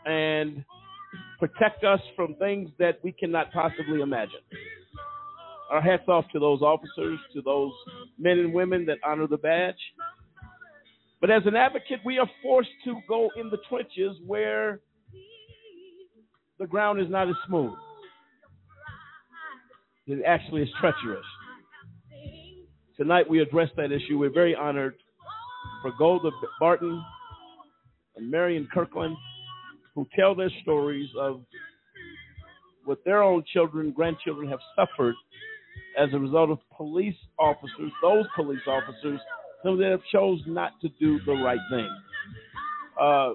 and 0.07 0.65
protect 1.39 1.85
us 1.85 2.01
from 2.17 2.37
things 2.37 2.71
that 2.79 2.99
we 3.05 3.13
cannot 3.13 3.53
possibly 3.53 4.01
imagine. 4.01 4.41
Our 5.71 5.83
hats 5.83 6.05
off 6.09 6.25
to 6.33 6.39
those 6.39 6.63
officers, 6.63 7.19
to 7.35 7.43
those 7.43 7.71
men 8.19 8.39
and 8.39 8.55
women 8.55 8.87
that 8.87 8.97
honor 9.05 9.27
the 9.27 9.37
badge. 9.37 9.75
But 11.21 11.31
as 11.31 11.43
an 11.45 11.57
advocate, 11.57 12.01
we 12.03 12.19
are 12.19 12.31
forced 12.43 12.71
to 12.87 12.95
go 13.07 13.29
in 13.37 13.51
the 13.51 13.59
trenches 13.69 14.17
where 14.27 14.81
the 16.59 16.67
ground 16.67 16.99
is 16.99 17.11
not 17.11 17.29
as 17.29 17.37
smooth. 17.47 17.75
It 20.07 20.23
actually 20.27 20.63
is 20.63 20.71
treacherous. 20.81 21.27
Tonight 23.01 23.31
we 23.31 23.41
address 23.41 23.71
that 23.79 23.93
issue. 23.93 24.19
We're 24.19 24.29
very 24.29 24.55
honored 24.55 24.95
for 25.81 25.91
Golda 25.99 26.29
Barton 26.61 27.03
and 28.15 28.31
Marion 28.31 28.69
Kirkland, 28.75 29.17
who 29.95 30.07
tell 30.15 30.35
their 30.35 30.51
stories 30.61 31.09
of 31.19 31.41
what 32.85 32.99
their 33.07 33.23
own 33.23 33.43
children, 33.55 33.91
grandchildren 33.93 34.51
have 34.51 34.59
suffered 34.77 35.15
as 35.99 36.11
a 36.13 36.19
result 36.19 36.51
of 36.51 36.59
police 36.77 37.15
officers, 37.39 37.91
those 38.03 38.27
police 38.37 38.61
officers, 38.67 39.19
some 39.65 39.79
that 39.79 39.93
have 39.93 40.03
chose 40.13 40.43
not 40.47 40.73
to 40.83 40.91
do 41.01 41.19
the 41.25 41.33
right 41.33 41.59
thing. 41.71 41.89
Uh, 43.01 43.31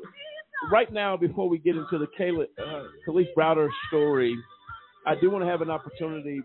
right 0.71 0.93
now, 0.93 1.17
before 1.17 1.49
we 1.49 1.57
get 1.57 1.75
into 1.75 1.97
the 1.97 2.07
Kayla, 2.19 2.45
uh, 2.63 2.83
Kalief 3.07 3.33
Browder 3.35 3.69
story, 3.87 4.37
I 5.07 5.15
do 5.19 5.31
want 5.31 5.43
to 5.43 5.49
have 5.49 5.61
an 5.61 5.71
opportunity, 5.71 6.43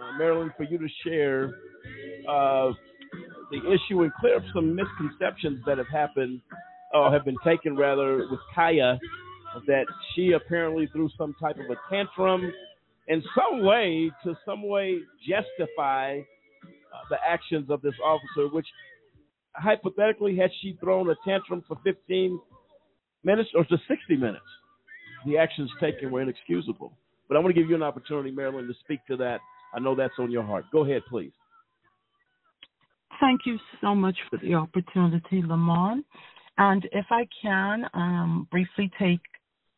uh, 0.00 0.16
Meralyn, 0.16 0.56
for 0.56 0.62
you 0.62 0.78
to 0.78 0.88
share 1.04 1.50
uh, 2.28 2.72
the 3.50 3.58
issue 3.58 4.02
and 4.02 4.12
clear 4.20 4.36
up 4.36 4.42
some 4.54 4.74
misconceptions 4.74 5.60
that 5.66 5.78
have 5.78 5.88
happened 5.88 6.40
or 6.94 7.12
have 7.12 7.24
been 7.24 7.36
taken 7.44 7.76
rather 7.76 8.26
with 8.30 8.40
Kaia 8.56 8.98
that 9.66 9.84
she 10.14 10.32
apparently 10.32 10.88
threw 10.92 11.10
some 11.18 11.34
type 11.40 11.56
of 11.58 11.66
a 11.70 11.76
tantrum 11.90 12.52
in 13.08 13.22
some 13.34 13.64
way 13.64 14.10
to 14.24 14.34
some 14.46 14.66
way 14.66 14.98
justify 15.28 16.18
uh, 16.18 16.98
the 17.10 17.16
actions 17.26 17.68
of 17.70 17.82
this 17.82 17.94
officer, 18.04 18.48
which 18.52 18.66
hypothetically, 19.54 20.36
had 20.36 20.50
she 20.60 20.76
thrown 20.80 21.10
a 21.10 21.14
tantrum 21.26 21.62
for 21.66 21.76
15 21.84 22.38
minutes 23.24 23.50
or 23.54 23.64
to 23.64 23.76
60 23.88 24.16
minutes, 24.16 24.44
the 25.26 25.38
actions 25.38 25.70
taken 25.80 26.10
were 26.10 26.22
inexcusable. 26.22 26.92
But 27.28 27.36
I 27.36 27.40
want 27.40 27.54
to 27.54 27.60
give 27.60 27.68
you 27.68 27.76
an 27.76 27.82
opportunity, 27.82 28.30
Meralyn, 28.32 28.66
to 28.66 28.74
speak 28.80 29.00
to 29.08 29.16
that. 29.18 29.40
I 29.74 29.80
know 29.80 29.94
that's 29.94 30.14
on 30.18 30.30
your 30.30 30.42
heart. 30.42 30.64
Go 30.72 30.84
ahead, 30.84 31.02
please. 31.08 31.32
Thank 33.20 33.42
you 33.46 33.58
so 33.80 33.94
much 33.94 34.16
for 34.28 34.38
the 34.38 34.54
opportunity, 34.54 35.42
Lamont. 35.42 36.04
And 36.58 36.86
if 36.92 37.06
I 37.10 37.26
can 37.40 37.86
um, 37.94 38.48
briefly 38.50 38.90
take 38.98 39.20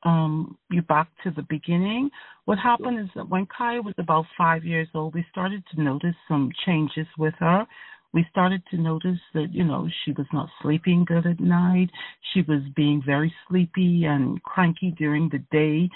um, 0.03 0.59
you 0.71 0.83
back 0.83 1.09
to 1.25 1.31
the 1.31 1.47
beginning, 1.49 2.11
what 2.45 2.59
happened 2.59 3.01
is 3.01 3.09
that 3.15 3.29
when 3.29 3.47
Kai 3.47 3.81
was 3.81 3.95
about 3.99 4.27
five 4.37 4.65
years 4.65 4.89
old, 4.95 5.15
we 5.15 5.25
started 5.31 5.63
to 5.75 5.83
notice 5.83 6.15
some 6.29 6.51
changes 6.67 7.07
with 7.17 7.35
her. 7.39 7.67
We 8.13 8.27
started 8.31 8.63
to 8.71 8.77
notice 8.77 9.19
that, 9.35 9.53
you 9.53 9.65
know, 9.65 9.89
she 10.05 10.13
was 10.13 10.27
not 10.33 10.49
sleeping 10.63 11.05
good 11.05 11.27
at 11.27 11.41
night. 11.41 11.91
She 12.33 12.43
was 12.43 12.61
being 12.77 13.03
very 13.05 13.35
sleepy 13.49 14.05
and 14.05 14.41
cranky 14.43 14.95
during 14.97 15.29
the 15.31 15.43
day. 15.51 15.91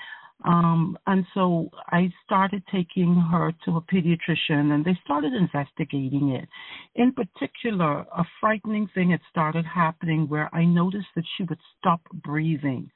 Um, 0.44 0.96
and 1.06 1.26
so 1.34 1.68
I 1.88 2.12
started 2.24 2.62
taking 2.70 3.14
her 3.16 3.52
to 3.64 3.76
a 3.76 3.80
pediatrician 3.82 4.72
and 4.72 4.84
they 4.84 4.96
started 5.04 5.32
investigating 5.32 6.30
it. 6.30 6.48
In 6.94 7.12
particular, 7.12 8.06
a 8.16 8.24
frightening 8.40 8.88
thing 8.94 9.10
had 9.10 9.20
started 9.30 9.64
happening 9.66 10.28
where 10.28 10.48
I 10.54 10.64
noticed 10.64 11.08
that 11.16 11.24
she 11.36 11.42
would 11.44 11.58
stop 11.78 12.00
breathing 12.12 12.90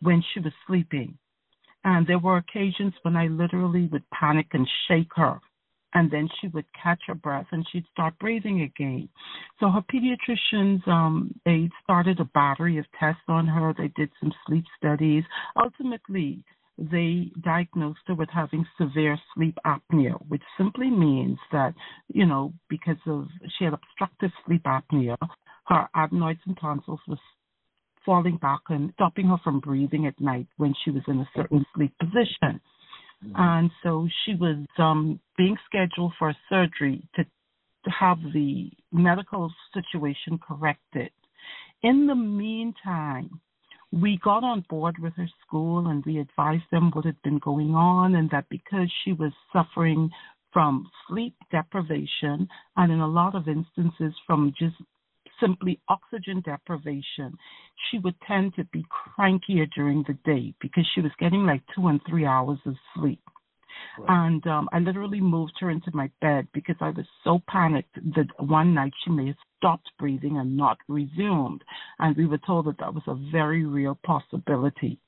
when 0.00 0.22
she 0.32 0.40
was 0.40 0.52
sleeping. 0.66 1.18
And 1.84 2.06
there 2.06 2.18
were 2.18 2.38
occasions 2.38 2.94
when 3.02 3.14
I 3.14 3.26
literally 3.26 3.86
would 3.92 4.08
panic 4.10 4.46
and 4.52 4.66
shake 4.88 5.10
her. 5.16 5.40
And 5.94 6.10
then 6.10 6.28
she 6.40 6.48
would 6.48 6.64
catch 6.80 7.02
her 7.06 7.14
breath 7.14 7.46
and 7.52 7.64
she'd 7.70 7.86
start 7.92 8.18
breathing 8.18 8.62
again. 8.62 9.08
So 9.60 9.70
her 9.70 9.82
pediatricians, 9.82 10.86
um, 10.88 11.32
they 11.44 11.70
started 11.84 12.18
a 12.18 12.24
battery 12.24 12.78
of 12.78 12.84
tests 12.98 13.22
on 13.28 13.46
her. 13.46 13.72
They 13.76 13.92
did 13.96 14.10
some 14.20 14.32
sleep 14.46 14.64
studies. 14.76 15.22
Ultimately, 15.56 16.44
they 16.76 17.30
diagnosed 17.40 18.00
her 18.06 18.14
with 18.14 18.28
having 18.30 18.66
severe 18.76 19.16
sleep 19.34 19.56
apnea, 19.64 20.14
which 20.28 20.42
simply 20.58 20.90
means 20.90 21.38
that, 21.52 21.74
you 22.08 22.26
know, 22.26 22.52
because 22.68 22.96
of 23.06 23.28
she 23.56 23.64
had 23.64 23.74
obstructive 23.74 24.30
sleep 24.44 24.64
apnea, 24.64 25.16
her 25.66 25.88
adenoids 25.94 26.40
and 26.46 26.58
tonsils 26.60 27.00
was 27.06 27.18
falling 28.04 28.36
back 28.36 28.60
and 28.68 28.92
stopping 28.94 29.28
her 29.28 29.38
from 29.42 29.60
breathing 29.60 30.06
at 30.06 30.20
night 30.20 30.46
when 30.56 30.74
she 30.84 30.90
was 30.90 31.02
in 31.06 31.20
a 31.20 31.28
certain 31.34 31.64
sleep 31.74 31.92
position. 31.98 32.60
And 33.34 33.70
so 33.82 34.08
she 34.24 34.34
was 34.34 34.64
um, 34.78 35.20
being 35.36 35.56
scheduled 35.66 36.12
for 36.18 36.30
a 36.30 36.36
surgery 36.48 37.06
to, 37.16 37.24
to 37.24 37.90
have 37.90 38.18
the 38.32 38.70
medical 38.92 39.52
situation 39.72 40.38
corrected. 40.38 41.10
In 41.82 42.06
the 42.06 42.14
meantime, 42.14 43.40
we 43.92 44.18
got 44.24 44.42
on 44.42 44.64
board 44.68 44.96
with 44.98 45.14
her 45.16 45.28
school 45.46 45.86
and 45.88 46.04
we 46.04 46.18
advised 46.18 46.64
them 46.72 46.90
what 46.92 47.04
had 47.04 47.20
been 47.22 47.38
going 47.38 47.74
on 47.74 48.16
and 48.16 48.28
that 48.30 48.46
because 48.50 48.90
she 49.04 49.12
was 49.12 49.32
suffering 49.52 50.10
from 50.52 50.88
sleep 51.08 51.34
deprivation 51.50 52.48
and 52.76 52.92
in 52.92 53.00
a 53.00 53.06
lot 53.06 53.34
of 53.34 53.48
instances 53.48 54.14
from 54.26 54.52
just 54.58 54.76
simply 55.40 55.80
oxygen 55.88 56.42
deprivation, 56.44 57.36
she 57.90 57.98
would 57.98 58.14
tend 58.26 58.54
to 58.54 58.64
be 58.64 58.84
crankier 59.18 59.66
during 59.74 60.04
the 60.06 60.18
day 60.24 60.54
because 60.60 60.86
she 60.94 61.00
was 61.00 61.12
getting 61.18 61.46
like 61.46 61.62
two 61.74 61.88
and 61.88 62.00
three 62.08 62.26
hours 62.26 62.58
of 62.66 62.74
sleep. 62.94 63.20
Right. 63.98 64.26
And 64.26 64.46
um, 64.46 64.68
I 64.72 64.78
literally 64.78 65.20
moved 65.20 65.54
her 65.60 65.70
into 65.70 65.90
my 65.92 66.10
bed 66.20 66.48
because 66.52 66.76
I 66.80 66.90
was 66.90 67.06
so 67.22 67.40
panicked 67.48 67.94
that 68.14 68.28
one 68.38 68.74
night 68.74 68.92
she 69.04 69.10
may 69.10 69.26
have 69.28 69.36
stopped 69.64 69.90
breathing 69.98 70.36
and 70.36 70.56
not 70.56 70.76
resumed. 70.88 71.64
And 71.98 72.14
we 72.16 72.26
were 72.26 72.40
told 72.46 72.66
that 72.66 72.78
that 72.80 72.92
was 72.92 73.02
a 73.06 73.14
very 73.32 73.64
real 73.64 73.98
possibility. 74.04 74.98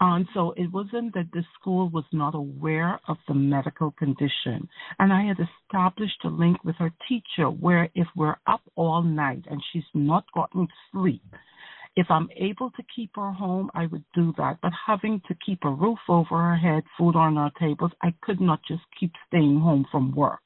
And 0.00 0.26
so 0.34 0.52
it 0.56 0.70
wasn't 0.70 1.14
that 1.14 1.30
the 1.32 1.42
school 1.58 1.88
was 1.88 2.04
not 2.12 2.34
aware 2.34 3.00
of 3.08 3.16
the 3.26 3.34
medical 3.34 3.92
condition. 3.92 4.68
And 4.98 5.12
I 5.12 5.24
had 5.24 5.38
established 5.38 6.24
a 6.24 6.28
link 6.28 6.62
with 6.62 6.76
her 6.76 6.92
teacher 7.08 7.48
where 7.48 7.88
if 7.94 8.06
we're 8.14 8.36
up 8.46 8.60
all 8.74 9.02
night 9.02 9.44
and 9.50 9.62
she's 9.72 9.90
not 9.94 10.24
gotten 10.34 10.68
sleep, 10.92 11.22
if 11.96 12.06
I'm 12.10 12.28
able 12.36 12.70
to 12.72 12.82
keep 12.94 13.12
her 13.16 13.32
home, 13.32 13.70
I 13.74 13.86
would 13.86 14.04
do 14.14 14.34
that. 14.36 14.58
But 14.60 14.72
having 14.86 15.22
to 15.28 15.34
keep 15.46 15.60
a 15.64 15.70
roof 15.70 15.98
over 16.10 16.36
her 16.36 16.56
head, 16.56 16.82
food 16.98 17.16
on 17.16 17.38
our 17.38 17.50
tables, 17.58 17.92
I 18.02 18.12
could 18.20 18.42
not 18.42 18.60
just 18.68 18.82
keep 19.00 19.12
staying 19.28 19.60
home 19.60 19.86
from 19.90 20.14
work. 20.14 20.40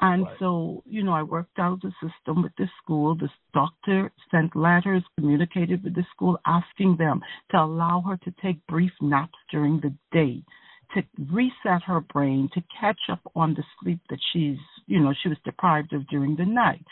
And 0.00 0.24
right. 0.24 0.36
so, 0.38 0.82
you 0.86 1.02
know, 1.02 1.12
I 1.12 1.22
worked 1.22 1.58
out 1.58 1.82
the 1.82 1.92
system 2.00 2.42
with 2.42 2.52
the 2.56 2.68
school. 2.82 3.16
This 3.16 3.30
doctor 3.52 4.12
sent 4.30 4.54
letters, 4.54 5.02
communicated 5.18 5.82
with 5.82 5.94
the 5.94 6.04
school, 6.14 6.38
asking 6.46 6.96
them 6.98 7.20
to 7.50 7.58
allow 7.58 8.02
her 8.02 8.16
to 8.18 8.34
take 8.40 8.64
brief 8.68 8.92
naps 9.00 9.38
during 9.50 9.80
the 9.80 9.92
day 10.12 10.44
to 10.94 11.02
reset 11.30 11.82
her 11.86 12.00
brain 12.00 12.48
to 12.54 12.62
catch 12.80 12.98
up 13.10 13.20
on 13.34 13.54
the 13.54 13.62
sleep 13.80 14.00
that 14.08 14.18
she's, 14.32 14.58
you 14.86 15.00
know, 15.00 15.12
she 15.22 15.28
was 15.28 15.38
deprived 15.44 15.92
of 15.92 16.06
during 16.08 16.36
the 16.36 16.44
night. 16.44 16.84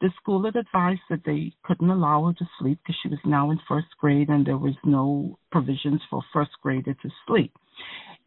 The 0.00 0.10
school 0.20 0.44
had 0.44 0.56
advised 0.56 1.02
that 1.10 1.24
they 1.24 1.52
couldn't 1.62 1.90
allow 1.90 2.26
her 2.26 2.32
to 2.32 2.50
sleep 2.58 2.78
because 2.82 2.96
she 3.02 3.08
was 3.08 3.18
now 3.24 3.50
in 3.50 3.60
first 3.68 3.88
grade 4.00 4.28
and 4.28 4.46
there 4.46 4.58
was 4.58 4.74
no 4.84 5.38
provisions 5.50 6.00
for 6.10 6.22
first 6.32 6.50
grader 6.62 6.94
to 6.94 7.10
sleep. 7.26 7.52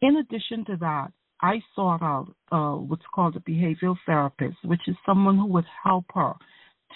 In 0.00 0.16
addition 0.16 0.64
to 0.66 0.76
that, 0.76 1.12
I 1.42 1.60
sought 1.74 2.02
out 2.02 2.34
uh, 2.50 2.76
what's 2.76 3.02
called 3.14 3.36
a 3.36 3.40
behavioral 3.40 3.96
therapist, 4.06 4.56
which 4.64 4.80
is 4.86 4.96
someone 5.04 5.36
who 5.36 5.46
would 5.46 5.66
help 5.84 6.06
her 6.14 6.34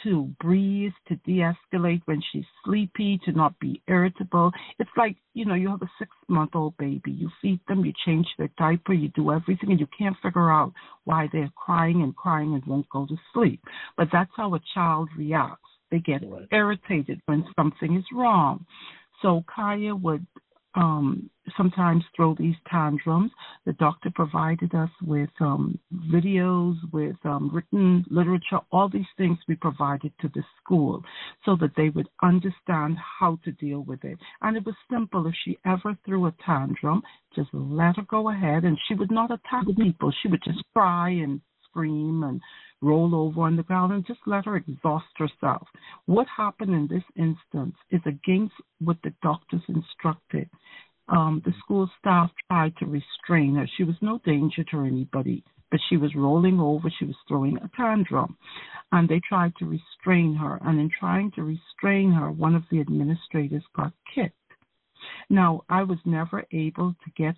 to 0.03 0.31
breathe, 0.41 0.93
to 1.09 1.17
de 1.27 1.43
escalate 1.43 2.01
when 2.07 2.23
she's 2.33 2.45
sleepy, 2.65 3.21
to 3.25 3.33
not 3.33 3.59
be 3.59 3.83
irritable. 3.89 4.51
It's 4.79 4.91
like, 4.97 5.17
you 5.35 5.45
know, 5.45 5.55
you 5.55 5.69
have 5.69 5.83
a 5.83 5.91
six 5.99 6.11
month 6.29 6.55
old 6.55 6.77
baby. 6.79 7.11
You 7.11 7.31
feed 7.43 7.61
them, 7.69 7.85
you 7.85 7.93
change 8.07 8.27
their 8.39 8.51
diaper, 8.57 8.95
you 8.95 9.09
do 9.09 9.33
everything, 9.33 9.71
and 9.71 9.81
you 9.81 9.89
can't 9.97 10.17
figure 10.23 10.51
out 10.51 10.73
why 11.05 11.29
they're 11.33 11.53
crying 11.57 12.03
and 12.03 12.17
crying 12.17 12.55
and 12.55 12.65
won't 12.65 12.89
go 12.89 13.07
to 13.07 13.17
sleep. 13.35 13.61
But 13.97 14.09
that's 14.13 14.31
how 14.37 14.55
a 14.55 14.61
child 14.75 15.09
reacts. 15.17 15.65
They 15.91 15.99
get 15.99 16.23
irritated 16.53 17.21
when 17.27 17.45
something 17.57 17.97
is 17.97 18.05
wrong. 18.15 18.65
So 19.23 19.45
Kaia 19.55 20.01
would 20.01 20.25
um, 20.75 21.31
sometimes 21.57 22.05
throw 22.15 22.35
these 22.35 22.55
tantrums. 22.71 23.31
The 23.67 23.73
doctor 23.75 24.11
provided 24.15 24.75
us 24.75 24.91
with 25.03 25.31
um, 25.41 25.79
videos, 26.13 26.77
with 26.93 27.17
um, 27.25 27.51
written 27.53 28.05
literature, 28.11 28.61
all 28.71 28.89
these 28.89 29.03
things 29.17 29.39
we 29.49 29.57
provided 29.57 30.13
to 30.21 30.29
the 30.35 30.43
school 30.63 31.03
so 31.45 31.57
that 31.61 31.73
they 31.77 31.89
would 31.89 32.09
understand 32.23 32.97
how 33.19 33.39
to 33.45 33.53
deal 33.53 33.81
with 33.81 34.05
it. 34.05 34.19
And 34.43 34.57
it 34.57 34.65
was 34.65 34.77
simple. 34.91 35.27
If 35.27 35.35
she 35.45 35.59
ever 35.67 35.97
threw 36.05 36.27
a 36.27 36.35
tantrum, 36.45 37.03
just 37.35 37.51
let 37.53 37.97
her 37.97 38.07
go 38.09 38.31
ahead 38.31 38.65
and 38.65 38.79
she 38.87 38.95
would 38.95 39.11
not 39.11 39.31
attack 39.31 39.65
people. 39.77 40.13
She 40.23 40.29
would 40.29 40.43
just 40.45 40.63
cry 40.73 41.11
and 41.11 41.41
scream 41.69 42.23
and 42.25 42.41
roll 42.83 43.15
over 43.15 43.43
on 43.43 43.57
the 43.57 43.63
ground 43.63 43.93
and 43.93 44.07
just 44.07 44.21
let 44.27 44.47
her 44.47 44.57
exhaust 44.57 45.07
herself. 45.17 45.67
What 46.07 46.27
happened 46.35 46.75
in 46.75 46.87
this 46.87 47.05
instance 47.17 47.77
is 47.91 48.01
against 48.07 48.55
what 48.81 48.97
the 49.03 49.13
doctors 49.23 49.63
instructed. 49.69 50.49
Um, 51.09 51.43
the 51.45 51.53
school 51.63 51.91
staff 51.99 52.31
tried 52.49 52.77
to 52.79 52.87
restrain 52.87 53.57
her. 53.57 53.69
She 53.77 53.85
was 53.85 53.97
no 54.01 54.21
danger 54.25 54.65
to 54.71 54.85
anybody, 54.85 55.45
but 55.71 55.81
she 55.89 55.97
was 55.97 56.15
rolling 56.15 56.61
over. 56.61 56.89
She 56.99 57.05
was 57.05 57.17
throwing 57.27 57.57
a 57.59 57.71
tantrum. 57.77 58.37
And 58.93 59.09
they 59.09 59.21
tried 59.29 59.55
to 59.59 59.67
restrain 59.67 60.35
her. 60.37 60.59
And 60.65 60.81
in 60.81 60.91
trying 60.99 61.33
to 61.33 61.43
restrain 61.43 62.13
her, 62.13 62.31
one 62.31 62.55
of 62.55 62.63
the 62.71 62.81
administrators 62.81 63.65
got 63.77 63.93
kicked. 64.15 64.35
Now, 65.29 65.63
I 65.69 65.83
was 65.83 65.99
never 66.05 66.45
able 66.53 66.95
to 67.05 67.11
get 67.17 67.35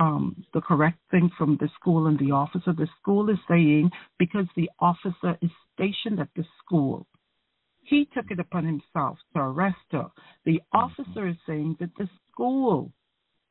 um, 0.00 0.44
the 0.54 0.62
correct 0.62 0.98
thing 1.10 1.30
from 1.36 1.58
the 1.60 1.68
school 1.78 2.06
and 2.06 2.18
the 2.18 2.32
officer. 2.32 2.72
The 2.72 2.88
school 3.00 3.28
is 3.28 3.38
saying 3.46 3.90
because 4.18 4.46
the 4.56 4.70
officer 4.80 5.36
is 5.42 5.50
stationed 5.74 6.18
at 6.18 6.28
the 6.34 6.44
school, 6.64 7.06
he 7.82 8.08
took 8.14 8.30
it 8.30 8.40
upon 8.40 8.64
himself 8.64 9.18
to 9.34 9.40
arrest 9.40 9.76
her. 9.92 10.06
The 10.46 10.60
officer 10.72 11.28
is 11.28 11.36
saying 11.46 11.76
that 11.80 11.90
the 11.98 12.08
school 12.32 12.92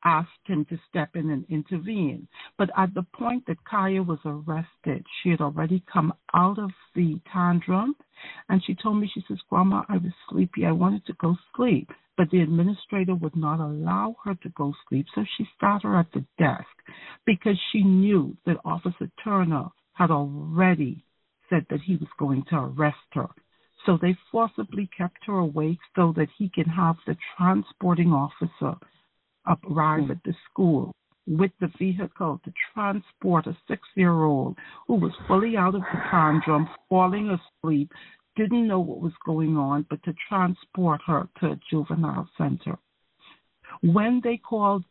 asked 0.04 0.30
him 0.46 0.66
to 0.66 0.80
step 0.90 1.16
in 1.16 1.30
and 1.30 1.46
intervene. 1.50 2.28
But 2.58 2.70
at 2.78 2.94
the 2.94 3.04
point 3.14 3.46
that 3.48 3.64
Kaia 3.72 4.06
was 4.06 4.20
arrested, 4.26 5.06
she 5.22 5.30
had 5.30 5.42
already 5.42 5.84
come 5.92 6.14
out 6.34 6.60
of 6.60 6.72
the 6.96 7.20
tantrum 7.32 7.96
and 8.50 8.64
she 8.66 8.76
told 8.76 9.00
me, 9.00 9.10
she 9.14 9.24
says, 9.28 9.40
Grandma, 9.50 9.84
I 9.88 9.98
was 9.98 10.12
sleepy. 10.30 10.66
I 10.66 10.72
wanted 10.72 11.06
to 11.06 11.14
go 11.14 11.38
sleep. 11.56 11.90
But 12.18 12.30
the 12.32 12.42
administrator 12.42 13.16
would 13.16 13.36
not 13.36 13.62
allow 13.62 14.18
her 14.26 14.36
to 14.36 14.50
go 14.50 14.74
sleep, 14.90 15.06
so 15.16 15.24
she 15.38 15.48
sat 15.60 15.84
her 15.84 15.96
at 15.96 16.12
the 16.12 16.26
desk 16.38 16.68
because 17.26 17.58
she 17.72 17.82
knew 17.82 18.36
that 18.46 18.58
Officer 18.66 19.10
Turner 19.24 19.70
had 19.94 20.12
already 20.12 21.06
said 21.50 21.66
that 21.70 21.82
he 21.82 21.96
was 21.96 22.10
going 22.18 22.44
to 22.50 22.58
arrest 22.58 22.98
her. 23.14 23.28
So 23.86 23.98
they 24.02 24.18
forcibly 24.32 24.90
kept 24.98 25.26
her 25.28 25.38
awake 25.38 25.80
so 25.96 26.14
that 26.18 26.28
he 26.38 26.50
can 26.50 26.66
have 26.66 26.98
the 27.08 27.16
transporting 27.38 28.12
officer 28.12 28.78
arrive 29.50 30.10
at 30.12 30.18
hmm. 30.18 30.30
the 30.30 30.36
school 30.50 30.92
with 31.28 31.52
the 31.60 31.70
vehicle 31.78 32.42
to 32.44 32.54
transport 32.74 33.46
a 33.46 33.56
six 33.68 33.82
year 33.96 34.24
old 34.24 34.58
who 34.88 34.96
was 34.96 35.12
fully 35.28 35.56
out 35.56 35.76
of 35.76 35.82
the 35.82 36.00
tantrum, 36.10 36.68
falling 36.90 37.38
asleep, 37.64 37.92
didn't 38.36 38.68
know 38.68 38.80
what 38.80 39.02
was 39.02 39.14
going 39.26 39.56
on, 39.56 39.86
but 39.90 40.02
to 40.04 40.14
transport 40.28 41.02
her 41.06 41.28
to 41.40 41.48
a 41.48 41.60
juvenile 41.70 42.28
center. 42.38 42.78
When 43.82 44.22
they 44.24 44.38
called, 44.38 44.84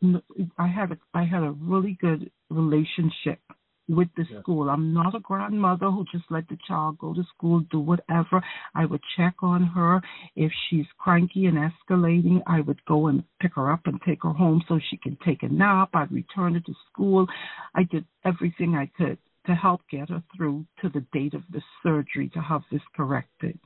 I 0.59 0.69
had 0.69 0.93
a, 0.93 0.99
I 1.13 1.25
had 1.25 1.43
a 1.43 1.51
really 1.51 1.99
good 2.01 2.31
relationship 2.51 3.41
with 3.89 4.09
the 4.17 4.25
school. 4.41 4.69
I'm 4.69 4.93
not 4.93 5.15
a 5.15 5.21
grandmother 5.21 5.91
who 5.91 6.05
just 6.13 6.25
let 6.31 6.49
the 6.49 6.59
child 6.67 6.99
go 6.99 7.15
to 7.15 7.25
school, 7.35 7.61
do 7.71 7.81
whatever. 7.81 8.43
I 8.75 8.85
would 8.85 9.01
check 9.17 9.37
on 9.43 9.63
her. 9.63 10.01
If 10.37 10.53
she's 10.69 10.87
cranky 10.99 11.47
and 11.47 11.57
escalating, 11.57 12.43
I 12.47 12.61
would 12.61 12.85
go 12.85 13.07
and 13.07 13.25
pick 13.41 13.55
her 13.55 13.73
up 13.73 13.87
and 13.87 14.01
take 14.07 14.23
her 14.23 14.33
home 14.33 14.63
so 14.69 14.79
she 14.91 14.97
can 14.97 15.17
take 15.25 15.43
a 15.43 15.49
nap. 15.49 15.91
I'd 15.95 16.13
return 16.13 16.55
her 16.55 16.61
to 16.61 16.75
school. 16.93 17.27
I 17.75 17.85
did 17.85 18.05
everything 18.25 18.75
I 18.75 18.91
could 18.97 19.19
to 19.47 19.55
help 19.55 19.81
get 19.91 20.11
her 20.11 20.23
through 20.37 20.67
to 20.83 20.91
the 20.91 21.05
date 21.13 21.35
of 21.35 21.43
the 21.51 21.63
surgery 21.83 22.29
to 22.35 22.41
have 22.41 22.63
this 22.71 22.83
corrected. 22.95 23.59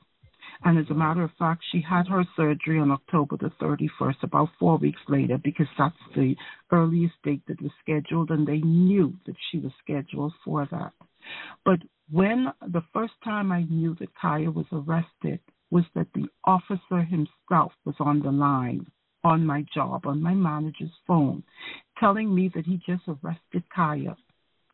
And 0.63 0.77
as 0.77 0.89
a 0.89 0.93
matter 0.93 1.23
of 1.23 1.31
fact, 1.37 1.63
she 1.71 1.81
had 1.81 2.07
her 2.07 2.23
surgery 2.35 2.79
on 2.79 2.91
October 2.91 3.37
the 3.37 3.51
31st, 3.61 4.23
about 4.23 4.49
four 4.59 4.77
weeks 4.77 5.01
later, 5.07 5.37
because 5.37 5.67
that's 5.77 5.95
the 6.15 6.35
earliest 6.71 7.15
date 7.23 7.41
that 7.47 7.61
was 7.61 7.71
scheduled, 7.81 8.29
and 8.29 8.47
they 8.47 8.59
knew 8.59 9.13
that 9.25 9.35
she 9.51 9.59
was 9.59 9.71
scheduled 9.83 10.33
for 10.45 10.67
that. 10.71 10.93
But 11.65 11.79
when 12.11 12.47
the 12.61 12.83
first 12.93 13.13
time 13.23 13.51
I 13.51 13.63
knew 13.63 13.95
that 13.99 14.15
Kaia 14.21 14.53
was 14.53 14.65
arrested 14.71 15.39
was 15.71 15.85
that 15.95 16.07
the 16.13 16.27
officer 16.43 17.01
himself 17.01 17.71
was 17.85 17.95
on 17.99 18.19
the 18.19 18.31
line 18.31 18.85
on 19.23 19.45
my 19.45 19.65
job, 19.73 20.05
on 20.05 20.21
my 20.21 20.33
manager's 20.33 20.91
phone, 21.07 21.43
telling 21.99 22.33
me 22.33 22.51
that 22.53 22.65
he 22.65 22.77
just 22.85 23.03
arrested 23.07 23.63
Kaia 23.75 24.15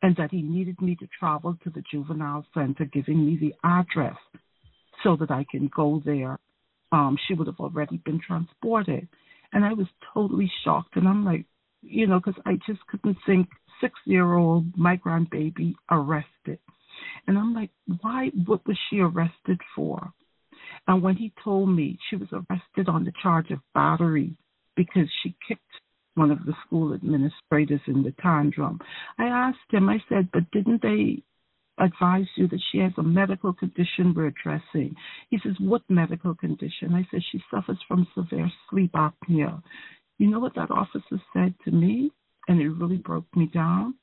and 0.02 0.16
that 0.16 0.32
he 0.32 0.42
needed 0.42 0.82
me 0.82 0.96
to 0.96 1.08
travel 1.20 1.56
to 1.64 1.70
the 1.70 1.84
juvenile 1.92 2.46
center, 2.54 2.86
giving 2.86 3.26
me 3.26 3.38
the 3.38 3.54
address 3.64 4.18
so 5.04 5.16
that 5.18 5.32
I 5.32 5.46
can 5.50 5.70
go 5.76 6.02
there. 6.06 6.40
Um, 6.92 7.18
she 7.28 7.34
would 7.34 7.48
have 7.48 7.60
already 7.60 7.98
been 7.98 8.20
transported. 8.26 9.08
And 9.54 9.66
I 9.66 9.74
was 9.74 9.88
totally 10.14 10.52
shocked. 10.64 10.96
And 10.96 11.08
I'm 11.08 11.26
like, 11.26 11.46
you 11.82 12.08
know, 12.08 12.20
because 12.20 12.42
I 12.46 12.58
just 12.68 12.80
couldn't 12.88 13.18
think 13.26 13.48
six 13.82 13.94
year 14.06 14.36
old, 14.36 14.66
my 14.78 14.98
grandbaby 14.98 15.74
arrested. 15.90 16.60
And 17.28 17.38
I'm 17.38 17.54
like, 17.54 17.70
why? 18.02 18.32
What 18.46 18.66
was 18.68 18.78
she 18.90 19.00
arrested 19.00 19.60
for? 19.76 20.12
And 20.88 21.02
when 21.02 21.16
he 21.16 21.32
told 21.44 21.70
me 21.70 21.98
she 22.10 22.16
was 22.16 22.30
arrested 22.32 22.90
on 22.90 23.06
the 23.06 23.14
charge 23.22 23.52
of 23.52 23.60
battery 23.74 24.36
because 24.76 25.08
she 25.24 25.36
kicked 25.48 25.62
one 26.16 26.32
of 26.32 26.46
the 26.46 26.54
school 26.66 26.94
administrators 26.94 27.82
in 27.88 28.04
the 28.04 28.14
tantrum. 28.22 28.80
I 29.18 29.26
asked 29.26 29.58
him, 29.70 29.88
I 29.90 30.02
said, 30.10 30.30
but 30.34 30.50
didn't 30.52 30.82
they 30.82 31.24
advise 31.80 32.28
you 32.36 32.48
that 32.48 32.62
she 32.72 32.80
has 32.80 32.92
a 32.98 33.04
medical 33.04 33.54
condition 33.54 34.14
we're 34.16 34.28
addressing? 34.28 34.96
He 35.30 35.40
says, 35.44 35.56
what 35.60 35.82
medical 35.90 36.36
condition? 36.36 36.94
I 36.94 37.08
said, 37.10 37.22
she 37.32 37.42
suffers 37.50 37.80
from 37.88 38.08
severe 38.16 38.52
sleep 38.70 38.92
apnea. 38.94 39.62
You 40.18 40.30
know 40.30 40.40
what 40.40 40.56
that 40.56 40.72
officer 40.72 41.22
said 41.34 41.54
to 41.66 41.72
me? 41.72 42.12
And 42.48 42.60
it 42.62 42.70
really 42.70 42.98
broke 42.98 43.26
me 43.36 43.48
down. 43.54 43.96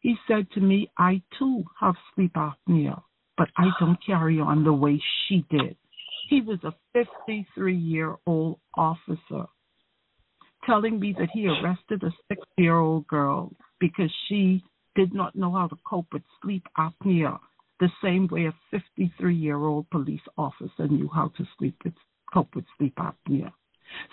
He 0.00 0.16
said 0.26 0.50
to 0.52 0.60
me, 0.60 0.90
I 0.98 1.22
too 1.38 1.64
have 1.78 1.94
sleep 2.14 2.32
apnea, 2.34 3.02
but 3.36 3.48
I 3.56 3.66
don't 3.80 3.98
carry 4.04 4.40
on 4.40 4.64
the 4.64 4.72
way 4.72 5.00
she 5.28 5.44
did. 5.50 5.76
He 6.28 6.40
was 6.40 6.58
a 6.64 6.74
53 6.92 7.76
year 7.76 8.16
old 8.26 8.58
officer 8.76 9.46
telling 10.66 11.00
me 11.00 11.14
that 11.18 11.28
he 11.32 11.48
arrested 11.48 12.02
a 12.02 12.10
six 12.28 12.40
year 12.56 12.78
old 12.78 13.06
girl 13.06 13.52
because 13.78 14.12
she 14.28 14.62
did 14.94 15.14
not 15.14 15.36
know 15.36 15.52
how 15.52 15.68
to 15.68 15.76
cope 15.88 16.06
with 16.12 16.22
sleep 16.42 16.66
apnea 16.78 17.38
the 17.80 17.90
same 18.02 18.28
way 18.30 18.46
a 18.46 18.54
53 18.70 19.34
year 19.34 19.56
old 19.56 19.88
police 19.90 20.20
officer 20.36 20.86
knew 20.86 21.08
how 21.12 21.32
to 21.36 21.44
sleep 21.58 21.76
with, 21.84 21.94
cope 22.32 22.54
with 22.54 22.66
sleep 22.78 22.94
apnea. 22.96 23.52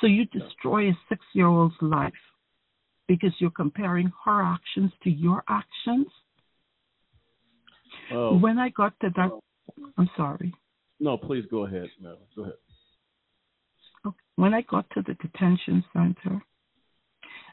So 0.02 0.08
you 0.08 0.26
destroy 0.26 0.90
a 0.90 0.98
six 1.10 1.22
year 1.34 1.48
old's 1.48 1.76
life 1.82 2.14
because 3.08 3.32
you're 3.40 3.52
comparing 3.52 4.12
her 4.26 4.42
actions 4.42 4.92
to 5.04 5.10
your 5.10 5.44
actions. 5.48 6.08
Oh. 8.12 8.38
When 8.38 8.58
I 8.58 8.70
got 8.70 8.94
to 9.02 9.10
that, 9.16 9.30
oh. 9.32 9.42
I'm 9.98 10.10
sorry. 10.16 10.54
No, 11.00 11.18
please 11.18 11.44
go 11.52 11.66
ahead. 11.66 11.90
No, 12.02 12.16
go 12.36 12.44
ahead. 12.44 12.54
When 14.38 14.54
I 14.54 14.62
got 14.62 14.90
to 14.92 15.02
the 15.02 15.16
detention 15.16 15.84
center 15.94 16.42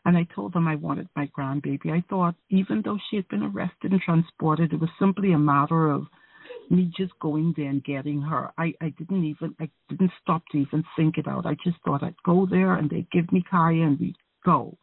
and 0.05 0.17
I 0.17 0.27
told 0.35 0.53
them 0.53 0.69
I 0.69 0.77
wanted 0.77 1.09
my 1.17 1.29
grandbaby, 1.37 1.91
I 1.91 2.05
thought 2.09 2.35
even 2.51 2.83
though 2.85 2.99
she 3.09 3.17
had 3.17 3.29
been 3.29 3.43
arrested 3.43 3.93
and 3.93 4.01
transported, 4.01 4.73
it 4.73 4.81
was 4.81 4.91
simply 4.99 5.33
a 5.33 5.39
matter 5.39 5.91
of 5.91 6.07
me 6.71 6.91
just 6.97 7.13
going 7.21 7.55
there 7.57 7.69
and 7.69 7.85
getting 7.85 8.21
her. 8.21 8.51
I, 8.59 8.75
I 8.81 8.91
didn't 8.99 9.25
even 9.25 9.55
I 9.61 9.69
didn't 9.89 10.13
stop 10.23 10.43
to 10.53 10.59
even 10.59 10.85
think 10.97 11.19
it 11.19 11.27
out. 11.27 11.47
I 11.47 11.57
just 11.65 11.77
thought 11.85 12.03
I'd 12.03 12.15
go 12.25 12.47
there 12.47 12.75
and 12.75 12.89
they'd 12.91 13.11
give 13.11 13.31
me 13.33 13.45
Kaia 13.51 13.87
and 13.87 13.99
we'd 13.99 14.17
go. 14.45 14.77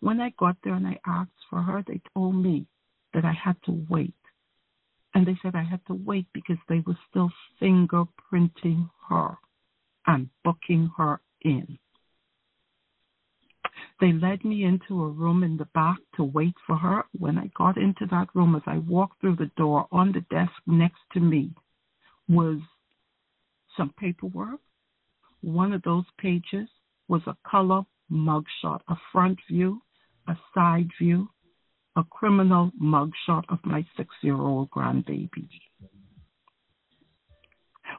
When 0.00 0.20
I 0.20 0.32
got 0.38 0.56
there 0.62 0.74
and 0.74 0.86
I 0.86 0.98
asked 1.06 1.30
for 1.48 1.62
her, 1.62 1.84
they 1.86 2.00
told 2.14 2.36
me 2.36 2.66
that 3.14 3.24
I 3.24 3.32
had 3.32 3.56
to 3.66 3.84
wait. 3.88 4.14
And 5.14 5.26
they 5.26 5.38
said 5.42 5.54
I 5.54 5.62
had 5.62 5.84
to 5.86 5.94
wait 5.94 6.26
because 6.32 6.56
they 6.68 6.82
were 6.86 6.98
still 7.10 7.30
fingerprinting 7.60 8.88
her 9.08 9.36
and 10.06 10.28
booking 10.42 10.90
her 10.96 11.20
in. 11.42 11.78
They 14.02 14.12
led 14.12 14.44
me 14.44 14.64
into 14.64 15.04
a 15.04 15.08
room 15.08 15.44
in 15.44 15.56
the 15.56 15.66
back 15.66 15.98
to 16.16 16.24
wait 16.24 16.56
for 16.66 16.76
her. 16.76 17.04
When 17.20 17.38
I 17.38 17.52
got 17.56 17.76
into 17.76 18.04
that 18.10 18.34
room, 18.34 18.56
as 18.56 18.62
I 18.66 18.78
walked 18.78 19.20
through 19.20 19.36
the 19.36 19.52
door, 19.56 19.86
on 19.92 20.10
the 20.10 20.22
desk 20.22 20.50
next 20.66 20.98
to 21.12 21.20
me 21.20 21.54
was 22.28 22.58
some 23.76 23.94
paperwork. 24.00 24.58
One 25.40 25.72
of 25.72 25.82
those 25.82 26.04
pages 26.18 26.68
was 27.06 27.22
a 27.28 27.36
color 27.48 27.82
mugshot, 28.10 28.80
a 28.88 28.96
front 29.12 29.38
view, 29.48 29.80
a 30.26 30.36
side 30.52 30.90
view, 31.00 31.28
a 31.94 32.02
criminal 32.02 32.72
mugshot 32.82 33.44
of 33.50 33.60
my 33.64 33.86
six 33.96 34.12
year 34.20 34.34
old 34.34 34.68
grandbaby. 34.70 35.48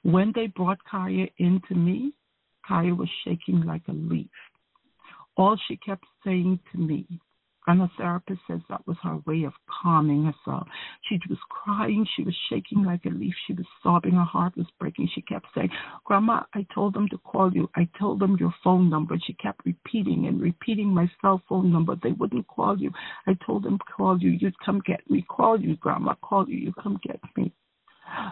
When 0.02 0.34
they 0.36 0.48
brought 0.48 0.80
Kaia 0.84 1.32
into 1.38 1.76
me, 1.76 2.12
Kaia 2.70 2.94
was 2.94 3.10
shaking 3.24 3.62
like 3.62 3.84
a 3.88 3.94
leaf. 3.94 4.28
All 5.36 5.58
she 5.68 5.78
kept 5.78 6.06
saying 6.24 6.60
to 6.72 6.78
me, 6.78 7.08
and 7.66 7.80
the 7.80 7.90
therapist 7.98 8.42
says 8.46 8.60
that 8.70 8.86
was 8.86 8.98
her 9.04 9.18
way 9.26 9.44
of 9.44 9.54
calming 9.82 10.26
herself. 10.26 10.68
She 11.08 11.18
was 11.30 11.40
crying. 11.50 12.06
She 12.16 12.24
was 12.24 12.36
shaking 12.50 12.84
like 12.84 13.06
a 13.06 13.10
leaf. 13.10 13.34
She 13.48 13.54
was 13.54 13.66
sobbing. 13.82 14.14
Her 14.16 14.24
heart 14.24 14.58
was 14.58 14.68
breaking. 14.80 15.10
She 15.16 15.22
kept 15.22 15.46
saying, 15.56 15.70
Grandma, 16.04 16.44
I 16.54 16.66
told 16.76 16.94
them 16.94 17.08
to 17.10 17.18
call 17.20 17.54
you. 17.54 17.70
I 17.76 17.88
told 17.98 18.20
them 18.20 18.36
your 18.38 18.54
phone 18.64 18.90
number. 18.90 19.16
She 19.26 19.34
kept 19.34 19.66
repeating 19.66 20.28
and 20.28 20.42
repeating 20.42 20.90
my 20.90 21.10
cell 21.22 21.42
phone 21.48 21.72
number. 21.72 21.96
They 21.96 22.12
wouldn't 22.12 22.48
call 22.48 22.78
you. 22.78 22.92
I 23.28 23.38
told 23.46 23.64
them 23.64 23.80
call 23.96 24.20
you. 24.20 24.32
You'd 24.32 24.60
come 24.60 24.82
get 24.86 25.10
me. 25.10 25.26
Call 25.30 25.60
you, 25.60 25.78
Grandma. 25.78 26.16
Call 26.16 26.50
you. 26.50 26.58
You 26.58 26.74
come 26.74 27.00
get 27.02 27.22
me. 27.38 27.54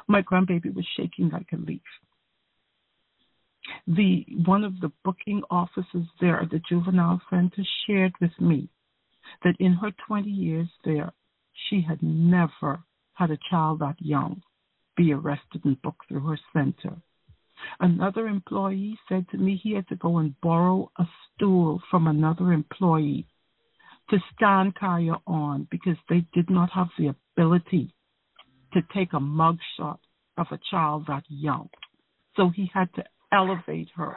My 0.08 0.22
grandbaby 0.22 0.76
was 0.76 0.86
shaking 0.98 1.30
like 1.30 1.48
a 1.54 1.58
leaf. 1.58 1.82
The 3.88 4.26
one 4.46 4.64
of 4.64 4.80
the 4.80 4.92
booking 5.04 5.44
officers 5.50 6.08
there 6.20 6.40
at 6.42 6.50
the 6.50 6.62
juvenile 6.68 7.22
center 7.30 7.64
shared 7.86 8.14
with 8.20 8.40
me 8.40 8.70
that 9.44 9.56
in 9.60 9.74
her 9.74 9.92
20 10.08 10.30
years 10.30 10.70
there, 10.84 11.14
she 11.70 11.82
had 11.82 12.02
never 12.02 12.84
had 13.14 13.32
a 13.32 13.40
child 13.50 13.80
that 13.80 14.02
young 14.02 14.42
be 14.96 15.14
arrested 15.14 15.64
and 15.64 15.82
booked 15.82 16.08
through 16.08 16.28
her 16.28 16.40
center. 16.54 17.02
Another 17.80 18.28
employee 18.28 18.98
said 19.08 19.30
to 19.30 19.38
me 19.38 19.56
he 19.56 19.74
had 19.74 19.88
to 19.90 19.96
go 19.96 20.18
and 20.18 20.40
borrow 20.42 20.92
a 20.98 21.06
stool 21.36 21.82
from 21.90 22.08
another 22.08 22.52
employee 22.52 23.28
to 24.10 24.18
stand 24.36 24.76
Kaia 24.76 25.22
on 25.28 25.68
because 25.70 25.98
they 26.10 26.26
did 26.34 26.50
not 26.50 26.72
have 26.72 26.90
the 26.98 27.08
ability 27.08 27.94
to 28.74 28.82
take 28.94 29.14
a 29.14 29.20
mugshot 29.20 30.00
of 30.38 30.48
a 30.52 30.60
child 30.70 31.06
that 31.08 31.24
young. 31.30 31.70
So 32.36 32.50
he 32.50 32.70
had 32.74 32.94
to 32.96 33.04
elevate 33.32 33.90
her 33.96 34.16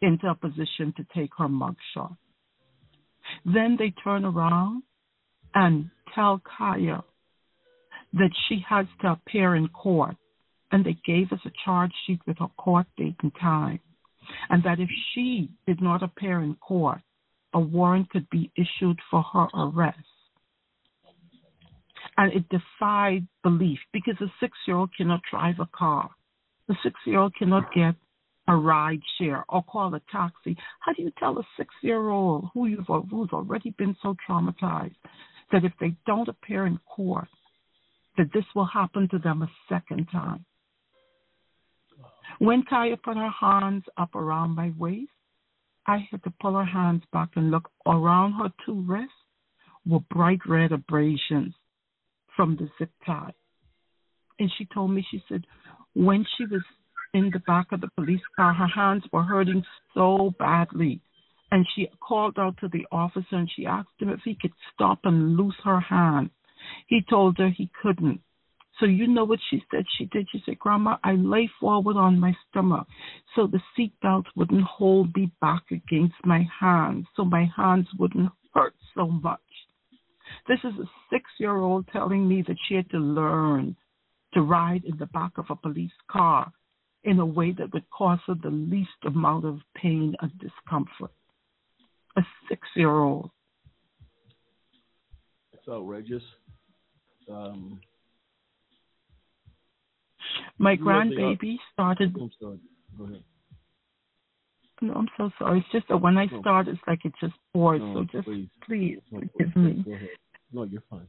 into 0.00 0.26
a 0.28 0.34
position 0.34 0.92
to 0.96 1.06
take 1.14 1.30
her 1.38 1.48
mugshot. 1.48 2.16
Then 3.44 3.76
they 3.78 3.94
turn 4.02 4.24
around 4.24 4.82
and 5.54 5.90
tell 6.14 6.40
Kaia 6.58 7.02
that 8.14 8.30
she 8.48 8.64
has 8.68 8.86
to 9.00 9.12
appear 9.12 9.54
in 9.54 9.68
court. 9.68 10.16
And 10.70 10.84
they 10.84 10.96
gave 11.04 11.32
us 11.32 11.40
a 11.44 11.52
charge 11.64 11.92
sheet 12.06 12.20
with 12.26 12.38
her 12.38 12.48
court 12.56 12.86
date 12.96 13.16
and 13.22 13.32
time. 13.40 13.80
And 14.48 14.62
that 14.64 14.80
if 14.80 14.88
she 15.12 15.50
did 15.66 15.82
not 15.82 16.02
appear 16.02 16.40
in 16.40 16.54
court, 16.54 17.00
a 17.52 17.60
warrant 17.60 18.08
could 18.10 18.28
be 18.30 18.50
issued 18.56 18.98
for 19.10 19.22
her 19.22 19.48
arrest. 19.54 19.98
And 22.16 22.32
it 22.32 22.44
defied 22.48 23.26
belief 23.42 23.78
because 23.92 24.16
a 24.20 24.32
six 24.40 24.56
year 24.66 24.76
old 24.76 24.90
cannot 24.96 25.20
drive 25.30 25.56
a 25.60 25.68
car. 25.76 26.10
The 26.68 26.76
six 26.82 26.94
year 27.06 27.18
old 27.18 27.34
cannot 27.34 27.72
get 27.74 27.94
a 28.48 28.56
ride 28.56 29.00
share 29.18 29.44
or 29.48 29.62
call 29.62 29.94
a 29.94 30.00
taxi. 30.10 30.56
How 30.80 30.92
do 30.92 31.02
you 31.02 31.12
tell 31.18 31.38
a 31.38 31.42
six 31.56 31.74
year 31.82 32.08
old 32.08 32.48
who 32.54 32.66
you've 32.66 32.86
who's 32.86 33.30
already 33.32 33.70
been 33.78 33.96
so 34.02 34.16
traumatized 34.28 34.96
that 35.52 35.64
if 35.64 35.72
they 35.80 35.94
don't 36.06 36.28
appear 36.28 36.66
in 36.66 36.78
court, 36.86 37.28
that 38.16 38.32
this 38.32 38.44
will 38.54 38.66
happen 38.66 39.08
to 39.10 39.18
them 39.18 39.42
a 39.42 39.50
second 39.68 40.06
time? 40.10 40.44
When 42.38 42.64
Kaia 42.64 43.00
put 43.00 43.16
her 43.16 43.30
hands 43.40 43.84
up 43.96 44.14
around 44.14 44.50
my 44.56 44.72
waist, 44.78 45.10
I 45.86 46.06
had 46.10 46.22
to 46.24 46.32
pull 46.40 46.54
her 46.54 46.64
hands 46.64 47.02
back 47.12 47.30
and 47.36 47.50
look 47.50 47.70
around 47.86 48.32
her 48.34 48.50
two 48.64 48.80
wrists 48.82 49.12
were 49.84 50.00
bright 50.10 50.40
red 50.46 50.72
abrasions 50.72 51.54
from 52.36 52.56
the 52.56 52.68
zip 52.78 52.90
tie. 53.04 53.34
And 54.38 54.50
she 54.56 54.66
told 54.72 54.90
me, 54.90 55.04
she 55.10 55.22
said, 55.28 55.44
when 55.94 56.24
she 56.36 56.44
was 56.46 56.62
in 57.14 57.30
the 57.32 57.40
back 57.40 57.72
of 57.72 57.80
the 57.80 57.90
police 57.96 58.22
car. 58.36 58.54
Her 58.54 58.66
hands 58.66 59.04
were 59.12 59.22
hurting 59.22 59.62
so 59.94 60.34
badly. 60.38 61.00
And 61.50 61.66
she 61.74 61.88
called 62.00 62.38
out 62.38 62.56
to 62.60 62.68
the 62.68 62.86
officer 62.90 63.36
and 63.36 63.50
she 63.54 63.66
asked 63.66 64.00
him 64.00 64.08
if 64.08 64.20
he 64.24 64.36
could 64.40 64.52
stop 64.72 65.00
and 65.04 65.36
loose 65.36 65.56
her 65.64 65.80
hand. 65.80 66.30
He 66.86 67.04
told 67.08 67.36
her 67.38 67.50
he 67.50 67.70
couldn't. 67.82 68.20
So 68.80 68.86
you 68.86 69.06
know 69.06 69.24
what 69.24 69.38
she 69.50 69.62
said 69.70 69.84
she 69.98 70.06
did? 70.06 70.26
She 70.32 70.42
said, 70.46 70.58
Grandma, 70.58 70.96
I 71.04 71.12
lay 71.12 71.50
forward 71.60 71.96
on 71.96 72.18
my 72.18 72.34
stomach 72.48 72.86
so 73.34 73.46
the 73.46 73.60
seatbelt 73.78 74.24
wouldn't 74.34 74.62
hold 74.62 75.14
me 75.14 75.30
back 75.40 75.62
against 75.70 76.14
my 76.24 76.48
hands, 76.58 77.06
so 77.14 77.24
my 77.24 77.48
hands 77.54 77.86
wouldn't 77.98 78.30
hurt 78.54 78.74
so 78.94 79.06
much. 79.06 79.40
This 80.48 80.58
is 80.64 80.72
a 80.80 80.90
six 81.10 81.24
year 81.38 81.56
old 81.56 81.86
telling 81.92 82.26
me 82.26 82.42
that 82.48 82.56
she 82.66 82.74
had 82.74 82.88
to 82.90 82.98
learn 82.98 83.76
to 84.34 84.42
ride 84.42 84.84
in 84.84 84.96
the 84.98 85.06
back 85.06 85.32
of 85.36 85.46
a 85.50 85.56
police 85.56 85.92
car 86.10 86.52
in 87.04 87.18
a 87.18 87.26
way 87.26 87.52
that 87.52 87.72
would 87.72 87.88
cause 87.90 88.18
her 88.26 88.34
the 88.42 88.50
least 88.50 88.90
amount 89.04 89.44
of 89.44 89.58
pain 89.74 90.14
and 90.20 90.30
discomfort. 90.38 91.10
A 92.16 92.22
six 92.48 92.66
year 92.76 92.90
old. 92.90 93.30
It's 95.52 95.68
outrageous. 95.68 96.22
Um, 97.30 97.80
My 100.58 100.76
grandbaby 100.76 101.56
started. 101.72 102.14
I'm 102.20 102.30
sorry. 102.40 102.58
Go 102.98 103.04
ahead. 103.04 103.22
No, 104.80 104.94
I'm 104.94 105.08
so 105.16 105.30
sorry. 105.38 105.60
It's 105.60 105.68
just 105.70 105.88
that 105.88 105.98
when 105.98 106.18
I 106.18 106.26
start, 106.40 106.66
it's 106.66 106.80
like 106.86 107.04
it 107.04 107.12
just 107.20 107.34
pours. 107.52 107.80
No, 107.80 107.94
so 107.94 108.04
just 108.10 108.24
please. 108.24 108.48
please 108.66 108.98
forgive 109.10 109.52
please, 109.54 109.86
me. 109.86 110.10
No, 110.52 110.64
you're 110.64 110.82
fine. 110.90 111.06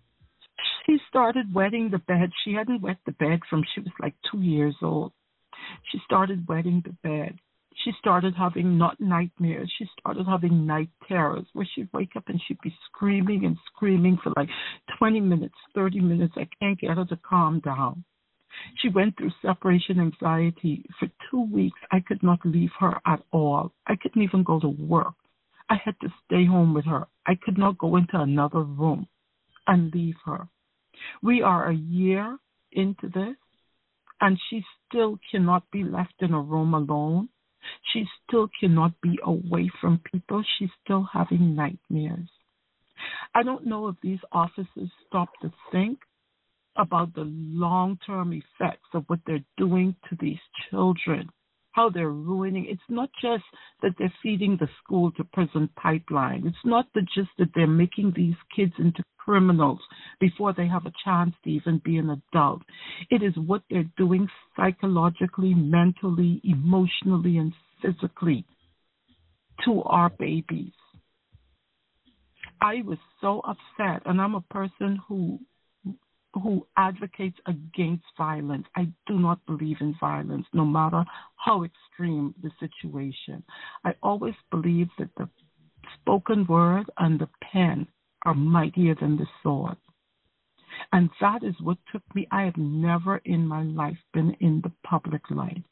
She 0.86 0.98
started 1.08 1.54
wetting 1.54 1.90
the 1.90 2.00
bed. 2.00 2.32
She 2.44 2.54
hadn't 2.54 2.82
wet 2.82 2.98
the 3.06 3.14
bed 3.14 3.40
from 3.50 3.64
she 3.74 3.82
was 3.82 3.94
like 4.02 4.16
two 4.30 4.42
years 4.42 4.76
old. 4.82 5.14
She 5.92 6.00
started 6.06 6.48
wetting 6.48 6.84
the 6.86 6.94
bed. 7.08 7.40
She 7.84 7.92
started 8.00 8.36
having 8.36 8.78
not 8.78 9.00
nightmares. 9.00 9.72
She 9.78 9.90
started 10.00 10.26
having 10.28 10.66
night 10.66 10.90
terrors 11.08 11.46
where 11.54 11.68
she'd 11.74 11.90
wake 11.94 12.16
up 12.16 12.28
and 12.28 12.40
she'd 12.46 12.62
be 12.62 12.76
screaming 12.86 13.46
and 13.46 13.58
screaming 13.74 14.18
for 14.22 14.32
like 14.36 14.50
20 14.98 15.22
minutes, 15.22 15.56
30 15.74 16.02
minutes. 16.02 16.34
I 16.38 16.48
can't 16.60 16.80
get 16.80 16.98
her 16.98 17.06
to 17.06 17.18
calm 17.18 17.60
down. 17.62 18.04
She 18.82 18.90
went 18.90 19.18
through 19.18 19.32
separation 19.42 20.00
anxiety 20.00 20.86
for 21.00 21.08
two 21.30 21.44
weeks. 21.52 21.80
I 21.92 22.00
could 22.02 22.22
not 22.22 22.46
leave 22.46 22.72
her 22.80 23.00
at 23.06 23.24
all. 23.32 23.72
I 23.88 23.96
couldn't 23.96 24.22
even 24.22 24.44
go 24.44 24.60
to 24.60 24.68
work. 24.68 25.16
I 25.70 25.76
had 25.84 26.00
to 26.02 26.10
stay 26.26 26.46
home 26.46 26.74
with 26.74 26.86
her. 26.86 27.08
I 27.26 27.36
could 27.36 27.58
not 27.58 27.78
go 27.78 27.96
into 27.96 28.20
another 28.20 28.62
room 28.62 29.08
and 29.66 29.94
leave 29.94 30.18
her. 30.26 30.48
We 31.22 31.42
are 31.42 31.70
a 31.70 31.76
year 31.76 32.38
into 32.72 33.10
this, 33.10 33.36
and 34.22 34.40
she 34.50 34.64
still 34.88 35.20
cannot 35.32 35.70
be 35.72 35.84
left 35.84 36.16
in 36.20 36.34
a 36.34 36.42
room 36.42 36.74
alone. 36.74 37.30
She 37.92 38.06
still 38.24 38.50
cannot 38.60 39.00
be 39.02 39.18
away 39.24 39.72
from 39.80 40.02
people. 40.12 40.44
She's 40.58 40.70
still 40.84 41.08
having 41.12 41.56
nightmares. 41.56 42.30
I 43.34 43.44
don't 43.44 43.66
know 43.66 43.88
if 43.88 43.96
these 44.02 44.20
officers 44.32 44.90
stop 45.08 45.30
to 45.42 45.52
think 45.72 46.00
about 46.76 47.14
the 47.14 47.26
long 47.26 47.98
term 48.06 48.34
effects 48.34 48.88
of 48.94 49.04
what 49.08 49.20
they're 49.26 49.46
doing 49.58 49.96
to 50.10 50.18
these 50.20 50.40
children, 50.70 51.30
how 51.74 51.90
they're 51.90 52.10
ruining. 52.10 52.66
It's 52.70 52.82
not 52.90 53.10
just 53.22 53.44
that 53.82 53.92
they're 54.00 54.14
feeding 54.24 54.58
the 54.60 54.70
school 54.84 55.12
to 55.14 55.24
prison 55.26 55.70
pipeline. 55.76 56.44
It's 56.46 56.56
not 56.64 56.86
the, 56.94 57.02
just 57.02 57.30
that 57.40 57.50
they're 57.54 57.68
making 57.68 58.14
these 58.16 58.36
kids 58.56 58.74
into 58.80 59.04
criminals 59.18 59.80
before 60.20 60.54
they 60.54 60.68
have 60.68 60.86
a 60.86 60.94
chance 61.04 61.34
to 61.44 61.50
even 61.50 61.82
be 61.84 61.98
an 61.98 62.22
adult. 62.32 62.62
It 63.10 63.24
is 63.24 63.34
what 63.36 63.64
they're 63.70 63.90
doing 63.98 64.28
psychologically, 64.56 65.54
mentally, 65.54 66.42
emotionally, 66.44 67.38
and 67.38 67.54
physically 67.82 68.46
to 69.66 69.82
our 69.84 70.10
babies. 70.10 70.74
I 72.62 72.76
was 72.86 72.98
so 73.20 73.42
upset, 73.42 74.04
and 74.06 74.22
I'm 74.22 74.36
a 74.36 74.42
person 74.42 75.00
who 75.08 75.40
who 76.34 76.66
advocates 76.78 77.38
against 77.46 78.04
violence. 78.18 78.66
I 78.76 78.88
do 79.06 79.20
not 79.20 79.46
believe 79.46 79.78
in 79.82 79.96
violence, 80.00 80.46
no 80.54 80.66
matter 80.66 81.04
how 81.36 81.64
extreme 81.64 82.34
the 82.42 82.52
situation. 82.60 83.44
I 83.84 83.94
always 84.02 84.36
believe 84.52 84.90
that 84.98 85.10
the 85.18 85.30
spoken 86.02 86.46
word 86.48 86.90
and 86.98 87.20
the 87.20 87.30
pen 87.52 87.88
are 88.26 88.34
mightier 88.34 88.96
than 89.00 89.18
the 89.18 89.28
sword. 89.42 89.78
And 90.92 91.10
that 91.22 91.44
is 91.44 91.56
what 91.62 91.78
took 91.92 92.04
me. 92.16 92.28
I 92.32 92.44
have 92.44 92.58
never 92.58 93.18
in 93.26 93.48
my 93.48 93.64
life 93.64 93.98
been 94.14 94.36
in 94.40 94.62
the 94.64 94.72
public 94.84 95.22
light. 95.30 95.64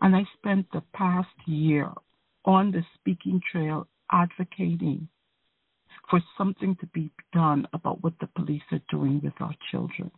And 0.00 0.16
I 0.16 0.24
spent 0.38 0.66
the 0.72 0.82
past 0.92 1.28
year 1.46 1.92
on 2.44 2.70
the 2.70 2.84
speaking 2.98 3.40
trail 3.50 3.86
advocating 4.10 5.08
for 6.10 6.20
something 6.36 6.76
to 6.80 6.86
be 6.88 7.10
done 7.32 7.66
about 7.72 8.02
what 8.02 8.14
the 8.20 8.26
police 8.26 8.62
are 8.72 8.82
doing 8.90 9.20
with 9.22 9.34
our 9.40 9.54
children. 9.70 10.10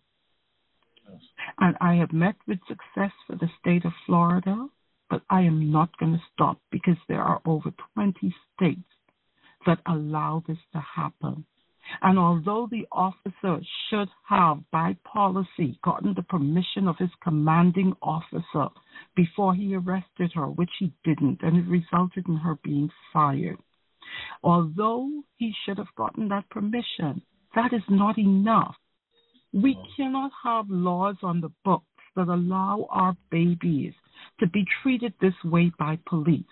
And 1.58 1.76
I 1.80 1.94
have 1.96 2.12
met 2.12 2.36
with 2.48 2.58
success 2.66 3.12
for 3.26 3.36
the 3.36 3.50
state 3.60 3.84
of 3.84 3.92
Florida, 4.06 4.68
but 5.10 5.22
I 5.28 5.42
am 5.42 5.70
not 5.70 5.96
going 5.98 6.12
to 6.12 6.22
stop 6.32 6.58
because 6.70 6.96
there 7.08 7.22
are 7.22 7.42
over 7.44 7.70
20 7.94 8.34
states 8.54 8.80
that 9.66 9.80
allow 9.86 10.42
this 10.46 10.58
to 10.72 10.80
happen. 10.80 11.44
And 12.00 12.18
although 12.18 12.68
the 12.70 12.86
officer 12.90 13.60
should 13.90 14.08
have, 14.28 14.58
by 14.70 14.96
policy, 15.04 15.78
gotten 15.84 16.14
the 16.14 16.22
permission 16.22 16.88
of 16.88 16.96
his 16.96 17.10
commanding 17.22 17.92
officer 18.00 18.68
before 19.14 19.54
he 19.54 19.74
arrested 19.74 20.32
her, 20.34 20.46
which 20.46 20.70
he 20.78 20.92
didn't, 21.04 21.42
and 21.42 21.58
it 21.58 21.68
resulted 21.68 22.26
in 22.28 22.36
her 22.36 22.56
being 22.64 22.88
fired, 23.12 23.58
although 24.42 25.08
he 25.36 25.52
should 25.64 25.78
have 25.78 25.94
gotten 25.96 26.28
that 26.28 26.48
permission, 26.50 27.22
that 27.54 27.72
is 27.72 27.82
not 27.88 28.18
enough. 28.18 28.74
We 29.52 29.76
cannot 29.96 30.30
have 30.44 30.66
laws 30.70 31.16
on 31.22 31.40
the 31.40 31.52
books 31.64 31.84
that 32.16 32.28
allow 32.28 32.86
our 32.90 33.16
babies 33.30 33.92
to 34.40 34.46
be 34.48 34.64
treated 34.82 35.12
this 35.20 35.34
way 35.44 35.72
by 35.78 35.98
police. 36.06 36.44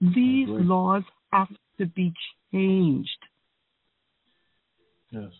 These 0.00 0.48
laws 0.48 1.02
have 1.32 1.48
to 1.78 1.86
be 1.86 2.12
changed. 2.52 3.08
Yes. 5.10 5.30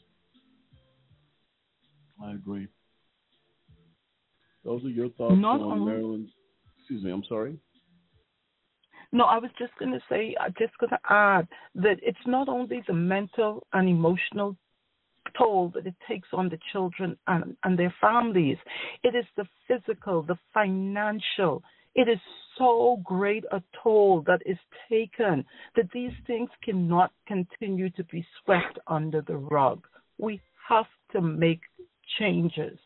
I 2.23 2.33
agree. 2.33 2.69
Those 4.65 4.85
are 4.85 4.89
your 4.89 5.11
thoughts 5.11 5.35
Not 5.37 5.61
on 5.61 5.81
only- 5.81 5.93
Meralyn's. 5.93 6.31
Excuse 6.79 7.03
me. 7.03 7.11
I'm 7.11 7.25
sorry. 7.25 7.59
No, 9.15 9.27
I 9.27 9.39
was 9.39 9.53
just 9.57 9.73
going 9.79 9.93
to 9.93 10.01
say, 10.09 10.35
just 10.59 10.77
going 10.79 10.91
to 10.91 10.99
add 11.09 11.47
that 11.77 11.99
it's 12.03 12.27
not 12.27 12.49
only 12.49 12.83
the 12.89 12.95
mental 12.95 13.65
and 13.73 13.89
emotional 13.89 14.57
toll 15.39 15.71
that 15.77 15.87
it 15.87 15.95
takes 16.09 16.27
on 16.33 16.49
the 16.49 16.59
children 16.73 17.17
and, 17.29 17.57
and 17.63 17.79
their 17.79 17.95
families, 18.01 18.57
it 19.05 19.15
is 19.15 19.25
the 19.37 19.47
physical, 19.69 20.23
the 20.23 20.37
financial. 20.53 21.63
It 21.95 22.09
is 22.09 22.19
so 22.59 23.01
great 23.05 23.45
a 23.53 23.63
toll 23.85 24.25
that 24.27 24.41
is 24.45 24.59
taken 24.91 25.45
that 25.77 25.93
these 25.95 26.13
things 26.27 26.51
cannot 26.65 27.13
continue 27.29 27.91
to 27.91 28.03
be 28.05 28.27
swept 28.43 28.81
under 28.89 29.23
the 29.23 29.37
rug. 29.37 29.87
We 30.19 30.41
have 30.69 30.87
to 31.13 31.21
make 31.21 31.61
changes. 32.19 32.79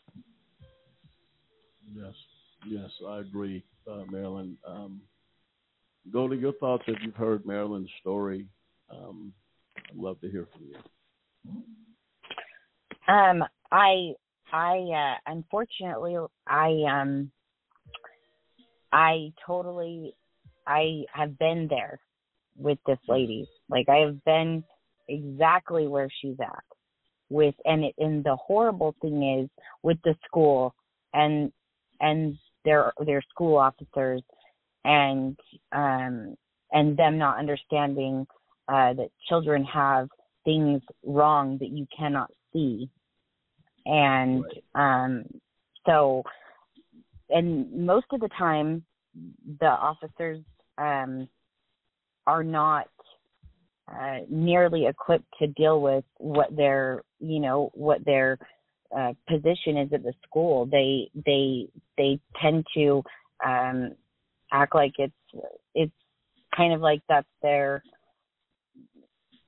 Yes. 1.90 2.12
Yes, 2.68 2.90
I 3.08 3.20
agree, 3.20 3.64
uh, 3.90 4.02
Meralyn. 4.12 4.56
Um, 4.66 5.00
go 6.12 6.28
to 6.28 6.36
your 6.36 6.52
thoughts 6.54 6.84
if 6.86 6.98
you've 7.02 7.14
heard 7.14 7.44
Meralyn's 7.44 7.90
story. 8.00 8.46
Um, 8.90 9.32
I'd 9.76 9.96
love 9.96 10.20
to 10.20 10.30
hear 10.30 10.46
from 10.52 10.66
you. 10.66 10.76
Um, 13.12 13.44
I, 13.70 14.12
I, 14.52 14.78
uh, 14.78 15.32
unfortunately, 15.32 16.16
I, 16.46 16.82
um, 16.90 17.30
I 18.92 19.32
totally, 19.46 20.14
I 20.66 21.04
have 21.12 21.38
been 21.38 21.68
there 21.68 21.98
with 22.56 22.78
this 22.86 22.98
lady. 23.08 23.48
Like 23.68 23.88
I 23.88 23.98
have 23.98 24.22
been 24.24 24.64
exactly 25.08 25.86
where 25.86 26.08
she's 26.20 26.38
at 26.40 26.64
with, 27.30 27.54
and 27.64 27.84
it, 27.84 27.94
and 27.98 28.24
the 28.24 28.36
horrible 28.36 28.94
thing 29.00 29.40
is 29.40 29.50
with 29.82 29.98
the 30.04 30.14
school 30.26 30.74
and, 31.14 31.52
and 32.00 32.36
their, 32.64 32.92
their 33.04 33.22
school 33.30 33.56
officers 33.56 34.22
and, 34.88 35.38
um, 35.72 36.36
and 36.72 36.96
them 36.96 37.18
not 37.18 37.38
understanding, 37.38 38.26
uh, 38.68 38.92
that 38.94 39.10
children 39.28 39.64
have 39.64 40.08
things 40.44 40.82
wrong 41.04 41.58
that 41.58 41.68
you 41.68 41.86
cannot 41.96 42.30
see. 42.52 42.88
And 43.86 44.44
um 44.74 45.24
so 45.86 46.22
and 47.30 47.86
most 47.86 48.06
of 48.12 48.20
the 48.20 48.28
time 48.38 48.84
the 49.60 49.66
officers 49.66 50.40
um 50.76 51.28
are 52.26 52.44
not 52.44 52.88
uh 53.90 54.18
nearly 54.28 54.86
equipped 54.86 55.32
to 55.38 55.46
deal 55.48 55.80
with 55.80 56.04
what 56.18 56.54
their 56.54 57.02
you 57.20 57.40
know 57.40 57.70
what 57.74 58.04
their 58.04 58.38
uh 58.96 59.12
position 59.28 59.76
is 59.78 59.92
at 59.92 60.02
the 60.02 60.14
school. 60.26 60.66
They 60.66 61.10
they 61.26 61.68
they 61.96 62.20
tend 62.40 62.66
to 62.74 63.02
um 63.44 63.92
act 64.52 64.74
like 64.74 64.92
it's 64.98 65.12
it's 65.74 65.92
kind 66.56 66.72
of 66.72 66.80
like 66.80 67.00
that's 67.08 67.28
their 67.42 67.82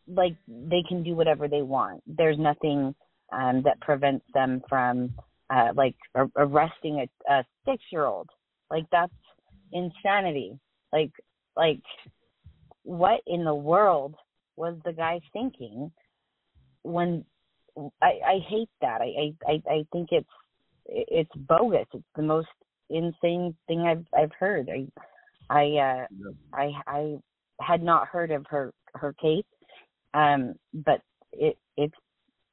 like 0.09 0.37
they 0.49 0.83
can 0.89 1.03
do 1.03 1.15
whatever 1.15 1.49
they 1.49 1.63
want 1.63 2.03
there's 2.07 2.39
nothing 2.39 2.95
um, 3.33 3.63
that 3.63 3.81
prevents 3.81 4.25
them 4.35 4.63
from 4.69 5.13
uh, 5.51 5.69
like 5.75 5.97
ar- 6.15 6.31
arresting 6.37 7.07
a, 7.29 7.33
a 7.33 7.45
six 7.67 7.83
year 7.91 8.07
old. 8.07 8.29
Like 8.71 8.85
that's 8.91 9.13
insanity. 9.73 10.59
Like 10.93 11.11
like 11.57 11.81
what 12.83 13.21
in 13.27 13.45
the 13.45 13.55
world 13.55 14.15
was 14.57 14.77
the 14.85 14.93
guy 14.93 15.21
thinking 15.33 15.91
when 16.83 17.25
I, 18.03 18.19
I 18.27 18.39
hate 18.49 18.71
that. 18.81 19.01
I, 19.01 19.33
I, 19.47 19.63
I 19.71 19.87
think 19.93 20.09
it's 20.13 20.29
it's 20.87 21.31
bogus. 21.37 21.87
It's 21.93 22.05
the 22.17 22.23
most 22.23 22.49
insane 22.91 23.55
thing 23.67 23.81
I've 23.81 24.05
I've 24.17 24.33
heard. 24.39 24.69
I 24.69 24.87
I 25.49 25.79
uh 25.79 26.07
I 26.53 26.73
I 26.87 27.17
had 27.61 27.83
not 27.83 28.09
heard 28.09 28.31
of 28.31 28.47
her 28.49 28.73
her 28.95 29.15
case. 29.15 29.45
Um 30.15 30.55
but 30.73 31.01
it 31.33 31.57
it's 31.77 31.95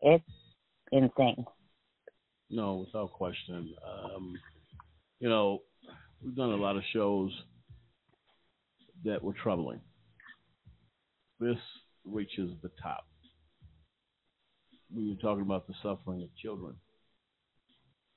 it's 0.02 0.24
insane. 0.92 1.46
No, 2.50 2.86
without 2.86 3.12
question. 3.12 3.74
Um, 3.86 4.34
you 5.20 5.28
know, 5.28 5.60
we've 6.24 6.36
done 6.36 6.52
a 6.52 6.56
lot 6.56 6.78
of 6.78 6.84
shows 6.94 7.32
that 9.04 9.22
were 9.22 9.34
troubling. 9.34 9.82
This 11.40 11.58
reaches 12.06 12.52
the 12.64 12.72
top. 12.82 13.06
We 14.96 15.10
were 15.10 15.22
talking 15.22 15.44
about 15.44 15.68
the 15.68 15.74
suffering 15.84 16.24
of 16.24 16.30
children. 16.42 16.76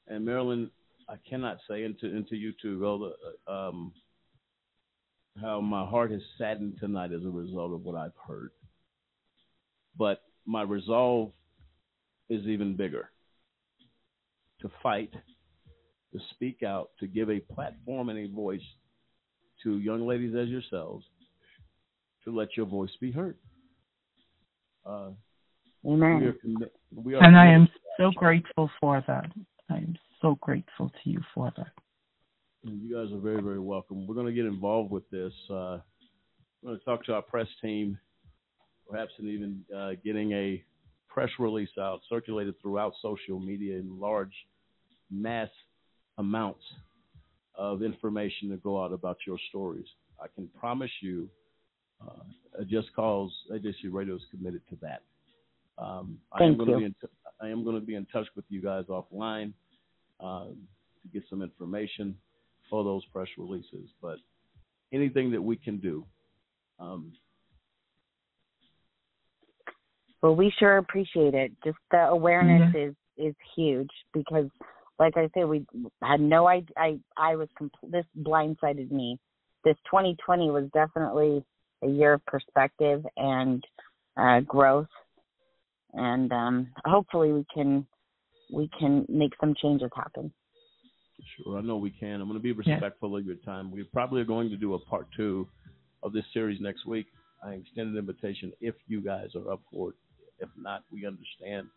And 0.06 0.26
Meralyn, 0.26 0.70
I 1.10 1.16
cannot 1.28 1.58
say 1.68 1.82
into 1.82 2.06
into 2.06 2.36
you 2.36 2.52
too, 2.62 2.78
Rhoda, 2.78 3.12
um, 3.48 3.92
how 5.40 5.60
my 5.60 5.84
heart 5.84 6.12
is 6.12 6.22
saddened 6.38 6.76
tonight 6.78 7.10
as 7.12 7.24
a 7.24 7.30
result 7.30 7.72
of 7.72 7.82
what 7.82 7.96
I've 7.96 8.12
heard. 8.28 8.52
But 9.98 10.22
my 10.46 10.62
resolve 10.62 11.32
is 12.28 12.46
even 12.46 12.76
bigger 12.76 13.10
to 14.60 14.70
fight, 14.84 15.12
to 16.12 16.20
speak 16.30 16.62
out, 16.62 16.90
to 17.00 17.08
give 17.08 17.28
a 17.28 17.40
platform 17.40 18.08
and 18.08 18.18
a 18.18 18.32
voice 18.32 18.60
to 19.64 19.78
young 19.78 20.06
ladies 20.06 20.36
as 20.36 20.48
yourselves 20.48 21.04
to 22.24 22.34
let 22.34 22.56
your 22.56 22.66
voice 22.66 22.90
be 23.00 23.10
heard. 23.10 23.36
Uh, 24.86 25.10
Amen. 25.84 26.20
We 26.20 26.26
are, 26.26 26.32
commi- 26.32 27.04
we 27.04 27.14
are 27.14 27.24
And 27.24 27.36
I 27.36 27.46
am 27.46 27.68
so 27.96 28.10
grateful 28.14 28.70
for 28.80 29.02
that. 29.06 29.26
I 29.70 29.78
am 29.78 29.96
so 30.22 30.36
grateful 30.40 30.90
to 31.02 31.10
you 31.10 31.20
for 31.34 31.52
that. 31.56 31.72
You 32.62 32.94
guys 32.94 33.12
are 33.12 33.20
very, 33.20 33.42
very 33.42 33.60
welcome. 33.60 34.06
We're 34.06 34.14
going 34.14 34.26
to 34.26 34.32
get 34.32 34.44
involved 34.44 34.90
with 34.90 35.08
this. 35.10 35.32
Uh, 35.48 35.78
we're 36.62 36.70
going 36.70 36.78
to 36.78 36.84
talk 36.84 37.04
to 37.06 37.14
our 37.14 37.22
press 37.22 37.46
team, 37.62 37.98
perhaps 38.88 39.12
in 39.18 39.28
even 39.28 39.64
uh, 39.74 39.92
getting 40.04 40.32
a 40.32 40.62
press 41.08 41.30
release 41.38 41.70
out, 41.80 42.00
circulated 42.08 42.54
throughout 42.60 42.92
social 43.00 43.40
media 43.40 43.78
in 43.78 43.98
large, 43.98 44.32
mass 45.10 45.48
amounts 46.18 46.62
of 47.54 47.82
information 47.82 48.50
to 48.50 48.56
go 48.58 48.82
out 48.82 48.92
about 48.92 49.16
your 49.26 49.38
stories. 49.48 49.86
I 50.22 50.26
can 50.34 50.48
promise 50.58 50.90
you, 51.00 51.28
uh, 52.02 52.62
Just 52.68 52.94
Cause 52.94 53.30
AJC 53.50 53.90
Radio 53.90 54.16
is 54.16 54.22
committed 54.30 54.60
to 54.68 54.76
that. 54.82 55.02
Um, 55.78 56.18
I 56.32 56.44
am 56.44 56.56
Thank 56.56 56.58
going 56.58 56.68
to 56.68 56.72
you. 56.74 56.78
be 56.78 56.84
in 56.84 56.94
t- 57.00 57.16
I 57.42 57.48
am 57.48 57.64
going 57.64 57.80
to 57.80 57.84
be 57.84 57.94
in 57.94 58.04
touch 58.06 58.26
with 58.36 58.44
you 58.50 58.60
guys 58.60 58.84
offline 58.90 59.54
um, 60.22 60.56
to 61.02 61.08
get 61.12 61.22
some 61.28 61.42
information 61.42 62.16
for 62.68 62.84
those 62.84 63.04
press 63.06 63.28
releases. 63.38 63.90
But 64.00 64.18
anything 64.92 65.30
that 65.32 65.42
we 65.42 65.56
can 65.56 65.78
do, 65.78 66.04
um, 66.78 67.12
Well, 70.22 70.36
we 70.36 70.52
sure 70.58 70.78
appreciate 70.78 71.34
it. 71.34 71.52
Just 71.64 71.78
the 71.90 72.08
awareness 72.08 72.74
is 72.74 72.94
is 73.16 73.34
huge 73.56 73.90
because, 74.12 74.48
like 74.98 75.16
I 75.16 75.28
said, 75.34 75.46
we 75.46 75.64
had 76.02 76.20
no 76.20 76.46
idea. 76.46 76.74
I 76.76 76.98
I 77.16 77.36
was 77.36 77.48
compl- 77.60 77.90
this 77.90 78.04
blindsided 78.18 78.90
me. 78.90 79.18
This 79.64 79.76
2020 79.90 80.50
was 80.50 80.64
definitely 80.72 81.44
a 81.82 81.88
year 81.88 82.14
of 82.14 82.26
perspective 82.26 83.04
and 83.16 83.64
uh, 84.16 84.40
growth, 84.40 84.88
and 85.94 86.30
um, 86.32 86.68
hopefully 86.84 87.32
we 87.32 87.44
can 87.52 87.86
we 88.52 88.70
can 88.78 89.06
make 89.08 89.32
some 89.40 89.54
changes 89.60 89.90
happen. 89.94 90.32
Sure, 91.36 91.58
I 91.58 91.60
know 91.60 91.76
we 91.76 91.90
can. 91.90 92.20
I'm 92.20 92.28
going 92.28 92.38
to 92.38 92.42
be 92.42 92.52
respectful 92.52 93.16
of 93.16 93.24
your 93.26 93.36
time. 93.36 93.70
We 93.70 93.82
probably 93.84 94.22
are 94.22 94.26
going 94.26 94.48
to 94.50 94.56
do 94.56 94.74
a 94.74 94.78
part 94.78 95.06
two 95.16 95.46
of 96.02 96.12
this 96.12 96.24
series 96.32 96.60
next 96.60 96.86
week. 96.86 97.06
I 97.44 97.52
extend 97.52 97.90
an 97.90 97.98
invitation 97.98 98.52
if 98.60 98.74
you 98.86 99.00
guys 99.00 99.28
are 99.34 99.52
up 99.52 99.60
for 99.72 99.90
it. 99.90 99.94
If 100.38 100.48
not, 100.58 100.84
we 100.90 101.06
understand. 101.06 101.68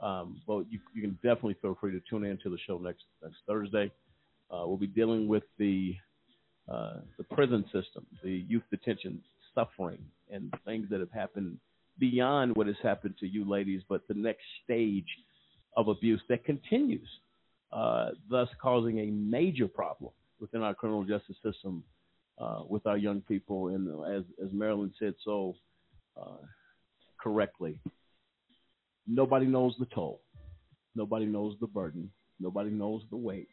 Um, 0.00 0.40
but 0.46 0.64
you, 0.70 0.78
you 0.94 1.02
can 1.02 1.18
definitely 1.22 1.56
feel 1.60 1.76
free 1.80 1.92
to 1.92 2.00
tune 2.08 2.24
in 2.24 2.38
to 2.38 2.50
the 2.50 2.58
show 2.66 2.78
next 2.78 3.02
next 3.22 3.36
Thursday. 3.46 3.90
Uh, 4.50 4.62
we'll 4.66 4.76
be 4.76 4.86
dealing 4.86 5.28
with 5.28 5.42
the 5.58 5.94
uh, 6.70 6.98
the 7.18 7.24
prison 7.24 7.64
system, 7.64 8.06
the 8.22 8.44
youth 8.48 8.62
detention 8.70 9.20
suffering, 9.54 9.98
and 10.30 10.54
things 10.64 10.86
that 10.90 11.00
have 11.00 11.10
happened 11.10 11.58
beyond 11.98 12.54
what 12.56 12.66
has 12.66 12.76
happened 12.82 13.14
to 13.18 13.26
you 13.26 13.48
ladies, 13.48 13.82
but 13.88 14.06
the 14.08 14.14
next 14.14 14.44
stage 14.64 15.06
of 15.76 15.88
abuse 15.88 16.20
that 16.28 16.44
continues, 16.44 17.08
uh, 17.72 18.10
thus 18.30 18.48
causing 18.60 18.98
a 19.00 19.06
major 19.06 19.68
problem 19.68 20.12
within 20.40 20.62
our 20.62 20.74
criminal 20.74 21.04
justice 21.04 21.36
system 21.42 21.84
uh, 22.38 22.62
with 22.68 22.86
our 22.86 22.96
young 22.96 23.20
people. 23.22 23.68
And 23.68 23.88
as 24.06 24.24
as 24.42 24.50
Meralyn 24.50 24.92
said 24.98 25.14
so 25.24 25.54
uh, 26.20 26.38
correctly, 27.20 27.78
nobody 29.06 29.46
knows 29.46 29.74
the 29.78 29.86
toll, 29.86 30.20
nobody 30.94 31.26
knows 31.26 31.56
the 31.60 31.66
burden, 31.66 32.10
nobody 32.40 32.70
knows 32.70 33.02
the 33.10 33.16
weight 33.16 33.48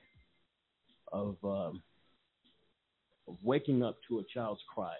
of 1.11 1.35
um, 1.43 1.81
of 3.27 3.37
waking 3.43 3.83
up 3.83 3.97
to 4.07 4.19
a 4.19 4.23
child's 4.33 4.61
cry 4.73 4.95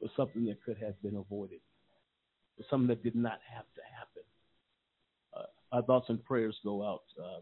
for 0.00 0.08
something 0.16 0.44
that 0.46 0.62
could 0.64 0.76
have 0.78 1.00
been 1.02 1.16
avoided, 1.16 1.60
for 2.56 2.64
something 2.68 2.88
that 2.88 3.02
did 3.02 3.14
not 3.14 3.38
happen. 3.48 3.73
Our 5.74 5.82
thoughts 5.82 6.06
and 6.08 6.22
prayers 6.22 6.56
go 6.62 6.86
out 6.86 7.02
uh, 7.20 7.40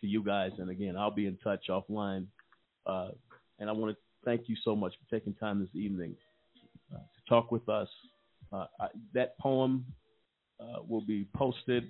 to 0.00 0.06
you 0.06 0.24
guys, 0.24 0.52
and 0.56 0.70
again, 0.70 0.96
I'll 0.96 1.10
be 1.10 1.26
in 1.26 1.36
touch 1.44 1.66
offline. 1.68 2.28
Uh, 2.86 3.10
and 3.58 3.68
I 3.68 3.74
want 3.74 3.94
to 3.94 3.98
thank 4.24 4.48
you 4.48 4.56
so 4.64 4.74
much 4.74 4.94
for 4.94 5.14
taking 5.14 5.34
time 5.34 5.60
this 5.60 5.68
evening 5.74 6.16
uh, 6.94 6.96
to 6.96 7.28
talk 7.28 7.52
with 7.52 7.68
us. 7.68 7.88
Uh, 8.50 8.64
I, 8.80 8.86
that 9.12 9.38
poem 9.38 9.84
uh, 10.58 10.78
will 10.88 11.02
be 11.02 11.28
posted. 11.36 11.84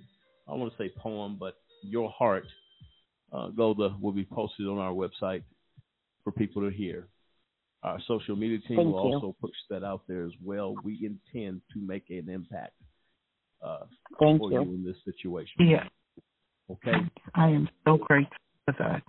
I 0.49 0.55
want 0.55 0.73
to 0.73 0.79
say 0.83 0.91
poem, 0.99 1.37
but 1.39 1.55
your 1.81 2.11
heart, 2.11 2.47
uh, 3.33 3.51
Golda, 3.51 3.95
will 4.01 4.11
be 4.13 4.25
posted 4.25 4.67
on 4.67 4.79
our 4.79 4.93
website 4.93 5.45
for 6.25 6.33
people 6.33 6.69
to 6.69 6.77
hear. 6.77 7.07
Our 7.85 8.01
social 8.09 8.35
media 8.35 8.59
team 8.67 8.79
Thank 8.79 8.89
will 8.93 9.09
you. 9.09 9.15
also 9.15 9.37
push 9.41 9.55
that 9.71 9.85
out 9.85 10.03
there 10.09 10.27
as 10.27 10.33
well. 10.43 10.75
We 10.83 10.99
intend 11.05 11.61
to 11.73 11.79
make 11.81 12.11
an 12.11 12.29
impact 12.29 12.73
uh, 13.63 13.85
Thank 14.19 14.41
for 14.41 14.53
you. 14.53 14.63
you 14.63 14.75
in 14.75 14.85
this 14.85 14.97
situation. 15.05 15.67
Yeah, 15.67 15.85
Okay. 16.71 16.93
I 17.35 17.49
am 17.49 17.69
so 17.85 17.97
grateful 17.97 18.37
for 18.65 18.75
that. 18.79 19.03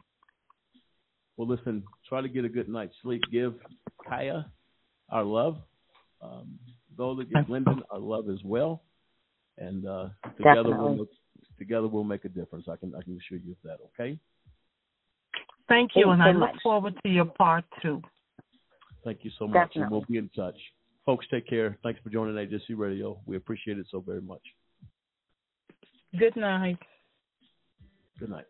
Well, 1.38 1.48
listen, 1.48 1.84
try 2.07 2.22
to 2.22 2.30
get 2.30 2.45
a 2.45 2.49
good 2.49 2.69
night's 2.69 2.94
sleep. 3.02 3.22
Give 3.32 3.56
Kaia 4.10 4.45
our 5.10 5.24
love. 5.24 5.57
Um, 6.22 6.60
Golda, 6.98 7.26
give 7.26 7.49
Linden 7.49 7.84
our 7.91 7.99
love 7.99 8.30
as 8.30 8.40
well. 8.44 8.84
And 9.57 9.88
uh, 9.88 10.10
together 10.38 10.76
we'll 10.76 10.95
make, 10.95 11.10
together 11.57 11.88
we'll 11.88 12.03
make 12.03 12.26
a 12.26 12.30
difference. 12.30 12.68
I 12.72 12.76
can 12.76 12.94
I 12.95 13.02
can 13.02 13.18
assure 13.18 13.40
you 13.40 13.52
of 13.52 13.57
that. 13.64 13.78
Okay. 13.94 14.19
Thank 15.68 15.91
you, 15.95 16.06
Thank 16.06 16.14
and 16.14 16.19
you 16.19 16.26
I 16.26 16.34
so 16.34 16.40
look 16.40 16.61
forward 16.61 16.99
to 17.03 17.10
your 17.10 17.26
part 17.26 17.65
two. 17.82 18.02
Thank 19.03 19.19
you 19.24 19.32
so 19.38 19.48
much, 19.48 19.72
and 19.76 19.90
we'll 19.90 20.06
be 20.07 20.18
in 20.18 20.30
touch. 20.30 20.57
Folks, 21.07 21.25
take 21.31 21.47
care. 21.47 21.77
Thanks 21.84 22.01
for 22.03 22.09
joining 22.09 22.35
AJC 22.35 22.77
Radio. 22.77 23.17
We 23.25 23.38
appreciate 23.38 23.77
it 23.77 23.85
so 23.89 24.01
very 24.01 24.19
much. 24.19 24.41
Good 26.19 26.35
night. 26.35 26.77
Good 28.19 28.29
night. 28.29 28.43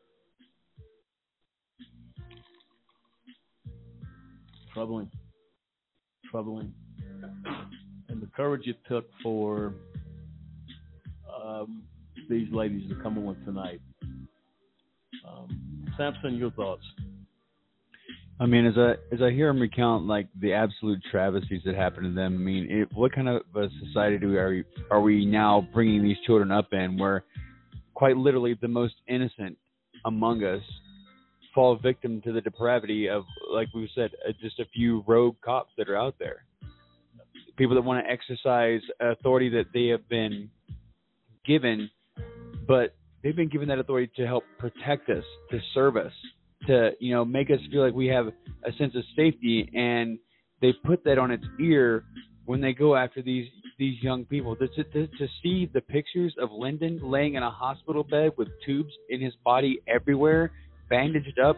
Troubling. 4.73 5.11
Troubling. 6.31 6.73
And 8.09 8.19
the 8.23 8.29
courage 8.35 8.65
it 8.65 8.77
took 8.89 9.05
for 9.21 9.75
um, 11.39 11.83
these 12.27 12.51
ladies 12.51 12.89
to 12.89 12.95
come 13.03 13.19
on 13.19 13.35
tonight. 13.45 13.81
Um, 15.29 15.85
Samson, 15.95 16.37
your 16.37 16.49
thoughts? 16.51 16.83
I 18.39 18.45
mean, 18.45 18.67
as 18.67 18.75
I 18.77 18.91
as 19.13 19.21
I 19.21 19.31
hear 19.31 19.49
him 19.49 19.59
recount 19.59 20.05
like 20.05 20.27
the 20.39 20.53
absolute 20.53 21.01
travesties 21.09 21.61
that 21.65 21.75
happened 21.75 22.05
to 22.05 22.13
them, 22.13 22.35
I 22.35 22.37
mean, 22.37 22.67
it, 22.69 22.89
what 22.93 23.11
kind 23.11 23.27
of 23.27 23.41
a 23.55 23.67
society 23.85 24.19
do 24.19 24.29
we 24.29 24.37
are 24.37 24.49
we, 24.49 24.63
are 24.91 25.01
we 25.01 25.25
now 25.25 25.67
bringing 25.73 26.03
these 26.03 26.17
children 26.25 26.51
up 26.51 26.67
in, 26.71 26.97
where 26.99 27.23
quite 27.95 28.15
literally 28.15 28.55
the 28.61 28.67
most 28.67 28.93
innocent 29.07 29.57
among 30.05 30.43
us 30.43 30.61
fall 31.55 31.75
victim 31.77 32.21
to 32.21 32.31
the 32.31 32.41
depravity 32.41 33.09
of, 33.09 33.23
like 33.51 33.67
we 33.73 33.89
said, 33.95 34.11
uh, 34.27 34.31
just 34.39 34.59
a 34.59 34.65
few 34.65 35.03
rogue 35.07 35.35
cops 35.43 35.71
that 35.75 35.89
are 35.89 35.97
out 35.97 36.13
there, 36.19 36.43
people 37.57 37.73
that 37.73 37.81
want 37.81 38.05
to 38.05 38.11
exercise 38.11 38.81
authority 38.99 39.49
that 39.49 39.65
they 39.73 39.87
have 39.87 40.07
been 40.07 40.47
given, 41.43 41.89
but 42.67 42.95
they've 43.23 43.35
been 43.35 43.49
given 43.49 43.67
that 43.67 43.79
authority 43.79 44.11
to 44.15 44.27
help 44.27 44.43
protect 44.59 45.09
us, 45.09 45.23
to 45.49 45.59
serve 45.73 45.97
us, 45.97 46.11
to 46.67 46.91
you 46.99 47.13
know 47.13 47.25
make 47.25 47.49
us 47.49 47.59
feel 47.71 47.83
like 47.83 47.93
we 47.93 48.07
have 48.07 48.27
a 48.27 48.71
sense 48.77 48.95
of 48.95 49.03
safety, 49.15 49.69
and 49.73 50.19
they 50.61 50.73
put 50.85 51.03
that 51.05 51.17
on 51.17 51.31
its 51.31 51.45
ear 51.59 52.03
when 52.45 52.61
they 52.61 52.73
go 52.73 52.95
after 52.95 53.21
these 53.21 53.47
these 53.77 54.01
young 54.01 54.25
people. 54.25 54.55
To, 54.55 54.67
to, 54.67 55.07
to, 55.07 55.27
see 55.43 55.69
the 55.73 55.81
pictures 55.81 56.33
of 56.41 56.51
Linden 56.51 56.99
laying 57.03 57.35
in 57.35 57.43
a 57.43 57.51
hospital 57.51 58.03
bed 58.03 58.31
with 58.37 58.47
tubes 58.65 58.91
in 59.09 59.21
his 59.21 59.33
body 59.43 59.79
everywhere, 59.87 60.51
bandaged 60.89 61.39
up, 61.39 61.57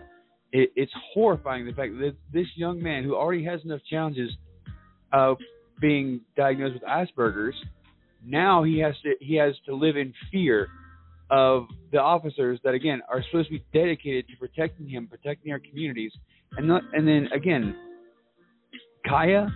it, 0.51 0.71
it's 0.75 0.91
horrifying. 1.13 1.65
The 1.65 1.73
fact 1.73 1.93
that 1.99 2.15
this 2.33 2.47
young 2.55 2.81
man 2.81 3.03
who 3.03 3.15
already 3.15 3.45
has 3.45 3.61
enough 3.63 3.81
challenges 3.89 4.31
of 5.13 5.37
being 5.79 6.21
diagnosed 6.35 6.73
with 6.73 6.83
Asperger's, 6.83 7.55
now 8.25 8.63
he 8.63 8.79
has 8.79 8.95
to 9.03 9.13
he 9.21 9.35
has 9.35 9.53
to 9.65 9.75
live 9.75 9.95
in 9.95 10.13
fear 10.31 10.67
of 11.31 11.67
the 11.91 11.99
officers 11.99 12.59
that 12.63 12.73
again 12.73 13.01
are 13.09 13.23
supposed 13.29 13.49
to 13.49 13.53
be 13.53 13.63
dedicated 13.73 14.27
to 14.27 14.37
protecting 14.37 14.87
him, 14.87 15.07
protecting 15.07 15.51
our 15.51 15.59
communities, 15.59 16.11
and 16.57 16.67
not, 16.67 16.81
and 16.93 17.07
then 17.07 17.27
again, 17.33 17.75
Kaia, 19.05 19.47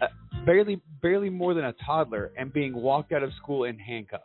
uh, 0.00 0.06
barely 0.46 0.80
barely 1.00 1.30
more 1.30 1.54
than 1.54 1.64
a 1.64 1.74
toddler, 1.84 2.32
and 2.38 2.52
being 2.52 2.74
walked 2.74 3.12
out 3.12 3.22
of 3.22 3.30
school 3.42 3.64
in 3.64 3.78
handcuffs. 3.78 4.24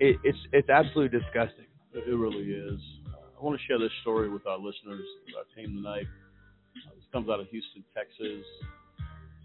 It, 0.00 0.16
it's 0.24 0.38
it's 0.52 0.68
absolutely 0.68 1.18
disgusting. 1.18 1.66
It 1.92 2.14
really 2.14 2.52
is. 2.52 2.80
I 3.38 3.44
want 3.44 3.58
to 3.58 3.66
share 3.66 3.78
this 3.78 3.92
story 4.02 4.28
with 4.28 4.46
our 4.46 4.58
listeners, 4.58 5.04
our 5.36 5.44
team 5.56 5.76
tonight. 5.76 6.06
Uh, 6.86 6.94
this 6.94 7.04
comes 7.12 7.28
out 7.28 7.40
of 7.40 7.48
Houston, 7.48 7.84
Texas. 7.94 8.44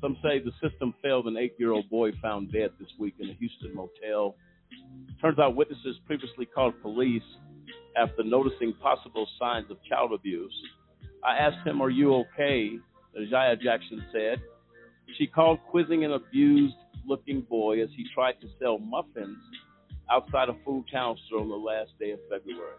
Some 0.02 0.18
say 0.22 0.40
the 0.40 0.52
system 0.68 0.94
failed 1.02 1.28
an 1.28 1.38
eight 1.38 1.54
year 1.58 1.72
old 1.72 1.90
boy 1.90 2.12
found 2.22 2.52
dead 2.52 2.72
this 2.80 2.90
week 3.00 3.16
in 3.20 3.30
a 3.30 3.34
Houston 3.34 3.74
motel. 3.74 4.36
Turns 5.22 5.40
out 5.40 5.56
witnesses 5.56 5.98
previously 6.06 6.46
called 6.46 6.74
police 6.82 7.24
after 7.98 8.24
noticing 8.24 8.74
possible 8.82 9.28
signs 9.40 9.70
of 9.72 9.78
child 9.90 10.12
abuse. 10.14 10.54
I 11.24 11.38
asked 11.38 11.66
him, 11.66 11.82
Are 11.82 11.90
you 11.90 12.14
okay? 12.16 12.72
Jaya 13.30 13.56
Jackson 13.56 14.04
said. 14.12 14.42
She 15.18 15.28
called 15.28 15.60
quizzing 15.70 16.04
an 16.04 16.14
abused 16.14 16.76
looking 17.06 17.42
boy 17.42 17.82
as 17.82 17.90
he 17.96 18.06
tried 18.14 18.40
to 18.42 18.48
sell 18.60 18.80
muffins 18.80 19.38
outside 20.12 20.50
a 20.50 20.56
food 20.66 20.86
store 20.90 21.42
on 21.42 21.50
the 21.50 21.56
last 21.56 21.92
day 22.00 22.12
of 22.12 22.20
February. 22.30 22.78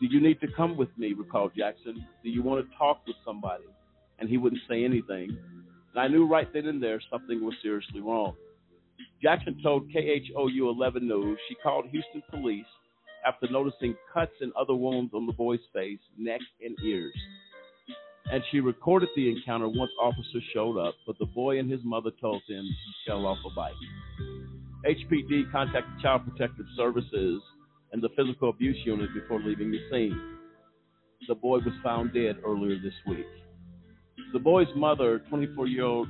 Do 0.00 0.06
you 0.06 0.20
need 0.20 0.40
to 0.40 0.46
come 0.56 0.76
with 0.76 0.90
me? 0.98 1.14
recalled 1.14 1.52
Jackson. 1.56 2.06
Do 2.22 2.28
you 2.28 2.42
want 2.42 2.68
to 2.68 2.76
talk 2.76 3.00
with 3.06 3.16
somebody? 3.24 3.64
And 4.18 4.28
he 4.28 4.36
wouldn't 4.36 4.60
say 4.68 4.84
anything. 4.84 5.36
And 5.94 6.00
I 6.00 6.08
knew 6.08 6.26
right 6.26 6.50
then 6.52 6.66
and 6.66 6.82
there 6.82 7.00
something 7.10 7.44
was 7.44 7.54
seriously 7.62 8.00
wrong. 8.00 8.36
Jackson 9.22 9.58
told 9.62 9.90
KHOU 9.92 10.68
11 10.68 11.06
News 11.06 11.38
she 11.48 11.54
called 11.56 11.86
Houston 11.90 12.22
police 12.30 12.66
after 13.26 13.48
noticing 13.50 13.96
cuts 14.12 14.32
and 14.40 14.52
other 14.52 14.74
wounds 14.74 15.12
on 15.14 15.26
the 15.26 15.32
boy's 15.32 15.60
face, 15.72 15.98
neck, 16.18 16.40
and 16.64 16.76
ears. 16.84 17.14
And 18.30 18.42
she 18.50 18.60
recorded 18.60 19.08
the 19.14 19.30
encounter 19.30 19.68
once 19.68 19.90
officers 20.00 20.42
showed 20.52 20.78
up, 20.78 20.94
but 21.06 21.18
the 21.18 21.26
boy 21.26 21.58
and 21.58 21.70
his 21.70 21.80
mother 21.84 22.10
told 22.20 22.42
him 22.48 22.64
he 22.64 22.92
fell 23.06 23.26
off 23.26 23.38
a 23.44 23.54
bike. 23.54 23.74
HPD 24.84 25.50
contacted 25.50 26.00
Child 26.02 26.22
Protective 26.28 26.66
Services 26.76 27.40
and 27.92 28.02
the 28.02 28.08
Physical 28.16 28.50
Abuse 28.50 28.78
Unit 28.84 29.10
before 29.14 29.40
leaving 29.40 29.70
the 29.70 29.80
scene. 29.90 30.36
The 31.28 31.34
boy 31.34 31.58
was 31.58 31.74
found 31.82 32.12
dead 32.12 32.36
earlier 32.44 32.78
this 32.80 32.94
week. 33.06 33.26
The 34.32 34.38
boy's 34.38 34.68
mother, 34.76 35.20
24 35.28 35.66
year 35.66 35.84
old 35.84 36.08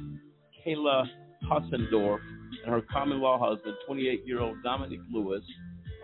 Kayla 0.67 1.05
Hassendorf, 1.51 2.21
and 2.65 2.73
her 2.73 2.83
common 2.93 3.21
law 3.21 3.39
husband, 3.39 3.75
28 3.87 4.27
year 4.27 4.41
old 4.41 4.63
Dominic 4.63 5.01
Lewis, 5.13 5.43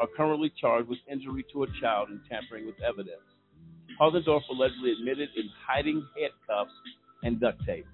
are 0.01 0.09
currently 0.17 0.53
charged 0.61 0.89
with 0.89 0.99
injury 1.11 1.45
to 1.53 1.65
a 1.65 1.67
child 1.81 2.09
and 2.09 2.21
tampering 2.31 2.67
with 2.67 2.81
evidence. 2.83 3.23
Hassendorf 4.01 4.43
allegedly 4.51 4.93
admitted 4.93 5.29
in 5.37 5.49
hiding 5.67 6.05
handcuffs 6.17 6.73
and 7.23 7.41
duct 7.41 7.65
tape. 7.67 7.87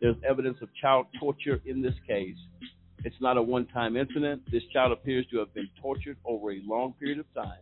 There's 0.00 0.16
evidence 0.28 0.58
of 0.60 0.68
child 0.80 1.06
torture 1.18 1.60
in 1.66 1.82
this 1.82 1.94
case. 2.06 2.36
It's 3.04 3.16
not 3.20 3.36
a 3.36 3.42
one 3.42 3.66
time 3.66 3.96
incident. 3.96 4.42
This 4.50 4.62
child 4.72 4.92
appears 4.92 5.26
to 5.30 5.38
have 5.38 5.52
been 5.54 5.68
tortured 5.80 6.16
over 6.24 6.52
a 6.52 6.60
long 6.64 6.94
period 6.94 7.18
of 7.18 7.26
time 7.34 7.60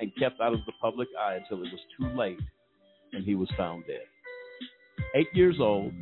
and 0.00 0.12
kept 0.18 0.40
out 0.40 0.52
of 0.52 0.60
the 0.66 0.72
public 0.80 1.08
eye 1.20 1.34
until 1.34 1.64
it 1.64 1.72
was 1.72 1.80
too 1.98 2.08
late 2.16 2.40
and 3.12 3.24
he 3.24 3.34
was 3.34 3.48
found 3.56 3.84
dead. 3.86 4.06
Eight 5.14 5.28
years 5.32 5.56
old. 5.60 5.92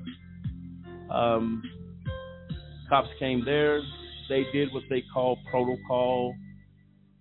Um, 1.11 1.63
cops 2.89 3.09
came 3.19 3.45
there. 3.45 3.81
They 4.29 4.45
did 4.53 4.73
what 4.73 4.85
they 4.91 5.03
call 5.13 5.39
protocol. 5.51 6.35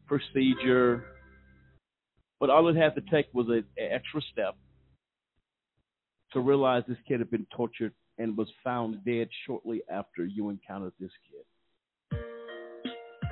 procedure, 0.07 1.03
but 2.40 2.49
all 2.49 2.68
it 2.68 2.76
had 2.76 2.94
to 2.95 3.02
take 3.11 3.27
was 3.34 3.48
an 3.49 3.65
extra 3.77 4.22
step 4.31 4.56
to 6.34 6.40
realize 6.40 6.84
this 6.88 6.98
kid 7.07 7.19
had 7.19 7.31
been 7.31 7.48
tortured 7.56 7.94
and 8.18 8.38
was 8.38 8.48
found 8.64 9.03
dead 9.06 9.30
shortly 9.48 9.81
after 9.91 10.26
you 10.26 10.49
encountered 10.49 10.94
this 10.99 11.11
kid. 11.31 12.19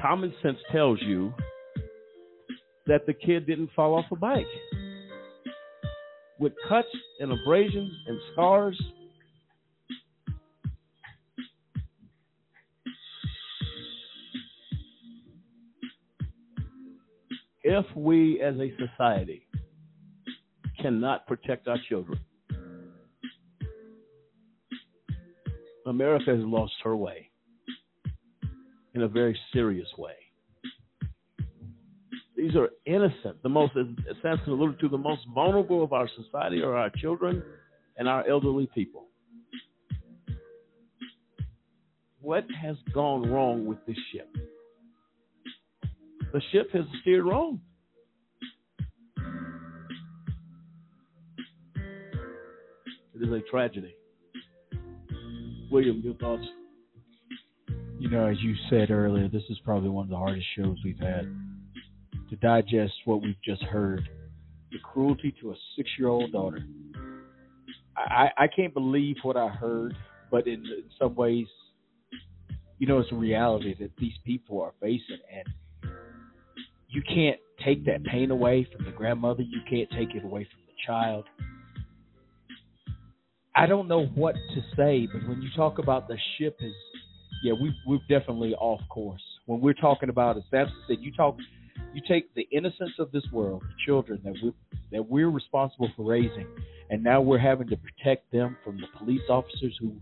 Common 0.01 0.33
sense 0.41 0.57
tells 0.71 0.99
you 1.01 1.33
that 2.87 3.05
the 3.05 3.13
kid 3.13 3.45
didn't 3.45 3.69
fall 3.75 3.93
off 3.93 4.05
a 4.11 4.15
bike. 4.15 4.45
With 6.39 6.53
cuts 6.67 6.87
and 7.19 7.31
abrasions 7.31 7.93
and 8.07 8.19
scars, 8.33 8.81
if 17.71 17.85
we 17.95 18.41
as 18.41 18.55
a 18.59 18.73
society 18.77 19.47
cannot 20.81 21.25
protect 21.25 21.67
our 21.67 21.77
children, 21.87 22.19
America 25.85 26.31
has 26.35 26.39
lost 26.41 26.73
her 26.83 26.95
way 26.95 27.29
in 28.93 29.03
a 29.03 29.07
very 29.07 29.37
serious 29.53 29.87
way. 29.97 30.13
These 32.35 32.55
are 32.55 32.69
innocent, 32.85 33.41
the 33.41 33.49
most, 33.49 33.73
as 33.77 33.85
Samson 34.21 34.53
alluded 34.53 34.79
to, 34.81 34.89
the 34.89 34.97
most 34.97 35.21
vulnerable 35.33 35.83
of 35.83 35.93
our 35.93 36.09
society 36.15 36.61
are 36.61 36.75
our 36.75 36.89
children 36.89 37.41
and 37.97 38.07
our 38.09 38.27
elderly 38.27 38.67
people. 38.73 39.07
What 42.19 42.45
has 42.61 42.75
gone 42.93 43.29
wrong 43.31 43.65
with 43.65 43.77
this 43.85 43.97
ship? 44.11 44.27
The 46.33 46.41
ship 46.51 46.69
has 46.73 46.83
steered 47.01 47.25
wrong. 47.25 47.59
It 53.13 53.21
is 53.21 53.29
a 53.29 53.41
tragedy. 53.51 53.93
William, 55.69 56.01
your 56.03 56.15
thoughts? 56.15 56.43
You 57.99 58.09
know, 58.09 58.25
as 58.25 58.37
you 58.41 58.55
said 58.69 58.91
earlier, 58.91 59.27
this 59.27 59.43
is 59.49 59.59
probably 59.63 59.89
one 59.89 60.05
of 60.05 60.09
the 60.09 60.17
hardest 60.17 60.47
shows 60.57 60.77
we've 60.83 60.99
had 60.99 61.31
to 62.29 62.35
digest 62.37 62.93
what 63.05 63.21
we've 63.21 63.41
just 63.43 63.61
heard. 63.63 64.07
The 64.71 64.79
cruelty 64.79 65.35
to 65.41 65.51
a 65.51 65.55
six 65.75 65.89
year 65.99 66.07
old 66.07 66.31
daughter. 66.31 66.59
I, 67.95 68.29
I 68.37 68.47
can't 68.47 68.73
believe 68.73 69.17
what 69.21 69.35
I 69.35 69.49
heard, 69.49 69.95
but 70.31 70.47
in, 70.47 70.53
in 70.53 70.85
some 70.97 71.13
ways, 71.13 71.47
you 72.79 72.87
know, 72.87 72.99
it's 72.99 73.11
a 73.11 73.15
reality 73.15 73.75
that 73.79 73.91
these 73.97 74.13
people 74.25 74.61
are 74.61 74.71
facing, 74.79 75.19
and 75.31 75.45
you 76.91 77.01
can't 77.01 77.39
take 77.65 77.85
that 77.85 78.03
pain 78.03 78.31
away 78.31 78.67
from 78.75 78.85
the 78.85 78.91
grandmother. 78.91 79.41
You 79.41 79.61
can't 79.69 79.89
take 79.91 80.15
it 80.15 80.23
away 80.23 80.47
from 80.51 80.61
the 80.67 80.73
child. 80.85 81.25
I 83.55 83.65
don't 83.65 83.87
know 83.87 84.05
what 84.15 84.35
to 84.35 84.61
say, 84.75 85.07
but 85.11 85.27
when 85.27 85.41
you 85.41 85.49
talk 85.55 85.77
about 85.77 86.07
the 86.07 86.17
ship 86.37 86.57
is, 86.61 86.73
yeah, 87.43 87.53
we 87.53 87.73
we're 87.85 87.99
definitely 88.09 88.53
off 88.55 88.81
course. 88.89 89.21
When 89.45 89.61
we're 89.61 89.73
talking 89.73 90.09
about, 90.09 90.37
as 90.37 90.43
Samson 90.51 90.75
said, 90.87 90.97
you 90.99 91.11
talk, 91.13 91.37
you 91.93 92.01
take 92.07 92.33
the 92.35 92.47
innocence 92.51 92.93
of 92.99 93.11
this 93.11 93.23
world, 93.31 93.63
the 93.63 93.73
children 93.85 94.21
that 94.23 94.33
we 94.41 94.53
that 94.91 95.07
we're 95.07 95.29
responsible 95.29 95.89
for 95.95 96.05
raising, 96.05 96.47
and 96.89 97.03
now 97.03 97.21
we're 97.21 97.39
having 97.39 97.67
to 97.69 97.77
protect 97.77 98.31
them 98.31 98.57
from 98.63 98.77
the 98.77 98.87
police 98.97 99.21
officers 99.29 99.75
who 99.79 99.93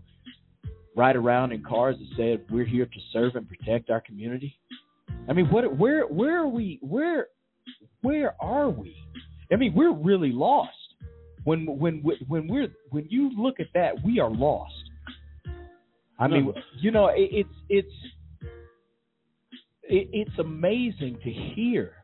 ride 0.96 1.16
around 1.16 1.52
in 1.52 1.62
cars 1.62 1.96
and 1.98 2.08
said 2.16 2.44
we're 2.50 2.64
here 2.64 2.86
to 2.86 3.00
serve 3.12 3.36
and 3.36 3.48
protect 3.48 3.90
our 3.90 4.00
community. 4.00 4.56
I 5.28 5.32
mean, 5.32 5.46
what, 5.46 5.76
where, 5.76 6.06
where 6.06 6.42
are 6.42 6.48
we? 6.48 6.78
Where, 6.82 7.28
where 8.02 8.34
are 8.40 8.68
we? 8.68 8.96
I 9.52 9.56
mean, 9.56 9.74
we're 9.74 9.92
really 9.92 10.32
lost. 10.32 10.70
When, 11.44 11.66
when, 11.78 12.02
when 12.28 12.48
we're, 12.48 12.68
when 12.90 13.06
you 13.08 13.30
look 13.36 13.60
at 13.60 13.68
that, 13.74 14.02
we 14.04 14.20
are 14.20 14.30
lost. 14.30 14.74
I 16.18 16.28
mean, 16.28 16.52
you 16.78 16.90
know, 16.90 17.06
it, 17.06 17.30
it's, 17.32 17.54
it's, 17.70 17.94
it, 19.84 20.08
it's 20.12 20.38
amazing 20.38 21.18
to 21.24 21.30
hear. 21.30 21.94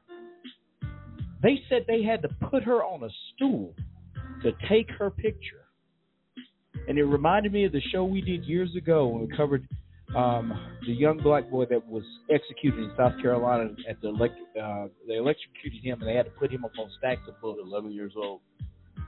They 1.43 1.61
said 1.69 1.85
they 1.87 2.03
had 2.03 2.23
to 2.23 2.29
put 2.51 2.63
her 2.65 2.83
on 2.83 3.05
a 3.05 3.09
stool 3.35 3.75
to 4.43 4.53
take 4.69 4.91
her 4.99 5.11
picture. 5.11 5.67
And 6.89 6.99
it 6.99 7.05
reminded 7.05 7.53
me 7.53 7.65
of 7.65 7.73
the 7.73 7.83
show 7.93 8.05
we 8.05 8.21
did 8.21 8.45
years 8.45 8.75
ago 8.77 9.07
when 9.07 9.29
we 9.29 9.37
covered 9.37 9.69
um, 10.15 10.53
the 10.87 10.93
young 10.93 11.19
black 11.19 11.51
boy 11.51 11.67
that 11.67 11.87
was 11.87 12.05
executed 12.31 12.79
in 12.79 12.91
South 12.97 13.21
Carolina 13.21 13.71
at 13.89 14.01
the 14.01 14.09
elect, 14.09 14.35
uh, 14.61 14.87
they 15.09 15.15
electrocuted 15.17 15.83
him 15.83 16.01
and 16.01 16.09
they 16.09 16.15
had 16.15 16.27
to 16.27 16.31
put 16.33 16.51
him 16.53 16.65
up 16.65 16.73
on 16.79 16.89
stacks 16.99 17.23
of 17.29 17.41
books. 17.41 17.61
Eleven 17.65 17.91
years 17.93 18.13
old. 18.17 18.41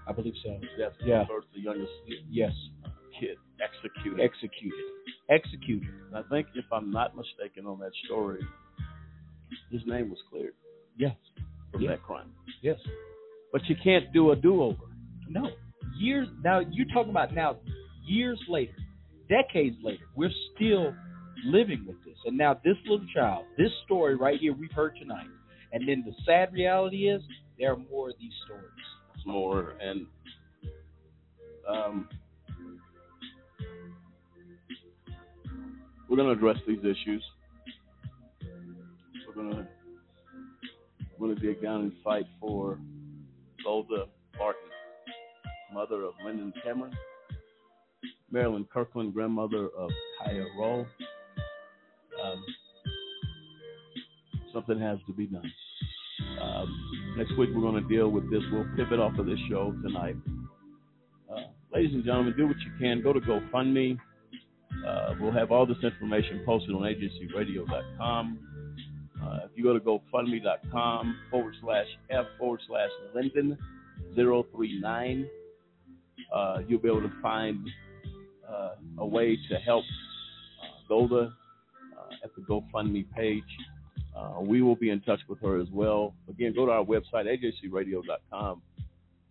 I 0.07 0.13
believe 0.13 0.35
so. 0.43 0.59
Yes. 0.77 0.93
Yeah. 1.05 1.25
First, 1.27 1.47
the 1.55 1.61
youngest 1.61 1.93
Yes. 2.31 2.53
kid 3.19 3.37
executed. 3.63 4.21
Executed. 4.21 4.85
Executed. 5.29 5.89
I 6.15 6.23
think, 6.31 6.47
if 6.55 6.65
I'm 6.73 6.91
not 6.91 7.15
mistaken 7.17 7.67
on 7.67 7.79
that 7.81 7.93
story, 8.07 8.41
his 9.71 9.83
name 9.87 10.11
was 10.11 10.19
cleared. 10.31 10.55
Yes. 10.97 11.17
From 11.73 11.83
Yeah. 11.83 11.91
that 11.91 12.03
crime. 12.03 12.33
Yes. 12.63 12.79
But 13.53 13.69
you 13.69 13.77
can't 13.77 14.13
do 14.13 14.31
a 14.31 14.37
do-over. 14.37 14.85
No. 15.29 15.51
Years 15.97 16.29
now 16.43 16.61
you're 16.61 16.87
talking 16.93 17.11
about 17.11 17.35
now 17.35 17.57
years 18.05 18.41
later, 18.49 18.73
decades 19.29 19.77
later, 19.83 20.05
we're 20.15 20.31
still 20.55 20.95
living 21.45 21.85
with 21.87 21.97
this. 22.05 22.17
And 22.25 22.37
now 22.37 22.61
this 22.65 22.77
little 22.89 23.07
child, 23.15 23.45
this 23.57 23.71
story 23.85 24.17
right 24.17 24.39
here 24.41 24.53
we've 24.53 24.73
heard 24.73 24.97
tonight. 24.99 25.29
And 25.73 25.89
then 25.89 26.05
the 26.07 26.13
sad 26.25 26.53
reality 26.53 27.09
is 27.09 27.23
there 27.59 27.73
are 27.73 27.77
more 27.91 28.11
of 28.11 28.15
these 28.21 28.33
stories. 28.45 29.27
more 29.27 29.75
and 29.81 30.07
um, 31.69 32.09
we're 36.09 36.17
going 36.17 36.29
to 36.29 36.33
address 36.33 36.57
these 36.67 36.79
issues. 36.81 37.23
We're 39.27 39.35
going 39.35 39.51
to 39.51 39.69
we're 41.19 41.35
dig 41.35 41.61
down 41.61 41.81
and 41.81 41.93
fight 42.05 42.27
for 42.41 42.79
Golda 43.65 44.05
Barton, 44.39 44.63
mother 45.75 46.05
of 46.05 46.15
Linden 46.25 46.53
Cameron, 46.63 46.93
Meralyn 48.33 48.69
Kirkland, 48.69 49.15
grandmother 49.15 49.69
of 49.77 49.91
Rolle. 50.59 50.87
Um, 52.23 52.45
something 54.53 54.79
has 54.79 54.99
to 55.07 55.13
be 55.13 55.27
done. 55.27 55.51
Um, 56.41 57.15
next 57.17 57.37
week 57.39 57.51
we're 57.55 57.61
going 57.61 57.83
to 57.83 57.89
deal 57.89 58.11
with 58.11 58.31
this. 58.31 58.43
We'll 58.53 58.67
pivot 58.77 59.01
off 59.01 59.19
of 59.19 59.27
this 59.27 59.39
show 59.49 59.73
tonight. 59.83 60.17
Uh, 61.31 61.43
ladies 61.73 61.95
and 61.95 62.05
gentlemen, 62.05 62.35
do 62.37 62.47
what 62.47 62.57
you 62.59 62.73
can. 62.79 63.03
Go 63.03 63.13
to 63.13 63.21
GoFundMe. 63.21 63.99
Uh, 64.87 65.15
we'll 65.21 65.33
have 65.33 65.51
all 65.51 65.67
this 65.67 65.83
information 65.83 66.43
posted 66.45 66.75
on 66.75 66.83
ajcradio.com. 66.83 68.39
Uh, 69.23 69.39
if 69.45 69.51
you 69.57 69.65
go 69.65 69.73
to 69.73 69.81
GoFundMe.com 69.81 71.19
forward 71.31 71.55
slash 71.61 71.87
F 72.11 72.27
forward 72.39 72.61
slash 72.69 72.91
Linden 73.15 73.59
039, 74.17 75.29
uh, 76.35 76.59
you'll 76.69 76.79
be 76.79 76.89
able 76.89 77.03
to 77.03 77.13
find 77.21 77.67
uh, 78.53 78.71
a 78.99 79.07
way 79.07 79.37
to 79.49 79.57
help 79.57 79.85
uh, 80.63 80.89
Golda 80.89 81.33
uh, 81.97 82.25
at 82.25 82.31
the 82.37 82.43
GoFundMe 82.43 83.05
page. 83.15 83.43
Uh, 84.17 84.41
we 84.41 84.63
will 84.63 84.77
be 84.77 84.91
in 84.91 85.01
touch 85.03 85.21
with 85.29 85.41
her 85.41 85.61
as 85.61 85.69
well. 85.73 86.15
Again, 86.29 86.53
go 86.55 86.67
to 86.67 86.73
our 86.73 86.85
website, 86.85 87.27
ajcradio.com. 87.27 88.63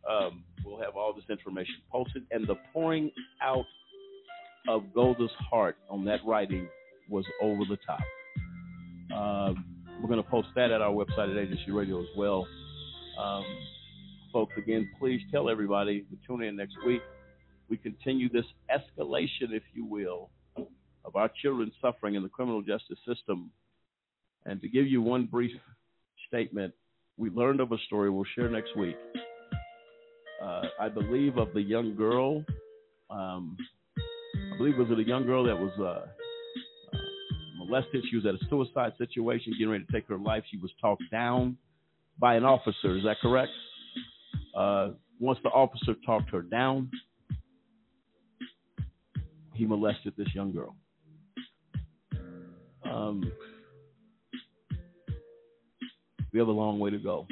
Um, 0.09 0.43
we'll 0.63 0.79
have 0.79 0.95
all 0.95 1.13
this 1.13 1.25
information 1.29 1.75
posted. 1.91 2.23
And 2.31 2.47
the 2.47 2.55
pouring 2.71 3.11
out 3.41 3.65
of 4.69 4.83
Golda's 4.93 5.31
heart 5.49 5.77
on 5.89 6.05
that 6.05 6.19
writing 6.25 6.67
was 7.09 7.25
over 7.41 7.63
the 7.67 7.77
top. 7.85 7.99
Um, 9.13 9.65
we're 10.01 10.09
going 10.09 10.23
to 10.23 10.29
post 10.29 10.49
that 10.55 10.71
at 10.71 10.81
our 10.81 10.91
website 10.91 11.31
at 11.31 11.49
AJC 11.49 11.73
Radio 11.73 12.01
as 12.01 12.07
well. 12.15 12.47
Um, 13.19 13.43
folks, 14.31 14.53
again, 14.57 14.89
please 14.99 15.21
tell 15.31 15.49
everybody 15.49 16.01
to 16.01 16.17
tune 16.27 16.43
in 16.43 16.55
next 16.55 16.75
week. 16.85 17.01
We 17.69 17.77
continue 17.77 18.29
this 18.29 18.45
escalation, 18.71 19.51
if 19.51 19.63
you 19.73 19.85
will, 19.85 20.29
of 21.03 21.15
our 21.15 21.29
children 21.41 21.71
suffering 21.81 22.15
in 22.15 22.23
the 22.23 22.29
criminal 22.29 22.61
justice 22.61 22.99
system. 23.07 23.51
And 24.45 24.61
to 24.61 24.69
give 24.69 24.87
you 24.87 25.01
one 25.01 25.25
brief 25.25 25.51
statement, 26.27 26.73
we 27.17 27.29
learned 27.29 27.59
of 27.59 27.71
a 27.71 27.77
story 27.87 28.09
we'll 28.09 28.25
share 28.35 28.49
next 28.49 28.75
week. 28.77 28.95
Uh, 30.41 30.63
I 30.79 30.87
believe 30.87 31.37
of 31.37 31.53
the 31.53 31.61
young 31.61 31.95
girl. 31.95 32.43
Um, 33.09 33.57
I 34.53 34.57
believe 34.57 34.77
was 34.77 34.87
it 34.91 34.99
a 34.99 35.03
young 35.03 35.25
girl 35.25 35.43
that 35.45 35.57
was 35.57 35.71
uh, 35.79 36.05
uh, 36.95 36.97
molested. 37.57 38.03
She 38.09 38.15
was 38.15 38.25
at 38.25 38.35
a 38.35 38.49
suicide 38.49 38.93
situation, 38.97 39.53
getting 39.53 39.71
ready 39.71 39.85
to 39.85 39.91
take 39.91 40.07
her 40.07 40.17
life. 40.17 40.43
She 40.51 40.57
was 40.57 40.71
talked 40.79 41.03
down 41.11 41.57
by 42.19 42.35
an 42.35 42.45
officer. 42.45 42.97
Is 42.97 43.03
that 43.03 43.17
correct? 43.21 43.51
Uh, 44.55 44.89
once 45.19 45.39
the 45.43 45.49
officer 45.49 45.95
talked 46.05 46.29
her 46.29 46.41
down, 46.41 46.91
he 49.57 49.65
molested 49.65 50.13
this 50.17 50.27
young 50.33 50.53
girl. 50.53 50.75
Um, 52.85 53.31
we 56.31 56.39
have 56.39 56.47
a 56.47 56.51
long 56.51 56.79
way 56.79 56.91
to 56.91 56.99
go. 56.99 57.27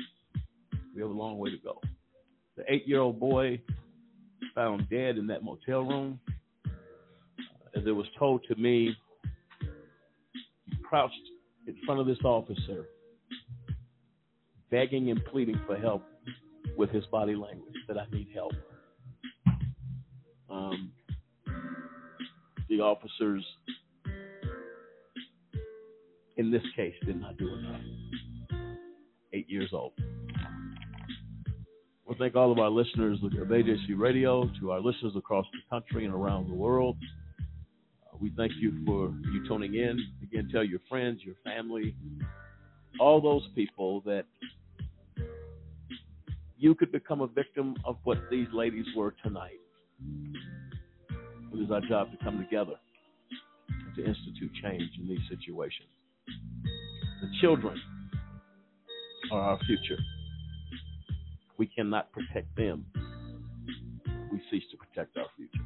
We 0.96 1.02
have 1.02 1.12
a 1.12 1.14
long 1.14 1.38
way 1.38 1.52
to 1.52 1.58
go. 1.58 1.80
The 2.58 2.64
eight-year-old 2.68 3.20
boy 3.20 3.62
found 4.56 4.90
dead 4.90 5.18
in 5.18 5.28
that 5.28 5.44
motel 5.44 5.82
room. 5.82 6.20
As 7.76 7.84
it 7.86 7.92
was 7.92 8.08
told 8.18 8.44
to 8.48 8.56
me, 8.56 8.96
he 10.66 10.76
crouched 10.84 11.14
in 11.68 11.76
front 11.86 12.00
of 12.00 12.08
this 12.08 12.18
officer, 12.24 12.86
begging 14.72 15.12
and 15.12 15.24
pleading 15.26 15.60
for 15.68 15.78
help 15.78 16.04
with 16.78 16.90
his 16.90 17.06
body 17.08 17.36
language 17.36 17.76
that 17.88 17.98
I 17.98 18.06
need 18.12 18.30
help. 18.34 18.54
Um, 20.50 20.92
the 22.70 22.80
officers 22.80 23.46
in 26.38 26.52
this 26.52 26.64
case 26.76 26.96
did 27.06 27.20
not 27.20 27.38
do 27.38 27.48
enough. 27.48 27.82
Eight 29.34 29.50
years 29.50 29.70
old. 29.74 29.94
Well, 32.06 32.16
thank 32.20 32.36
all 32.36 32.52
of 32.52 32.60
our 32.60 32.70
listeners 32.70 33.20
of 33.24 33.32
AJC 33.32 33.98
Radio, 33.98 34.50
to 34.60 34.72
our 34.72 34.80
listeners 34.80 35.14
across 35.16 35.46
the 35.52 35.60
country 35.70 36.06
and 36.06 36.14
around 36.14 36.48
the 36.48 36.54
world. 36.54 36.98
Uh, 38.06 38.18
we 38.20 38.32
thank 38.38 38.52
you 38.60 38.72
for 38.86 39.14
you 39.34 39.48
tuning 39.48 39.74
in. 39.74 39.98
Again, 40.22 40.48
tell 40.52 40.64
your 40.64 40.82
friends, 40.88 41.22
your 41.24 41.36
family, 41.44 41.96
all 43.00 43.20
those 43.20 43.48
people 43.56 44.02
that 44.02 44.26
you 46.58 46.76
could 46.76 46.92
become 46.92 47.22
a 47.22 47.28
victim 47.28 47.76
of 47.84 47.98
what 48.04 48.18
these 48.30 48.48
ladies 48.54 48.86
were 48.96 49.16
tonight. 49.24 49.60
It 51.56 51.64
is 51.64 51.72
our 51.72 51.80
job 51.82 52.12
to 52.12 52.18
come 52.22 52.38
together 52.38 52.74
to 53.96 54.06
institute 54.06 54.52
change 54.62 54.90
in 55.00 55.08
these 55.08 55.22
situations. 55.30 55.88
The 57.22 57.30
children 57.40 57.80
are 59.32 59.40
our 59.40 59.60
future. 59.66 60.02
We 61.58 61.68
cannot 61.68 62.12
protect 62.12 62.54
them. 62.58 62.86
We 64.34 64.42
cease 64.52 64.64
to 64.72 64.78
protect 64.78 65.16
our 65.16 65.28
future. 65.38 65.64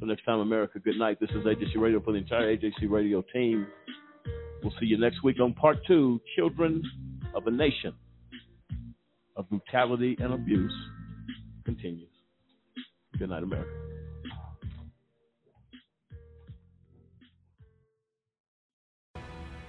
So 0.00 0.06
next 0.06 0.24
time, 0.24 0.40
America, 0.40 0.80
good 0.80 0.98
night. 0.98 1.18
This 1.20 1.30
is 1.30 1.44
AJC 1.44 1.80
Radio 1.80 2.00
for 2.00 2.10
the 2.10 2.18
entire 2.18 2.56
AJC 2.56 2.90
Radio 2.90 3.22
team. 3.32 3.68
We'll 4.64 4.74
see 4.80 4.86
you 4.86 4.98
next 4.98 5.22
week 5.22 5.38
on 5.40 5.52
part 5.52 5.76
two, 5.86 6.20
Children 6.34 6.82
of 7.36 7.46
a 7.46 7.52
Nation 7.52 7.94
of 9.36 9.48
Brutality 9.48 10.16
and 10.18 10.34
Abuse 10.34 10.74
continues. 11.64 12.08
Good 13.16 13.30
night, 13.30 13.44
America. 13.44 13.93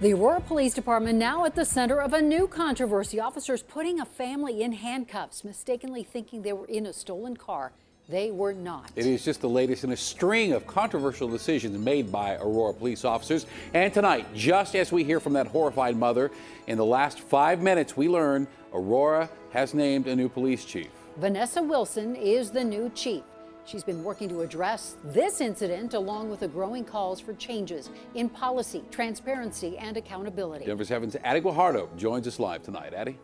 The 0.01 0.11
Aurora 0.11 0.41
Police 0.41 0.73
Department 0.73 1.17
now 1.17 1.45
at 1.45 1.55
the 1.55 1.63
center 1.63 2.01
of 2.01 2.11
a 2.11 2.22
new 2.22 2.47
controversy. 2.47 3.17
Officers 3.17 3.63
putting 3.63 4.01
a 4.01 4.05
family 4.05 4.61
in 4.61 4.73
handcuffs, 4.73 5.45
mistakenly 5.45 6.03
thinking 6.03 6.41
they 6.41 6.51
were 6.51 6.65
in 6.65 6.85
a 6.88 6.91
stolen 6.91 7.38
car. 7.38 7.72
They 8.09 8.30
were 8.30 8.51
not. 8.51 8.91
It 8.97 9.05
is 9.05 9.23
just 9.23 9.39
the 9.39 9.47
latest 9.47 9.85
in 9.85 9.93
a 9.93 9.97
string 9.97 10.51
of 10.51 10.67
controversial 10.67 11.30
decisions 11.30 11.77
made 11.77 12.11
by 12.11 12.35
Aurora 12.35 12.73
police 12.73 13.05
officers. 13.05 13.45
And 13.73 13.93
tonight, 13.93 14.27
just 14.35 14.76
as 14.76 14.91
we 14.91 15.05
hear 15.05 15.22
from 15.22 15.31
that 15.34 15.47
horrified 15.47 15.95
mother, 15.95 16.30
in 16.67 16.77
the 16.77 16.85
last 16.85 17.22
five 17.22 17.61
minutes, 17.61 17.95
we 17.95 18.09
learn 18.09 18.47
Aurora 18.73 19.30
has 19.51 19.73
named 19.73 20.07
a 20.07 20.15
new 20.15 20.27
police 20.27 20.65
chief. 20.65 20.89
Vanessa 21.15 21.63
Wilson 21.63 22.17
is 22.17 22.51
the 22.51 22.65
new 22.65 22.91
chief. 22.93 23.23
She's 23.65 23.83
been 23.83 24.03
working 24.03 24.29
to 24.29 24.41
address 24.41 24.95
this 25.05 25.41
incident 25.41 25.95
along 25.95 26.29
with 26.29 26.41
the 26.41 26.47
growing 26.47 26.85
calls 26.85 27.19
for 27.19 27.33
changes 27.33 27.89
in 28.13 28.29
policy, 28.29 28.83
transparency, 28.91 29.75
and 29.79 29.97
accountability. 29.97 30.65
Denver 30.65 30.83
7's 30.83 31.15
Addie 31.23 31.41
Guajardo 31.41 31.95
joins 31.97 32.27
us 32.27 32.37
live 32.37 32.61
tonight. 32.61 32.93
Addie? 32.93 33.17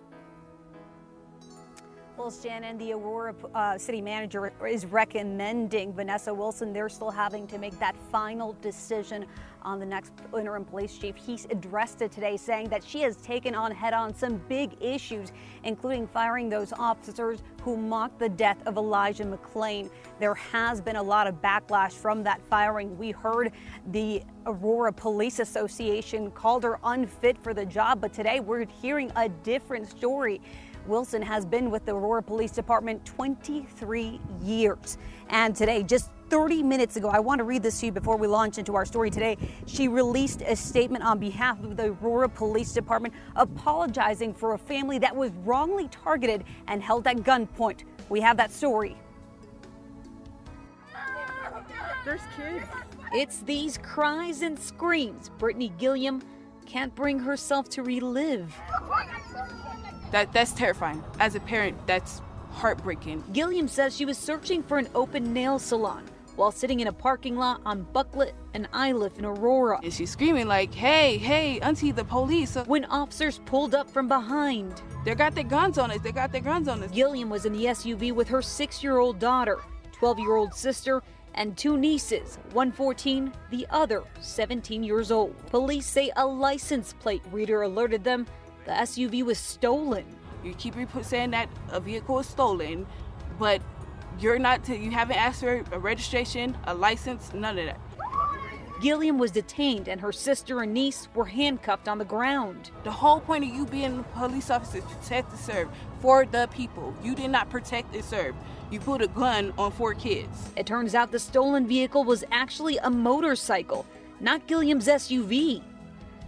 Well, 2.18 2.31
Shannon, 2.31 2.77
the 2.80 2.93
Aurora 2.93 3.35
uh, 3.53 3.77
city 3.77 4.01
manager 4.01 4.51
is 4.68 4.85
recommending 4.85 5.93
Vanessa 5.93 6.34
Wilson. 6.34 6.73
They're 6.73 6.89
still 6.89 7.11
having 7.11 7.45
to 7.47 7.59
make 7.59 7.80
that 7.80 7.95
final 8.11 8.53
decision 8.61 9.26
on 9.64 9.80
the 9.80 9.86
next 9.86 10.14
interim 10.38 10.66
police 10.66 10.98
chief. 10.98 11.16
He 11.16 11.40
addressed 11.50 12.02
it 12.02 12.12
today, 12.12 12.38
saying 12.38 12.70
that 12.70 12.84
she 12.84 13.02
has 13.02 13.18
taken 13.18 13.56
on 13.56 13.72
head 13.72 13.94
on 13.94 14.14
some 14.14 14.42
big 14.50 14.76
issues, 14.82 15.32
including 15.64 16.08
firing 16.08 16.50
those 16.50 16.74
officers 16.74 17.40
who 17.62 17.78
mocked 17.78 18.20
the 18.20 18.30
death 18.30 18.58
of 18.66 18.78
Elijah 18.78 19.24
McClain. 19.24 19.90
There 20.20 20.36
has 20.36 20.82
been 20.82 20.96
a 20.96 21.04
lot 21.04 21.28
of 21.28 21.42
backlash 21.42 21.94
from 21.94 22.24
that 22.24 22.42
firing. 22.42 22.98
We 22.98 23.12
heard 23.12 23.52
the 23.92 24.24
Aurora 24.46 24.94
Police 24.94 25.40
Association 25.40 26.32
called 26.32 26.64
her 26.64 26.80
unfit 26.84 27.38
for 27.38 27.54
the 27.54 27.66
job, 27.66 28.02
but 28.02 28.14
today 28.14 28.40
we're 28.40 28.66
hearing 28.66 29.12
a 29.16 29.30
different 29.30 29.90
story. 29.90 30.42
Wilson 30.88 31.22
has 31.22 31.46
been 31.46 31.70
with 31.70 31.86
the 31.86 31.94
Aurora 31.94 32.24
Police 32.24 32.52
Department 32.52 33.06
23 33.06 34.20
years. 34.42 34.98
And 35.30 35.56
today, 35.56 35.84
just 35.84 36.10
30 36.32 36.64
minutes 36.64 36.95
ago, 36.95 37.10
I 37.10 37.20
want 37.20 37.40
to 37.40 37.44
read 37.44 37.62
this 37.62 37.82
to 37.82 37.88
you 37.88 37.91
before 37.91 38.16
we 38.16 38.26
launch 38.26 38.58
into 38.58 38.74
our 38.74 38.86
story 38.86 39.10
today. 39.12 39.38
She 39.66 39.90
released 39.90 40.41
a 40.44 40.56
statement 40.56 41.03
on 41.03 41.20
behalf 41.20 41.62
of 41.62 41.76
the 41.76 41.88
Aurora 41.88 42.30
Police 42.30 42.72
Department 42.72 43.14
apologizing 43.36 44.34
for 44.34 44.53
a 44.53 44.58
family 44.58 44.98
that 44.99 45.14
was 45.14 45.32
wrongly 45.44 45.90
targeted 45.90 46.45
and 46.70 46.82
held 46.82 47.06
at 47.06 47.18
gunpoint. 47.18 47.84
We 48.08 48.22
have 48.22 48.38
that 48.38 48.49
story. 48.49 48.95
There's 52.06 52.22
kids. 52.38 52.66
It's 53.14 53.40
these 53.40 53.78
cries 53.80 54.41
and 54.41 54.58
screams 54.58 55.28
Brittany 55.38 55.74
Gilliam 55.78 56.22
can't 56.66 56.95
bring 56.95 57.20
herself 57.20 57.68
to 57.72 57.84
relive. 57.84 58.56
That 60.12 60.32
that's 60.32 60.53
terrifying. 60.53 61.03
As 61.20 61.36
a 61.36 61.41
parent, 61.41 61.76
that's 61.88 62.22
heartbreaking. 62.52 63.22
Gilliam 63.34 63.68
says 63.68 63.98
she 63.98 64.06
was 64.06 64.18
searching 64.18 64.64
for 64.64 64.78
an 64.78 64.88
open 64.95 65.34
nail 65.34 65.60
salon 65.60 66.06
while 66.36 66.52
sitting 66.52 66.80
in 66.80 66.88
a 66.88 66.94
parking 66.94 67.36
lot 67.36 67.62
on 67.66 67.84
Buckley 67.94 68.32
and 68.53 68.68
Iliff 68.74 69.18
in 69.18 69.26
Aurora. 69.26 69.80
And 69.84 69.94
she's 69.94 70.12
screaming 70.12 70.48
like, 70.48 70.74
"Hey, 70.74 71.18
hey, 71.18 71.60
auntie, 71.60 71.91
the 71.91 72.03
police!" 72.03 72.56
When 72.66 72.86
officers 72.86 73.40
pulled 73.45 73.76
up 73.76 73.90
from 73.90 74.08
behind, 74.08 74.82
they 75.06 75.16
got 75.16 75.36
their 75.36 75.44
guns 75.44 75.78
on 75.78 75.91
us. 75.91 75.99
They 75.99 76.12
got 76.12 76.32
their 76.32 76.41
guns 76.41 76.68
on 76.68 76.84
us. 76.84 76.91
Gilliam 76.91 77.30
was 77.30 77.45
in 77.45 77.53
the 77.53 77.68
SUV 77.68 78.12
with 78.12 78.28
her 78.28 78.41
six-year-old 78.41 79.20
daughter, 79.20 79.60
12-year-old 79.99 80.53
sister, 80.53 81.02
and 81.36 81.58
two 81.58 81.78
nieces, 81.78 82.38
one 82.53 82.72
14, 82.72 83.32
the 83.49 83.66
other 83.70 84.03
17 84.20 84.84
years 84.84 85.12
old. 85.12 85.36
Police 85.48 85.88
say 85.88 86.12
a 86.16 86.26
license 86.26 86.94
plate 86.94 87.24
reader 87.32 87.62
alerted 87.62 88.03
them 88.03 88.28
the 88.66 88.72
SUV 88.72 89.24
was 89.24 89.38
stolen. 89.38 90.06
You 90.44 90.53
keep 90.53 90.76
saying 91.02 91.32
that 91.32 91.49
a 91.70 91.80
vehicle 91.80 92.20
is 92.20 92.28
stolen, 92.28 92.86
but 93.40 93.62
you're 94.22 94.39
not. 94.39 94.64
To, 94.65 94.77
you 94.77 94.91
haven't 94.91 95.18
asked 95.18 95.41
for 95.41 95.64
a 95.72 95.80
registration, 95.80 96.57
a 96.65 96.73
license, 96.73 97.34
none 97.34 97.57
of 97.57 97.65
that. 97.65 97.80
Gilliam 98.81 99.19
was 99.19 99.30
detained, 99.30 99.88
and 99.88 100.02
her 100.02 100.11
sister 100.11 100.61
and 100.61 100.73
niece 100.73 101.07
were 101.14 101.26
handcuffed 101.26 101.88
on 101.88 101.99
the 101.99 102.06
ground. 102.06 102.72
The 102.84 102.91
whole 102.91 103.19
point 103.19 103.43
of 103.43 103.52
you 103.52 103.68
being 103.68 103.99
a 103.99 104.03
police 104.18 104.49
officer 104.49 104.80
is 104.80 104.84
protect 104.85 105.30
and 105.31 105.39
serve 105.39 105.69
for 105.99 106.26
the 106.26 106.49
people. 106.52 106.91
You 107.03 107.14
did 107.14 107.30
not 107.30 107.49
protect 107.52 107.93
and 107.93 108.03
serve. 108.03 108.34
You 108.72 108.80
put 108.80 109.03
a 109.03 109.07
gun 109.07 109.53
on 109.57 109.72
four 109.72 109.93
kids. 109.93 110.49
It 110.56 110.65
turns 110.65 110.95
out 110.95 111.11
the 111.11 111.19
stolen 111.19 111.68
vehicle 111.68 112.03
was 112.03 112.23
actually 112.31 112.77
a 112.77 112.89
motorcycle, 112.89 113.85
not 114.19 114.48
Gilliam's 114.48 114.88
SUV. 114.88 115.61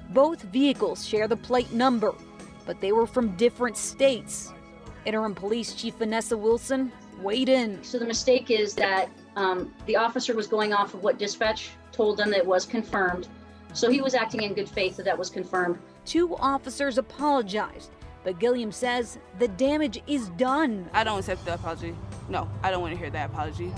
Both 0.09 0.43
vehicles 0.43 1.07
share 1.07 1.27
the 1.27 1.37
plate 1.37 1.73
number, 1.73 2.13
but 2.67 2.79
they 2.81 2.91
were 2.91 3.07
from 3.07 3.35
different 3.35 3.77
states. 3.77 4.53
Interim 5.05 5.33
Police 5.33 5.73
Chief 5.73 5.95
Vanessa 5.95 6.37
Wilson 6.37 6.91
weighed 7.23 7.49
in. 7.49 7.83
So 7.83 7.97
the 7.97 8.05
mistake 8.05 8.51
is 8.51 8.73
that 8.75 9.09
um, 9.35 9.73
the 9.85 9.95
officer 9.95 10.35
was 10.35 10.47
going 10.47 10.73
off 10.73 10.93
of 10.93 11.03
what 11.03 11.17
dispatch 11.17 11.71
told 11.91 12.17
them 12.17 12.29
that 12.31 12.39
it 12.39 12.45
was 12.45 12.65
confirmed. 12.65 13.27
So 13.73 13.89
he 13.89 14.01
was 14.01 14.13
acting 14.13 14.43
in 14.43 14.53
good 14.53 14.69
faith 14.69 14.97
that 14.97 15.05
that 15.05 15.17
was 15.17 15.29
confirmed. 15.29 15.79
Two 16.05 16.35
officers 16.35 16.97
apologized, 16.97 17.91
but 18.23 18.39
Gilliam 18.39 18.71
says 18.71 19.17
the 19.39 19.47
damage 19.47 20.01
is 20.05 20.29
done. 20.29 20.89
I 20.93 21.03
don't 21.03 21.19
accept 21.19 21.45
the 21.45 21.55
apology. 21.55 21.95
No, 22.29 22.49
I 22.61 22.71
don't 22.71 22.81
want 22.81 22.93
to 22.93 22.99
hear 22.99 23.09
that 23.09 23.29
apology. 23.31 23.71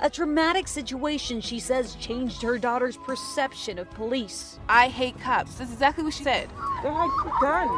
A 0.00 0.10
traumatic 0.10 0.66
situation, 0.66 1.40
she 1.40 1.60
says, 1.60 1.94
changed 1.94 2.42
her 2.42 2.58
daughter's 2.58 2.96
perception 2.96 3.78
of 3.78 3.88
police. 3.90 4.58
I 4.68 4.88
hate 4.88 5.18
cops. 5.20 5.54
That's 5.54 5.72
exactly 5.72 6.02
what 6.02 6.12
she 6.12 6.24
said. 6.24 6.48
They're 6.82 6.92
like 6.92 7.10
guns 7.40 7.70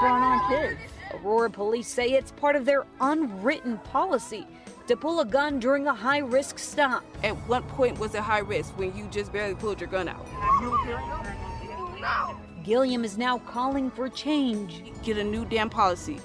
drawn 0.00 0.22
on 0.22 0.48
kids. 0.48 0.80
Aurora 1.14 1.50
police 1.50 1.88
say 1.88 2.12
it's 2.12 2.32
part 2.32 2.56
of 2.56 2.64
their 2.64 2.86
unwritten 3.00 3.78
policy 3.78 4.46
to 4.86 4.96
pull 4.96 5.20
a 5.20 5.24
gun 5.24 5.60
during 5.60 5.86
a 5.86 5.94
high 5.94 6.18
risk 6.18 6.58
stop. 6.58 7.04
At 7.22 7.34
what 7.48 7.66
point 7.68 7.98
was 7.98 8.14
it 8.14 8.20
high 8.20 8.40
risk 8.40 8.76
when 8.78 8.96
you 8.96 9.06
just 9.10 9.32
barely 9.32 9.54
pulled 9.54 9.80
your 9.80 9.88
gun 9.88 10.08
out? 10.08 10.26
No. 12.00 12.36
Gilliam 12.64 13.04
is 13.04 13.16
now 13.16 13.38
calling 13.38 13.90
for 13.90 14.08
change. 14.08 14.82
Get 15.02 15.18
a 15.18 15.24
new 15.24 15.44
damn 15.44 15.70
policy. 15.70 16.18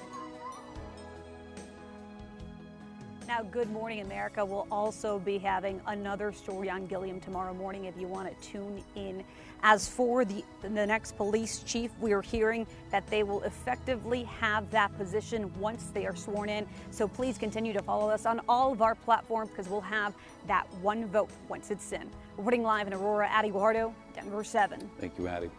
Now, 3.27 3.43
Good 3.43 3.69
Morning 3.69 4.01
America 4.01 4.43
will 4.43 4.67
also 4.71 5.19
be 5.19 5.37
having 5.37 5.79
another 5.85 6.31
story 6.33 6.69
on 6.69 6.87
Gilliam 6.87 7.21
tomorrow 7.21 7.53
morning 7.53 7.85
if 7.85 7.95
you 7.97 8.07
want 8.07 8.27
to 8.27 8.47
tune 8.47 8.83
in. 8.95 9.23
As 9.63 9.87
for 9.89 10.23
the, 10.23 10.43
the 10.61 10.69
next 10.69 11.17
police 11.17 11.63
chief, 11.63 11.91
we 11.99 12.13
are 12.13 12.21
hearing 12.21 12.65
that 12.91 13.05
they 13.07 13.23
will 13.23 13.41
effectively 13.43 14.23
have 14.23 14.69
that 14.71 14.95
position 14.97 15.51
once 15.59 15.91
they 15.93 16.05
are 16.05 16.15
sworn 16.15 16.49
in. 16.49 16.65
So 16.91 17.07
please 17.07 17.37
continue 17.37 17.73
to 17.73 17.81
follow 17.81 18.09
us 18.09 18.25
on 18.25 18.41
all 18.47 18.71
of 18.71 18.81
our 18.81 18.95
platforms 18.95 19.49
because 19.49 19.67
we'll 19.67 19.81
have 19.81 20.13
that 20.47 20.65
one 20.81 21.07
vote 21.07 21.29
once 21.49 21.71
it's 21.71 21.91
in. 21.91 22.09
Reporting 22.37 22.63
live 22.63 22.87
in 22.87 22.93
Aurora, 22.93 23.27
Addie 23.29 23.51
Guajardo, 23.51 23.93
Denver 24.13 24.43
7. 24.43 24.89
Thank 24.99 25.17
you, 25.17 25.27
Addie. 25.27 25.51